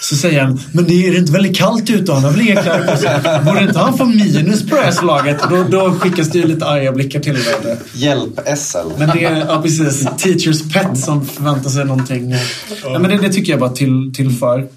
Så 0.02 0.16
säger 0.16 0.40
han, 0.40 0.60
men 0.72 0.84
det 0.84 1.06
är 1.08 1.18
inte 1.18 1.32
väldigt 1.32 1.56
kallt 1.56 1.90
ute 1.90 2.12
och 2.12 2.16
han 2.18 2.24
har 2.24 2.32
väl 2.32 2.40
inga 2.40 2.62
kläder 2.62 2.86
på 2.86 2.96
sig. 2.96 3.20
Borde 3.44 3.62
inte 3.62 3.78
han 3.78 3.98
få 3.98 4.04
minus 4.04 4.68
på 4.68 4.76
det 4.76 4.82
här 4.82 4.92
slaget? 4.92 5.36
Då, 5.50 5.64
då 5.70 5.92
skickas 5.92 6.28
det 6.28 6.38
ju 6.38 6.46
lite 6.46 6.66
arga 6.66 6.92
blickar 6.92 7.20
till 7.20 7.34
det. 7.34 7.78
Hjälp 7.94 8.40
SL. 8.56 8.78
Men 8.98 9.08
det 9.08 9.24
är, 9.24 9.36
ja 9.36 9.62
precis, 9.62 10.06
teachers 10.18 10.72
pet 10.72 10.98
som 10.98 11.26
förväntar 11.26 11.70
sig 11.70 11.84
någonting. 11.84 12.34
Ja, 12.82 12.98
men 12.98 13.10
det, 13.10 13.16
det 13.16 13.32
tycker 13.32 13.52
jag 13.52 13.60
bara 13.60 13.70
till, 13.70 14.12
tillför. 14.14 14.68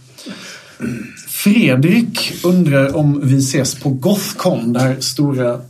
Fredrik 1.44 2.34
undrar 2.44 2.95
om 2.95 3.22
vi 3.24 3.38
ses 3.38 3.76
på 3.76 3.90
Gothcon, 3.90 4.74
det 4.74 4.80
här 4.80 4.95
stora 4.99 5.61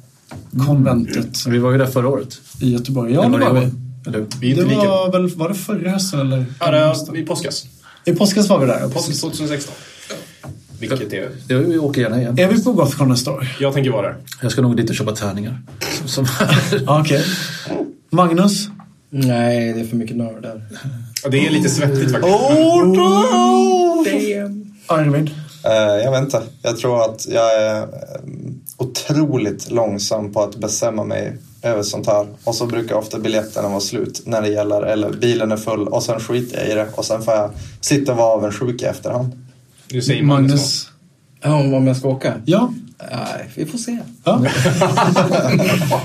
konventet 0.66 1.45
Vi 1.48 1.58
var 1.58 1.72
ju 1.72 1.78
där 1.78 1.86
förra 1.86 2.08
året. 2.08 2.40
i 2.62 2.72
Göteborg. 2.74 3.14
Ja, 3.14 3.22
det 3.22 3.30
var 3.30 3.40
var 3.40 3.54
det 3.62 3.72
vi. 4.06 4.10
Eller? 4.10 4.26
Vi 4.41 4.52
är 4.52 4.56
Det 4.56 4.62
inte 4.62 4.76
lika... 4.76 4.88
var 4.88 5.12
väl, 5.12 5.30
var 5.36 5.50
det 5.50 5.56
förra 5.56 5.90
hösten 5.90 6.20
eller? 6.20 6.45
Ja, 6.60 6.95
det 7.12 7.20
i 7.20 7.24
påskas. 7.26 7.66
I 8.06 8.14
påskas 8.14 8.50
var 8.50 8.60
vi 8.60 8.66
där. 8.66 8.80
ja, 8.80 8.86
Påskas 8.88 9.06
precis. 9.06 9.22
2016. 9.22 9.74
Vilket 10.80 11.14
är... 11.14 11.30
Jag 11.48 11.60
vi 11.60 11.78
åker 11.78 12.02
gärna 12.02 12.20
igen. 12.22 12.40
Är 12.40 12.48
vi 12.48 12.64
på 12.64 12.74
Gothcon 12.74 13.10
nästa 13.10 13.32
år? 13.32 13.48
Jag 13.60 13.74
tänker 13.74 13.91
vara 13.91 14.02
där. 14.08 14.16
Jag 14.41 14.52
ska 14.52 14.62
nog 14.62 14.78
dit 14.78 14.90
och 14.90 14.95
köpa 14.95 15.12
tärningar. 15.12 15.62
Som, 16.06 16.08
som 16.08 16.28
Okej. 16.88 17.24
Magnus? 18.12 18.68
Nej, 19.10 19.74
det 19.74 19.80
är 19.80 19.86
för 19.86 19.95
mycket 19.95 20.18
nördar. 20.18 20.62
Ja, 21.24 21.30
det 21.30 21.48
är 21.48 21.52
lite 21.52 21.70
svettigt 21.70 22.12
faktiskt. 22.12 22.34
Arvid? 24.88 25.32
Eh, 25.64 26.03
jag 26.03 26.11
vet 26.11 26.22
inte. 26.22 26.41
Jag 26.61 26.77
tror 26.77 27.06
att 27.06 27.27
jag 27.27 27.61
är 27.61 27.81
eh, 27.81 27.88
otroligt 28.77 29.72
långsam 29.72 30.34
på 30.34 30.41
att 30.41 30.56
bestämma 30.56 31.03
mig 31.03 31.38
över 31.61 31.84
sånt 31.84 32.07
här. 32.07 32.27
Och 32.44 32.56
så 32.56 32.65
brukar 32.65 32.95
ofta 32.95 33.19
biljetterna 33.19 33.69
vara 33.69 33.80
slut 33.80 34.22
när 34.26 34.41
det 34.41 34.49
gäller, 34.49 34.81
eller 34.81 35.10
bilen 35.10 35.52
är 35.52 35.57
full 35.57 35.88
och 35.88 36.03
sen 36.03 36.19
skiter 36.19 36.57
jag 36.57 36.69
i 36.69 36.73
det. 36.73 36.88
Och 36.95 37.06
sen 37.06 37.22
får 37.22 37.34
jag 37.34 37.52
sitta 37.81 38.11
och 38.11 38.18
vara 38.18 38.27
avundsjuk 38.27 38.81
i 38.81 38.85
efterhand. 38.85 39.31
Nu 39.91 40.02
säger 40.02 40.23
Magnus. 40.23 40.52
Magnus? 40.52 40.90
Ja, 41.41 41.77
om 41.77 41.88
jag 41.88 41.98
ska 41.98 42.07
åka? 42.10 42.34
Ja. 42.45 42.73
Nej, 43.11 43.49
vi 43.56 43.65
får 43.65 43.77
se. 43.77 43.98
ja. 44.23 44.41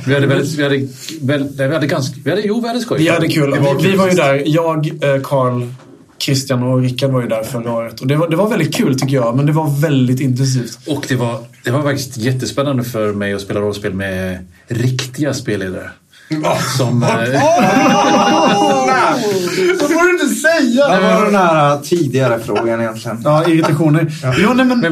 vi 0.06 0.14
hade 0.14 0.26
väldigt, 0.26 0.55
vi 0.55 0.62
hade, 0.62 0.89
väl, 1.20 1.48
vi 1.56 1.74
hade 1.74 1.86
ganska, 1.86 2.16
vi 2.24 2.30
hade, 2.30 2.43
jo 2.43 2.60
vi 2.60 2.68
hade 2.68 2.80
skoj. 2.80 2.98
Vi 2.98 3.09
hade 3.09 3.28
kul. 3.28 3.59
Vi, 3.80 3.89
vi 3.89 3.97
var 3.97 4.09
ju 4.09 4.14
där. 4.14 4.43
Jag, 4.47 4.86
eh, 4.86 5.22
Karl, 5.22 5.62
Christian 6.19 6.62
och 6.62 6.81
Rickard 6.81 7.11
var 7.11 7.23
ju 7.23 7.28
där 7.28 7.43
förra 7.43 7.73
året. 7.73 8.01
Och 8.01 8.07
det 8.07 8.16
var, 8.16 8.28
det 8.28 8.36
var 8.36 8.49
väldigt 8.49 8.74
kul 8.74 9.01
tycker 9.01 9.15
jag, 9.15 9.36
men 9.36 9.47
det 9.47 9.53
var 9.53 9.81
väldigt 9.81 10.20
intensivt. 10.20 10.78
Och 10.86 11.05
det 11.09 11.16
var, 11.16 11.45
det 11.65 11.70
var 11.70 11.82
faktiskt 11.82 12.16
jättespännande 12.16 12.85
för 12.85 13.12
mig 13.12 13.35
att 13.35 13.40
spela 13.40 13.61
rollspel 13.61 13.95
med 13.95 14.47
riktiga 14.66 15.35
spelledare. 15.35 15.90
Som, 16.79 17.03
eh, 17.03 17.09
Så 19.79 19.89
får 19.89 20.03
du 20.07 20.11
inte 20.13 20.35
säga! 20.35 20.89
Det 20.89 21.01
var 21.15 21.25
den 21.25 21.35
här 21.35 21.79
tidigare 21.79 22.39
frågan 22.45 22.81
egentligen. 22.81 23.21
Ja, 23.25 23.49
irritationer. 23.49 24.13
Jo, 24.39 24.53
nej, 24.55 24.65
men 24.67 24.83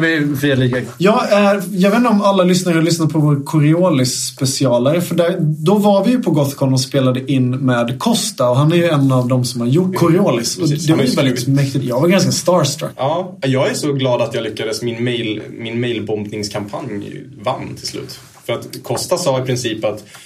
jag, 0.99 1.33
är, 1.33 1.63
jag 1.71 1.91
vet 1.91 1.97
inte 1.99 2.09
om 2.09 2.23
alla 2.23 2.45
lyssnare 2.45 2.75
har 2.75 2.83
lyssnat 2.83 3.13
på 3.13 3.19
vår 3.19 3.45
Coriolis-specialare. 3.45 5.01
För 5.01 5.15
där, 5.15 5.37
då 5.41 5.75
var 5.75 6.05
vi 6.05 6.11
ju 6.11 6.23
på 6.23 6.31
Gothcon 6.31 6.73
och 6.73 6.81
spelade 6.81 7.33
in 7.33 7.51
med 7.51 7.99
Costa 7.99 8.49
och 8.51 8.57
han 8.57 8.73
är 8.73 8.77
ju 8.77 8.89
en 8.89 9.13
av 9.13 9.29
de 9.29 9.45
som 9.45 9.61
har 9.61 9.69
gjort 9.69 9.97
Coriolis. 9.97 10.57
Och 10.57 10.63
Precis, 10.63 10.87
det 10.87 10.93
han 10.93 10.99
var 10.99 11.05
har 11.05 11.07
ju 11.07 11.11
ju 11.11 11.17
väldigt 11.17 11.41
skrivit. 11.41 11.61
mäktigt. 11.61 11.85
Jag 11.85 12.01
var 12.01 12.09
ganska 12.09 12.33
starstruck. 12.33 12.93
Ja, 12.97 13.37
jag 13.43 13.71
är 13.71 13.75
så 13.75 13.93
glad 13.93 14.23
att 14.23 14.35
jag 14.35 14.45
lyckades. 14.45 14.83
Min, 14.83 15.05
mail, 15.05 15.43
min 15.51 15.81
mailbombningskampanj 15.81 17.23
vann 17.45 17.75
till 17.79 17.87
slut. 17.89 18.19
För 18.47 18.53
att 18.53 18.67
Costa 18.83 19.17
sa 19.17 19.43
i 19.43 19.47
princip 19.47 19.85
att 19.85 19.91
"Här 19.91 19.99
är- 19.99 20.26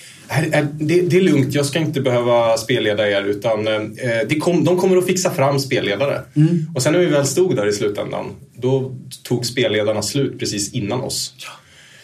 det, 0.78 1.00
det 1.00 1.16
är 1.16 1.20
lugnt, 1.20 1.54
jag 1.54 1.66
ska 1.66 1.78
inte 1.78 2.00
behöva 2.00 2.56
spelleda 2.56 3.10
er 3.10 3.22
utan 3.22 3.66
eh, 3.68 4.38
kom, 4.40 4.64
de 4.64 4.78
kommer 4.78 4.96
att 4.96 5.06
fixa 5.06 5.30
fram 5.30 5.58
spelledare. 5.58 6.22
Och 6.74 6.82
sen 6.82 6.92
när 6.92 7.00
vi 7.00 7.06
väl 7.06 7.26
stod 7.26 7.56
där 7.56 7.66
i 7.66 7.72
slutändan, 7.72 8.26
då 8.54 8.96
tog 9.22 9.46
spelledarna 9.46 10.02
slut 10.02 10.38
precis 10.38 10.72
innan 10.72 11.00
oss. 11.00 11.34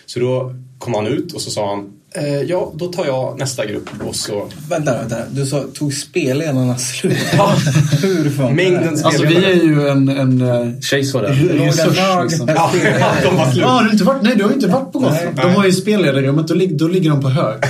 Så 0.07 0.20
då 0.20 0.55
kom 0.78 0.94
han 0.94 1.07
ut 1.07 1.32
och 1.32 1.40
så 1.40 1.51
sa 1.51 1.69
han, 1.69 1.78
eh, 1.78 2.06
ja 2.24 2.72
då 2.74 2.86
tar 2.86 3.06
jag 3.06 3.38
nästa 3.38 3.66
grupp 3.66 3.90
och 4.06 4.16
så 4.16 4.48
Vänta, 4.68 4.98
vänta. 4.98 5.16
Du 5.30 5.47
sa, 5.47 5.64
tog 5.74 5.94
spelledarna 5.94 6.78
slut? 6.78 7.12
Hur 8.02 8.30
funkar 8.30 8.55
mängden? 8.55 8.98
Alltså 9.05 9.26
vi 9.26 9.36
är 9.36 9.55
ju 9.55 9.88
en, 9.88 10.09
en 10.09 10.40
eh, 10.40 10.48
var 10.48 11.22
där. 11.22 11.32
resurs 11.32 11.98
liksom. 12.22 12.48
Ja, 12.48 12.72
de 13.22 13.36
var 13.36 13.51
slut. 13.51 13.62
Ja, 13.62 13.68
har 13.68 13.84
du 13.84 13.90
inte 13.90 14.05
varit, 14.05 14.22
nej, 14.22 14.36
du 14.36 14.44
har 14.44 14.52
inte 14.52 14.66
varit 14.66 14.93
på 14.93 14.98
Gotland. 14.98 15.36
De 15.36 15.55
har 15.55 15.64
ju 15.66 15.72
spelledarrummet, 15.72 16.48
då, 16.48 16.55
lig, 16.55 16.78
då 16.78 16.88
ligger 16.88 17.10
de 17.10 17.20
på 17.20 17.28
hög. 17.28 17.62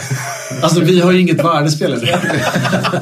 Alltså 0.62 0.80
vi 0.80 1.00
har 1.00 1.12
ju 1.12 1.20
inget 1.20 1.44
värde 1.44 1.70
spelledare. 1.70 2.20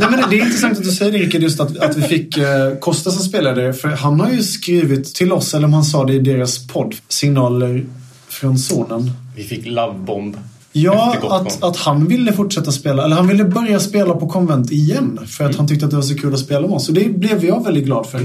nej, 0.01 0.09
men 0.11 0.31
det 0.31 0.37
är 0.37 0.45
intressant 0.45 0.79
att 0.79 0.85
du 0.85 0.91
säger 0.91 1.13
det 1.13 1.19
Rickard, 1.19 1.43
just 1.43 1.61
att, 1.61 1.79
att 1.79 1.97
vi 1.97 2.03
fick 2.03 2.39
eh, 2.39 2.75
Kosta 2.81 3.11
som 3.11 3.23
spelledare. 3.23 3.73
För 3.73 3.89
han 3.89 4.21
har 4.21 4.31
ju 4.31 4.43
skrivit 4.43 5.15
till 5.15 5.33
oss, 5.33 5.55
eller 5.55 5.67
om 5.67 5.73
han 5.73 5.85
sa 5.85 6.05
det 6.05 6.15
i 6.15 6.19
deras 6.19 6.67
podd, 6.67 6.95
Signaler 7.09 7.85
från 8.29 8.59
zonen. 8.59 9.11
Vi 9.37 9.45
fick 9.45 9.67
lovebomb. 9.67 10.37
Ja, 10.77 11.17
att, 11.31 11.63
att 11.63 11.77
han 11.77 12.07
ville 12.07 12.33
fortsätta 12.33 12.73
spela, 12.73 13.05
eller 13.05 13.17
han 13.17 13.29
ville 13.29 13.45
börja 13.45 13.81
spela 13.81 14.15
på 14.15 14.29
konvent 14.29 14.73
igen. 14.73 15.21
För 15.27 15.45
att 15.45 15.57
han 15.57 15.69
tyckte 15.69 15.85
att 15.85 15.91
det 15.91 15.97
var 15.97 16.03
så 16.03 16.17
kul 16.17 16.35
att 16.35 16.41
spela 16.41 16.61
med 16.61 16.71
oss. 16.71 16.89
Och 16.89 16.95
det 16.95 17.19
blev 17.19 17.45
jag 17.45 17.65
väldigt 17.65 17.85
glad 17.85 18.07
för. 18.07 18.21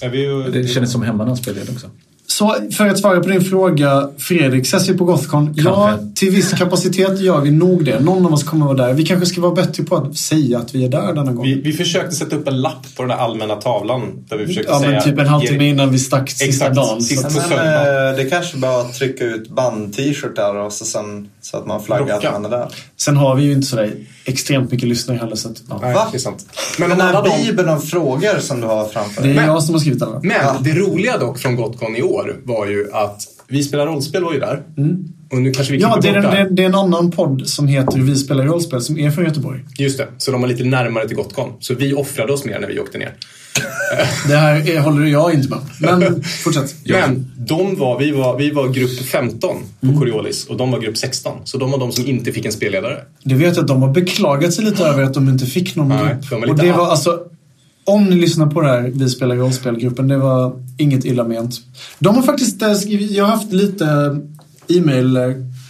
Är 0.00 0.08
vi 0.08 0.20
ju, 0.20 0.50
Det 0.50 0.68
kändes 0.68 0.92
som 0.92 1.02
hemma 1.02 1.18
när 1.18 1.26
han 1.26 1.36
spelade 1.36 1.72
också. 1.72 1.86
Så 2.38 2.56
för 2.76 2.86
att 2.86 2.98
svara 2.98 3.20
på 3.20 3.28
din 3.28 3.40
fråga, 3.44 4.10
Fredrik, 4.18 4.62
ses 4.66 4.88
vi 4.88 4.94
på 4.98 5.04
Gothcon? 5.04 5.54
Ja, 5.56 5.86
Kanske. 5.86 6.14
till 6.20 6.30
viss 6.30 6.52
kapacitet 6.52 7.20
gör 7.20 7.40
vi 7.40 7.50
nog 7.50 7.84
det. 7.84 8.00
Någon 8.00 8.26
av 8.26 8.32
oss 8.32 8.44
kommer 8.44 8.66
vara 8.66 8.76
där. 8.86 8.92
Vi 8.92 9.06
kanske 9.06 9.26
ska 9.26 9.40
vara 9.40 9.54
bättre 9.54 9.82
på 9.84 9.96
att 9.96 10.16
säga 10.16 10.58
att 10.58 10.74
vi 10.74 10.84
är 10.84 10.88
där 10.88 11.12
denna 11.14 11.32
gång. 11.32 11.44
Vi, 11.44 11.54
vi 11.60 11.72
försökte 11.72 12.14
sätta 12.14 12.36
upp 12.36 12.48
en 12.48 12.60
lapp 12.60 12.86
på 12.96 13.02
den 13.02 13.08
där 13.08 13.16
allmänna 13.16 13.54
tavlan 13.56 14.24
där 14.28 14.36
vi 14.36 14.46
försökte 14.46 14.72
ja, 14.72 14.78
säga... 14.80 14.90
men 14.90 15.02
typ 15.02 15.18
en 15.18 15.26
halvtimme 15.26 15.68
innan 15.68 15.90
vi 15.90 15.98
stack 15.98 16.30
sista 16.30 16.44
Exakt, 16.46 16.76
dagen. 16.76 17.02
sista 17.02 17.30
Så 17.30 17.38
att, 17.40 17.48
söndag. 17.48 18.12
det 18.16 18.24
kanske 18.30 18.56
bara 18.56 18.80
att 18.80 18.94
trycka 18.94 19.24
ut 19.24 19.50
band-t-shirtar 19.50 20.54
och 20.54 20.72
så, 20.72 20.84
sen, 20.84 21.28
så 21.40 21.56
att 21.56 21.66
man 21.66 21.82
flaggar 21.82 22.14
Rocka. 22.16 22.28
att 22.28 22.42
man 22.42 22.52
är 22.52 22.58
där. 22.58 22.68
sen 22.96 23.16
har 23.16 23.34
vi 23.34 23.42
ju 23.44 23.52
inte 23.52 23.66
sådär 23.66 23.92
extremt 24.24 24.72
mycket 24.72 24.88
lyssnare 24.88 25.18
heller. 25.18 25.36
Så 25.36 25.48
att, 25.48 25.62
ja. 25.68 25.78
Nej, 25.82 25.94
Va? 25.94 26.08
det 26.12 26.16
är 26.16 26.20
sant. 26.20 26.46
Men, 26.78 26.88
Men 26.88 26.98
den 26.98 27.06
här 27.06 27.22
de, 27.22 27.44
bibeln 27.46 27.68
av 27.68 27.78
frågor 27.78 28.38
som 28.40 28.60
du 28.60 28.66
har 28.66 28.84
framför 28.88 29.22
Det 29.22 29.28
dig. 29.28 29.36
är 29.36 29.40
Men- 29.40 29.46
jag 29.54 29.62
som 29.62 29.74
har 29.74 29.80
skrivit 29.80 30.00
den. 30.00 30.08
men 30.22 30.62
det 30.62 30.72
roliga 30.72 31.18
dock 31.18 31.38
från 31.38 31.56
Gotcon 31.56 31.96
i 31.96 32.02
år 32.02 32.25
var 32.44 32.66
ju 32.66 32.92
att 32.92 33.22
Vi 33.48 33.62
spelar 33.62 33.86
rollspel 33.86 34.24
var 34.24 34.32
ju 34.32 34.40
där. 34.40 34.62
Och 35.32 35.42
nu 35.42 35.52
kanske 35.52 35.72
vi 35.72 35.78
Ja, 35.80 35.98
det 36.02 36.08
är, 36.08 36.14
en, 36.14 36.22
där. 36.22 36.30
det, 36.30 36.38
är, 36.38 36.50
det 36.50 36.62
är 36.62 36.66
en 36.66 36.74
annan 36.74 37.10
podd 37.10 37.46
som 37.48 37.68
heter 37.68 37.98
Vi 37.98 38.16
spelar 38.16 38.44
rollspel 38.44 38.80
som 38.80 38.98
är 38.98 39.10
från 39.10 39.24
Göteborg. 39.24 39.60
Just 39.78 39.98
det, 39.98 40.08
så 40.18 40.30
de 40.32 40.40
var 40.40 40.48
lite 40.48 40.64
närmare 40.64 41.08
till 41.08 41.16
Gotcon. 41.16 41.52
Så 41.60 41.74
vi 41.74 41.94
offrade 41.94 42.32
oss 42.32 42.44
mer 42.44 42.60
när 42.60 42.68
vi 42.68 42.80
åkte 42.80 42.98
ner. 42.98 43.14
Det 44.28 44.36
här 44.36 44.70
är, 44.70 44.80
håller 44.80 45.06
jag 45.06 45.34
inte 45.34 45.48
med 45.48 45.58
Men 45.78 46.22
fortsätt. 46.44 46.74
Men 46.84 47.32
de 47.36 47.76
var, 47.76 47.98
vi, 47.98 48.10
var, 48.10 48.38
vi 48.38 48.50
var 48.50 48.68
grupp 48.68 49.00
15 49.00 49.56
på 49.80 49.86
Mm. 49.86 49.98
Coriolis 49.98 50.46
och 50.46 50.56
de 50.56 50.70
var 50.70 50.80
grupp 50.80 50.96
16. 50.96 51.38
Så 51.44 51.58
de 51.58 51.70
var 51.70 51.78
de 51.78 51.92
som 51.92 52.06
inte 52.06 52.32
fick 52.32 52.44
en 52.44 52.52
spelledare. 52.52 52.98
Du 53.22 53.34
vet 53.34 53.58
att 53.58 53.66
de 53.66 53.82
har 53.82 53.92
beklagat 53.92 54.52
sig 54.54 54.64
lite 54.64 54.84
över 54.84 55.02
att 55.02 55.14
de 55.14 55.28
inte 55.28 55.46
fick 55.46 55.76
någon 55.76 55.88
Nej, 55.88 56.16
grupp. 56.30 56.48
Och 56.48 56.56
det 56.56 56.72
var 56.72 56.86
alltså... 56.86 57.18
Om 57.86 58.04
ni 58.04 58.16
lyssnar 58.16 58.46
på 58.46 58.60
det 58.60 58.68
här, 58.68 58.90
Vi 58.94 59.10
spelar 59.10 59.36
rollspelgruppen, 59.36 60.08
det 60.08 60.18
var 60.18 60.62
inget 60.78 61.04
illa 61.04 61.24
ment. 61.24 61.60
De 61.98 62.16
har 62.16 62.22
faktiskt 62.22 62.62
eh, 62.62 62.74
skrivit, 62.74 63.10
jag 63.10 63.24
har 63.24 63.30
haft 63.30 63.52
lite 63.52 63.86
e-mail 64.68 65.18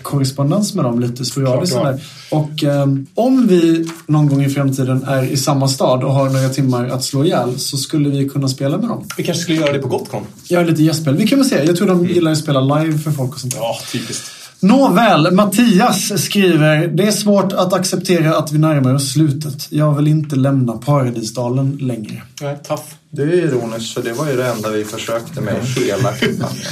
korrespondens 0.02 0.74
med 0.74 0.84
dem 0.84 1.00
lite 1.00 1.24
sporadiskt 1.24 1.76
sådär. 1.76 2.00
Och 2.30 2.64
eh, 2.64 2.86
om 3.14 3.46
vi 3.46 3.88
någon 4.06 4.28
gång 4.28 4.44
i 4.44 4.48
framtiden 4.48 5.04
är 5.04 5.22
i 5.22 5.36
samma 5.36 5.68
stad 5.68 6.04
och 6.04 6.12
har 6.12 6.30
några 6.30 6.48
timmar 6.48 6.88
att 6.88 7.04
slå 7.04 7.24
ihjäl 7.24 7.58
så 7.58 7.76
skulle 7.76 8.08
vi 8.08 8.28
kunna 8.28 8.48
spela 8.48 8.78
med 8.78 8.88
dem. 8.88 9.04
Vi 9.16 9.24
kanske 9.24 9.42
skulle 9.42 9.58
göra 9.58 9.72
det 9.72 9.78
på 9.78 9.88
Gotcon. 9.88 10.22
Göra 10.44 10.64
lite 10.64 10.82
gästspel. 10.82 11.16
Vi 11.16 11.26
kan 11.26 11.38
väl 11.38 11.48
se. 11.48 11.64
Jag 11.64 11.76
tror 11.76 11.88
de 11.88 12.06
gillar 12.06 12.32
att 12.32 12.38
spela 12.38 12.60
live 12.60 12.98
för 12.98 13.10
folk 13.10 13.34
och 13.34 13.40
sånt 13.40 13.52
där. 13.54 13.60
Ja, 13.60 13.78
typiskt. 13.92 14.24
Nåväl, 14.60 15.32
Mattias 15.32 16.24
skriver 16.24 16.86
Det 16.86 17.06
är 17.06 17.10
svårt 17.10 17.52
att 17.52 17.72
acceptera 17.72 18.36
att 18.36 18.52
vi 18.52 18.58
närmar 18.58 18.94
oss 18.94 19.12
slutet. 19.12 19.72
Jag 19.72 19.94
vill 19.94 20.08
inte 20.08 20.36
lämna 20.36 20.72
Paradisdalen 20.72 21.78
längre. 21.80 22.22
Nej, 22.40 22.58
tough. 22.68 22.82
Det 23.10 23.22
är 23.22 23.32
ironiskt 23.32 23.94
för 23.94 24.02
det 24.02 24.12
var 24.12 24.30
ju 24.30 24.36
det 24.36 24.46
enda 24.46 24.70
vi 24.70 24.84
försökte 24.84 25.40
med 25.40 25.54
hela 25.64 26.12
kampanjen. 26.12 26.66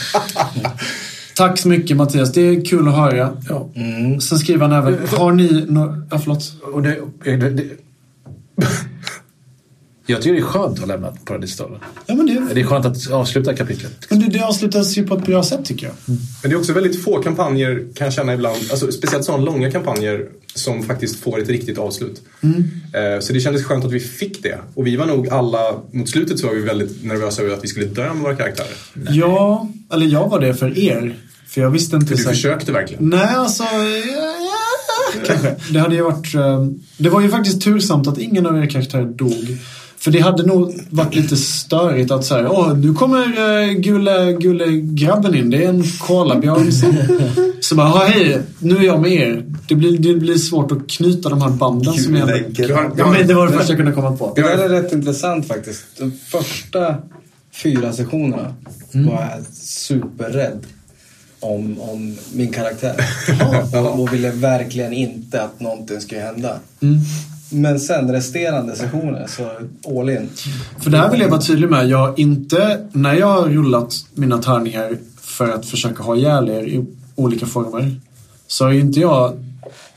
Tack 1.37 1.59
så 1.59 1.69
mycket 1.69 1.97
Mattias, 1.97 2.33
det 2.33 2.41
är 2.41 2.65
kul 2.65 2.89
att 2.89 2.95
höra. 2.95 3.37
Ja. 3.49 3.69
Sen 4.21 4.39
skriver 4.39 4.69
han 4.69 4.73
även, 4.73 5.09
har 5.09 5.33
ni 5.33 5.65
några... 5.69 6.03
Ja, 6.11 6.19
förlåt. 6.19 6.53
Och 6.73 6.83
det, 6.83 6.99
det, 7.25 7.37
det, 7.37 7.65
jag 10.07 10.23
tycker 10.23 10.35
det 10.35 10.41
är 10.41 10.43
skönt 10.43 10.83
att 10.83 10.89
lämna 10.89 11.13
Paradisdalen. 11.25 11.81
Ja, 12.07 12.15
men 12.15 12.27
det, 12.27 12.55
Det 12.55 12.61
är 12.61 12.65
skönt 12.65 12.87
att 12.87 13.11
avsluta 13.11 13.55
kapitlet. 13.57 14.07
men 14.11 14.21
det, 14.21 14.27
det 14.27 14.41
avslutas 14.45 14.97
ju 14.99 15.07
på 15.07 15.15
ett 15.15 15.27
bra 15.27 15.43
sätt 15.43 15.65
tycker 15.65 15.87
jag. 15.87 15.95
Men 16.07 16.17
det 16.43 16.51
är 16.51 16.59
också 16.59 16.73
väldigt 16.73 17.03
få 17.05 17.23
kampanjer, 17.23 17.85
kan 17.95 18.05
jag 18.05 18.15
känna 18.15 18.35
ibland, 18.35 18.57
alltså, 18.71 18.93
speciellt 18.93 19.25
sådana 19.25 19.45
långa 19.45 19.71
kampanjer 19.71 20.27
som 20.55 20.83
faktiskt 20.83 21.17
får 21.21 21.41
ett 21.41 21.49
riktigt 21.49 21.79
avslut. 21.79 22.23
Eh, 22.43 23.21
Så 23.21 23.33
det 23.33 23.41
kändes 23.41 23.65
skönt 23.65 23.85
att 23.85 23.93
vi 23.93 24.01
fick 24.01 24.43
det. 24.43 24.59
Och 24.75 24.87
vi 24.87 24.97
var 24.97 25.07
nog 25.07 25.29
alla, 25.29 25.59
mot 25.93 26.09
slutet 26.09 26.39
så 26.39 26.47
var 26.47 26.55
vi 26.55 26.61
väldigt 26.63 27.05
nervösa 27.05 27.43
över 27.43 27.55
att 27.55 27.65
vi 27.65 27.69
skulle 27.69 27.87
dö 27.87 28.15
med 28.15 28.23
våra 28.23 28.37
karaktärer. 28.37 28.75
Ja, 29.11 29.69
eller 29.93 30.07
jag 30.07 30.29
var 30.29 30.41
det 30.41 30.55
för 30.55 30.79
er. 30.79 31.17
För 31.49 31.61
jag 31.61 31.71
visste 31.71 31.97
inte 31.97 32.07
För 32.09 32.17
du 32.17 32.23
så 32.23 32.29
här- 32.29 32.35
försökte 32.35 32.73
verkligen. 32.73 33.09
Nej, 33.09 33.35
alltså... 33.35 33.63
Ja, 33.63 33.87
ja, 35.15 35.21
kanske. 35.27 35.55
Det 35.73 35.79
hade 35.79 35.95
ju 35.95 36.03
varit... 36.03 36.35
eh, 36.35 36.67
Det 36.97 37.09
var 37.09 37.21
ju 37.21 37.29
faktiskt 37.29 37.63
tursamt 37.63 38.07
att 38.09 38.19
ingen 38.19 38.47
av 38.47 38.57
era 38.59 38.67
karaktärer 38.67 39.05
dog. 39.05 39.57
För 40.05 40.11
det 40.11 40.21
hade 40.21 40.47
nog 40.47 40.75
varit 40.91 41.15
lite 41.15 41.37
störigt 41.37 42.11
att 42.11 42.25
säga 42.25 42.51
Åh, 42.51 42.77
nu 42.79 42.95
kommer 42.95 43.19
uh, 43.19 43.73
gule, 43.73 44.33
gule 44.33 44.67
grabben 44.81 45.35
in. 45.35 45.51
Det 45.51 45.65
är 45.65 45.69
en 45.69 45.85
kolabjörn 46.01 46.73
som... 46.73 46.97
Så 47.61 47.75
bara, 47.75 47.89
"Ja, 47.89 48.05
hej, 48.07 48.43
nu 48.59 48.77
är 48.77 48.83
jag 48.83 49.01
med 49.01 49.13
er. 49.13 49.45
Det 49.69 49.75
blir, 49.75 49.99
det 49.99 50.15
blir 50.15 50.39
svårt 50.39 50.73
att 50.73 50.91
knyta 50.91 51.29
de 51.29 51.43
här 51.43 51.51
banden 51.51 51.95
som 51.95 52.15
har, 52.15 52.45
Ja, 52.97 53.11
men 53.11 53.27
det 53.27 53.35
var 53.35 53.47
det 53.47 53.53
första 53.53 53.73
jag 53.73 53.77
kunde 53.77 53.93
komma 53.93 54.17
på. 54.17 54.33
Det 54.37 54.41
är 54.43 54.69
rätt 54.69 54.93
intressant 54.93 55.49
faktiskt. 55.49 55.85
De 55.99 56.13
första 56.29 56.95
fyra 57.63 57.93
sessionerna 57.93 58.55
var 58.93 59.29
jag 59.37 59.45
superrädd. 59.57 60.61
om, 61.41 61.81
om 61.81 62.17
min 62.35 62.53
karaktär. 62.53 62.95
och, 63.75 64.01
och 64.01 64.13
ville 64.13 64.31
verkligen 64.31 64.93
inte 64.93 65.43
att 65.43 65.61
någonting 65.61 66.01
skulle 66.01 66.21
hända. 66.21 66.59
Mm. 66.83 66.99
Men 67.55 67.81
sen 67.81 68.13
resterande 68.13 68.77
sessioner 68.77 69.27
så 69.27 69.51
all 70.01 70.11
in. 70.11 70.29
För 70.81 70.91
det 70.91 70.99
här 70.99 71.11
vill 71.11 71.21
jag 71.21 71.29
vara 71.29 71.41
tydlig 71.41 71.71
med. 71.71 71.89
Jag 71.89 71.99
har 71.99 72.21
inte, 72.21 72.87
när 72.93 73.15
jag 73.15 73.27
har 73.27 73.49
rullat 73.49 73.95
mina 74.15 74.43
tärningar 74.43 74.97
för 75.21 75.49
att 75.49 75.67
försöka 75.67 76.03
ha 76.03 76.17
ihjäl 76.17 76.49
er 76.49 76.63
i 76.63 76.85
olika 77.15 77.47
former. 77.47 77.97
Så 78.47 78.65
har 78.65 78.73
ju 78.73 78.81
inte 78.81 79.01
jag 79.01 79.33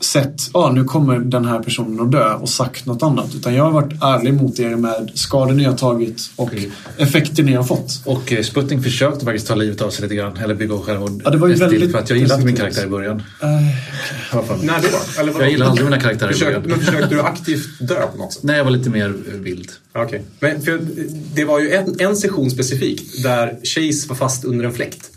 sett, 0.00 0.50
ja 0.54 0.60
ah, 0.60 0.72
nu 0.72 0.84
kommer 0.84 1.18
den 1.18 1.44
här 1.44 1.58
personen 1.58 2.00
att 2.00 2.12
dö 2.12 2.34
och 2.34 2.48
sagt 2.48 2.86
något 2.86 3.02
annat. 3.02 3.34
Utan 3.34 3.54
jag 3.54 3.64
har 3.64 3.70
varit 3.70 3.92
ärlig 4.02 4.34
mot 4.34 4.58
er 4.60 4.76
med 4.76 5.10
skador 5.14 5.54
ni 5.54 5.64
har 5.64 5.74
tagit 5.76 6.30
och 6.36 6.50
effekter 6.96 7.42
ni 7.42 7.52
har 7.52 7.64
fått. 7.64 8.00
Och 8.04 8.32
eh, 8.32 8.42
Sputnik 8.42 8.82
försökte 8.82 9.24
faktiskt 9.24 9.46
ta 9.48 9.54
livet 9.54 9.80
av 9.82 9.90
sig 9.90 10.02
lite 10.02 10.14
grann. 10.14 10.36
Eller 10.36 10.54
begå 10.54 10.78
självmord. 10.78 11.22
Ja, 11.24 11.30
det 11.30 11.38
var 11.38 11.48
ju 11.48 11.54
väldigt 11.54 11.92
För 11.92 11.98
att 11.98 12.10
jag 12.10 12.18
gillade 12.18 12.34
inte 12.34 12.46
min 12.46 12.56
karaktär 12.56 12.84
i 12.84 12.88
början. 12.88 13.22
Eh, 13.42 13.48
Nej, 14.62 14.80
det 14.82 14.88
var, 14.88 15.20
eller 15.20 15.32
vadå? 15.32 15.44
Jag 15.44 15.50
gillar 15.50 15.66
aldrig 15.66 15.84
mina 15.84 16.00
karaktärer 16.00 16.30
i 16.30 16.32
Försök, 16.32 16.48
början. 16.48 16.62
Men 16.68 16.80
försökte 16.80 17.14
du 17.14 17.20
aktivt 17.20 17.88
dö 17.88 18.06
på 18.12 18.18
något 18.18 18.32
sätt? 18.32 18.42
Nej, 18.42 18.56
jag 18.56 18.64
var 18.64 18.70
lite 18.70 18.90
mer 18.90 19.14
eh, 19.32 19.34
vild. 19.34 19.70
Okej. 19.94 20.22
Men 20.40 20.62
för 20.62 20.80
det 21.34 21.44
var 21.44 21.60
ju 21.60 21.72
en, 21.72 21.96
en 22.00 22.16
session 22.16 22.50
specifikt 22.50 23.22
där 23.22 23.56
Chase 23.64 24.08
var 24.08 24.16
fast 24.16 24.44
under 24.44 24.64
en 24.64 24.72
fläkt. 24.72 25.10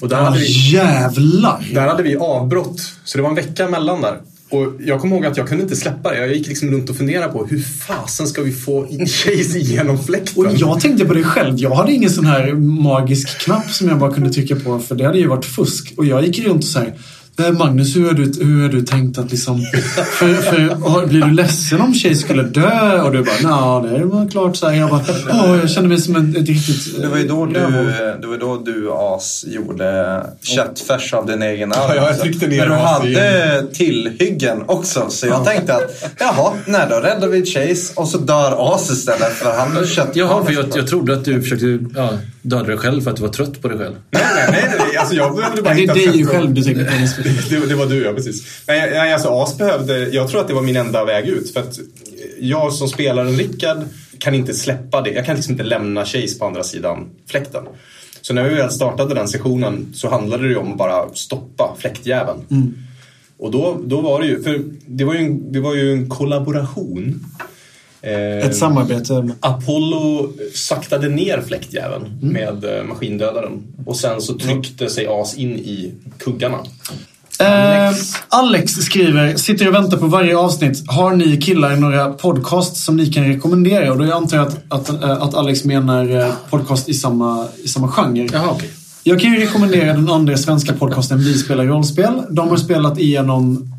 Och 0.00 0.08
där, 0.08 0.16
Ja, 0.16 0.22
hade 0.24 0.38
vi, 0.38 0.72
jävlar! 0.72 1.68
där 1.74 1.86
hade 1.88 2.02
vi 2.02 2.16
avbrott. 2.16 2.80
Så 3.04 3.18
det 3.18 3.22
var 3.22 3.30
en 3.30 3.36
vecka 3.36 3.64
emellan 3.64 4.00
där. 4.02 4.07
Och 4.50 4.72
jag 4.80 5.00
kommer 5.00 5.16
ihåg 5.16 5.26
att 5.26 5.36
jag 5.36 5.48
kunde 5.48 5.62
inte 5.62 5.76
släppa 5.76 6.10
det. 6.10 6.18
Jag 6.18 6.34
gick 6.34 6.48
liksom 6.48 6.70
runt 6.70 6.90
och 6.90 6.96
funderade 6.96 7.32
på 7.32 7.46
hur 7.46 7.60
fasen 7.60 8.26
ska 8.26 8.42
vi 8.42 8.52
få 8.52 8.86
in 8.90 9.06
Chase 9.06 9.58
igenom 9.58 10.04
fläkten? 10.04 10.46
Och 10.46 10.52
jag 10.54 10.80
tänkte 10.80 11.04
på 11.04 11.14
det 11.14 11.22
själv. 11.22 11.58
Jag 11.58 11.74
hade 11.74 11.92
ingen 11.92 12.10
sån 12.10 12.26
här 12.26 12.52
magisk 12.54 13.40
knapp 13.40 13.70
som 13.70 13.88
jag 13.88 13.98
bara 13.98 14.12
kunde 14.14 14.30
trycka 14.30 14.56
på 14.56 14.78
för 14.78 14.94
det 14.94 15.04
hade 15.04 15.18
ju 15.18 15.26
varit 15.26 15.44
fusk. 15.44 15.94
Och 15.96 16.04
jag 16.04 16.24
gick 16.26 16.38
runt 16.38 16.58
och 16.58 16.64
så 16.64 16.78
här. 16.78 16.94
"Nej, 17.38 17.52
Magnus, 17.52 17.96
hur 17.96 18.06
har 18.06 18.14
du, 18.14 18.44
hur 18.44 18.62
har 18.62 18.68
du 18.68 18.82
tänkt 18.82 19.18
att 19.18 19.30
liksom... 19.30 19.60
För, 20.18 20.34
för, 20.34 21.06
blir 21.06 21.22
du 21.22 21.30
ledsen 21.30 21.80
om 21.80 21.94
tjej 21.94 22.14
skulle 22.14 22.42
dö? 22.42 23.02
Och 23.02 23.12
du 23.12 23.22
bara, 23.22 23.80
nej, 23.80 23.98
det 23.98 24.04
var 24.04 24.28
klart 24.28 24.56
så 24.56 24.68
här. 24.68 24.74
Jag 24.74 24.90
bara, 24.90 25.02
åh, 25.30 25.58
jag 25.60 25.70
kände 25.70 25.88
mig 25.88 25.98
som 25.98 26.16
en, 26.16 26.36
ett 26.36 26.48
riktigt... 26.48 27.02
Det 27.02 27.08
var 27.08 27.18
ju 27.18 27.28
då 27.28 27.46
du, 27.46 27.54
rövhål." 27.54 27.86
det 28.20 28.26
var 28.26 28.38
då 28.38 28.56
du 28.56 28.90
As 28.92 29.44
gjorde 29.48 30.22
köttfärs 30.42 31.14
av 31.14 31.26
din 31.26 31.42
egen 31.42 31.72
arm. 31.72 31.92
Ja, 31.96 32.06
jag 32.06 32.20
tryckte 32.20 32.46
ner 32.46 32.58
Men 32.58 32.68
du 32.68 32.74
hade 32.74 33.66
tillhyggen 33.72 34.64
också. 34.66 35.06
Så 35.10 35.26
jag 35.26 35.44
tänkte 35.44 35.74
att, 35.74 36.14
jaha, 36.18 36.52
nej 36.66 36.86
då 36.90 36.96
räddar 36.96 37.28
vi 37.28 37.44
Chase 37.44 37.92
och 37.94 38.08
så 38.08 38.18
dör 38.18 38.74
As 38.74 38.90
istället 38.90 39.32
för 39.32 39.52
han 39.58 39.76
har 39.76 39.84
kött. 39.84 40.10
Jaha, 40.12 40.44
för 40.44 40.52
jag, 40.52 40.64
jag 40.74 40.86
trodde 40.86 41.12
att 41.12 41.24
du 41.24 41.42
försökte 41.42 41.78
ja, 41.94 42.10
döda 42.48 42.62
dig 42.62 42.76
själv 42.76 43.02
för 43.02 43.10
att 43.10 43.16
du 43.16 43.22
var 43.22 43.28
trött 43.28 43.62
på 43.62 43.68
dig 43.68 43.78
själv. 43.78 43.94
Nej, 44.10 44.22
nej, 44.34 44.48
nej. 44.50 44.74
nej. 44.78 44.96
Alltså, 44.96 45.14
jag 45.14 45.36
behövde 45.36 45.62
bara 45.62 45.74
Det 45.74 45.80
är 45.80 45.80
hitta 45.80 45.94
dig 45.94 46.26
själv 46.26 46.54
du 46.54 46.62
tänker 46.62 46.84
på. 46.84 46.90
Dennis. 46.90 47.16
det, 47.50 47.66
det 47.66 47.74
var 47.74 47.86
du, 47.86 48.02
ja 48.02 48.12
precis. 48.12 48.64
Nej, 48.68 49.12
alltså 49.12 49.28
As 49.28 49.58
behövde, 49.58 49.98
jag 49.98 50.30
tror 50.30 50.40
att 50.40 50.48
det 50.48 50.54
var 50.54 50.62
min 50.62 50.76
enda 50.76 51.04
väg 51.04 51.28
ut. 51.28 51.52
För 51.52 51.60
att 51.60 51.78
jag 52.40 52.72
som 52.72 52.88
spelaren 52.88 53.36
Rickard 53.36 53.78
kan 54.18 54.34
inte 54.34 54.54
släppa 54.54 55.00
det. 55.00 55.10
Jag 55.10 55.26
kan 55.26 55.34
liksom 55.34 55.52
inte 55.52 55.64
lämna 55.64 56.04
Chase 56.04 56.38
på 56.38 56.46
andra 56.46 56.62
sidan 56.62 57.08
fläkten. 57.26 57.64
Så 58.20 58.34
när 58.34 58.48
vi 58.48 58.54
väl 58.54 58.70
startade 58.70 59.14
den 59.14 59.28
sessionen 59.28 59.92
så 59.94 60.10
handlade 60.10 60.42
det 60.42 60.48
ju 60.48 60.56
om 60.56 60.72
att 60.72 60.78
bara 60.78 61.14
stoppa 61.14 61.76
fläktjäveln. 61.78 62.38
Och 63.38 63.50
då, 63.50 63.80
då 63.84 64.00
var 64.00 64.20
det 64.20 64.26
ju, 64.26 64.42
för 64.42 64.60
det 64.86 65.04
var 65.04 65.14
ju 65.14 65.20
en, 65.20 65.52
det 65.52 65.60
var 65.60 65.74
ju 65.74 65.92
en 65.92 66.08
kollaboration. 66.08 67.24
Eh, 68.02 68.46
Ett 68.46 68.56
samarbete. 68.56 69.28
Apollo 69.40 70.32
saktade 70.54 71.08
ner 71.08 71.40
fläktjäveln 71.46 72.04
Mm. 72.22 72.32
med 72.32 72.78
eh, 72.78 72.84
maskindödaren. 72.84 73.62
Och 73.86 73.96
sen 73.96 74.20
så 74.20 74.34
tryckte 74.38 74.90
sig 74.90 75.06
As 75.10 75.34
in 75.34 75.50
i 75.56 75.92
kuggarna. 76.18 76.58
Eh, 77.40 77.94
Alex 78.28 78.72
skriver, 78.72 79.36
sitter 79.36 79.68
och 79.68 79.74
väntar 79.74 79.96
på 79.96 80.06
varje 80.06 80.36
avsnitt. 80.36 80.82
Har 80.86 81.16
ni 81.16 81.36
killar 81.36 81.76
några 81.76 82.08
podcasts 82.12 82.84
som 82.84 82.96
ni 82.96 83.12
kan 83.12 83.24
rekommendera? 83.24 83.92
Och 83.92 83.98
då 84.06 84.12
antar 84.14 84.36
jag 84.36 84.46
att, 84.46 84.58
att, 84.68 85.02
att 85.04 85.34
Alex 85.34 85.64
menar 85.64 86.32
podcast 86.50 86.88
i 86.88 86.94
samma, 86.94 87.46
i 87.64 87.68
samma 87.68 87.88
genre. 87.88 88.28
Jaha, 88.32 88.48
okej. 88.50 88.70
Jag 89.02 89.20
kan 89.20 89.32
ju 89.32 89.40
rekommendera 89.40 89.92
den 89.92 90.08
andra 90.10 90.36
svenska 90.36 90.72
podcasten 90.72 91.18
Vi 91.18 91.34
spelar 91.38 91.64
rollspel. 91.64 92.22
De 92.30 92.48
har 92.48 92.56
spelat 92.56 92.98
igenom 92.98 93.72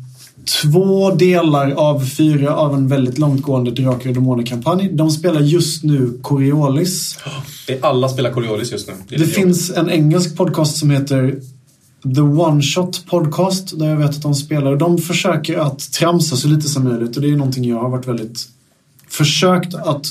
två 0.44 1.10
delar 1.10 1.70
av 1.70 2.06
fyra 2.06 2.56
av 2.56 2.74
en 2.74 2.88
väldigt 2.88 3.18
långtgående 3.18 3.70
Drakar 3.70 4.08
och 4.08 4.14
Demoner-kampanj. 4.14 4.88
De 4.92 5.10
spelar 5.10 5.40
just 5.40 5.84
nu 5.84 6.18
Coriolis. 6.22 7.18
Det 7.66 7.82
alla 7.82 8.08
spelar 8.08 8.32
Coriolis 8.32 8.72
just 8.72 8.88
nu. 8.88 8.94
Det 9.08 9.18
lite 9.18 9.30
finns 9.30 9.70
en 9.70 9.90
engelsk 9.90 10.36
podcast 10.36 10.76
som 10.76 10.90
heter 10.90 11.40
The 12.14 12.20
One 12.20 12.62
Shot 12.62 13.06
Podcast 13.06 13.78
där 13.78 13.88
jag 13.88 13.96
vet 13.96 14.10
att 14.10 14.22
de 14.22 14.34
spelar. 14.34 14.76
De 14.76 14.98
försöker 14.98 15.58
att 15.58 15.92
tramsa 15.92 16.36
så 16.36 16.48
lite 16.48 16.68
som 16.68 16.84
möjligt 16.84 17.16
och 17.16 17.22
det 17.22 17.28
är 17.28 17.36
någonting 17.36 17.64
jag 17.64 17.80
har 17.80 17.88
varit 17.88 18.08
väldigt 18.08 18.48
försökt 19.08 19.74
att 19.74 20.06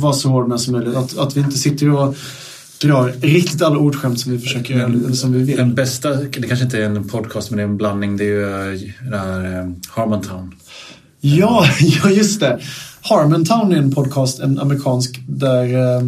vara 0.00 0.12
så 0.12 0.28
hård 0.28 0.48
med 0.48 0.60
som 0.60 0.72
möjligt. 0.72 0.96
Att, 0.96 1.18
att 1.18 1.36
vi 1.36 1.40
inte 1.40 1.58
sitter 1.58 1.90
och 1.90 2.16
drar 2.82 3.12
riktigt 3.20 3.62
alla 3.62 3.78
ordskämt 3.78 4.20
som 4.20 4.32
vi 4.32 4.38
försöker 4.38 4.74
göra, 4.74 4.86
eller 4.86 5.12
som 5.12 5.32
vi 5.32 5.42
vill. 5.42 5.56
Den 5.56 5.74
bästa, 5.74 6.14
det 6.14 6.48
kanske 6.48 6.64
inte 6.64 6.78
är 6.78 6.82
en 6.82 7.08
podcast 7.08 7.50
men 7.50 7.56
det 7.56 7.62
är 7.62 7.66
en 7.66 7.76
blandning. 7.76 8.16
Det 8.16 8.24
är 8.24 8.28
ju 8.28 8.42
eh, 8.42 9.10
den 9.10 9.20
här 9.20 9.58
eh, 9.58 9.70
Harmontown. 9.88 10.54
Ja, 11.20 11.66
ja, 11.80 12.10
just 12.10 12.40
det. 12.40 12.60
Harmontown 13.00 13.72
är 13.72 13.76
en 13.76 13.92
podcast, 13.92 14.40
en 14.40 14.58
amerikansk, 14.58 15.20
där 15.26 15.96
eh, 15.96 16.02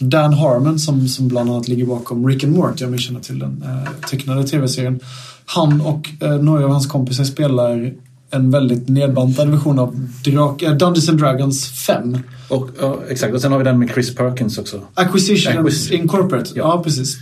Dan 0.00 0.32
Harmon 0.32 0.78
som, 0.78 1.08
som 1.08 1.28
bland 1.28 1.50
annat 1.50 1.68
ligger 1.68 1.86
bakom 1.86 2.28
Rick 2.28 2.44
and 2.44 2.52
Morty, 2.52 2.84
om 2.84 2.92
ni 2.92 2.98
känner 2.98 3.20
till 3.20 3.38
den 3.38 3.64
tecknade 4.10 4.44
tv-serien. 4.44 5.00
Han 5.44 5.80
och 5.80 6.08
några 6.40 6.64
av 6.64 6.70
hans 6.70 6.86
kompisar 6.86 7.24
spelar 7.24 7.92
en 8.30 8.50
väldigt 8.50 8.88
nedbantad 8.88 9.48
version 9.50 9.78
av 9.78 9.94
Drak- 10.24 10.64
eh, 10.64 10.72
Dungeons 10.76 11.08
and 11.08 11.18
Dragons 11.20 11.68
5. 11.86 12.18
Och, 12.48 12.68
ja, 12.80 12.98
exakt, 13.08 13.34
och 13.34 13.40
sen 13.40 13.52
har 13.52 13.58
vi 13.58 13.64
den 13.64 13.78
med 13.78 13.90
Chris 13.90 14.14
Perkins 14.14 14.58
också. 14.58 14.80
Acquisitions 14.94 15.56
Acquisition. 15.58 16.00
Incorporate. 16.00 16.50
Ja. 16.54 16.62
Ja. 16.76 16.82
precis. 16.82 17.16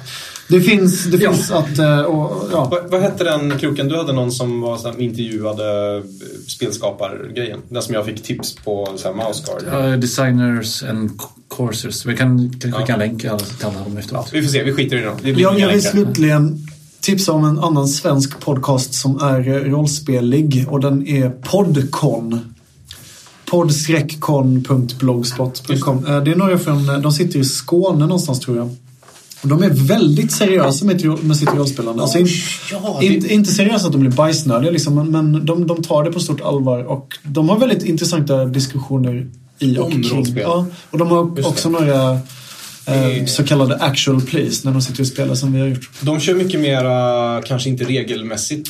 Det 0.49 0.61
finns, 0.61 1.05
det 1.05 1.19
finns 1.19 1.51
att... 1.51 1.79
eh, 1.79 2.01
Och, 2.01 2.49
ja. 2.53 2.69
Vad, 2.71 2.91
vad 2.91 3.01
hette 3.01 3.25
den 3.25 3.59
kroken? 3.59 3.89
Du 3.89 3.97
hade 3.97 4.13
någon 4.13 4.33
som 4.33 4.61
var 4.61 4.77
så 4.77 4.89
här, 4.91 5.01
intervjuade 5.01 5.97
eh, 5.97 6.03
spelskapargrejen. 6.49 7.59
Den 7.69 7.83
som 7.83 7.95
jag 7.95 8.05
fick 8.07 8.23
tips 8.23 8.55
på 8.57 8.89
så 8.97 9.09
här, 9.09 9.15
Mouseguard. 9.15 9.63
Ja, 9.91 9.97
designers 9.97 10.83
and 10.83 11.11
coursers. 11.57 12.07
Vi 12.07 12.17
kan, 12.17 12.51
kan 12.61 12.73
skicka 12.73 12.93
en 12.93 12.99
länk 12.99 13.21
till 13.21 13.31
alla 13.31 13.39
till 13.39 13.67
alla 13.67 13.79
dem 13.85 13.97
efteråt. 13.97 14.31
Vi 14.33 14.43
får 14.43 14.49
se, 14.49 14.63
vi 14.63 14.73
skiter 14.73 14.97
i 14.97 15.01
det. 15.01 15.11
Det 15.23 15.33
blir 15.33 15.43
Jag, 15.43 15.53
jag 15.53 15.67
vill 15.67 15.77
länkar. 15.77 15.91
slutligen 15.91 16.59
tipsa 17.07 17.33
om 17.33 17.45
en 17.45 17.59
annan 17.59 17.89
svensk 17.89 18.41
podcast 18.41 18.95
som 18.95 19.21
är 19.23 19.65
rollspelig 19.71 20.65
och 20.69 20.81
den 20.81 21.07
är 21.07 21.31
Podcon. 21.31 22.41
Podd-con.blogspot.com. 23.51 26.07
Eh, 26.07 26.23
Det 26.23 26.31
är 26.31 26.37
några 26.37 26.59
från, 26.59 26.89
eh, 26.89 26.99
de 26.99 27.13
sitter 27.13 27.39
i 27.39 27.45
Skåne 27.45 27.99
någonstans 28.07 28.41
tror 28.41 28.57
jag. 28.57 28.71
De 29.43 29.63
är 29.63 29.71
väldigt 29.71 30.33
seriösa 30.33 30.85
med, 30.85 31.01
sitt- 31.01 31.23
med 31.23 31.37
sitt 31.37 31.55
rollspelande. 31.55 32.03
Alltså, 32.03 32.19
in, 32.19 32.27
inte, 33.01 33.35
inte 33.35 33.53
seriösa 33.53 33.87
att 33.87 33.93
de 33.93 34.01
blir 34.01 34.11
bajsnödiga 34.11 34.71
liksom, 34.71 34.95
men, 34.95 35.11
men 35.11 35.47
de, 35.47 35.67
de 35.67 35.83
tar 35.83 36.05
det 36.05 36.13
på 36.13 36.21
stort 36.21 36.41
allvar 36.41 36.85
och 36.85 37.15
de 37.23 37.49
har 37.49 37.59
väldigt 37.59 37.83
intressanta 37.85 38.45
diskussioner 38.45 39.29
i 39.59 39.79
och 39.79 39.85
Om 39.87 40.03
kring. 40.03 40.37
Ja, 40.37 40.67
och 40.91 40.99
de 40.99 41.09
har 41.09 41.47
också 41.49 41.71
några 41.71 42.19
Det- 42.87 43.29
så 43.31 43.45
kallade 43.45 43.77
actual 43.77 44.21
plays 44.21 44.65
när 44.65 44.73
de 44.73 44.83
sitter 44.83 45.01
och 45.01 45.07
spelar 45.07 45.35
som 45.35 45.53
vi 45.53 45.61
har 45.61 45.67
gjort. 45.67 45.91
De 46.01 46.21
kör 46.21 46.35
mycket 46.35 46.61
mera, 46.61 47.43
kanske 47.43 47.69
inte 47.69 47.85
regelmässigt, 47.85 48.69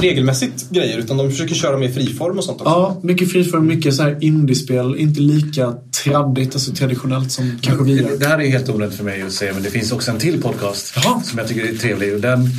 regelmässigt 0.00 0.70
grejer, 0.70 0.98
utan 0.98 1.16
de 1.16 1.30
försöker 1.30 1.54
köra 1.54 1.78
mer 1.78 1.92
friform 1.92 2.38
och 2.38 2.44
sånt 2.44 2.60
också. 2.60 2.70
Ja, 2.70 3.00
mycket 3.02 3.32
friform, 3.32 3.66
mycket 3.66 3.94
så 3.94 4.02
här 4.02 4.16
indiespel. 4.20 4.96
Inte 4.98 5.20
lika 5.20 5.74
traddigt, 6.04 6.54
alltså 6.54 6.72
traditionellt 6.72 7.32
som 7.32 7.58
kanske 7.62 7.84
vi 7.84 7.92
gör. 8.02 8.16
Det 8.18 8.26
här 8.26 8.38
är 8.40 8.48
helt 8.50 8.68
onödigt 8.68 8.96
för 8.96 9.04
mig 9.04 9.22
att 9.22 9.32
säga 9.32 9.52
men 9.54 9.62
det 9.62 9.70
finns 9.70 9.92
också 9.92 10.10
en 10.10 10.18
till 10.18 10.42
podcast 10.42 10.94
som 11.24 11.38
jag 11.38 11.48
tycker 11.48 11.64
är 11.68 11.74
trevlig. 11.76 12.14
Och 12.14 12.20
den, 12.20 12.50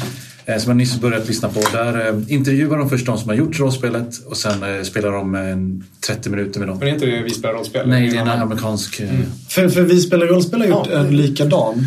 som 0.57 0.69
jag 0.69 0.77
nyss 0.77 0.99
börjat 1.01 1.27
lyssna 1.27 1.49
på. 1.49 1.59
Där 1.71 2.07
eh, 2.09 2.33
intervjuar 2.33 2.77
de 2.77 2.89
först 2.89 3.05
de 3.05 3.17
som 3.17 3.29
har 3.29 3.35
gjort 3.35 3.59
rollspelet 3.59 4.25
och 4.25 4.37
sen 4.37 4.63
eh, 4.77 4.83
spelar 4.83 5.11
de 5.11 5.35
en 5.35 5.83
30 6.07 6.29
minuter 6.29 6.59
med 6.59 6.69
dem. 6.69 6.77
Men 6.79 6.87
är 6.87 6.93
inte 6.93 7.05
det 7.05 7.23
vi 7.23 7.29
spelar 7.29 7.53
rollspel? 7.53 7.89
Nej, 7.89 8.09
det 8.09 8.17
är 8.17 8.21
en 8.21 8.27
amerikansk... 8.29 8.99
eh, 8.99 9.09
För, 9.49 9.69
för 9.69 9.81
vi 9.81 9.99
spelar 10.01 10.25
rollspel 10.25 10.59
har 10.61 10.67
gjort 10.67 10.87
Ja. 10.91 10.99
en 10.99 11.17
likadan. 11.17 11.85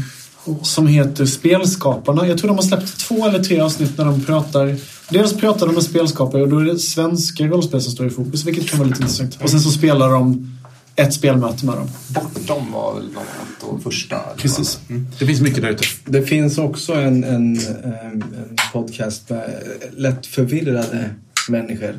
Som 0.63 0.87
heter 0.87 1.27
Spelskaparna. 1.27 2.27
Jag 2.27 2.39
tror 2.39 2.49
de 2.49 2.57
har 2.57 2.63
släppt 2.63 2.99
två 3.01 3.27
eller 3.29 3.39
tre 3.45 3.61
avsnitt 3.61 3.99
när 3.99 4.05
de 4.05 4.21
pratar. 4.25 4.77
Dels 5.11 5.33
pratar 5.37 5.67
de 5.67 5.75
med 5.75 5.83
spelskapare 5.85 6.43
och 6.43 6.49
då 6.49 6.59
är 6.59 6.65
det 6.65 6.79
svenska 6.79 7.47
rollspel 7.47 7.81
som 7.81 7.93
står 7.93 8.07
i 8.07 8.11
fokus, 8.11 8.45
vilket 8.45 8.67
kan 8.71 8.79
vara 8.79 8.89
lite 8.89 9.03
intressant. 9.03 9.39
Och 9.43 9.51
sen 9.51 9.61
så 9.61 9.71
spelar 9.71 10.11
de 10.13 10.51
ett 10.97 11.15
spelmöte 11.15 11.67
med 11.67 11.77
dem. 11.77 11.89
Bortom 12.09 12.73
var 12.73 12.95
väl 12.95 13.13
något 13.13 13.63
och 13.63 13.83
första. 13.83 14.21
Precis. 14.37 14.81
Det 15.19 15.27
finns 15.27 15.41
mycket 15.41 15.63
där 15.63 15.71
ute. 15.71 15.85
Det 16.05 16.23
finns 16.23 16.59
också 16.59 16.95
en, 16.95 17.25
en, 17.25 17.59
en, 17.85 18.25
podcast 18.73 19.31
med 19.31 19.63
lätt 19.97 20.27
förvirrade 20.27 21.11
människor 21.49 21.95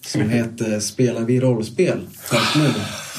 som 0.00 0.20
heter 0.30 0.80
Spelar 0.80 1.20
vi 1.20 1.40
rollspel? 1.40 2.00
Nu. 2.56 2.72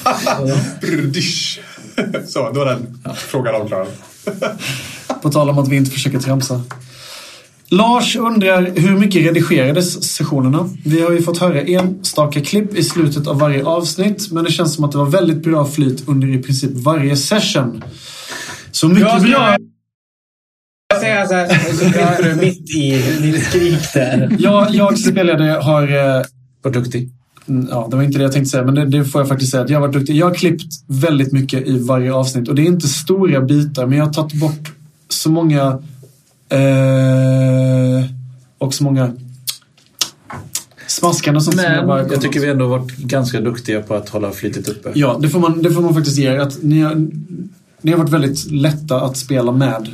Så, 2.26 2.50
då 2.50 2.60
var 2.60 2.66
den 2.66 2.98
frågan 3.16 3.54
avklarad. 3.54 3.88
På 5.22 5.30
tal 5.30 5.50
om 5.50 5.58
att 5.58 5.68
vi 5.68 5.76
inte 5.76 5.90
försöker 5.90 6.18
tramsa. 6.18 6.62
Lars 7.70 8.16
undrar 8.16 8.70
hur 8.76 8.98
mycket 8.98 9.22
redigerades 9.26 10.02
sessionerna? 10.16 10.68
Vi 10.84 11.02
har 11.02 11.10
ju 11.12 11.22
fått 11.22 11.38
höra 11.38 11.60
enstaka 11.62 12.40
klipp 12.40 12.74
i 12.74 12.82
slutet 12.84 13.26
av 13.26 13.38
varje 13.38 13.64
avsnitt 13.64 14.30
men 14.32 14.44
det 14.44 14.50
känns 14.50 14.74
som 14.74 14.84
att 14.84 14.92
det 14.92 14.98
var 14.98 15.06
väldigt 15.10 15.42
bra 15.42 15.64
flyt 15.66 16.08
under 16.08 16.28
i 16.34 16.38
princip 16.42 16.70
varje 16.74 17.16
session. 17.16 17.84
Så 18.70 18.88
mycket 18.88 19.02
Jag 19.02 19.20
ska- 19.20 19.30
bra! 19.30 19.56
Jag 20.92 21.00
säger 21.00 21.26
så 21.26 21.34
här, 21.34 21.48
så 21.72 21.84
klippar 21.92 22.22
du 22.22 22.34
mitt 22.46 22.70
i 22.76 23.02
ditt 23.22 23.44
skrik 23.46 23.92
där. 23.94 24.36
Jag, 24.38 24.74
jag 24.74 24.98
spelade 24.98 25.44
har... 25.44 25.82
eh, 25.82 26.22
Var 26.62 26.70
duktig. 26.72 27.10
Mm, 27.48 27.68
Ja, 27.70 27.88
det 27.90 27.96
var 27.96 28.02
inte 28.02 28.18
det 28.18 28.22
jag 28.24 28.32
tänkte 28.32 28.50
säga, 28.50 28.64
men 28.64 28.74
det, 28.74 28.84
det 28.86 29.04
får 29.04 29.20
jag 29.20 29.28
faktiskt 29.28 29.50
säga. 29.50 29.62
Att 29.62 29.70
jag 29.70 29.80
har 29.80 29.86
varit 29.86 29.94
duktig. 29.96 30.16
Jag 30.16 30.26
har 30.26 30.34
klippt 30.34 30.72
väldigt 30.86 31.32
mycket 31.32 31.66
i 31.66 31.78
varje 31.78 32.12
avsnitt 32.12 32.48
och 32.48 32.54
det 32.54 32.62
är 32.62 32.66
inte 32.66 32.88
stora 32.88 33.40
bitar, 33.40 33.86
men 33.86 33.98
jag 33.98 34.04
har 34.06 34.12
tagit 34.12 34.34
bort 34.40 34.72
så 35.08 35.30
många 35.30 35.82
eh, 36.50 38.04
och 38.58 38.74
så 38.74 38.84
många 38.84 39.12
smaskande 40.86 41.40
som 41.40 41.58
jag 41.58 41.86
bara 41.86 42.02
Men 42.02 42.12
jag 42.12 42.20
tycker 42.20 42.40
vi 42.40 42.48
ändå 42.48 42.66
varit 42.66 42.96
ganska 42.96 43.40
duktiga 43.40 43.82
på 43.82 43.94
att 43.94 44.08
hålla 44.08 44.32
flytet 44.32 44.68
uppe. 44.68 44.92
Ja, 44.94 45.18
det 45.22 45.28
får 45.28 45.40
man, 45.40 45.62
det 45.62 45.70
får 45.70 45.82
man 45.82 45.94
faktiskt 45.94 46.18
ge 46.18 46.28
er. 46.28 46.38
Att 46.38 46.62
ni, 46.62 46.80
har, 46.80 47.08
ni 47.82 47.90
har 47.90 47.98
varit 47.98 48.10
väldigt 48.10 48.50
lätta 48.50 49.00
att 49.00 49.16
spela 49.16 49.52
med. 49.52 49.88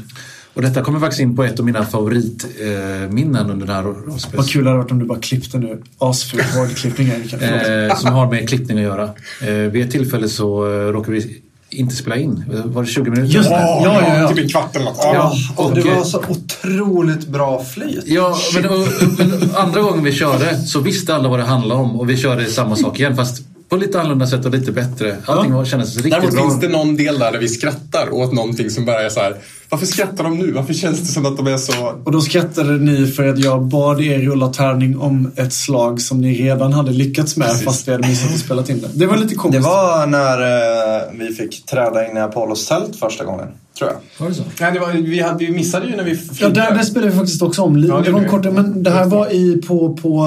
Och 0.54 0.62
detta 0.62 0.82
kommer 0.82 1.00
faktiskt 1.00 1.20
in 1.20 1.36
på 1.36 1.44
ett 1.44 1.58
av 1.58 1.66
mina 1.66 1.84
favoritminnen 1.84 3.50
under 3.50 3.66
den 3.66 3.76
här 3.76 3.82
rollspels... 3.82 4.34
Vad 4.36 4.48
kul 4.48 4.64
det 4.64 4.70
hade 4.70 4.82
varit 4.82 4.90
om 4.90 4.98
du 4.98 5.04
bara 5.04 5.18
klippte 5.18 5.58
nu. 5.58 5.82
Asful 5.98 6.40
hårdklippning. 6.40 7.08
Eh, 7.08 7.96
som 7.96 8.12
har 8.12 8.30
med 8.30 8.48
klippning 8.48 8.78
att 8.78 8.84
göra. 8.84 9.10
Eh, 9.42 9.54
vid 9.54 9.84
ett 9.84 9.90
tillfälle 9.90 10.28
så 10.28 10.66
eh, 10.66 10.92
råkade 10.92 11.18
vi 11.18 11.42
inte 11.76 11.96
spela 11.96 12.16
in. 12.16 12.44
Var 12.64 12.82
det 12.82 12.88
20 12.88 13.10
minuter? 13.10 13.34
Just 13.34 13.48
det. 13.48 13.54
Ja, 13.54 13.80
ja, 13.84 14.18
ja. 14.18 14.28
Typ 14.28 14.38
en 14.38 14.48
kvart 14.48 14.76
eller 14.76 14.84
något. 14.84 14.98
Ja, 15.02 15.34
Och 15.56 15.74
det 15.74 15.80
var 15.80 16.04
så 16.04 16.22
otroligt 16.28 17.26
bra 17.28 17.64
flyt. 17.64 18.04
Ja, 18.06 18.38
men, 18.54 18.66
och, 18.66 18.86
men 19.18 19.50
andra 19.54 19.80
gången 19.80 20.04
vi 20.04 20.12
körde 20.12 20.58
så 20.58 20.80
visste 20.80 21.14
alla 21.14 21.28
vad 21.28 21.38
det 21.38 21.44
handlade 21.44 21.80
om 21.80 22.00
och 22.00 22.10
vi 22.10 22.16
körde 22.16 22.46
samma 22.46 22.76
sak 22.76 22.98
igen 23.00 23.16
fast 23.16 23.42
på 23.68 23.76
lite 23.76 23.98
annorlunda 24.00 24.26
sätt 24.26 24.44
och 24.44 24.50
lite 24.50 24.72
bättre. 24.72 25.16
Allting 25.26 25.52
var, 25.54 25.64
kändes 25.64 25.94
riktigt 25.96 26.12
Däremot 26.12 26.32
bra. 26.34 26.42
finns 26.42 26.60
det 26.60 26.68
någon 26.68 26.96
del 26.96 27.18
där, 27.18 27.32
där 27.32 27.38
vi 27.38 27.48
skrattar 27.48 28.14
åt 28.14 28.32
någonting 28.32 28.70
som 28.70 28.84
bara 28.84 29.00
är 29.02 29.08
så 29.08 29.20
här. 29.20 29.36
Varför 29.70 29.86
skrattar 29.86 30.24
de 30.24 30.38
nu? 30.38 30.52
Varför 30.52 30.74
känns 30.74 31.00
det 31.00 31.06
som 31.06 31.26
att 31.26 31.36
de 31.36 31.46
är 31.46 31.56
så... 31.56 31.72
Och 32.04 32.12
då 32.12 32.20
skrattade 32.20 32.72
ni 32.78 33.06
för 33.06 33.28
att 33.28 33.38
jag 33.38 33.62
bad 33.62 34.00
er 34.00 34.18
rulla 34.18 34.48
tärning 34.48 34.98
om 34.98 35.30
ett 35.36 35.52
slag 35.52 36.00
som 36.00 36.20
ni 36.20 36.34
redan 36.42 36.72
hade 36.72 36.90
lyckats 36.92 37.36
med 37.36 37.60
fast 37.64 37.88
vi 37.88 37.92
hade 37.92 38.08
missat 38.08 38.30
att 38.34 38.38
spela 38.38 38.64
in 38.68 38.80
det. 38.80 38.88
Det 38.94 39.06
var 39.06 39.16
lite 39.16 39.28
Det 39.28 39.34
komiskt. 39.34 39.64
var 39.64 40.06
när 40.06 40.40
eh, 40.40 41.02
vi 41.18 41.34
fick 41.34 41.66
träda 41.66 42.10
in 42.10 42.16
i 42.16 42.20
Apollos 42.20 42.66
tält 42.66 42.96
första 42.96 43.24
gången, 43.24 43.46
tror 43.78 43.90
jag. 43.90 43.98
Var 44.24 44.28
det 44.28 44.34
så? 44.34 44.42
Nej, 44.60 44.72
det 44.72 44.78
var, 44.78 44.92
vi, 44.92 45.20
hade, 45.20 45.38
vi 45.44 45.50
missade 45.52 45.86
ju 45.86 45.96
när 45.96 46.04
vi 46.04 46.10
Ja, 46.10 46.34
flygde. 46.34 46.60
där, 46.60 46.74
där 46.74 46.82
spelade 46.82 47.10
vi 47.12 47.18
faktiskt 47.18 47.42
också 47.42 47.62
om. 47.62 47.78
Ja, 47.78 47.96
det 47.96 48.02
det 48.02 48.10
var 48.10 48.20
en 48.20 48.28
kort, 48.28 48.44
men 48.44 48.82
det 48.82 48.90
här 48.90 49.04
var 49.06 49.32
i 49.34 49.62
på, 49.66 49.94
på 49.96 50.26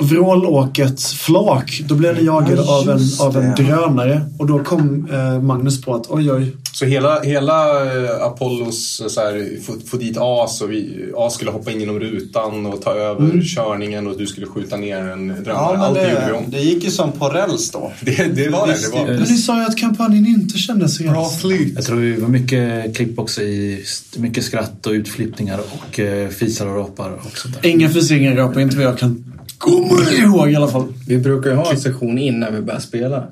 vrålåkets 0.00 1.14
flak. 1.14 1.82
Då 1.88 1.94
blev 1.94 2.14
ni 2.16 2.24
jagade 2.24 2.62
Ja, 2.66 2.78
av 2.80 2.90
en, 2.90 3.00
av 3.20 3.36
en 3.36 3.50
det. 3.56 3.62
drönare. 3.62 4.20
Och 4.38 4.46
då 4.46 4.58
kom 4.64 5.08
eh, 5.12 5.42
Magnus 5.42 5.80
på 5.82 5.94
att 5.94 6.06
oj 6.10 6.32
oj. 6.32 6.56
Så 6.72 6.84
hela, 6.86 7.20
hela 7.20 7.84
eh, 8.04 8.22
Apollos 8.22 9.02
så 9.08 9.20
här, 9.20 9.62
få, 9.62 9.72
få 9.86 9.96
dit 9.96 10.16
As 10.20 10.60
och 10.60 10.70
vi, 10.72 11.06
As 11.16 11.34
skulle 11.34 11.50
hoppa 11.50 11.70
in 11.72 11.80
genom 11.80 12.00
rutan 12.00 12.66
och 12.66 12.82
ta 12.82 12.94
över 12.94 13.20
Mm. 13.20 13.42
körningen 13.42 14.06
och 14.06 14.18
du 14.18 14.26
skulle 14.26 14.46
skjuta 14.46 14.76
ner 14.76 14.96
en 14.98 15.28
drönare. 15.28 15.44
Ja, 15.46 15.76
Allt 15.76 15.94
det 15.94 16.10
gjorde 16.10 16.20
vi 16.26 16.32
det, 16.32 16.38
om. 16.38 16.44
det 16.48 16.60
gick 16.60 16.84
ju 16.84 16.90
som 16.90 17.12
på 17.12 17.28
räls 17.28 17.70
då. 17.70 17.92
Det, 18.00 18.10
det 18.36 18.48
var 18.48 18.66
det. 18.66 18.72
det 18.72 18.98
var. 18.98 19.06
Men 19.06 19.20
ni 19.22 19.36
sa 19.38 19.58
ju 19.60 19.64
att 19.66 19.76
kampanjen 19.78 20.26
inte 20.26 20.58
kändes 20.58 20.96
så 20.96 21.02
Bra 21.02 21.28
flyt. 21.28 21.72
Jag 21.74 21.84
tror 21.84 22.00
det 22.00 22.20
var 22.20 22.28
mycket 22.28 22.96
klipp 22.96 23.18
också 23.18 23.42
i 23.42 23.84
mycket 24.16 24.44
skratt 24.44 24.86
och 24.86 24.92
utflippningar 24.92 25.60
och 25.72 26.00
eh, 26.00 26.28
fisar 26.28 26.66
och 26.66 26.76
rapar 26.76 27.10
och 27.10 27.38
sånt 27.38 27.62
där. 27.62 27.70
Inga 27.70 27.90
fysringar 27.90 28.34
rapar, 28.36 28.60
inte 28.60 28.76
vad 28.76 28.84
jag 28.86 28.98
kan 28.98 29.24
komma 29.60 30.10
ihåg 30.10 30.50
i 30.50 30.56
alla 30.56 30.68
fall. 30.68 30.86
Vi 31.06 31.18
brukar 31.18 31.50
ju 31.50 31.56
ha 31.56 31.70
en 31.70 31.80
session 31.80 32.18
innan 32.18 32.54
vi 32.54 32.60
börjar 32.60 32.80
spela. 32.80 33.26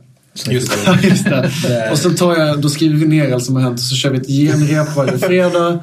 Just 0.51 0.85
det. 0.85 1.09
Just 1.09 1.25
det. 1.25 1.91
Och 1.93 1.99
sen 1.99 2.17
tar 2.17 2.37
jag, 2.37 2.61
då 2.61 2.69
skriver 2.69 2.97
vi 2.97 3.07
ner 3.07 3.33
allt 3.33 3.45
som 3.45 3.57
har 3.57 3.63
hänt 3.63 3.79
och 3.79 3.85
så 3.85 3.95
kör 3.95 4.11
vi 4.11 4.19
ett 4.19 4.27
genrep 4.27 4.97
varje 4.97 5.19
fredag. 5.19 5.79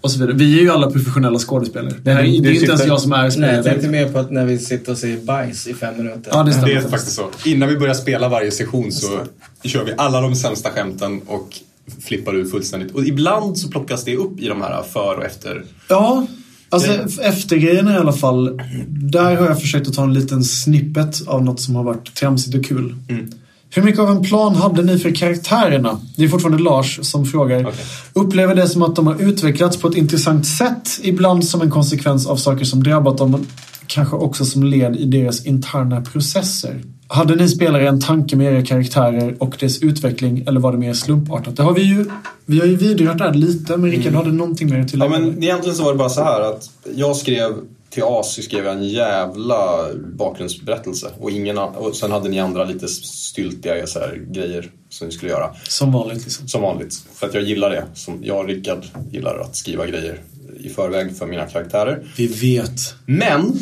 Och 0.00 0.10
så 0.10 0.18
vidare. 0.18 0.36
Vi 0.36 0.58
är 0.58 0.62
ju 0.62 0.70
alla 0.70 0.90
professionella 0.90 1.38
skådespelare. 1.38 1.94
Det, 2.02 2.12
här, 2.12 2.22
det, 2.22 2.28
är 2.28 2.52
inte 2.52 2.66
ens 2.66 2.86
jag 2.86 3.00
som 3.00 3.12
är 3.12 3.16
Nej, 3.16 3.24
jag 3.24 3.32
spelare. 3.32 3.62
tänkte 3.62 3.88
mer 3.88 4.08
på 4.12 4.18
att 4.18 4.30
när 4.30 4.44
vi 4.44 4.58
sitter 4.58 4.92
och 4.92 4.98
säger 4.98 5.16
bajs 5.16 5.66
i 5.66 5.74
fem 5.74 5.96
minuter. 5.96 6.30
Ja, 6.34 6.42
det 6.42 6.52
stämmer. 6.52 6.68
Det 6.68 6.74
är 6.74 6.80
faktiskt 6.80 7.16
så. 7.16 7.30
Innan 7.44 7.68
vi 7.68 7.76
börjar 7.76 7.94
spela 7.94 8.28
varje 8.28 8.50
session 8.50 8.92
så 8.92 9.20
kör 9.64 9.84
vi 9.84 9.92
alla 9.96 10.20
de 10.20 10.36
sämsta 10.36 10.70
skämten 10.70 11.20
och 11.26 11.56
flippar 12.00 12.34
ur 12.34 12.44
fullständigt. 12.44 12.94
Och 12.94 13.04
ibland 13.04 13.58
så 13.58 13.68
plockas 13.68 14.04
det 14.04 14.16
upp 14.16 14.40
i 14.40 14.48
de 14.48 14.60
här 14.60 14.82
för 14.82 15.16
och 15.16 15.24
efter. 15.24 15.64
Ja, 15.88 16.26
alltså 16.70 17.20
eftergrejerna 17.22 17.94
i 17.94 17.96
alla 17.96 18.12
fall. 18.12 18.60
Där 18.88 19.36
har 19.36 19.46
jag 19.46 19.60
försökt 19.60 19.88
att 19.88 19.94
ta 19.94 20.02
en 20.02 20.14
liten 20.14 20.44
snippet 20.44 21.22
av 21.26 21.44
något 21.44 21.60
som 21.60 21.74
har 21.74 21.84
varit 21.84 22.14
tramsigt 22.14 22.56
och 22.56 22.64
kul. 22.64 22.94
Mm. 23.08 23.30
Hur 23.72 23.82
mycket 23.82 24.00
av 24.00 24.10
en 24.10 24.22
plan 24.22 24.54
hade 24.54 24.82
ni 24.82 24.98
för 24.98 25.10
karaktärerna? 25.10 26.00
Det 26.16 26.24
är 26.24 26.28
fortfarande 26.28 26.62
Lars 26.62 26.98
som 27.02 27.26
frågar. 27.26 27.60
Okej. 27.60 27.84
Upplever 28.12 28.54
det 28.54 28.68
som 28.68 28.82
att 28.82 28.96
de 28.96 29.06
har 29.06 29.22
utvecklats 29.22 29.76
på 29.76 29.88
ett 29.88 29.94
intressant 29.94 30.46
sätt. 30.46 31.00
Ibland 31.02 31.44
som 31.44 31.62
en 31.62 31.70
konsekvens 31.70 32.26
av 32.26 32.36
saker 32.36 32.64
som 32.64 32.82
drabbat 32.82 33.18
dem. 33.18 33.30
Men 33.30 33.46
kanske 33.86 34.16
också 34.16 34.44
som 34.44 34.64
led 34.64 34.96
i 34.96 35.04
deras 35.04 35.46
interna 35.46 36.00
processer. 36.00 36.82
Hade 37.12 37.34
ni 37.34 37.48
spelare 37.48 37.88
en 37.88 38.00
tanke 38.00 38.36
med 38.36 38.54
era 38.54 38.64
karaktärer 38.64 39.36
och 39.38 39.56
dess 39.60 39.82
utveckling 39.82 40.44
eller 40.46 40.60
var 40.60 40.72
det 40.72 40.78
mer 40.78 40.92
slumpartat? 40.92 41.56
Det 41.56 41.62
har 41.62 41.74
vi 41.74 41.82
ju, 41.82 42.06
vi 42.46 42.58
har 42.58 42.66
ju 42.66 42.76
vidrört 42.76 43.18
där 43.18 43.34
lite, 43.34 43.76
men 43.76 43.90
Rickard 43.90 44.14
hade 44.14 44.32
någonting 44.32 44.70
mer 44.70 44.84
till 44.84 44.98
Ja, 44.98 45.08
men 45.08 45.42
egentligen 45.42 45.76
så 45.76 45.84
var 45.84 45.92
det 45.92 45.98
bara 45.98 46.08
så 46.08 46.22
här 46.22 46.40
att 46.40 46.70
jag 46.94 47.16
skrev 47.16 47.52
till 47.90 48.02
AS 48.06 48.44
skrev 48.44 48.64
jag 48.64 48.74
en 48.74 48.88
jävla 48.88 49.86
bakgrundsberättelse 50.16 51.10
och, 51.18 51.30
ingen, 51.30 51.58
och 51.58 51.96
sen 51.96 52.12
hade 52.12 52.28
ni 52.28 52.40
andra 52.40 52.64
lite 52.64 52.88
styltiga 52.88 53.86
så 53.86 53.98
här, 53.98 54.22
grejer 54.30 54.70
som 54.88 55.06
ni 55.06 55.12
skulle 55.12 55.30
göra. 55.30 55.54
Som 55.68 55.92
vanligt 55.92 56.24
liksom. 56.24 56.48
Som 56.48 56.62
vanligt. 56.62 56.94
För 57.14 57.26
att 57.26 57.34
jag 57.34 57.42
gillar 57.42 57.70
det. 57.70 57.84
Som 57.94 58.18
jag 58.22 58.38
och 58.38 58.46
Rickard 58.46 58.84
gillar 59.10 59.38
att 59.38 59.56
skriva 59.56 59.86
grejer 59.86 60.20
i 60.64 60.68
förväg 60.68 61.16
för 61.16 61.26
mina 61.26 61.46
karaktärer. 61.46 62.02
Vi 62.16 62.26
vet. 62.26 62.94
Men 63.06 63.58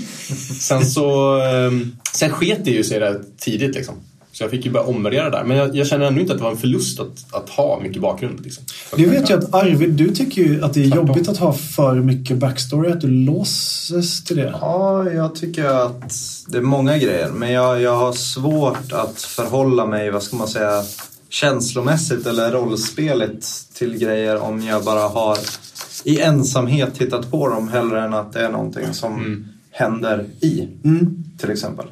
sen 0.60 0.86
så 0.86 1.36
ehm, 1.40 1.96
sen 2.12 2.30
sket 2.30 2.64
det 2.64 2.70
ju 2.70 2.84
sig 2.84 3.00
där 3.00 3.20
tidigt 3.38 3.74
liksom. 3.74 3.94
Så 4.32 4.44
jag 4.44 4.50
fick 4.50 4.64
ju 4.64 4.70
börja 4.70 4.86
omvärdera 4.86 5.30
där. 5.30 5.44
Men 5.44 5.56
jag, 5.56 5.76
jag 5.76 5.86
känner 5.86 6.06
ändå 6.06 6.20
inte 6.20 6.32
att 6.32 6.38
det 6.38 6.44
var 6.44 6.50
en 6.50 6.56
förlust 6.56 7.00
att, 7.00 7.34
att 7.34 7.48
ha 7.48 7.80
mycket 7.80 8.02
bakgrund. 8.02 8.40
Liksom, 8.44 8.64
Det 8.96 9.06
vet 9.06 9.14
jag 9.14 9.26
karaktären. 9.28 9.44
att 9.54 9.64
Arvid, 9.64 9.90
du 9.90 10.14
tycker 10.14 10.42
ju 10.42 10.64
att 10.64 10.74
det 10.74 10.80
är 10.84 10.90
Tvärtom. 10.90 11.06
jobbigt 11.06 11.28
att 11.28 11.36
ha 11.38 11.52
för 11.52 11.94
mycket 11.94 12.36
backstory, 12.36 12.90
att 12.92 13.00
du 13.00 13.08
låses 13.08 14.24
till 14.24 14.36
det. 14.36 14.54
Ja, 14.60 15.10
jag 15.10 15.34
tycker 15.34 15.64
att 15.64 16.14
det 16.48 16.58
är 16.58 16.62
många 16.62 16.98
grejer. 16.98 17.28
Men 17.30 17.52
jag, 17.52 17.80
jag 17.82 17.96
har 17.96 18.12
svårt 18.12 18.92
att 18.92 19.22
förhålla 19.22 19.86
mig, 19.86 20.10
vad 20.10 20.22
ska 20.22 20.36
man 20.36 20.48
säga, 20.48 20.82
känslomässigt 21.28 22.26
eller 22.26 22.50
rollspeligt 22.52 23.74
till 23.74 23.98
grejer 23.98 24.42
om 24.42 24.62
jag 24.62 24.84
bara 24.84 25.00
har 25.08 25.38
i 26.04 26.20
ensamhet 26.20 26.94
tittat 26.94 27.30
på 27.30 27.48
dem 27.48 27.68
hellre 27.68 28.02
än 28.04 28.14
att 28.14 28.32
det 28.32 28.40
är 28.40 28.50
någonting 28.50 28.92
som 28.92 29.44
händer 29.70 30.24
i, 30.40 30.68
Mm. 30.84 31.24
till 31.38 31.50
exempel. 31.50 31.86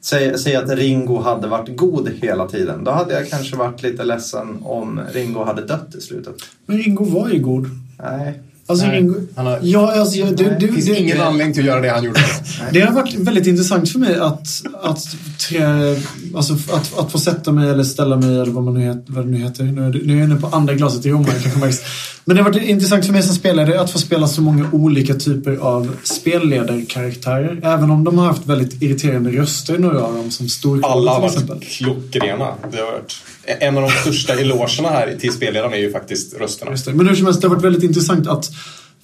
Säg, 0.00 0.38
säg 0.38 0.56
att 0.56 0.70
Ringo 0.70 1.20
hade 1.20 1.48
varit 1.48 1.76
god 1.76 2.08
hela 2.22 2.48
tiden. 2.48 2.84
Då 2.84 2.90
hade 2.90 3.14
jag 3.14 3.30
kanske 3.30 3.56
varit 3.56 3.82
lite 3.82 4.04
ledsen 4.04 4.58
om 4.62 5.00
Ringo 5.12 5.44
hade 5.44 5.62
dött 5.62 5.94
i 5.98 6.00
slutet. 6.00 6.34
Men 6.66 6.78
Ringo 6.78 7.04
var 7.04 7.28
ju 7.28 7.38
god. 7.38 7.66
Nej. 7.98 8.40
Alltså 8.66 8.86
Nej, 8.86 8.96
Ringo... 8.96 9.14
han 9.36 9.46
har- 9.46 9.58
Ja, 9.62 9.92
alltså, 10.00 10.18
jag- 10.18 10.36
det, 10.36 10.44
det, 10.44 10.56
Det 10.60 10.68
finns 10.72 10.86
det, 10.86 10.98
ingen 11.00 11.20
anledning 11.20 11.54
till 11.54 11.62
att 11.62 11.66
göra 11.66 11.80
det 11.80 11.88
han 11.90 12.04
gjorde. 12.04 12.20
det 12.72 12.80
har 12.80 12.92
varit 12.92 13.14
väldigt 13.14 13.46
intressant 13.46 13.90
för 13.90 13.98
mig 13.98 14.16
att, 14.16 14.48
att, 14.82 15.06
trä, 15.48 15.96
alltså, 16.36 16.52
att, 16.72 16.98
att 16.98 17.12
få 17.12 17.18
sätta 17.18 17.52
mig 17.52 17.70
eller 17.70 17.84
ställa 17.84 18.16
mig 18.16 18.34
eller 18.40 18.52
vad, 18.52 18.64
man 18.64 18.74
nu 18.74 18.80
heter, 18.80 19.02
vad 19.06 19.24
det 19.26 19.30
nu 19.30 19.38
heter. 19.38 19.64
Nu 19.64 19.86
är, 19.86 19.90
det, 19.90 19.98
nu 20.04 20.12
är 20.14 20.18
jag 20.18 20.24
inne 20.30 20.40
på 20.40 20.46
andra 20.46 20.74
glaset 20.74 21.06
i 21.06 21.10
romare 21.10 21.34
kanske 21.42 21.60
märks. 21.60 21.78
Men 22.24 22.36
det 22.36 22.42
har 22.42 22.50
varit 22.50 22.62
intressant 22.68 23.04
för 23.06 23.12
mig 23.12 23.22
som 23.22 23.34
spelare 23.34 23.80
att 23.80 23.90
få 23.90 23.98
spela 23.98 24.26
så 24.28 24.42
många 24.42 24.66
olika 24.72 25.14
typer 25.14 25.56
av 25.56 25.96
spelledarkaraktärer. 26.02 27.60
Även 27.62 27.90
om 27.90 28.04
de 28.04 28.18
har 28.18 28.26
haft 28.26 28.46
väldigt 28.46 28.82
irriterande 28.82 29.30
röster, 29.30 29.78
några 29.78 30.02
av 30.02 30.14
dem, 30.16 30.30
som 30.30 30.48
Storkål 30.48 30.90
Alla 30.90 31.12
har 31.12 31.20
varit 31.20 31.62
klockrena. 31.68 32.54
Det 32.72 32.78
har 32.78 32.92
varit... 32.92 33.16
En 33.46 33.76
av 33.76 33.82
de 33.82 33.90
största 33.90 34.32
elogerna 34.32 34.88
här 34.88 35.16
till 35.20 35.32
spelledaren 35.32 35.72
är 35.72 35.78
ju 35.78 35.92
faktiskt 35.92 36.34
rösterna. 36.34 36.70
Just 36.70 36.84
det. 36.84 36.94
Men 36.94 37.08
hur 37.08 37.14
som 37.14 37.26
helst, 37.26 37.40
det 37.40 37.48
har 37.48 37.54
varit 37.54 37.64
väldigt 37.64 37.82
intressant 37.82 38.26
att 38.26 38.50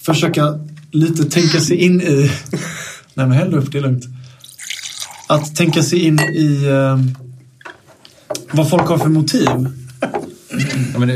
försöka 0.01 0.59
lite 0.93 1.25
tänka 1.25 1.61
sig 1.61 1.77
in 1.77 2.01
i... 2.01 2.31
Nej 3.15 3.27
men 3.27 3.33
häll 3.33 3.55
upp, 3.55 3.73
det 3.73 3.79
är 3.79 3.83
lugnt. 3.83 4.05
Att 5.27 5.57
tänka 5.57 5.83
sig 5.83 5.99
in 5.99 6.21
i 6.21 6.65
eh, 6.67 6.99
vad 8.51 8.71
folk 8.71 8.89
har 8.89 8.99
för 8.99 9.09
motiv. 9.09 9.49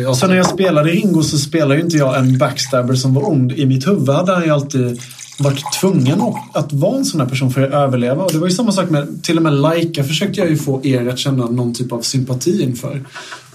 Ja, 0.03 0.15
Så 0.15 0.27
när 0.27 0.37
jag 0.37 0.47
spelade 0.47 0.91
Ringo 0.91 1.23
så 1.23 1.39
spelade 1.39 1.75
ju 1.75 1.81
inte 1.81 1.97
jag 1.97 2.19
en 2.19 2.39
backstabber 2.39 2.95
som 2.95 3.15
var 3.15 3.29
ond. 3.29 3.53
I 3.53 3.67
mitt 3.67 3.87
huvud 3.87 4.09
hade 4.09 4.33
han 4.35 4.45
ju 4.45 4.51
alltid 4.51 5.01
varit 5.39 5.73
tvungen 5.81 6.21
att- 6.53 6.73
vara 6.73 6.97
en 6.97 7.05
sån 7.05 7.21
här 7.21 7.29
person 7.29 7.51
för 7.51 7.63
att 7.63 7.73
överleva. 7.73 8.25
Och 8.25 8.33
det 8.33 8.39
var 8.39 8.47
ju 8.47 8.55
samma 8.55 8.73
sak 8.73 8.91
med, 8.91 9.23
till 9.23 9.37
och 9.37 9.43
med 9.43 9.53
Laika 9.53 10.05
försökte 10.05 10.41
jag 10.41 10.51
ju 10.51 10.57
få 10.57 10.81
er 10.85 11.09
att 11.09 11.19
känna 11.19 11.47
någon 11.47 11.75
typ 11.75 11.93
av 11.93 12.01
sympati 12.01 12.63
inför. 12.63 13.05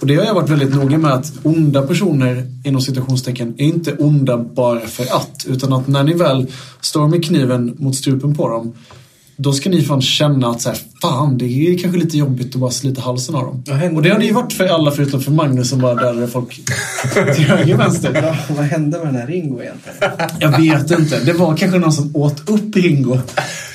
Och 0.00 0.06
det 0.06 0.16
har 0.16 0.24
jag 0.24 0.34
varit 0.34 0.50
väldigt 0.50 0.74
noga 0.74 0.98
med 0.98 1.12
att 1.12 1.32
onda 1.42 1.82
personer 1.82 2.46
inom 2.64 2.80
citationstecken 2.80 3.54
är 3.58 3.64
inte 3.64 3.94
onda 3.94 4.36
bara 4.38 4.80
för 4.80 5.02
att. 5.16 5.46
Utan 5.48 5.72
att 5.72 5.88
när 5.88 6.02
ni 6.02 6.14
väl 6.14 6.46
står 6.80 7.08
med 7.08 7.24
kniven 7.24 7.74
mot 7.78 7.96
strupen 7.96 8.34
på 8.34 8.48
dem 8.48 8.72
då 9.42 9.52
ska 9.52 9.70
ni 9.70 9.82
fan 9.82 10.02
känna 10.02 10.50
att 10.50 10.60
så 10.60 10.68
här, 10.68 10.78
fan 11.02 11.38
det 11.38 11.44
är 11.44 11.78
kanske 11.78 11.98
lite 12.00 12.18
jobbigt 12.18 12.54
att 12.54 12.60
bara 12.60 12.70
slita 12.70 13.00
halsen 13.02 13.34
av 13.34 13.42
dem. 13.44 13.96
Och 13.96 14.02
det 14.02 14.08
har 14.10 14.18
det 14.18 14.24
ju 14.24 14.32
varit 14.32 14.52
för 14.52 14.66
alla 14.66 14.90
förutom 14.90 15.20
för 15.20 15.30
Magnus 15.32 15.68
som 15.70 15.78
bara 15.80 15.94
dödade 15.94 16.28
folk 16.28 16.60
till 17.36 17.44
höger 17.44 17.76
vänster. 17.76 18.20
Ja, 18.22 18.54
vad 18.56 18.64
hände 18.64 18.98
med 18.98 19.06
den 19.06 19.14
här 19.16 19.26
Ringo 19.26 19.60
egentligen? 19.62 19.96
Jag 20.40 20.58
vet 20.60 20.90
inte. 21.00 21.20
Det 21.24 21.32
var 21.32 21.56
kanske 21.56 21.78
någon 21.78 21.92
som 21.92 22.16
åt 22.16 22.48
upp 22.50 22.76
Ringo. 22.76 23.18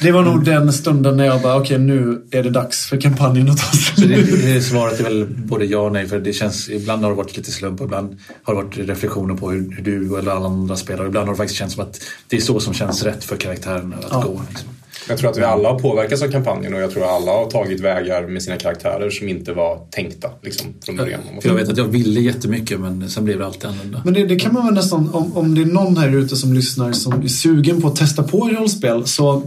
Det 0.01 0.11
var 0.11 0.23
nog 0.23 0.43
den 0.45 0.73
stunden 0.73 1.17
när 1.17 1.25
jag 1.25 1.41
bara, 1.41 1.55
okej 1.57 1.77
nu 1.79 2.21
är 2.31 2.43
det 2.43 2.49
dags 2.49 2.85
för 2.85 3.01
kampanjen 3.01 3.49
att 3.49 3.57
ta 3.57 3.63
Så 3.77 4.01
det, 4.01 4.25
slut. 4.25 4.41
det 4.43 4.61
svaret 4.61 4.99
är 4.99 5.03
väl 5.03 5.25
både 5.25 5.65
ja 5.65 5.79
och 5.79 5.91
nej. 5.93 6.07
För 6.07 6.19
det 6.19 6.33
känns, 6.33 6.69
ibland 6.69 7.03
har 7.03 7.09
det 7.09 7.17
varit 7.17 7.37
lite 7.37 7.51
slump 7.51 7.79
och 7.81 7.85
ibland 7.85 8.17
har 8.43 8.55
det 8.55 8.61
varit 8.63 8.77
reflektioner 8.77 9.35
på 9.35 9.51
hur, 9.51 9.71
hur 9.75 9.83
du 9.83 10.19
eller 10.19 10.31
alla 10.31 10.45
andra 10.45 10.75
spelar. 10.75 11.05
Ibland 11.05 11.27
har 11.27 11.33
det 11.33 11.37
faktiskt 11.37 11.59
känts 11.59 11.75
som 11.75 11.83
att 11.83 11.99
det 12.27 12.35
är 12.37 12.41
så 12.41 12.59
som 12.59 12.73
känns 12.73 13.03
rätt 13.03 13.23
för 13.23 13.35
karaktären 13.37 13.93
att 13.99 14.07
Ja. 14.11 14.21
gå. 14.21 14.41
Liksom. 14.49 14.69
Jag 15.09 15.17
tror 15.17 15.29
att 15.29 15.37
vi 15.37 15.43
alla 15.43 15.71
har 15.71 15.79
påverkats 15.79 16.21
av 16.21 16.31
kampanjen 16.31 16.73
och 16.73 16.81
jag 16.81 16.91
tror 16.91 17.03
att 17.03 17.09
alla 17.09 17.31
har 17.31 17.49
tagit 17.49 17.79
vägar 17.79 18.27
med 18.27 18.43
sina 18.43 18.57
karaktärer 18.57 19.09
som 19.09 19.29
inte 19.29 19.53
var 19.53 19.79
tänkta 19.91 20.29
liksom, 20.41 20.73
från 20.85 20.95
början. 20.95 21.19
För 21.41 21.49
jag 21.49 21.55
vet 21.55 21.69
att 21.69 21.77
jag 21.77 21.85
ville 21.85 22.19
jättemycket 22.19 22.79
men 22.79 23.09
sen 23.09 23.25
blev 23.25 23.39
det 23.39 23.45
alltid 23.45 23.65
annorlunda. 23.65 24.01
Men 24.05 24.13
det, 24.13 24.25
det 24.25 24.35
kan 24.35 24.53
man 24.53 24.65
väl 24.65 24.73
nästan, 24.73 25.09
om, 25.13 25.37
om 25.37 25.55
det 25.55 25.61
är 25.61 25.65
någon 25.65 25.97
här 25.97 26.15
ute 26.15 26.35
som 26.35 26.53
lyssnar 26.53 26.91
som 26.91 27.23
är 27.23 27.27
sugen 27.27 27.81
på 27.81 27.87
att 27.87 27.95
testa 27.95 28.23
på 28.23 28.49
rollspel 28.49 29.05
så 29.05 29.43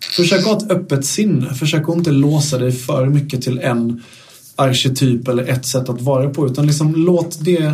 försök 0.00 0.44
ha 0.44 0.56
ett 0.56 0.70
öppet 0.70 1.06
sinne. 1.06 1.54
Försök 1.54 1.88
att 1.88 1.96
inte 1.96 2.10
låsa 2.10 2.58
dig 2.58 2.72
för 2.72 3.06
mycket 3.06 3.42
till 3.42 3.58
en 3.58 4.02
arketyp 4.56 5.28
eller 5.28 5.48
ett 5.48 5.66
sätt 5.66 5.88
att 5.88 6.00
vara 6.00 6.30
på. 6.30 6.46
Utan 6.46 6.66
liksom 6.66 6.94
låt 6.96 7.44
det 7.44 7.72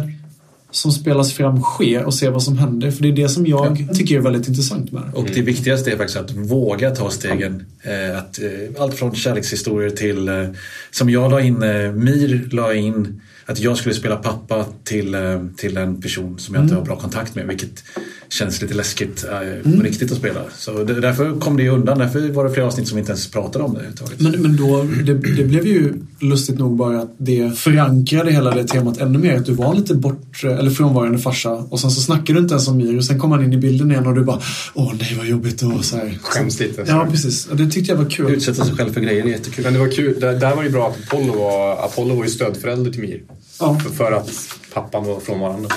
som 0.73 0.93
spelas 0.93 1.33
fram 1.33 1.63
ske 1.63 1.99
och 1.99 2.15
se 2.15 2.29
vad 2.29 2.43
som 2.43 2.59
händer. 2.59 2.91
För 2.91 3.03
det 3.03 3.09
är 3.09 3.13
det 3.13 3.29
som 3.29 3.47
jag 3.47 3.89
tycker 3.95 4.17
är 4.17 4.21
väldigt 4.21 4.49
intressant 4.49 4.93
med 4.93 5.03
det. 5.03 5.19
Och 5.19 5.27
det 5.35 5.43
viktigaste 5.43 5.93
är 5.93 5.97
faktiskt 5.97 6.19
att 6.19 6.31
våga 6.31 6.91
ta 6.91 7.11
stegen. 7.11 7.67
Eh, 7.83 8.19
att, 8.19 8.39
eh, 8.39 8.83
allt 8.83 8.95
från 8.95 9.15
kärlekshistorier 9.15 9.91
till, 9.91 10.29
eh, 10.29 10.49
som 10.91 11.11
jag 11.11 11.31
la 11.31 11.41
in, 11.41 11.63
eh, 11.63 11.93
Mir 11.93 12.49
la 12.53 12.75
in 12.75 13.21
att 13.47 13.61
jag 13.61 13.77
skulle 13.77 13.95
spela 13.95 14.17
pappa 14.17 14.67
till, 14.85 15.15
eh, 15.15 15.45
till 15.57 15.77
en 15.77 16.03
person 16.03 16.39
som 16.39 16.55
jag 16.55 16.65
inte 16.65 16.75
har 16.75 16.83
bra 16.83 16.97
kontakt 16.97 17.35
med. 17.35 17.47
Vilket 17.47 17.85
känns 18.33 18.63
lite 18.63 18.75
läskigt 18.75 19.25
eh, 19.25 19.73
på 19.77 19.83
riktigt 19.83 20.13
att 20.13 20.19
spela. 20.19 20.41
Så 20.59 20.85
det, 20.85 21.01
därför 21.01 21.41
kom 21.41 21.57
det 21.57 21.63
ju 21.63 21.69
undan. 21.69 21.99
Därför 21.99 22.29
var 22.29 22.45
det 22.45 22.51
flera 22.51 22.67
avsnitt 22.67 22.89
som 22.89 22.97
vi 22.97 23.01
inte 23.01 23.13
ens 23.13 23.31
pratade 23.31 23.65
om 23.65 23.73
det 23.75 23.79
överhuvudtaget. 23.79 24.21
Men, 24.21 24.43
men 24.43 24.57
då, 24.57 24.83
det, 25.05 25.15
det 25.15 25.45
blev 25.45 25.67
ju 25.67 25.95
lustigt 26.21 26.59
nog 26.59 26.77
bara 26.77 27.01
att 27.01 27.15
det 27.19 27.59
förankrade 27.59 28.33
hela 28.33 28.51
det 28.51 28.65
temat 28.65 28.99
ännu 28.99 29.19
mer. 29.19 29.37
Att 29.37 29.47
du 29.47 29.53
var 29.53 29.75
lite 29.75 29.95
bort, 29.95 30.45
eller 30.45 30.71
frånvarande 30.71 31.19
farsa 31.19 31.51
och 31.51 31.81
sen 31.81 31.91
så 31.91 32.01
snackade 32.01 32.33
du 32.33 32.43
inte 32.43 32.55
ens 32.55 32.69
om 32.69 32.77
Mir 32.77 32.97
och 32.97 33.05
sen 33.05 33.19
kom 33.19 33.33
han 33.33 33.45
in 33.45 33.53
i 33.53 33.57
bilden 33.57 33.91
igen 33.91 34.07
och 34.07 34.15
du 34.15 34.25
bara 34.25 34.41
Åh 34.75 34.93
nej 34.99 35.15
vad 35.19 35.27
jobbigt 35.27 35.63
och 35.63 35.85
så 35.85 35.97
här. 35.97 36.19
Skäms 36.23 36.61
lite. 36.61 36.85
Ja 36.89 37.07
precis, 37.11 37.47
och 37.47 37.57
det 37.57 37.71
tyckte 37.71 37.93
jag 37.93 37.99
var 37.99 38.11
kul. 38.11 38.33
Utsätta 38.33 38.65
sig 38.65 38.75
själv 38.75 38.93
för 38.93 39.01
grejer 39.01 39.25
är 39.25 39.29
jättekul. 39.29 39.65
Men 39.65 39.73
det 39.73 39.79
var 39.79 39.91
kul. 39.91 40.21
Där, 40.21 40.41
där 40.41 40.51
var 40.51 40.63
det 40.63 40.69
ju 40.69 40.73
bra 40.73 40.89
att 40.89 40.97
Apollo 41.13 41.39
var, 41.39 41.85
Apollo 41.85 42.15
var 42.15 42.25
ju 42.25 42.31
stödförälder 42.31 42.91
till 42.91 43.01
Mir. 43.01 43.21
Ja. 43.63 43.79
För, 43.97 44.13
att 44.13 44.31
pappan 44.75 45.05
var 45.05 45.21
frånvarande. 45.21 45.69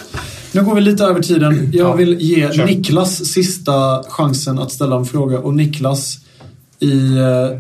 Nu 0.52 0.64
går 0.64 0.76
vi 0.76 0.82
lite 0.82 1.04
över 1.04 1.22
tiden. 1.22 1.72
Jag 1.74 1.96
vill 1.96 2.22
ge 2.22 2.52
kör. 2.52 2.66
Niklas 2.66 3.26
sista 3.26 4.04
chansen 4.10 4.60
att 4.60 4.72
ställa 4.72 4.96
en 4.96 5.06
fråga 5.06 5.40
och 5.40 5.54
Niklas 5.54 6.18
i 6.80 7.18
eh, 7.18 7.60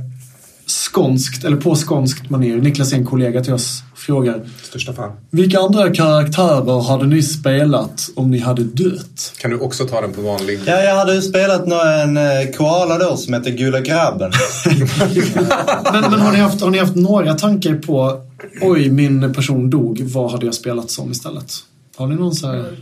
skånskt, 0.67 1.43
eller 1.43 1.57
på 1.57 1.75
skånskt 1.75 2.29
manér, 2.29 2.57
Niklas 2.57 2.93
är 2.93 2.97
en 2.97 3.05
kollega 3.05 3.43
till 3.43 3.53
oss, 3.53 3.83
frågar 3.95 4.49
Största 4.63 4.93
fan. 4.93 5.11
Vilka 5.29 5.59
andra 5.59 5.93
karaktärer 5.93 6.81
hade 6.81 7.05
ni 7.05 7.21
spelat 7.21 8.09
om 8.15 8.31
ni 8.31 8.39
hade 8.39 8.63
dött? 8.63 9.33
Kan 9.37 9.51
du 9.51 9.59
också 9.59 9.85
ta 9.85 10.01
den 10.01 10.13
på 10.13 10.21
vanlig? 10.21 10.59
Ja, 10.65 10.81
jag 10.81 10.95
hade 10.95 11.15
ju 11.15 11.21
spelat 11.21 11.65
en 11.65 12.17
eh, 12.17 12.23
koala 12.57 12.97
då 12.97 13.17
som 13.17 13.33
heter 13.33 13.51
Gula 13.51 13.79
Grabben. 13.79 14.31
Men, 15.93 16.11
men 16.11 16.21
har, 16.21 16.31
ni 16.31 16.39
haft, 16.39 16.61
har 16.61 16.69
ni 16.69 16.77
haft 16.77 16.95
några 16.95 17.33
tankar 17.33 17.75
på 17.75 18.21
Oj, 18.61 18.89
min 18.91 19.33
person 19.33 19.69
dog. 19.69 20.01
Vad 20.01 20.31
hade 20.31 20.45
jag 20.45 20.55
spelat 20.55 20.91
som 20.91 21.11
istället? 21.11 21.53
Har 21.95 22.07
ni 22.07 22.15
någon 22.15 22.35
så 22.35 22.47
här... 22.47 22.77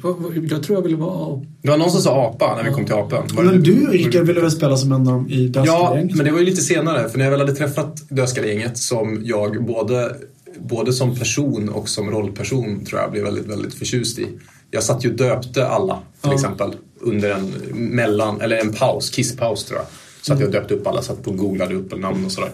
Jag 0.49 0.63
tror 0.63 0.77
jag 0.77 0.81
ville 0.83 0.95
vara... 0.97 1.41
Det 1.61 1.69
var 1.69 1.77
någon 1.77 1.91
som 1.91 2.01
sa 2.01 2.27
apa 2.29 2.55
när 2.55 2.63
vi 2.63 2.71
kom 2.75 2.85
till 2.85 2.93
apan. 2.93 3.27
Var 3.33 3.43
Men 3.43 3.63
du, 3.63 3.87
Rickard, 3.87 4.23
ville 4.23 4.41
väl 4.41 4.51
spela 4.51 4.77
som 4.77 4.91
en 4.91 4.99
av 5.01 5.05
dem 5.13 5.27
i 5.29 5.45
Ja, 5.45 5.51
Dödskallegänget? 5.61 6.15
men 6.17 6.25
det 6.25 6.31
var 6.31 6.39
ju 6.39 6.45
lite 6.45 6.61
senare. 6.61 7.09
För 7.09 7.17
när 7.17 7.25
jag 7.25 7.31
väl 7.31 7.39
hade 7.39 7.55
träffat 7.55 8.09
Dödskallegänget 8.09 8.77
som 8.77 9.21
jag 9.25 9.65
både, 9.65 10.15
både 10.59 10.93
som 10.93 11.15
person 11.15 11.69
och 11.69 11.89
som 11.89 12.11
rollperson 12.11 12.85
tror 12.85 13.01
jag 13.01 13.11
blev 13.11 13.23
väldigt, 13.23 13.45
väldigt 13.45 13.73
förtjust 13.73 14.19
i. 14.19 14.27
Jag 14.71 14.83
satt 14.83 15.05
ju 15.05 15.09
och 15.09 15.15
döpte 15.17 15.67
alla 15.67 15.93
till 15.95 16.29
Ja. 16.29 16.33
exempel 16.33 16.73
under 17.01 17.29
en 17.31 17.45
mellan, 17.75 18.41
eller 18.41 18.57
en 18.57 18.73
paus, 18.73 19.09
kisspaus 19.09 19.65
tror 19.65 19.79
jag. 19.79 19.87
Så 20.21 20.33
att 20.33 20.39
jag 20.39 20.51
döpte 20.51 20.73
upp 20.73 20.87
alla, 20.87 21.01
satt 21.01 21.23
på 21.23 21.31
och 21.31 21.37
googlade 21.37 21.75
upp 21.75 21.99
namn 21.99 22.25
och 22.25 22.31
sådär. 22.31 22.51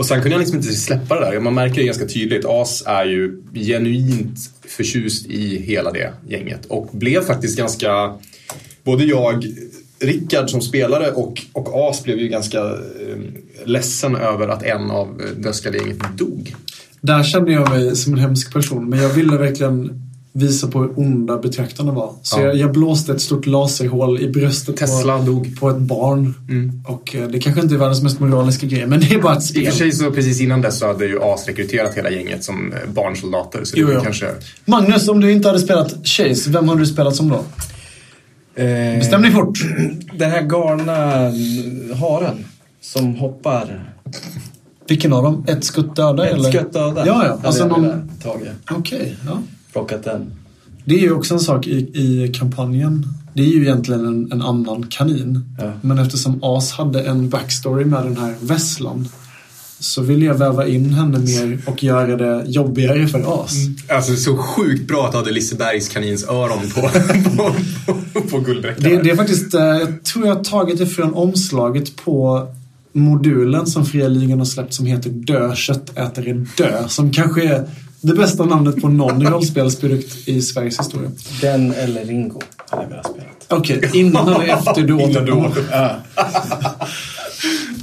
Och 0.00 0.06
sen 0.06 0.22
kunde 0.22 0.30
jag 0.30 0.38
liksom 0.38 0.56
inte 0.56 0.72
släppa 0.72 1.20
det 1.20 1.30
där. 1.30 1.40
Man 1.40 1.54
märker 1.54 1.74
det 1.74 1.86
ganska 1.86 2.06
tydligt. 2.06 2.44
As 2.44 2.82
är 2.86 3.04
ju 3.04 3.42
genuint 3.54 4.38
förtjust 4.68 5.26
i 5.26 5.62
hela 5.62 5.90
det 5.90 6.12
gänget. 6.28 6.66
Och 6.66 6.88
blev 6.92 7.20
faktiskt 7.20 7.58
ganska... 7.58 8.14
Både 8.84 9.04
jag, 9.04 9.46
Rickard 9.98 10.50
som 10.50 10.60
spelare 10.60 11.10
och, 11.10 11.42
och 11.52 11.88
As 11.88 12.04
blev 12.04 12.18
ju 12.18 12.28
ganska 12.28 12.58
eh, 12.58 13.18
ledsen 13.64 14.16
över 14.16 14.48
att 14.48 14.62
en 14.62 14.90
av 14.90 15.20
eh, 15.20 15.42
dödskallegänget 15.42 16.18
dog. 16.18 16.54
Där 17.00 17.22
kände 17.22 17.52
jag 17.52 17.70
mig 17.70 17.96
som 17.96 18.12
en 18.12 18.18
hemsk 18.18 18.52
person. 18.52 18.88
Men 18.88 19.02
jag 19.02 19.08
ville 19.08 19.36
verkligen 19.36 20.09
visa 20.32 20.66
på 20.68 20.80
hur 20.80 20.98
onda 20.98 21.38
betraktarna 21.38 21.92
var. 21.92 22.12
Så 22.22 22.40
Ja. 22.40 22.44
jag, 22.44 22.56
jag 22.56 22.72
blåste 22.72 23.12
ett 23.12 23.20
stort 23.20 23.46
laserhål 23.46 24.20
i 24.20 24.28
bröstet 24.28 24.76
Tesla 24.76 25.18
på, 25.18 25.24
dog. 25.24 25.60
på 25.60 25.70
ett 25.70 25.78
barn. 25.78 26.34
Mm. 26.48 26.82
Och 26.86 27.14
eh, 27.14 27.28
det 27.28 27.38
kanske 27.38 27.62
inte 27.62 27.74
är 27.74 27.78
världens 27.78 28.02
mest 28.02 28.20
moraliska 28.20 28.66
grej, 28.66 28.86
men 28.86 29.00
det 29.00 29.14
är 29.14 29.22
bara 29.22 29.36
ett 29.36 29.42
I 29.42 29.46
spel. 29.46 29.62
och 29.66 29.72
för 29.72 29.78
sig 29.78 29.92
så 29.92 30.10
precis 30.10 30.40
innan 30.40 30.60
dess 30.60 30.78
så 30.78 30.86
hade 30.86 31.04
ju 31.06 31.22
As 31.22 31.46
rekryterat 31.46 31.94
hela 31.94 32.10
gänget 32.10 32.44
som 32.44 32.72
eh, 32.72 32.78
barnsoldater. 32.94 33.64
Så 33.64 33.74
det 33.76 33.80
Jo, 33.80 33.86
var 33.86 33.94
ja. 33.94 34.00
kanske... 34.00 34.26
Magnus, 34.64 35.08
om 35.08 35.20
du 35.20 35.32
inte 35.32 35.48
hade 35.48 35.60
spelat 35.60 35.94
Chase, 36.06 36.50
vem 36.50 36.68
hade 36.68 36.80
du 36.80 36.86
spelat 36.86 37.16
som 37.16 37.28
då? 37.28 37.44
Eh, 38.62 38.98
Bestäm 38.98 39.22
dig 39.22 39.30
fort. 39.30 39.58
Den 40.18 40.30
här 40.30 40.42
galna 40.42 40.94
haren 41.96 42.44
som 42.80 43.14
hoppar. 43.14 43.94
Vilken 44.88 45.12
av 45.12 45.22
dem? 45.22 45.44
Ett 45.48 45.64
skutt 45.64 45.96
döda 45.96 46.26
Ett 46.26 46.34
eller? 46.34 46.52
skött 46.52 46.72
döda. 46.72 47.06
Ja, 47.06 47.26
ja. 47.26 47.38
Alltså 47.42 47.66
någon... 47.66 48.10
Okej, 48.70 49.16
ja. 49.26 49.42
Plockat 49.72 50.04
den. 50.04 50.32
Det 50.84 50.94
är 50.94 50.98
ju 50.98 51.12
också 51.12 51.34
en 51.34 51.40
sak 51.40 51.66
i, 51.66 51.76
i 51.76 52.32
kampanjen. 52.34 53.06
Det 53.34 53.42
är 53.42 53.46
ju 53.46 53.62
egentligen 53.62 54.06
en, 54.06 54.32
en 54.32 54.42
annan 54.42 54.86
kanin. 54.90 55.44
Ja. 55.58 55.72
Men 55.80 55.98
eftersom 55.98 56.38
As 56.42 56.72
hade 56.72 57.02
en 57.02 57.28
backstory 57.28 57.84
med 57.84 58.04
den 58.04 58.16
här 58.16 58.34
vesslan 58.40 59.08
så 59.80 60.02
vill 60.02 60.22
jag 60.22 60.34
väva 60.34 60.66
in 60.66 60.94
henne 60.94 61.18
mer 61.18 61.58
och 61.66 61.84
göra 61.84 62.16
det 62.16 62.44
jobbigare 62.46 63.08
för 63.08 63.44
As. 63.44 63.54
Alltså 63.88 64.16
så 64.16 64.36
sjukt 64.36 64.88
bra 64.88 65.06
att 65.06 65.12
du 65.12 65.18
hade 65.18 65.30
Lisebergs 65.30 65.88
kanins 65.88 66.24
öron 66.24 66.70
på, 66.74 66.80
på, 67.36 67.54
på, 68.12 68.28
på 68.28 68.40
guldbräckan. 68.40 68.84
Det, 68.84 69.02
det 69.02 69.10
är 69.10 69.16
faktiskt, 69.16 69.54
eh, 69.54 69.60
jag 69.60 70.04
tror 70.04 70.26
jag 70.26 70.34
har 70.34 70.44
tagit 70.44 70.78
det 70.78 70.86
från 70.86 71.14
omslaget 71.14 71.96
på 71.96 72.48
modulen 72.92 73.66
som 73.66 73.86
Fria 73.86 74.08
Ligan 74.08 74.38
har 74.38 74.46
släppt 74.46 74.74
som 74.74 74.86
heter 74.86 75.10
Dö, 75.10 75.54
köttätare, 75.54 76.46
dö. 76.56 76.88
Som 76.88 77.10
kanske 77.10 77.44
är 77.44 77.66
det 78.00 78.14
bästa 78.14 78.44
namnet 78.44 78.80
på 78.80 78.88
någon 78.88 79.26
rollspelsprodukt 79.26 80.28
i 80.28 80.42
Sveriges 80.42 80.78
historia. 80.80 81.10
Den 81.40 81.72
eller 81.72 82.04
Ringo 82.04 82.40
hade 82.70 82.82
jag 82.82 82.90
velat 82.90 83.06
spela. 83.06 83.26
Okej, 83.48 83.90
innan 83.94 84.28
eller 84.28 84.54
efter 84.54 84.82
du 84.82 84.94
återkommer. 84.94 85.52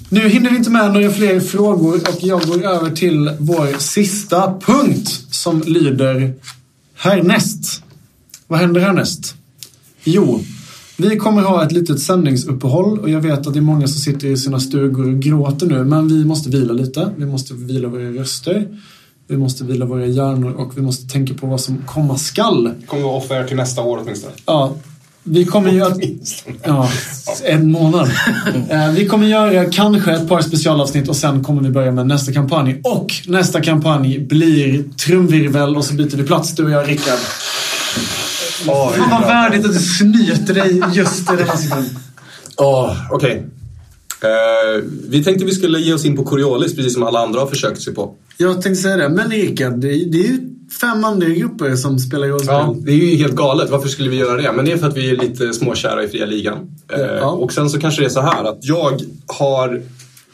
Nu 0.10 0.30
hinner 0.30 0.50
vi 0.50 0.58
inte 0.58 0.70
med 0.70 0.94
några 0.94 1.10
fler 1.10 1.40
frågor 1.40 1.96
och 1.96 2.18
jag 2.22 2.42
går 2.42 2.66
över 2.66 2.90
till 2.90 3.32
vår 3.40 3.80
sista 3.80 4.60
punkt 4.60 5.26
som 5.32 5.62
lyder 5.62 6.34
härnäst. 6.96 7.84
Vad 8.48 8.60
händer 8.60 8.82
härnäst? 8.82 9.36
Jo, 10.04 10.44
vi 10.98 11.18
kommer 11.18 11.42
ha 11.42 11.66
ett 11.66 11.72
litet 11.72 12.00
sändningsuppehåll 12.00 13.00
och 13.00 13.10
jag 13.10 13.22
vet 13.22 13.48
att 13.48 13.54
det 13.54 13.60
är 13.60 13.62
många 13.62 13.88
som 13.88 14.02
sitter 14.02 14.28
i 14.28 14.38
sina 14.38 14.60
stugor 14.60 15.08
och 15.14 15.20
gråter 15.20 15.68
nu 15.68 15.84
men 15.84 16.08
vi 16.08 16.26
måste 16.26 16.50
vila 16.50 16.74
lite. 16.74 17.10
Vi 17.18 17.26
måste 17.26 17.54
vila 17.54 17.88
våra 17.88 18.12
röster. 18.12 18.68
Vi 19.30 19.38
måste 19.38 19.64
vila 19.64 19.86
våra 19.86 20.06
hjärnor 20.06 20.54
och 20.54 20.78
vi 20.78 20.82
måste 20.82 21.14
tänka 21.14 21.34
på 21.34 21.48
vad 21.48 21.62
som 21.62 21.78
komma 21.86 22.18
skall. 22.18 22.72
kommer 22.88 23.04
vara 23.04 23.14
off-air 23.18 23.48
till 23.48 23.58
nästa 23.58 23.82
år 23.82 24.00
åtminstone. 24.04 24.34
Ja, 24.46 24.74
vi 25.24 25.46
kommer 25.46 25.82
att... 25.82 25.98
Ja, 26.64 26.90
en 27.44 27.72
månad. 27.72 28.10
Eh, 28.70 28.92
Vi 28.92 29.08
kommer 29.08 29.28
göra 29.28 29.66
kanske 29.72 30.12
ett 30.14 30.30
par 30.30 30.42
specialavsnitt 30.42 31.10
och 31.10 31.16
sen 31.16 31.44
kommer 31.44 31.62
vi 31.62 31.70
börja 31.70 31.92
med 31.92 32.08
nästa 32.08 32.34
kampanj. 32.34 32.82
Och 32.84 33.08
nästa 33.28 33.62
kampanj 33.62 34.20
blir 34.20 34.84
trumvirvel 35.06 35.78
och 35.78 35.86
så 35.86 35.94
byter 35.94 36.18
vi 36.18 36.24
plats 36.24 36.56
du 36.56 36.64
och 36.66 36.72
jag, 36.72 36.90
Rickard. 36.90 37.20
Fan 38.66 39.10
vad 39.12 39.22
värdigt 39.22 39.66
att 39.66 39.74
du 39.74 39.80
snyter 39.80 40.54
dig 40.54 40.82
just 40.94 41.34
i 41.34 41.36
denna 41.36 41.58
sekund. 41.58 41.90
Ja, 42.58 42.96
okej. 43.12 43.44
Eh, 44.22 44.84
vi 45.10 45.24
tänkte 45.24 45.46
vi 45.46 45.52
skulle 45.52 45.80
ge 45.80 45.94
oss 45.94 46.06
in 46.06 46.16
på 46.16 46.24
Coriolis, 46.24 46.76
precis 46.76 46.94
som 46.94 47.04
alla 47.04 47.20
andra 47.20 47.40
har 47.40 47.48
försökt 47.48 47.82
sig 47.82 47.94
på. 47.96 48.14
Jag 48.38 48.62
tänkte 48.62 48.82
säga 48.82 48.98
det. 48.98 49.10
Men 49.10 49.30
Rickard, 49.32 49.74
det, 49.74 49.88
det 49.88 50.18
är 50.18 50.28
ju 50.28 50.40
fem 50.82 51.04
andra 51.04 51.28
grupper 51.28 51.76
som 51.76 52.00
spelar 52.00 52.28
rollspel. 52.28 52.54
Ja, 52.56 52.76
det 52.80 52.92
är 52.92 52.96
ju 52.96 53.16
helt 53.16 53.36
galet. 53.36 53.70
Varför 53.70 53.90
skulle 53.90 54.10
vi 54.10 54.16
göra 54.18 54.42
det? 54.42 54.52
Men 54.52 54.66
det 54.66 54.72
är 54.72 54.78
för 54.78 54.88
att 54.88 54.98
vi 54.98 55.10
är 55.12 55.18
lite 55.18 55.54
småkära 55.54 56.04
i 56.04 56.08
fria 56.08 56.26
ligan. 56.26 56.58
Eh, 56.94 57.00
Ja. 57.02 57.32
Och 57.32 57.54
sen 57.54 57.70
så 57.70 57.80
kanske 57.80 58.02
det 58.02 58.06
är 58.06 58.10
så 58.10 58.22
här 58.22 58.44
att 58.44 58.60
jag 58.62 59.02
har 59.28 59.82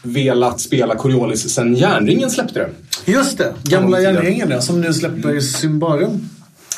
velat 0.03 0.61
spela 0.61 0.95
Coriolis 0.95 1.49
sen 1.53 1.75
Järnringen 1.75 2.29
släppte 2.31 2.59
det. 2.59 2.69
Just 3.11 3.37
det, 3.37 3.53
gamla 3.63 4.01
järnringen 4.01 4.49
där 4.49 4.59
som 4.59 4.81
nu 4.81 4.93
släpper 4.93 5.39
Symbarum. 5.39 6.29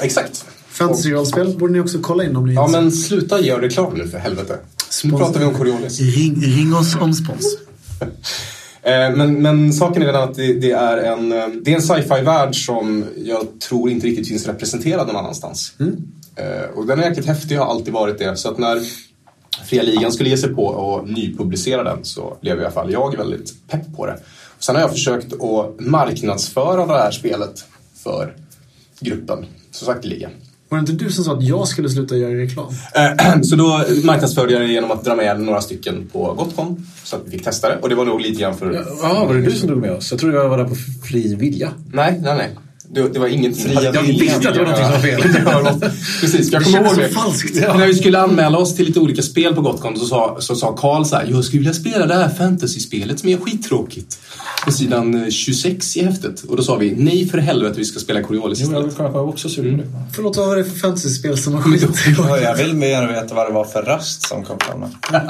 Exakt. 0.01 0.45
Fantasy-rollspel 0.71 1.57
borde 1.57 1.73
ni 1.73 1.79
också 1.79 1.97
kolla 2.01 2.23
in 2.23 2.35
om 2.35 2.45
ni 2.45 2.53
Ja, 2.53 2.67
men 2.67 2.91
sluta 2.91 3.41
göra 3.41 3.61
reklam 3.61 3.93
nu 3.93 4.07
för 4.07 4.17
helvete. 4.17 4.57
Nu 5.03 5.09
pratar 5.11 5.39
vi 5.39 5.45
om 5.45 5.53
Coriolis. 5.53 5.99
Ring, 5.99 6.41
ring 6.41 6.75
oss 6.75 6.95
om 6.95 7.13
spons. 7.13 7.57
Eh, 8.85 9.15
Men, 9.15 9.41
men 9.41 9.73
saken 9.73 10.01
är 10.01 10.05
den 10.05 10.15
att 10.23 10.35
det, 10.35 10.53
det 10.53 10.71
är 10.71 10.97
en, 10.97 11.31
eh, 11.31 11.47
det 11.63 11.71
är 11.71 11.75
en 11.75 11.81
sci-fi-värld 11.81 12.65
som 12.65 13.05
jag 13.17 13.47
tror 13.69 13.89
inte 13.89 14.07
riktigt 14.07 14.27
finns 14.27 14.47
representerad 14.47 15.07
någon 15.07 15.15
annanstans. 15.15 15.73
Eh, 16.35 16.69
Och 16.75 16.85
den 16.87 16.99
är 16.99 17.03
jäkligt 17.09 17.25
häftig, 17.25 17.55
har 17.57 17.65
alltid 17.65 17.93
varit 17.93 18.17
det. 18.19 18.37
Så 18.37 18.49
att 18.49 18.57
när 18.57 18.79
Fria 19.65 19.83
Ligan 19.83 20.11
skulle 20.11 20.29
ge 20.29 20.37
sig 20.37 20.55
på 20.55 20.65
och 20.65 21.09
nypublicera 21.09 21.83
den 21.83 22.05
så 22.05 22.37
blev 22.41 22.57
i 22.57 22.61
alla 22.61 22.71
fall 22.71 22.91
jag 22.91 23.17
väldigt 23.17 23.67
pepp 23.67 23.95
på 23.95 24.05
det. 24.05 24.13
Och 24.57 24.63
sen 24.63 24.75
har 24.75 24.81
jag 24.81 24.91
försökt 24.91 25.33
att 25.33 25.79
marknadsföra 25.79 26.85
det 26.85 26.93
här 26.93 27.11
spelet 27.11 27.65
för 28.03 28.35
gruppen, 28.99 29.45
så 29.71 29.85
sakteliga. 29.85 30.29
Var 30.75 30.81
det 30.81 30.91
inte 30.91 31.05
du 31.05 31.11
som 31.11 31.23
sa 31.23 31.33
att 31.33 31.43
jag 31.43 31.67
skulle 31.67 31.89
sluta 31.89 32.15
göra 32.15 32.33
reklam? 32.33 32.67
Eh, 32.95 33.41
Så 33.41 33.55
då 33.55 33.83
marknadsförde 34.03 34.53
jag 34.53 34.61
det 34.61 34.67
genom 34.67 34.91
att 34.91 35.03
dra 35.03 35.15
med 35.15 35.39
några 35.39 35.61
stycken 35.61 36.07
på 36.11 36.33
Gotcon 36.33 36.87
så 37.03 37.15
att 37.15 37.21
vi 37.25 37.31
fick 37.31 37.43
testa 37.43 37.69
det. 37.69 37.77
Och 37.81 37.89
det 37.89 37.95
var 37.95 38.05
nog 38.05 38.21
lite 38.21 38.41
grann 38.41 38.57
för... 38.57 38.85
Ja, 39.01 39.25
var 39.25 39.33
det 39.33 39.41
du 39.41 39.51
som 39.51 39.67
drog 39.67 39.81
med 39.81 39.91
oss? 39.91 40.11
Jag 40.11 40.19
trodde 40.19 40.37
jag 40.37 40.49
var 40.49 40.57
där 40.57 40.65
på 40.65 40.75
fri 41.03 41.35
vilja. 41.35 41.71
Nej, 41.93 42.19
nej, 42.23 42.37
nej. 42.37 42.49
Det, 42.91 43.09
det 43.13 43.19
var 43.19 43.27
ingenting. 43.27 43.63
Fria 43.77 43.83
jag 43.93 44.01
viljan. 44.01 44.19
visste 44.19 44.49
att 44.49 44.55
det 44.55 44.63
var 44.63 44.65
någonting 44.65 44.85
som 44.85 44.91
var 44.93 44.99
fel. 44.99 45.81
Ja, 45.81 45.89
Precis, 46.21 46.51
jag 46.51 46.63
kommer 46.63 46.85
ihåg 46.85 46.97
det. 46.97 47.09
falskt. 47.09 47.55
När 47.55 47.87
vi 47.87 47.95
skulle 47.95 48.19
anmäla 48.19 48.57
oss 48.57 48.75
till 48.75 48.85
lite 48.85 48.99
olika 48.99 49.21
spel 49.21 49.55
på 49.55 49.61
Gotcon 49.61 49.99
så 49.99 50.05
sa, 50.05 50.37
så 50.39 50.55
sa 50.55 50.75
Karl 50.77 51.03
så 51.05 51.15
här, 51.15 51.27
jag 51.29 51.43
skulle 51.45 51.59
vilja 51.59 51.73
spela 51.73 52.05
det 52.05 52.13
här 52.15 52.29
fantasy-spelet 52.29 53.19
som 53.19 53.29
är 53.29 53.37
skittråkigt. 53.37 54.17
På 54.65 54.71
sidan 54.71 55.23
eh, 55.23 55.29
26 55.29 55.97
i 55.97 56.03
häftet. 56.03 56.41
Och 56.43 56.57
då 56.57 56.63
sa 56.63 56.75
vi, 56.75 56.93
nej 56.97 57.27
för 57.29 57.37
helvete, 57.37 57.73
vi 57.77 57.85
ska 57.85 57.99
spela 57.99 58.23
Coriolis 58.23 58.59
Jo, 58.63 58.71
jag 58.73 58.87
istället. 58.87 59.13
var 59.13 59.21
också 59.29 59.49
sugen 59.49 59.77
det. 59.77 59.87
Förlåt, 60.15 60.37
vad 60.37 60.47
var 60.47 60.55
det 60.55 60.63
för 60.63 60.77
fantasyspel 60.79 61.37
som 61.37 61.53
var 61.53 61.61
skit? 61.61 61.83
Ja, 62.17 62.39
jag 62.39 62.55
vill 62.55 62.73
mer 62.73 63.07
veta 63.07 63.35
vad 63.35 63.47
det 63.49 63.53
var 63.53 63.65
för 63.65 63.81
röst 63.81 64.27
som 64.27 64.43
kom 64.43 64.57
fram. 64.59 64.85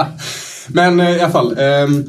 Men 0.67 0.99
eh, 0.99 1.09
i 1.17 1.19
alla 1.21 1.31
fall. 1.31 1.55
ehm, 1.59 2.03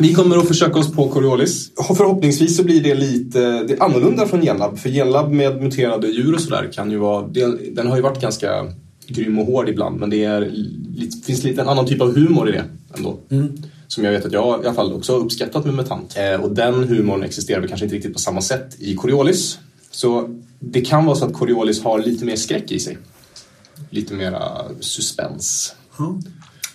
vi 0.00 0.14
kommer 0.14 0.36
att 0.36 0.48
försöka 0.48 0.78
oss 0.78 0.92
på 0.92 1.08
Coriolis. 1.08 1.70
Förhoppningsvis 1.96 2.56
så 2.56 2.64
blir 2.64 2.82
det 2.82 2.94
lite 2.94 3.40
det 3.40 3.74
är 3.74 3.82
annorlunda 3.82 4.26
från 4.26 4.42
Genlab. 4.42 4.78
För 4.78 4.88
Genlab 4.88 5.32
med 5.32 5.62
muterade 5.62 6.08
djur 6.08 6.34
och 6.34 6.40
sådär 6.40 6.70
kan 6.72 6.90
ju 6.90 6.96
vara... 6.96 7.28
Det, 7.28 7.74
den 7.74 7.86
har 7.86 7.96
ju 7.96 8.02
varit 8.02 8.20
ganska 8.20 8.72
grym 9.06 9.38
och 9.38 9.46
hård 9.46 9.68
ibland. 9.68 10.00
Men 10.00 10.10
det 10.10 10.24
är, 10.24 10.40
lite, 10.96 11.26
finns 11.26 11.44
lite 11.44 11.60
en 11.60 11.68
annan 11.68 11.86
typ 11.86 12.00
av 12.00 12.14
humor 12.14 12.48
i 12.48 12.52
det 12.52 12.64
ändå. 12.96 13.18
Som 13.88 14.04
jag 14.04 14.12
vet 14.12 14.26
att 14.26 14.32
jag 14.32 14.64
i 14.64 14.66
alla 14.66 14.74
fall 14.74 14.92
också 14.92 15.12
har 15.12 15.20
uppskattat 15.20 15.64
med 15.64 15.74
MUTANT. 15.74 16.16
Eh, 16.16 16.40
och 16.40 16.50
den 16.50 16.74
humorn 16.74 17.22
existerar 17.22 17.60
väl 17.60 17.68
kanske 17.68 17.86
inte 17.86 17.96
riktigt 17.96 18.12
på 18.12 18.18
samma 18.18 18.40
sätt 18.40 18.76
i 18.78 18.94
Coriolis. 18.94 19.58
Så 19.90 20.38
det 20.60 20.80
kan 20.80 21.04
vara 21.04 21.16
så 21.16 21.24
att 21.24 21.32
Coriolis 21.32 21.82
har 21.82 21.98
lite 21.98 22.24
mer 22.24 22.36
skräck 22.36 22.72
i 22.72 22.78
sig. 22.78 22.98
Lite 23.90 24.14
mera 24.14 24.62
suspens. 24.80 25.74
Ja. 25.98 26.20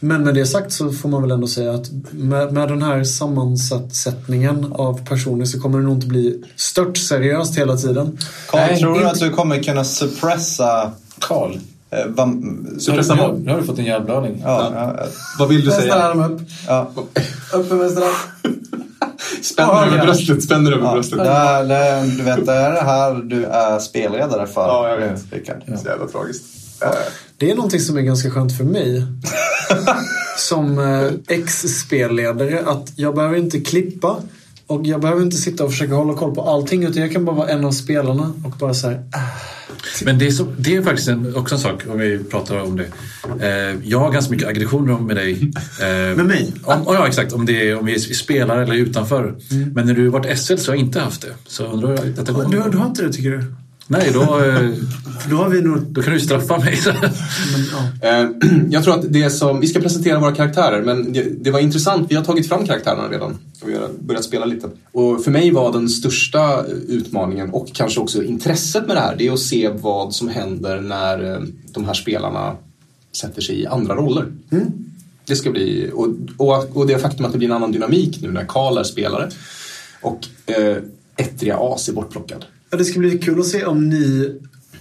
Men 0.03 0.23
med 0.23 0.35
det 0.35 0.45
sagt 0.45 0.71
så 0.71 0.91
får 0.91 1.09
man 1.09 1.21
väl 1.21 1.31
ändå 1.31 1.47
säga 1.47 1.73
att 1.73 1.91
med, 2.11 2.53
med 2.53 2.67
den 2.69 2.81
här 2.81 3.03
sammansättningen 3.03 4.73
av 4.73 5.05
personer 5.05 5.45
så 5.45 5.59
kommer 5.61 5.77
det 5.80 5.84
nog 5.85 5.93
inte 5.93 6.07
bli 6.07 6.43
stört 6.55 6.97
seriöst 6.97 7.57
hela 7.57 7.77
tiden. 7.77 8.17
Carl, 8.49 8.61
Nej, 8.61 8.80
tror 8.80 8.91
du 8.93 8.95
inte- 8.97 9.09
att 9.11 9.19
du 9.19 9.30
kommer 9.30 9.63
kunna 9.63 9.84
suppressa... 9.84 10.91
Karl, 11.19 11.57
Eh, 11.91 12.05
vam- 12.07 12.80
Suppressa 12.80 13.15
nu, 13.15 13.21
vad? 13.21 13.39
nu 13.41 13.51
har 13.51 13.57
du 13.59 13.63
fått 13.65 13.80
en 13.80 13.85
hjärnblödning. 13.85 14.41
ja, 14.45 14.71
ja, 14.75 15.05
Vad 15.39 15.49
vill 15.49 15.61
du 15.61 15.67
Vänstra 15.69 15.81
säga? 15.91 15.95
arm 16.03 16.19
upp. 16.34 16.41
ja. 16.67 16.91
Upp 17.53 17.69
med 17.69 17.80
vänstra 17.80 18.03
arm. 18.05 18.13
Spänner 19.41 19.88
över 19.88 20.05
bröstet, 20.05 20.43
spänner 20.43 20.71
över 20.71 20.85
ja. 20.85 20.93
bröstet. 20.93 21.17
Det, 21.17 21.65
det, 21.67 22.03
du 22.17 22.23
vet, 22.23 22.45
det 22.45 22.53
är 22.53 22.71
det 22.73 22.81
här 22.81 23.13
du 23.15 23.43
är 23.45 23.80
spelledare 23.80 24.47
för. 24.47 24.61
Ja, 24.61 24.89
jag 24.89 24.97
vet. 24.97 25.21
Rickard. 25.34 25.61
Så 25.81 25.88
jävla 25.88 26.07
tragiskt. 26.07 26.43
Det 27.38 27.51
är 27.51 27.55
någonting 27.55 27.80
som 27.80 27.97
är 27.97 28.01
ganska 28.01 28.30
skönt 28.31 28.57
för 28.57 28.64
mig. 28.64 29.05
som 30.38 30.80
eh, 30.80 31.11
ex-spelledare. 31.38 32.64
Att 32.65 32.93
jag 32.95 33.15
behöver 33.15 33.38
inte 33.38 33.60
klippa. 33.60 34.18
Och 34.68 34.85
jag 34.85 35.01
behöver 35.01 35.22
inte 35.22 35.35
sitta 35.38 35.64
och 35.64 35.72
försöka 35.72 35.93
hålla 35.93 36.14
koll 36.14 36.35
på 36.35 36.41
allting. 36.49 36.84
Utan 36.84 37.01
jag 37.01 37.11
kan 37.11 37.26
bara 37.26 37.35
vara 37.35 37.49
en 37.49 37.65
av 37.65 37.72
spelarna 37.72 38.34
och 38.45 38.51
bara 38.60 38.73
så 38.73 38.88
här. 38.88 39.03
"Ah." 39.11 39.19
Men 40.05 40.19
det 40.19 40.27
är, 40.27 40.31
så, 40.31 40.47
det 40.57 40.76
är 40.76 40.81
faktiskt 40.81 41.07
en, 41.07 41.35
också 41.35 41.55
en 41.55 41.61
sak, 41.61 41.84
om 41.89 41.97
vi 41.99 42.23
pratar 42.23 42.61
om 42.61 42.77
det. 42.77 42.85
Eh, 43.47 43.77
jag 43.84 43.99
har 43.99 44.11
ganska 44.11 44.31
mycket 44.31 44.47
aggressioner 44.47 44.97
med 44.99 45.15
dig. 45.15 45.51
Eh, 45.81 46.15
Med 46.15 46.26
mig? 46.26 46.53
Om, 46.64 46.81
ja, 46.85 47.07
exakt. 47.07 47.34
Om, 47.34 47.45
det 47.45 47.69
är, 47.69 47.80
om 47.80 47.85
vi 47.85 47.99
spelar 47.99 48.60
eller 48.60 48.76
utanför. 48.76 49.35
Men 49.73 49.85
när 49.88 49.93
du 49.93 50.10
har 50.10 50.19
varit 50.19 50.39
SL 50.39 50.55
så 50.57 50.72
har 50.72 50.76
jag 50.76 50.85
inte 50.85 50.99
haft 50.99 51.22
det. 51.22 51.34
Så 51.47 51.65
undrar 51.65 51.89
jag 51.89 52.19
att 52.19 52.30
går. 52.30 52.45
Du, 52.51 52.69
du 52.72 52.77
har 52.77 52.85
inte 52.88 53.03
det 53.03 53.14
tycker 53.14 53.30
du? 53.31 53.43
Nej, 53.88 54.11
då, 54.14 54.22
eh, 54.22 54.73
För 55.22 55.30
då 55.30 55.35
har 55.35 55.49
vi 55.49 55.61
nog... 55.61 55.81
då 55.81 56.01
kan 56.01 56.14
du 56.14 56.19
straffa 56.19 56.57
mig. 56.57 56.80
Men, 56.85 57.65
ja. 57.72 58.10
Eh, 58.10 58.30
Jag 58.69 58.84
tror 58.84 58.99
att 58.99 59.14
det 59.14 59.30
som, 59.30 59.60
vi 59.60 59.68
ska 59.68 59.80
presentera 59.80 60.19
våra 60.19 60.35
karaktärer 60.35 60.81
men 60.81 61.14
det, 61.14 61.43
det 61.43 61.51
var 61.51 61.60
intressant, 61.60 62.11
vi 62.11 62.15
har 62.15 62.23
tagit 62.23 62.47
fram 62.47 62.65
karaktärerna 62.65 63.10
redan 63.10 63.38
och 63.61 63.69
vi 63.69 63.76
har 63.76 63.89
börjat 63.99 64.23
spela 64.23 64.45
lite. 64.45 64.69
Och 64.91 65.23
för 65.23 65.31
mig 65.31 65.51
var 65.51 65.73
den 65.73 65.89
största 65.89 66.65
utmaningen 66.88 67.49
och 67.49 67.68
kanske 67.73 67.99
också 67.99 68.23
intresset 68.23 68.88
med 68.88 68.95
det 68.95 68.99
här, 68.99 69.15
det 69.15 69.27
är 69.27 69.31
att 69.31 69.39
se 69.39 69.69
vad 69.69 70.15
som 70.15 70.27
händer 70.27 70.81
när 70.81 71.34
eh, 71.34 71.41
de 71.73 71.85
här 71.85 71.93
spelarna 71.93 72.55
sätter 73.15 73.41
sig 73.41 73.61
i 73.61 73.68
andra 73.68 73.95
roller. 73.95 74.26
Det 75.26 75.35
ska 75.35 75.51
bli, 75.51 75.91
och, 75.93 76.07
och, 76.38 76.77
och 76.77 76.88
det 76.88 76.99
faktum 76.99 77.26
att 77.26 77.31
det 77.31 77.38
blir 77.38 77.47
en 77.47 77.55
annan 77.55 77.72
dynamik 77.72 78.22
nu 78.22 78.31
när 78.31 78.45
Karl 78.45 78.77
är 78.77 78.84
spelare 78.84 79.30
och 80.01 80.19
eh, 80.45 80.77
Etria 81.18 81.57
As 81.57 81.89
är 81.89 81.93
bortplockad. 81.93 82.45
Ja, 82.73 82.77
det 82.77 82.85
ska 82.85 82.99
bli 82.99 83.17
kul 83.17 83.39
att 83.39 83.47
se 83.47 83.65
om 83.65 83.89
ni 83.89 84.35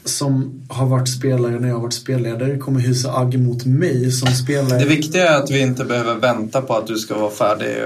som 0.04 0.62
har 0.68 0.86
varit 0.86 1.08
spelare 1.08 1.60
när 1.60 1.68
jag 1.68 1.74
har 1.74 1.82
varit 1.82 1.92
spelledare 1.92 2.58
kommer 2.58 2.80
hysa 2.80 3.12
agg 3.12 3.38
mot 3.38 3.64
mig 3.64 4.12
som 4.12 4.28
spelare. 4.28 4.78
Det 4.78 4.84
viktiga 4.84 5.28
är 5.28 5.42
att 5.42 5.50
vi 5.50 5.60
inte 5.60 5.84
behöver 5.84 6.14
vänta 6.14 6.62
på 6.62 6.76
att 6.76 6.86
du 6.86 6.96
ska 6.96 7.18
vara 7.18 7.30
färdig 7.30 7.76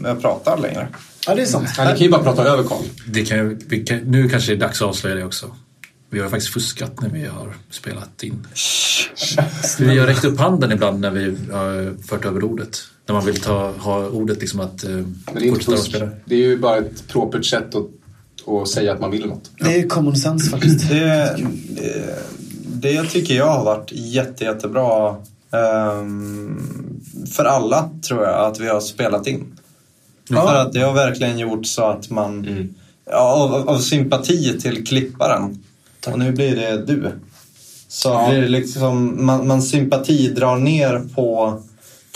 med 0.00 0.12
att 0.12 0.22
prata 0.22 0.56
längre. 0.56 0.88
Ja, 1.26 1.34
det 1.34 1.42
är 1.42 1.46
sant. 1.46 1.68
Ja, 1.76 1.84
ni 1.84 1.90
kan 1.90 1.98
ju 1.98 2.08
bara 2.08 2.22
prata 2.22 2.44
över 2.44 2.62
Karl. 2.62 2.82
Det 3.06 3.24
kan, 3.24 3.60
kan, 3.86 3.98
nu 3.98 4.28
kanske 4.28 4.52
det 4.52 4.56
är 4.56 4.60
dags 4.60 4.82
att 4.82 4.88
avslöja 4.88 5.14
det 5.14 5.24
också. 5.24 5.50
Vi 6.10 6.20
har 6.20 6.28
faktiskt 6.28 6.52
fuskat 6.52 7.00
när 7.00 7.08
vi 7.08 7.26
har 7.26 7.54
spelat 7.70 8.22
in. 8.22 8.46
Vi 9.78 9.98
har 9.98 10.06
räckt 10.06 10.24
upp 10.24 10.38
handen 10.38 10.72
ibland 10.72 11.00
när 11.00 11.10
vi 11.10 11.36
har 11.52 12.02
fört 12.02 12.24
över 12.24 12.44
ordet. 12.44 12.78
När 13.06 13.14
man 13.14 13.26
vill 13.26 13.40
ta, 13.40 13.72
ha 13.78 14.06
ordet 14.08 14.40
liksom 14.40 14.60
att 14.60 14.84
eh, 14.84 14.90
Men 14.90 15.14
det 15.34 15.40
är 15.40 15.46
inte 15.46 15.64
fusk. 15.64 15.96
Det 16.24 16.34
är 16.34 16.38
ju 16.38 16.58
bara 16.58 16.76
ett 16.76 17.08
propert 17.08 17.44
sätt 17.44 17.74
att, 17.74 17.86
att 18.46 18.68
säga 18.68 18.92
att 18.92 19.00
man 19.00 19.10
vill 19.10 19.26
något. 19.26 19.50
Det 19.58 19.80
är 19.80 19.88
common 19.88 20.16
sense 20.16 20.50
faktiskt. 20.50 20.88
Det, 20.88 21.36
det, 21.68 22.22
det 22.72 23.04
tycker 23.04 23.34
jag 23.34 23.46
har 23.46 23.64
varit 23.64 23.92
jätte, 23.92 24.44
jättebra 24.44 25.16
ehm, 25.52 27.00
för 27.30 27.44
alla, 27.44 27.90
tror 28.08 28.24
jag, 28.24 28.50
att 28.50 28.60
vi 28.60 28.68
har 28.68 28.80
spelat 28.80 29.26
in. 29.26 29.58
För 30.28 30.54
att 30.54 30.72
det 30.72 30.80
har 30.80 30.92
verkligen 30.92 31.38
gjort 31.38 31.66
så 31.66 31.84
att 31.84 32.10
man, 32.10 32.46
ja, 33.10 33.18
av, 33.18 33.68
av 33.68 33.78
sympati 33.78 34.60
till 34.60 34.86
klipparen, 34.86 35.62
och 36.06 36.18
nu 36.18 36.32
blir 36.32 36.56
det 36.56 36.86
du, 36.86 37.12
så 37.88 38.28
blir 38.28 38.40
det 38.40 38.48
liksom, 38.48 39.26
man, 39.26 39.46
man 39.46 39.62
sympati 39.62 40.28
drar 40.28 40.56
ner 40.56 41.02
på 41.14 41.62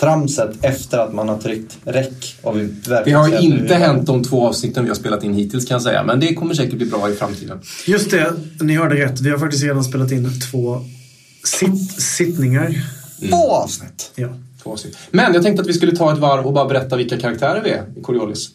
tramset 0.01 0.51
efter 0.63 0.99
att 0.99 1.15
man 1.15 1.29
har 1.29 1.39
tryckt 1.39 1.79
räck. 1.85 2.37
Och 2.43 2.59
vi 2.59 2.69
Det 3.05 3.13
har 3.13 3.43
inte 3.43 3.75
hänt 3.75 4.07
de 4.07 4.25
två 4.25 4.47
avsnitten 4.47 4.85
vi 4.85 4.91
har 4.91 4.97
spelat 4.97 5.25
in 5.25 5.35
hittills 5.35 5.65
kan 5.65 5.75
jag 5.75 5.83
säga. 5.83 6.03
Men 6.03 6.21
det 6.21 6.35
kommer 6.35 6.55
säkert 6.55 6.75
bli 6.75 6.87
bra 6.87 7.11
i 7.11 7.15
framtiden. 7.15 7.59
Just 7.87 8.11
det, 8.11 8.33
ni 8.61 8.77
hörde 8.77 8.95
rätt. 8.95 9.21
Vi 9.21 9.31
har 9.31 9.39
faktiskt 9.39 9.65
redan 9.65 9.85
spelat 9.85 10.13
in 10.13 10.31
två 10.51 10.81
sitt, 11.45 12.03
sittningar. 12.03 12.85
Två 13.31 13.53
avsnitt! 13.53 14.11
Ja. 14.15 14.29
Två 14.63 14.73
avsnitt. 14.73 14.97
Men 15.11 15.35
jag 15.35 15.43
tänkte 15.43 15.63
att 15.63 15.69
vi 15.69 15.73
skulle 15.73 15.97
ta 15.97 16.13
ett 16.13 16.19
varv 16.19 16.47
och 16.47 16.53
bara 16.53 16.69
berätta 16.69 16.97
vilka 16.97 17.19
karaktärer 17.19 17.63
vi 17.65 17.71
är 17.71 17.85
i 17.97 18.03
Coriolis. 18.03 18.49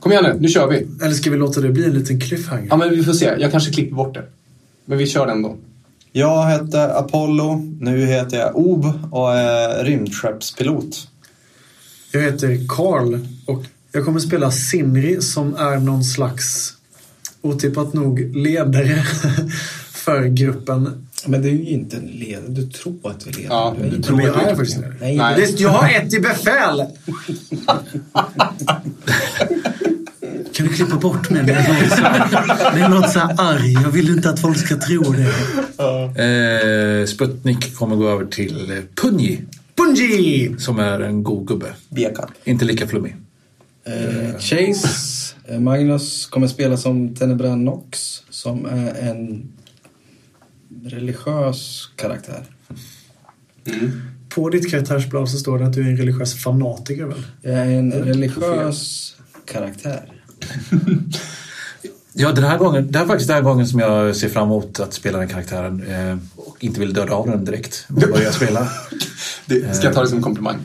Kom 0.00 0.12
igen 0.12 0.24
nu, 0.24 0.36
nu 0.40 0.48
kör 0.48 0.68
vi. 0.68 0.76
Eller 1.04 1.14
ska 1.14 1.30
vi 1.30 1.36
låta 1.36 1.60
det 1.60 1.68
bli 1.68 1.84
en 1.84 1.92
liten 1.92 2.20
cliffhanger? 2.20 2.66
Ja, 2.70 2.76
men 2.76 2.90
vi 2.90 3.04
får 3.04 3.12
se. 3.12 3.34
Jag 3.38 3.50
kanske 3.50 3.72
klipper 3.72 3.96
bort 3.96 4.14
det. 4.14 4.22
Men 4.84 4.98
vi 4.98 5.06
kör 5.06 5.26
den 5.26 5.42
då. 5.42 5.56
Jag 6.16 6.42
hette 6.42 6.94
Apollo, 6.94 7.54
nu 7.80 8.06
heter 8.06 8.38
jag 8.38 8.56
Ob 8.56 8.92
och 9.10 9.34
är 9.34 9.84
rymdskeppspilot. 9.84 11.08
Jag 12.12 12.20
heter 12.20 12.58
Carl 12.68 13.18
och 13.46 13.64
jag 13.92 14.04
kommer 14.04 14.20
spela 14.20 14.50
Simri 14.50 15.22
som 15.22 15.54
är 15.54 15.76
någon 15.76 16.04
slags 16.04 16.72
otippat 17.40 17.92
nog 17.92 18.36
ledare 18.36 19.04
för 19.92 20.24
gruppen. 20.24 21.08
Men 21.26 21.42
det 21.42 21.48
är 21.48 21.52
ju 21.52 21.64
inte 21.64 21.96
en 21.96 22.06
ledare. 22.06 22.48
Du 22.48 22.66
tror 22.66 22.98
att 23.02 23.20
du 23.20 23.30
är 23.30 23.34
ledare. 23.34 23.58
Ja, 23.58 23.74
du 23.80 23.96
inte 23.96 24.08
tror 24.08 24.16
Men 24.16 24.30
att 24.30 24.36
jag 24.36 24.44
du 24.44 24.48
är 24.48 24.52
är 24.52 24.56
faktiskt 24.56 24.80
Nej, 25.00 25.16
det. 25.16 25.22
Nej. 25.22 25.40
Visst, 25.40 25.60
jag 25.60 25.70
har 25.70 25.88
ett 25.88 26.14
i 26.14 26.20
befäl! 26.20 26.84
Kan 30.54 30.66
du 30.66 30.74
klippa 30.74 30.96
bort 30.96 31.30
mig 31.30 31.44
jag 31.46 31.68
låter 31.68 31.96
så 31.96 32.78
jag 32.78 32.90
låter 32.90 33.08
så 33.08 33.20
arg? 33.20 33.72
Jag 33.72 33.90
vill 33.90 34.08
inte 34.08 34.30
att 34.30 34.40
folk 34.40 34.58
ska 34.58 34.76
tro 34.76 35.02
det. 35.02 37.00
Eh, 37.00 37.06
Sputnik 37.06 37.74
kommer 37.74 37.96
gå 37.96 38.08
över 38.08 38.24
till 38.24 38.70
eh, 38.70 38.76
Punji, 38.94 39.44
Bungie! 39.76 40.58
som 40.58 40.78
är 40.78 41.00
en 41.00 41.22
god 41.22 41.48
gubbe. 41.48 41.66
Beka. 41.88 42.28
Inte 42.44 42.64
lika 42.64 42.86
flummig. 42.86 43.16
Eh, 43.84 44.38
Chase, 44.38 44.88
eh, 45.48 45.60
Magnus 45.60 46.26
kommer 46.26 46.46
spela 46.46 46.76
som 46.76 47.14
Tenebran 47.14 47.64
Nox 47.64 48.22
som 48.30 48.66
är 48.66 48.94
en 48.94 49.52
religiös 50.84 51.90
karaktär. 51.96 52.44
På 54.28 54.48
ditt 54.48 54.70
karaktärsblad 54.70 55.28
så 55.28 55.38
står 55.38 55.58
det 55.58 55.66
att 55.66 55.72
du 55.72 55.80
är 55.80 55.90
en 55.90 55.96
religiös 55.96 56.42
fanatiker 56.42 57.04
väl? 57.04 57.22
Jag 57.42 57.54
är 57.54 57.78
en 57.78 57.92
religiös 57.92 59.14
karaktär. 59.44 60.13
Ja, 62.16 62.32
den 62.32 62.44
här 62.44 62.58
gången, 62.58 62.92
det 62.92 62.98
här 62.98 63.04
är 63.04 63.08
faktiskt 63.08 63.28
den 63.28 63.34
här 63.36 63.42
gången 63.42 63.66
som 63.66 63.80
jag 63.80 64.16
ser 64.16 64.28
fram 64.28 64.44
emot 64.44 64.80
att 64.80 64.94
spela 64.94 65.18
den 65.18 65.28
karaktären 65.28 65.82
eh, 65.88 66.18
och 66.36 66.56
inte 66.60 66.80
vill 66.80 66.92
döda 66.92 67.12
av 67.14 67.30
den 67.30 67.44
direkt 67.44 67.86
och 67.88 67.94
börja 67.94 68.32
spela. 68.32 68.68
Det, 69.46 69.76
ska 69.76 69.86
jag 69.86 69.94
ta 69.94 70.02
det 70.02 70.08
som 70.08 70.16
en 70.16 70.22
komplimang? 70.24 70.56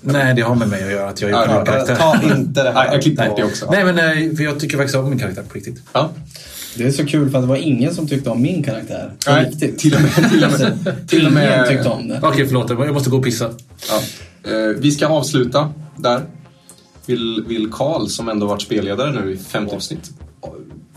Nej, 0.00 0.34
det 0.34 0.42
har 0.42 0.54
med 0.54 0.68
mig 0.68 0.84
att 0.84 0.90
göra 0.90 1.08
att 1.08 1.20
jag 1.20 1.30
en 1.30 1.36
ja, 1.36 1.64
karaktär. 1.64 1.96
Ta 1.96 2.14
inte 2.36 2.62
det 2.62 2.72
Nej, 2.72 2.72
här. 2.72 2.92
jag 2.92 3.02
klippte 3.02 3.22
Nej. 3.22 3.28
bort 3.30 3.38
det 3.38 3.44
också. 3.44 3.70
Nej, 3.70 3.84
men 3.84 3.98
eh, 3.98 4.36
för 4.36 4.44
jag 4.44 4.60
tycker 4.60 4.76
faktiskt 4.76 4.96
om 4.96 5.10
min 5.10 5.18
karaktär 5.18 5.42
på 5.48 5.54
riktigt. 5.54 5.82
Ja. 5.92 6.10
Det 6.76 6.84
är 6.84 6.90
så 6.90 7.06
kul 7.06 7.30
för 7.30 7.38
att 7.38 7.44
det 7.44 7.48
var 7.48 7.56
ingen 7.56 7.94
som 7.94 8.08
tyckte 8.08 8.30
om 8.30 8.42
min 8.42 8.62
karaktär. 8.62 9.12
På 9.26 9.32
Nej, 9.32 9.44
riktigt. 9.50 9.78
till 9.78 9.94
och 9.94 10.00
med- 10.02 10.30
till 10.30 10.44
och 10.44 10.50
med- 10.52 10.96
till 11.08 11.26
och 11.26 11.32
med- 11.32 11.54
Ingen 11.54 11.68
tyckte 11.68 11.88
om 11.88 12.08
det. 12.08 12.18
Okej, 12.22 12.46
förlåt. 12.46 12.70
Jag 12.70 12.94
måste 12.94 13.10
gå 13.10 13.16
och 13.16 13.24
pissa. 13.24 13.50
Ja. 13.88 14.02
Eh, 14.50 14.68
vi 14.78 14.90
ska 14.90 15.06
avsluta 15.06 15.72
där. 15.96 16.20
Vill, 17.06 17.44
vill 17.46 17.70
Karl, 17.72 18.06
som 18.06 18.28
ändå 18.28 18.46
varit 18.46 18.62
spelledare 18.62 19.20
nu 19.20 19.32
i 19.32 19.36
femte 19.36 19.76
avsnitt, 19.76 20.10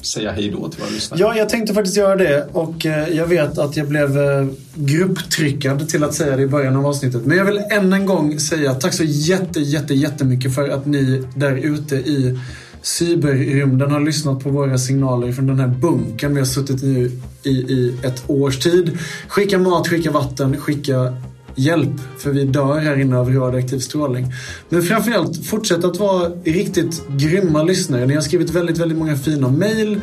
säga 0.02 0.32
hej 0.32 0.50
då 0.50 0.70
till 0.70 0.82
våra 0.82 0.90
lyssnare? 0.90 1.22
Ja, 1.22 1.36
jag 1.38 1.50
tänkte 1.50 1.74
faktiskt 1.74 1.98
göra 1.98 2.16
det 2.16 2.50
och 2.54 2.86
eh, 2.86 3.10
jag 3.10 3.28
vet 3.28 3.58
att 3.58 3.78
jag 3.78 3.88
blev 3.88 4.18
eh, 4.18 4.48
grupptryckad 4.76 5.90
till 5.90 6.04
att 6.04 6.14
säga 6.14 6.36
det 6.36 6.44
i 6.44 6.48
början 6.48 6.76
av 6.76 6.86
avsnittet. 6.86 7.26
Men 7.26 7.38
jag 7.38 7.46
vill 7.46 7.62
än 7.72 7.94
en 7.94 8.06
gång 8.06 8.40
säga 8.40 8.74
tack 8.74 8.94
så 8.94 9.04
jätte, 9.04 9.60
jätte, 9.60 9.94
jättemycket 9.94 10.56
för 10.56 10.70
att 10.70 10.86
ni 10.86 11.24
där 11.36 11.56
ute 11.56 11.96
i 11.96 12.40
cyberrymden 12.82 13.92
har 13.92 14.00
lyssnat 14.00 14.44
på 14.44 14.50
våra 14.50 14.78
signaler 14.78 15.32
från 15.32 15.48
den 15.48 15.60
här 15.60 15.68
bunkern 15.68 16.34
vi 16.34 16.40
har 16.40 16.46
suttit 16.46 16.84
i 16.84 17.12
i, 17.46 17.50
i 17.50 17.98
ett 18.04 18.24
års 18.28 18.60
tid. 18.60 18.98
Skicka 19.28 19.58
mat, 19.60 19.88
skicka 19.88 20.12
vatten, 20.12 20.58
skicka 20.58 21.18
hjälp 21.56 22.02
för 22.18 22.32
vi 22.32 22.44
dör 22.44 22.80
här 22.80 23.02
inne 23.02 23.18
av 23.18 23.34
radioaktiv 23.34 23.80
strålning. 23.80 24.34
Men 24.70 24.82
framförallt, 24.82 25.46
fortsätt 25.46 25.84
att 25.84 26.00
vara 26.00 26.30
riktigt 26.44 27.08
grymma 27.08 27.64
lyssnare. 27.64 28.06
Ni 28.06 28.14
har 28.14 28.22
skrivit 28.22 28.50
väldigt, 28.50 28.78
väldigt 28.78 28.98
många 28.98 29.16
fina 29.16 29.50
mejl. 29.50 30.02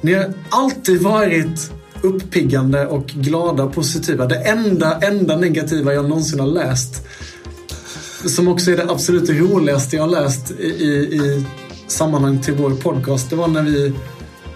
Ni 0.00 0.14
har 0.14 0.32
alltid 0.48 1.02
varit 1.02 1.72
uppiggande 2.02 2.86
och 2.86 3.06
glada 3.06 3.64
och 3.64 3.74
positiva. 3.74 4.26
Det 4.26 4.36
enda, 4.36 4.98
enda 5.00 5.36
negativa 5.36 5.94
jag 5.94 6.08
någonsin 6.08 6.40
har 6.40 6.46
läst 6.46 7.06
som 8.28 8.48
också 8.48 8.70
är 8.70 8.76
det 8.76 8.90
absolut 8.90 9.30
roligaste 9.30 9.96
jag 9.96 10.02
har 10.02 10.10
läst 10.10 10.50
i, 10.50 10.64
i, 10.64 11.16
i 11.16 11.44
sammanhang 11.86 12.40
till 12.40 12.54
vår 12.54 12.70
podcast. 12.70 13.30
Det 13.30 13.36
var 13.36 13.48
när 13.48 13.62
vi, 13.62 13.92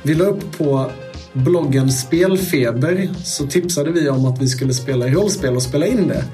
vi 0.03 0.15
la 0.15 0.25
upp 0.25 0.59
på 0.59 0.91
bloggen 1.37 1.93
Spelfeber 1.93 3.09
så 3.25 3.47
tipsade 3.47 3.91
vi 3.91 4.09
om 4.09 4.27
att 4.27 4.43
vi 4.43 4.49
skulle 4.49 4.75
spela 4.75 5.07
rollspel 5.07 5.57
och 5.57 5.63
spela 5.63 5.87
in 5.87 6.09
det. 6.09 6.25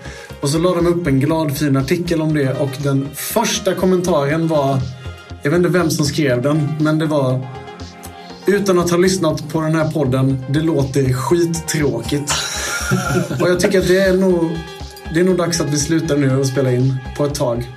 Och 0.41 0.49
så 0.49 0.59
la 0.59 0.75
de 0.75 0.87
upp 0.87 1.07
en 1.07 1.21
glad 1.21 1.57
fin 1.57 1.77
artikel 1.77 2.23
om 2.23 2.35
det 2.35 2.61
och 2.61 2.71
den 2.83 3.09
första 3.15 3.75
kommentaren 3.75 4.49
var, 4.49 4.81
jag 5.43 5.51
vet 5.51 5.59
inte 5.59 5.71
vem 5.71 5.91
som 5.91 6.05
skrev 6.05 6.43
den, 6.43 6.69
men 6.81 6.99
det 6.99 7.07
var 7.07 7.47
utan 8.47 8.79
att 8.79 8.91
ha 8.91 8.99
lyssnat 8.99 9.53
på 9.53 9.61
den 9.61 9.75
här 9.75 9.91
podden, 9.91 10.45
det 10.49 10.61
låter 10.61 11.13
skittråkigt. 11.13 12.33
och 13.41 13.49
jag 13.49 13.61
tycker 13.61 13.79
att 13.79 13.89
det 13.89 14.01
är 14.01 14.17
nog, 14.17 14.59
det 15.15 15.21
är 15.21 15.25
nog 15.25 15.37
dags 15.37 15.61
att 15.61 15.71
vi 15.71 15.79
slutar 15.79 16.17
nu 16.17 16.39
och 16.39 16.47
spela 16.47 16.73
in 16.73 16.97
på 17.17 17.25
ett 17.25 17.35
tag. 17.35 17.71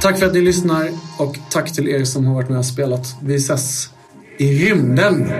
Tack 0.00 0.18
för 0.18 0.26
att 0.26 0.34
ni 0.34 0.40
lyssnar 0.40 0.88
och 1.18 1.38
tack 1.50 1.72
till 1.72 1.88
er 1.88 2.04
som 2.04 2.26
har 2.26 2.34
varit 2.34 2.48
med 2.48 2.58
och 2.58 2.66
spelat. 2.66 3.16
Vi 3.22 3.34
ses 3.34 3.88
i 4.38 4.52
rymden! 4.52 5.32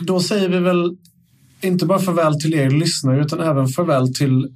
Då 0.00 0.20
säger 0.20 0.48
vi 0.48 0.58
väl 0.58 0.96
inte 1.60 1.86
bara 1.86 1.98
farväl 1.98 2.40
till 2.40 2.54
er 2.54 2.70
lyssnare 2.70 3.20
utan 3.20 3.40
även 3.40 3.68
farväl 3.68 4.14
till 4.14 4.48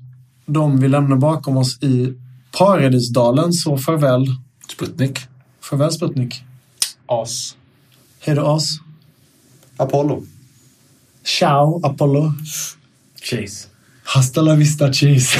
de 0.46 0.80
vi 0.80 0.88
lämnar 0.88 1.16
bakom 1.16 1.56
oss 1.56 1.82
i 1.82 2.14
Paradisdalen. 2.58 3.52
Så 3.52 3.78
farväl. 3.78 4.26
Sputnik. 4.72 5.18
Farväl 5.60 5.92
Sputnik. 5.92 6.42
As. 7.06 7.56
Hej 8.20 8.34
då 8.34 8.46
As. 8.46 8.68
Apollo. 9.76 10.22
Ciao 11.24 11.80
Apollo. 11.86 12.32
Chase. 13.22 13.68
Hasta 14.04 14.40
la 14.40 14.54
vista 14.54 14.92
cheese. 14.92 15.38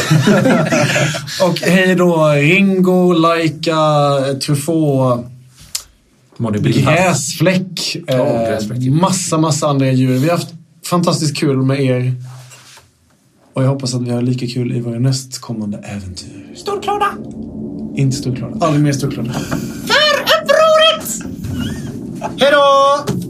och 1.42 1.58
hej 1.58 1.94
då 1.94 2.28
Ringo, 2.28 3.12
Laika, 3.12 3.80
Truffaut, 4.46 5.26
Gräsfläck. 6.38 7.96
Eh, 8.06 8.16
gräsfläck. 8.16 8.78
massa, 8.90 9.38
massa 9.38 9.66
andra 9.66 9.92
djur. 9.92 10.18
Vi 10.18 10.28
har 10.28 10.36
haft 10.36 10.54
fantastiskt 10.86 11.36
kul 11.36 11.62
med 11.62 11.80
er. 11.80 12.14
Och 13.54 13.62
jag 13.64 13.68
hoppas 13.68 13.94
att 13.94 14.02
vi 14.02 14.10
har 14.10 14.22
lika 14.22 14.46
kul 14.46 14.72
i 14.72 14.80
våra 14.80 14.98
nästkommande 14.98 15.78
äventyr. 15.78 16.52
Storklåda! 16.56 17.06
Inte 17.96 18.16
storklåda. 18.16 18.66
Aldrig 18.66 18.84
mer 18.84 18.92
storklåda. 18.92 19.32
För 19.32 20.22
upproret! 20.22 21.24
Hej 22.40 22.50
då! 22.52 23.23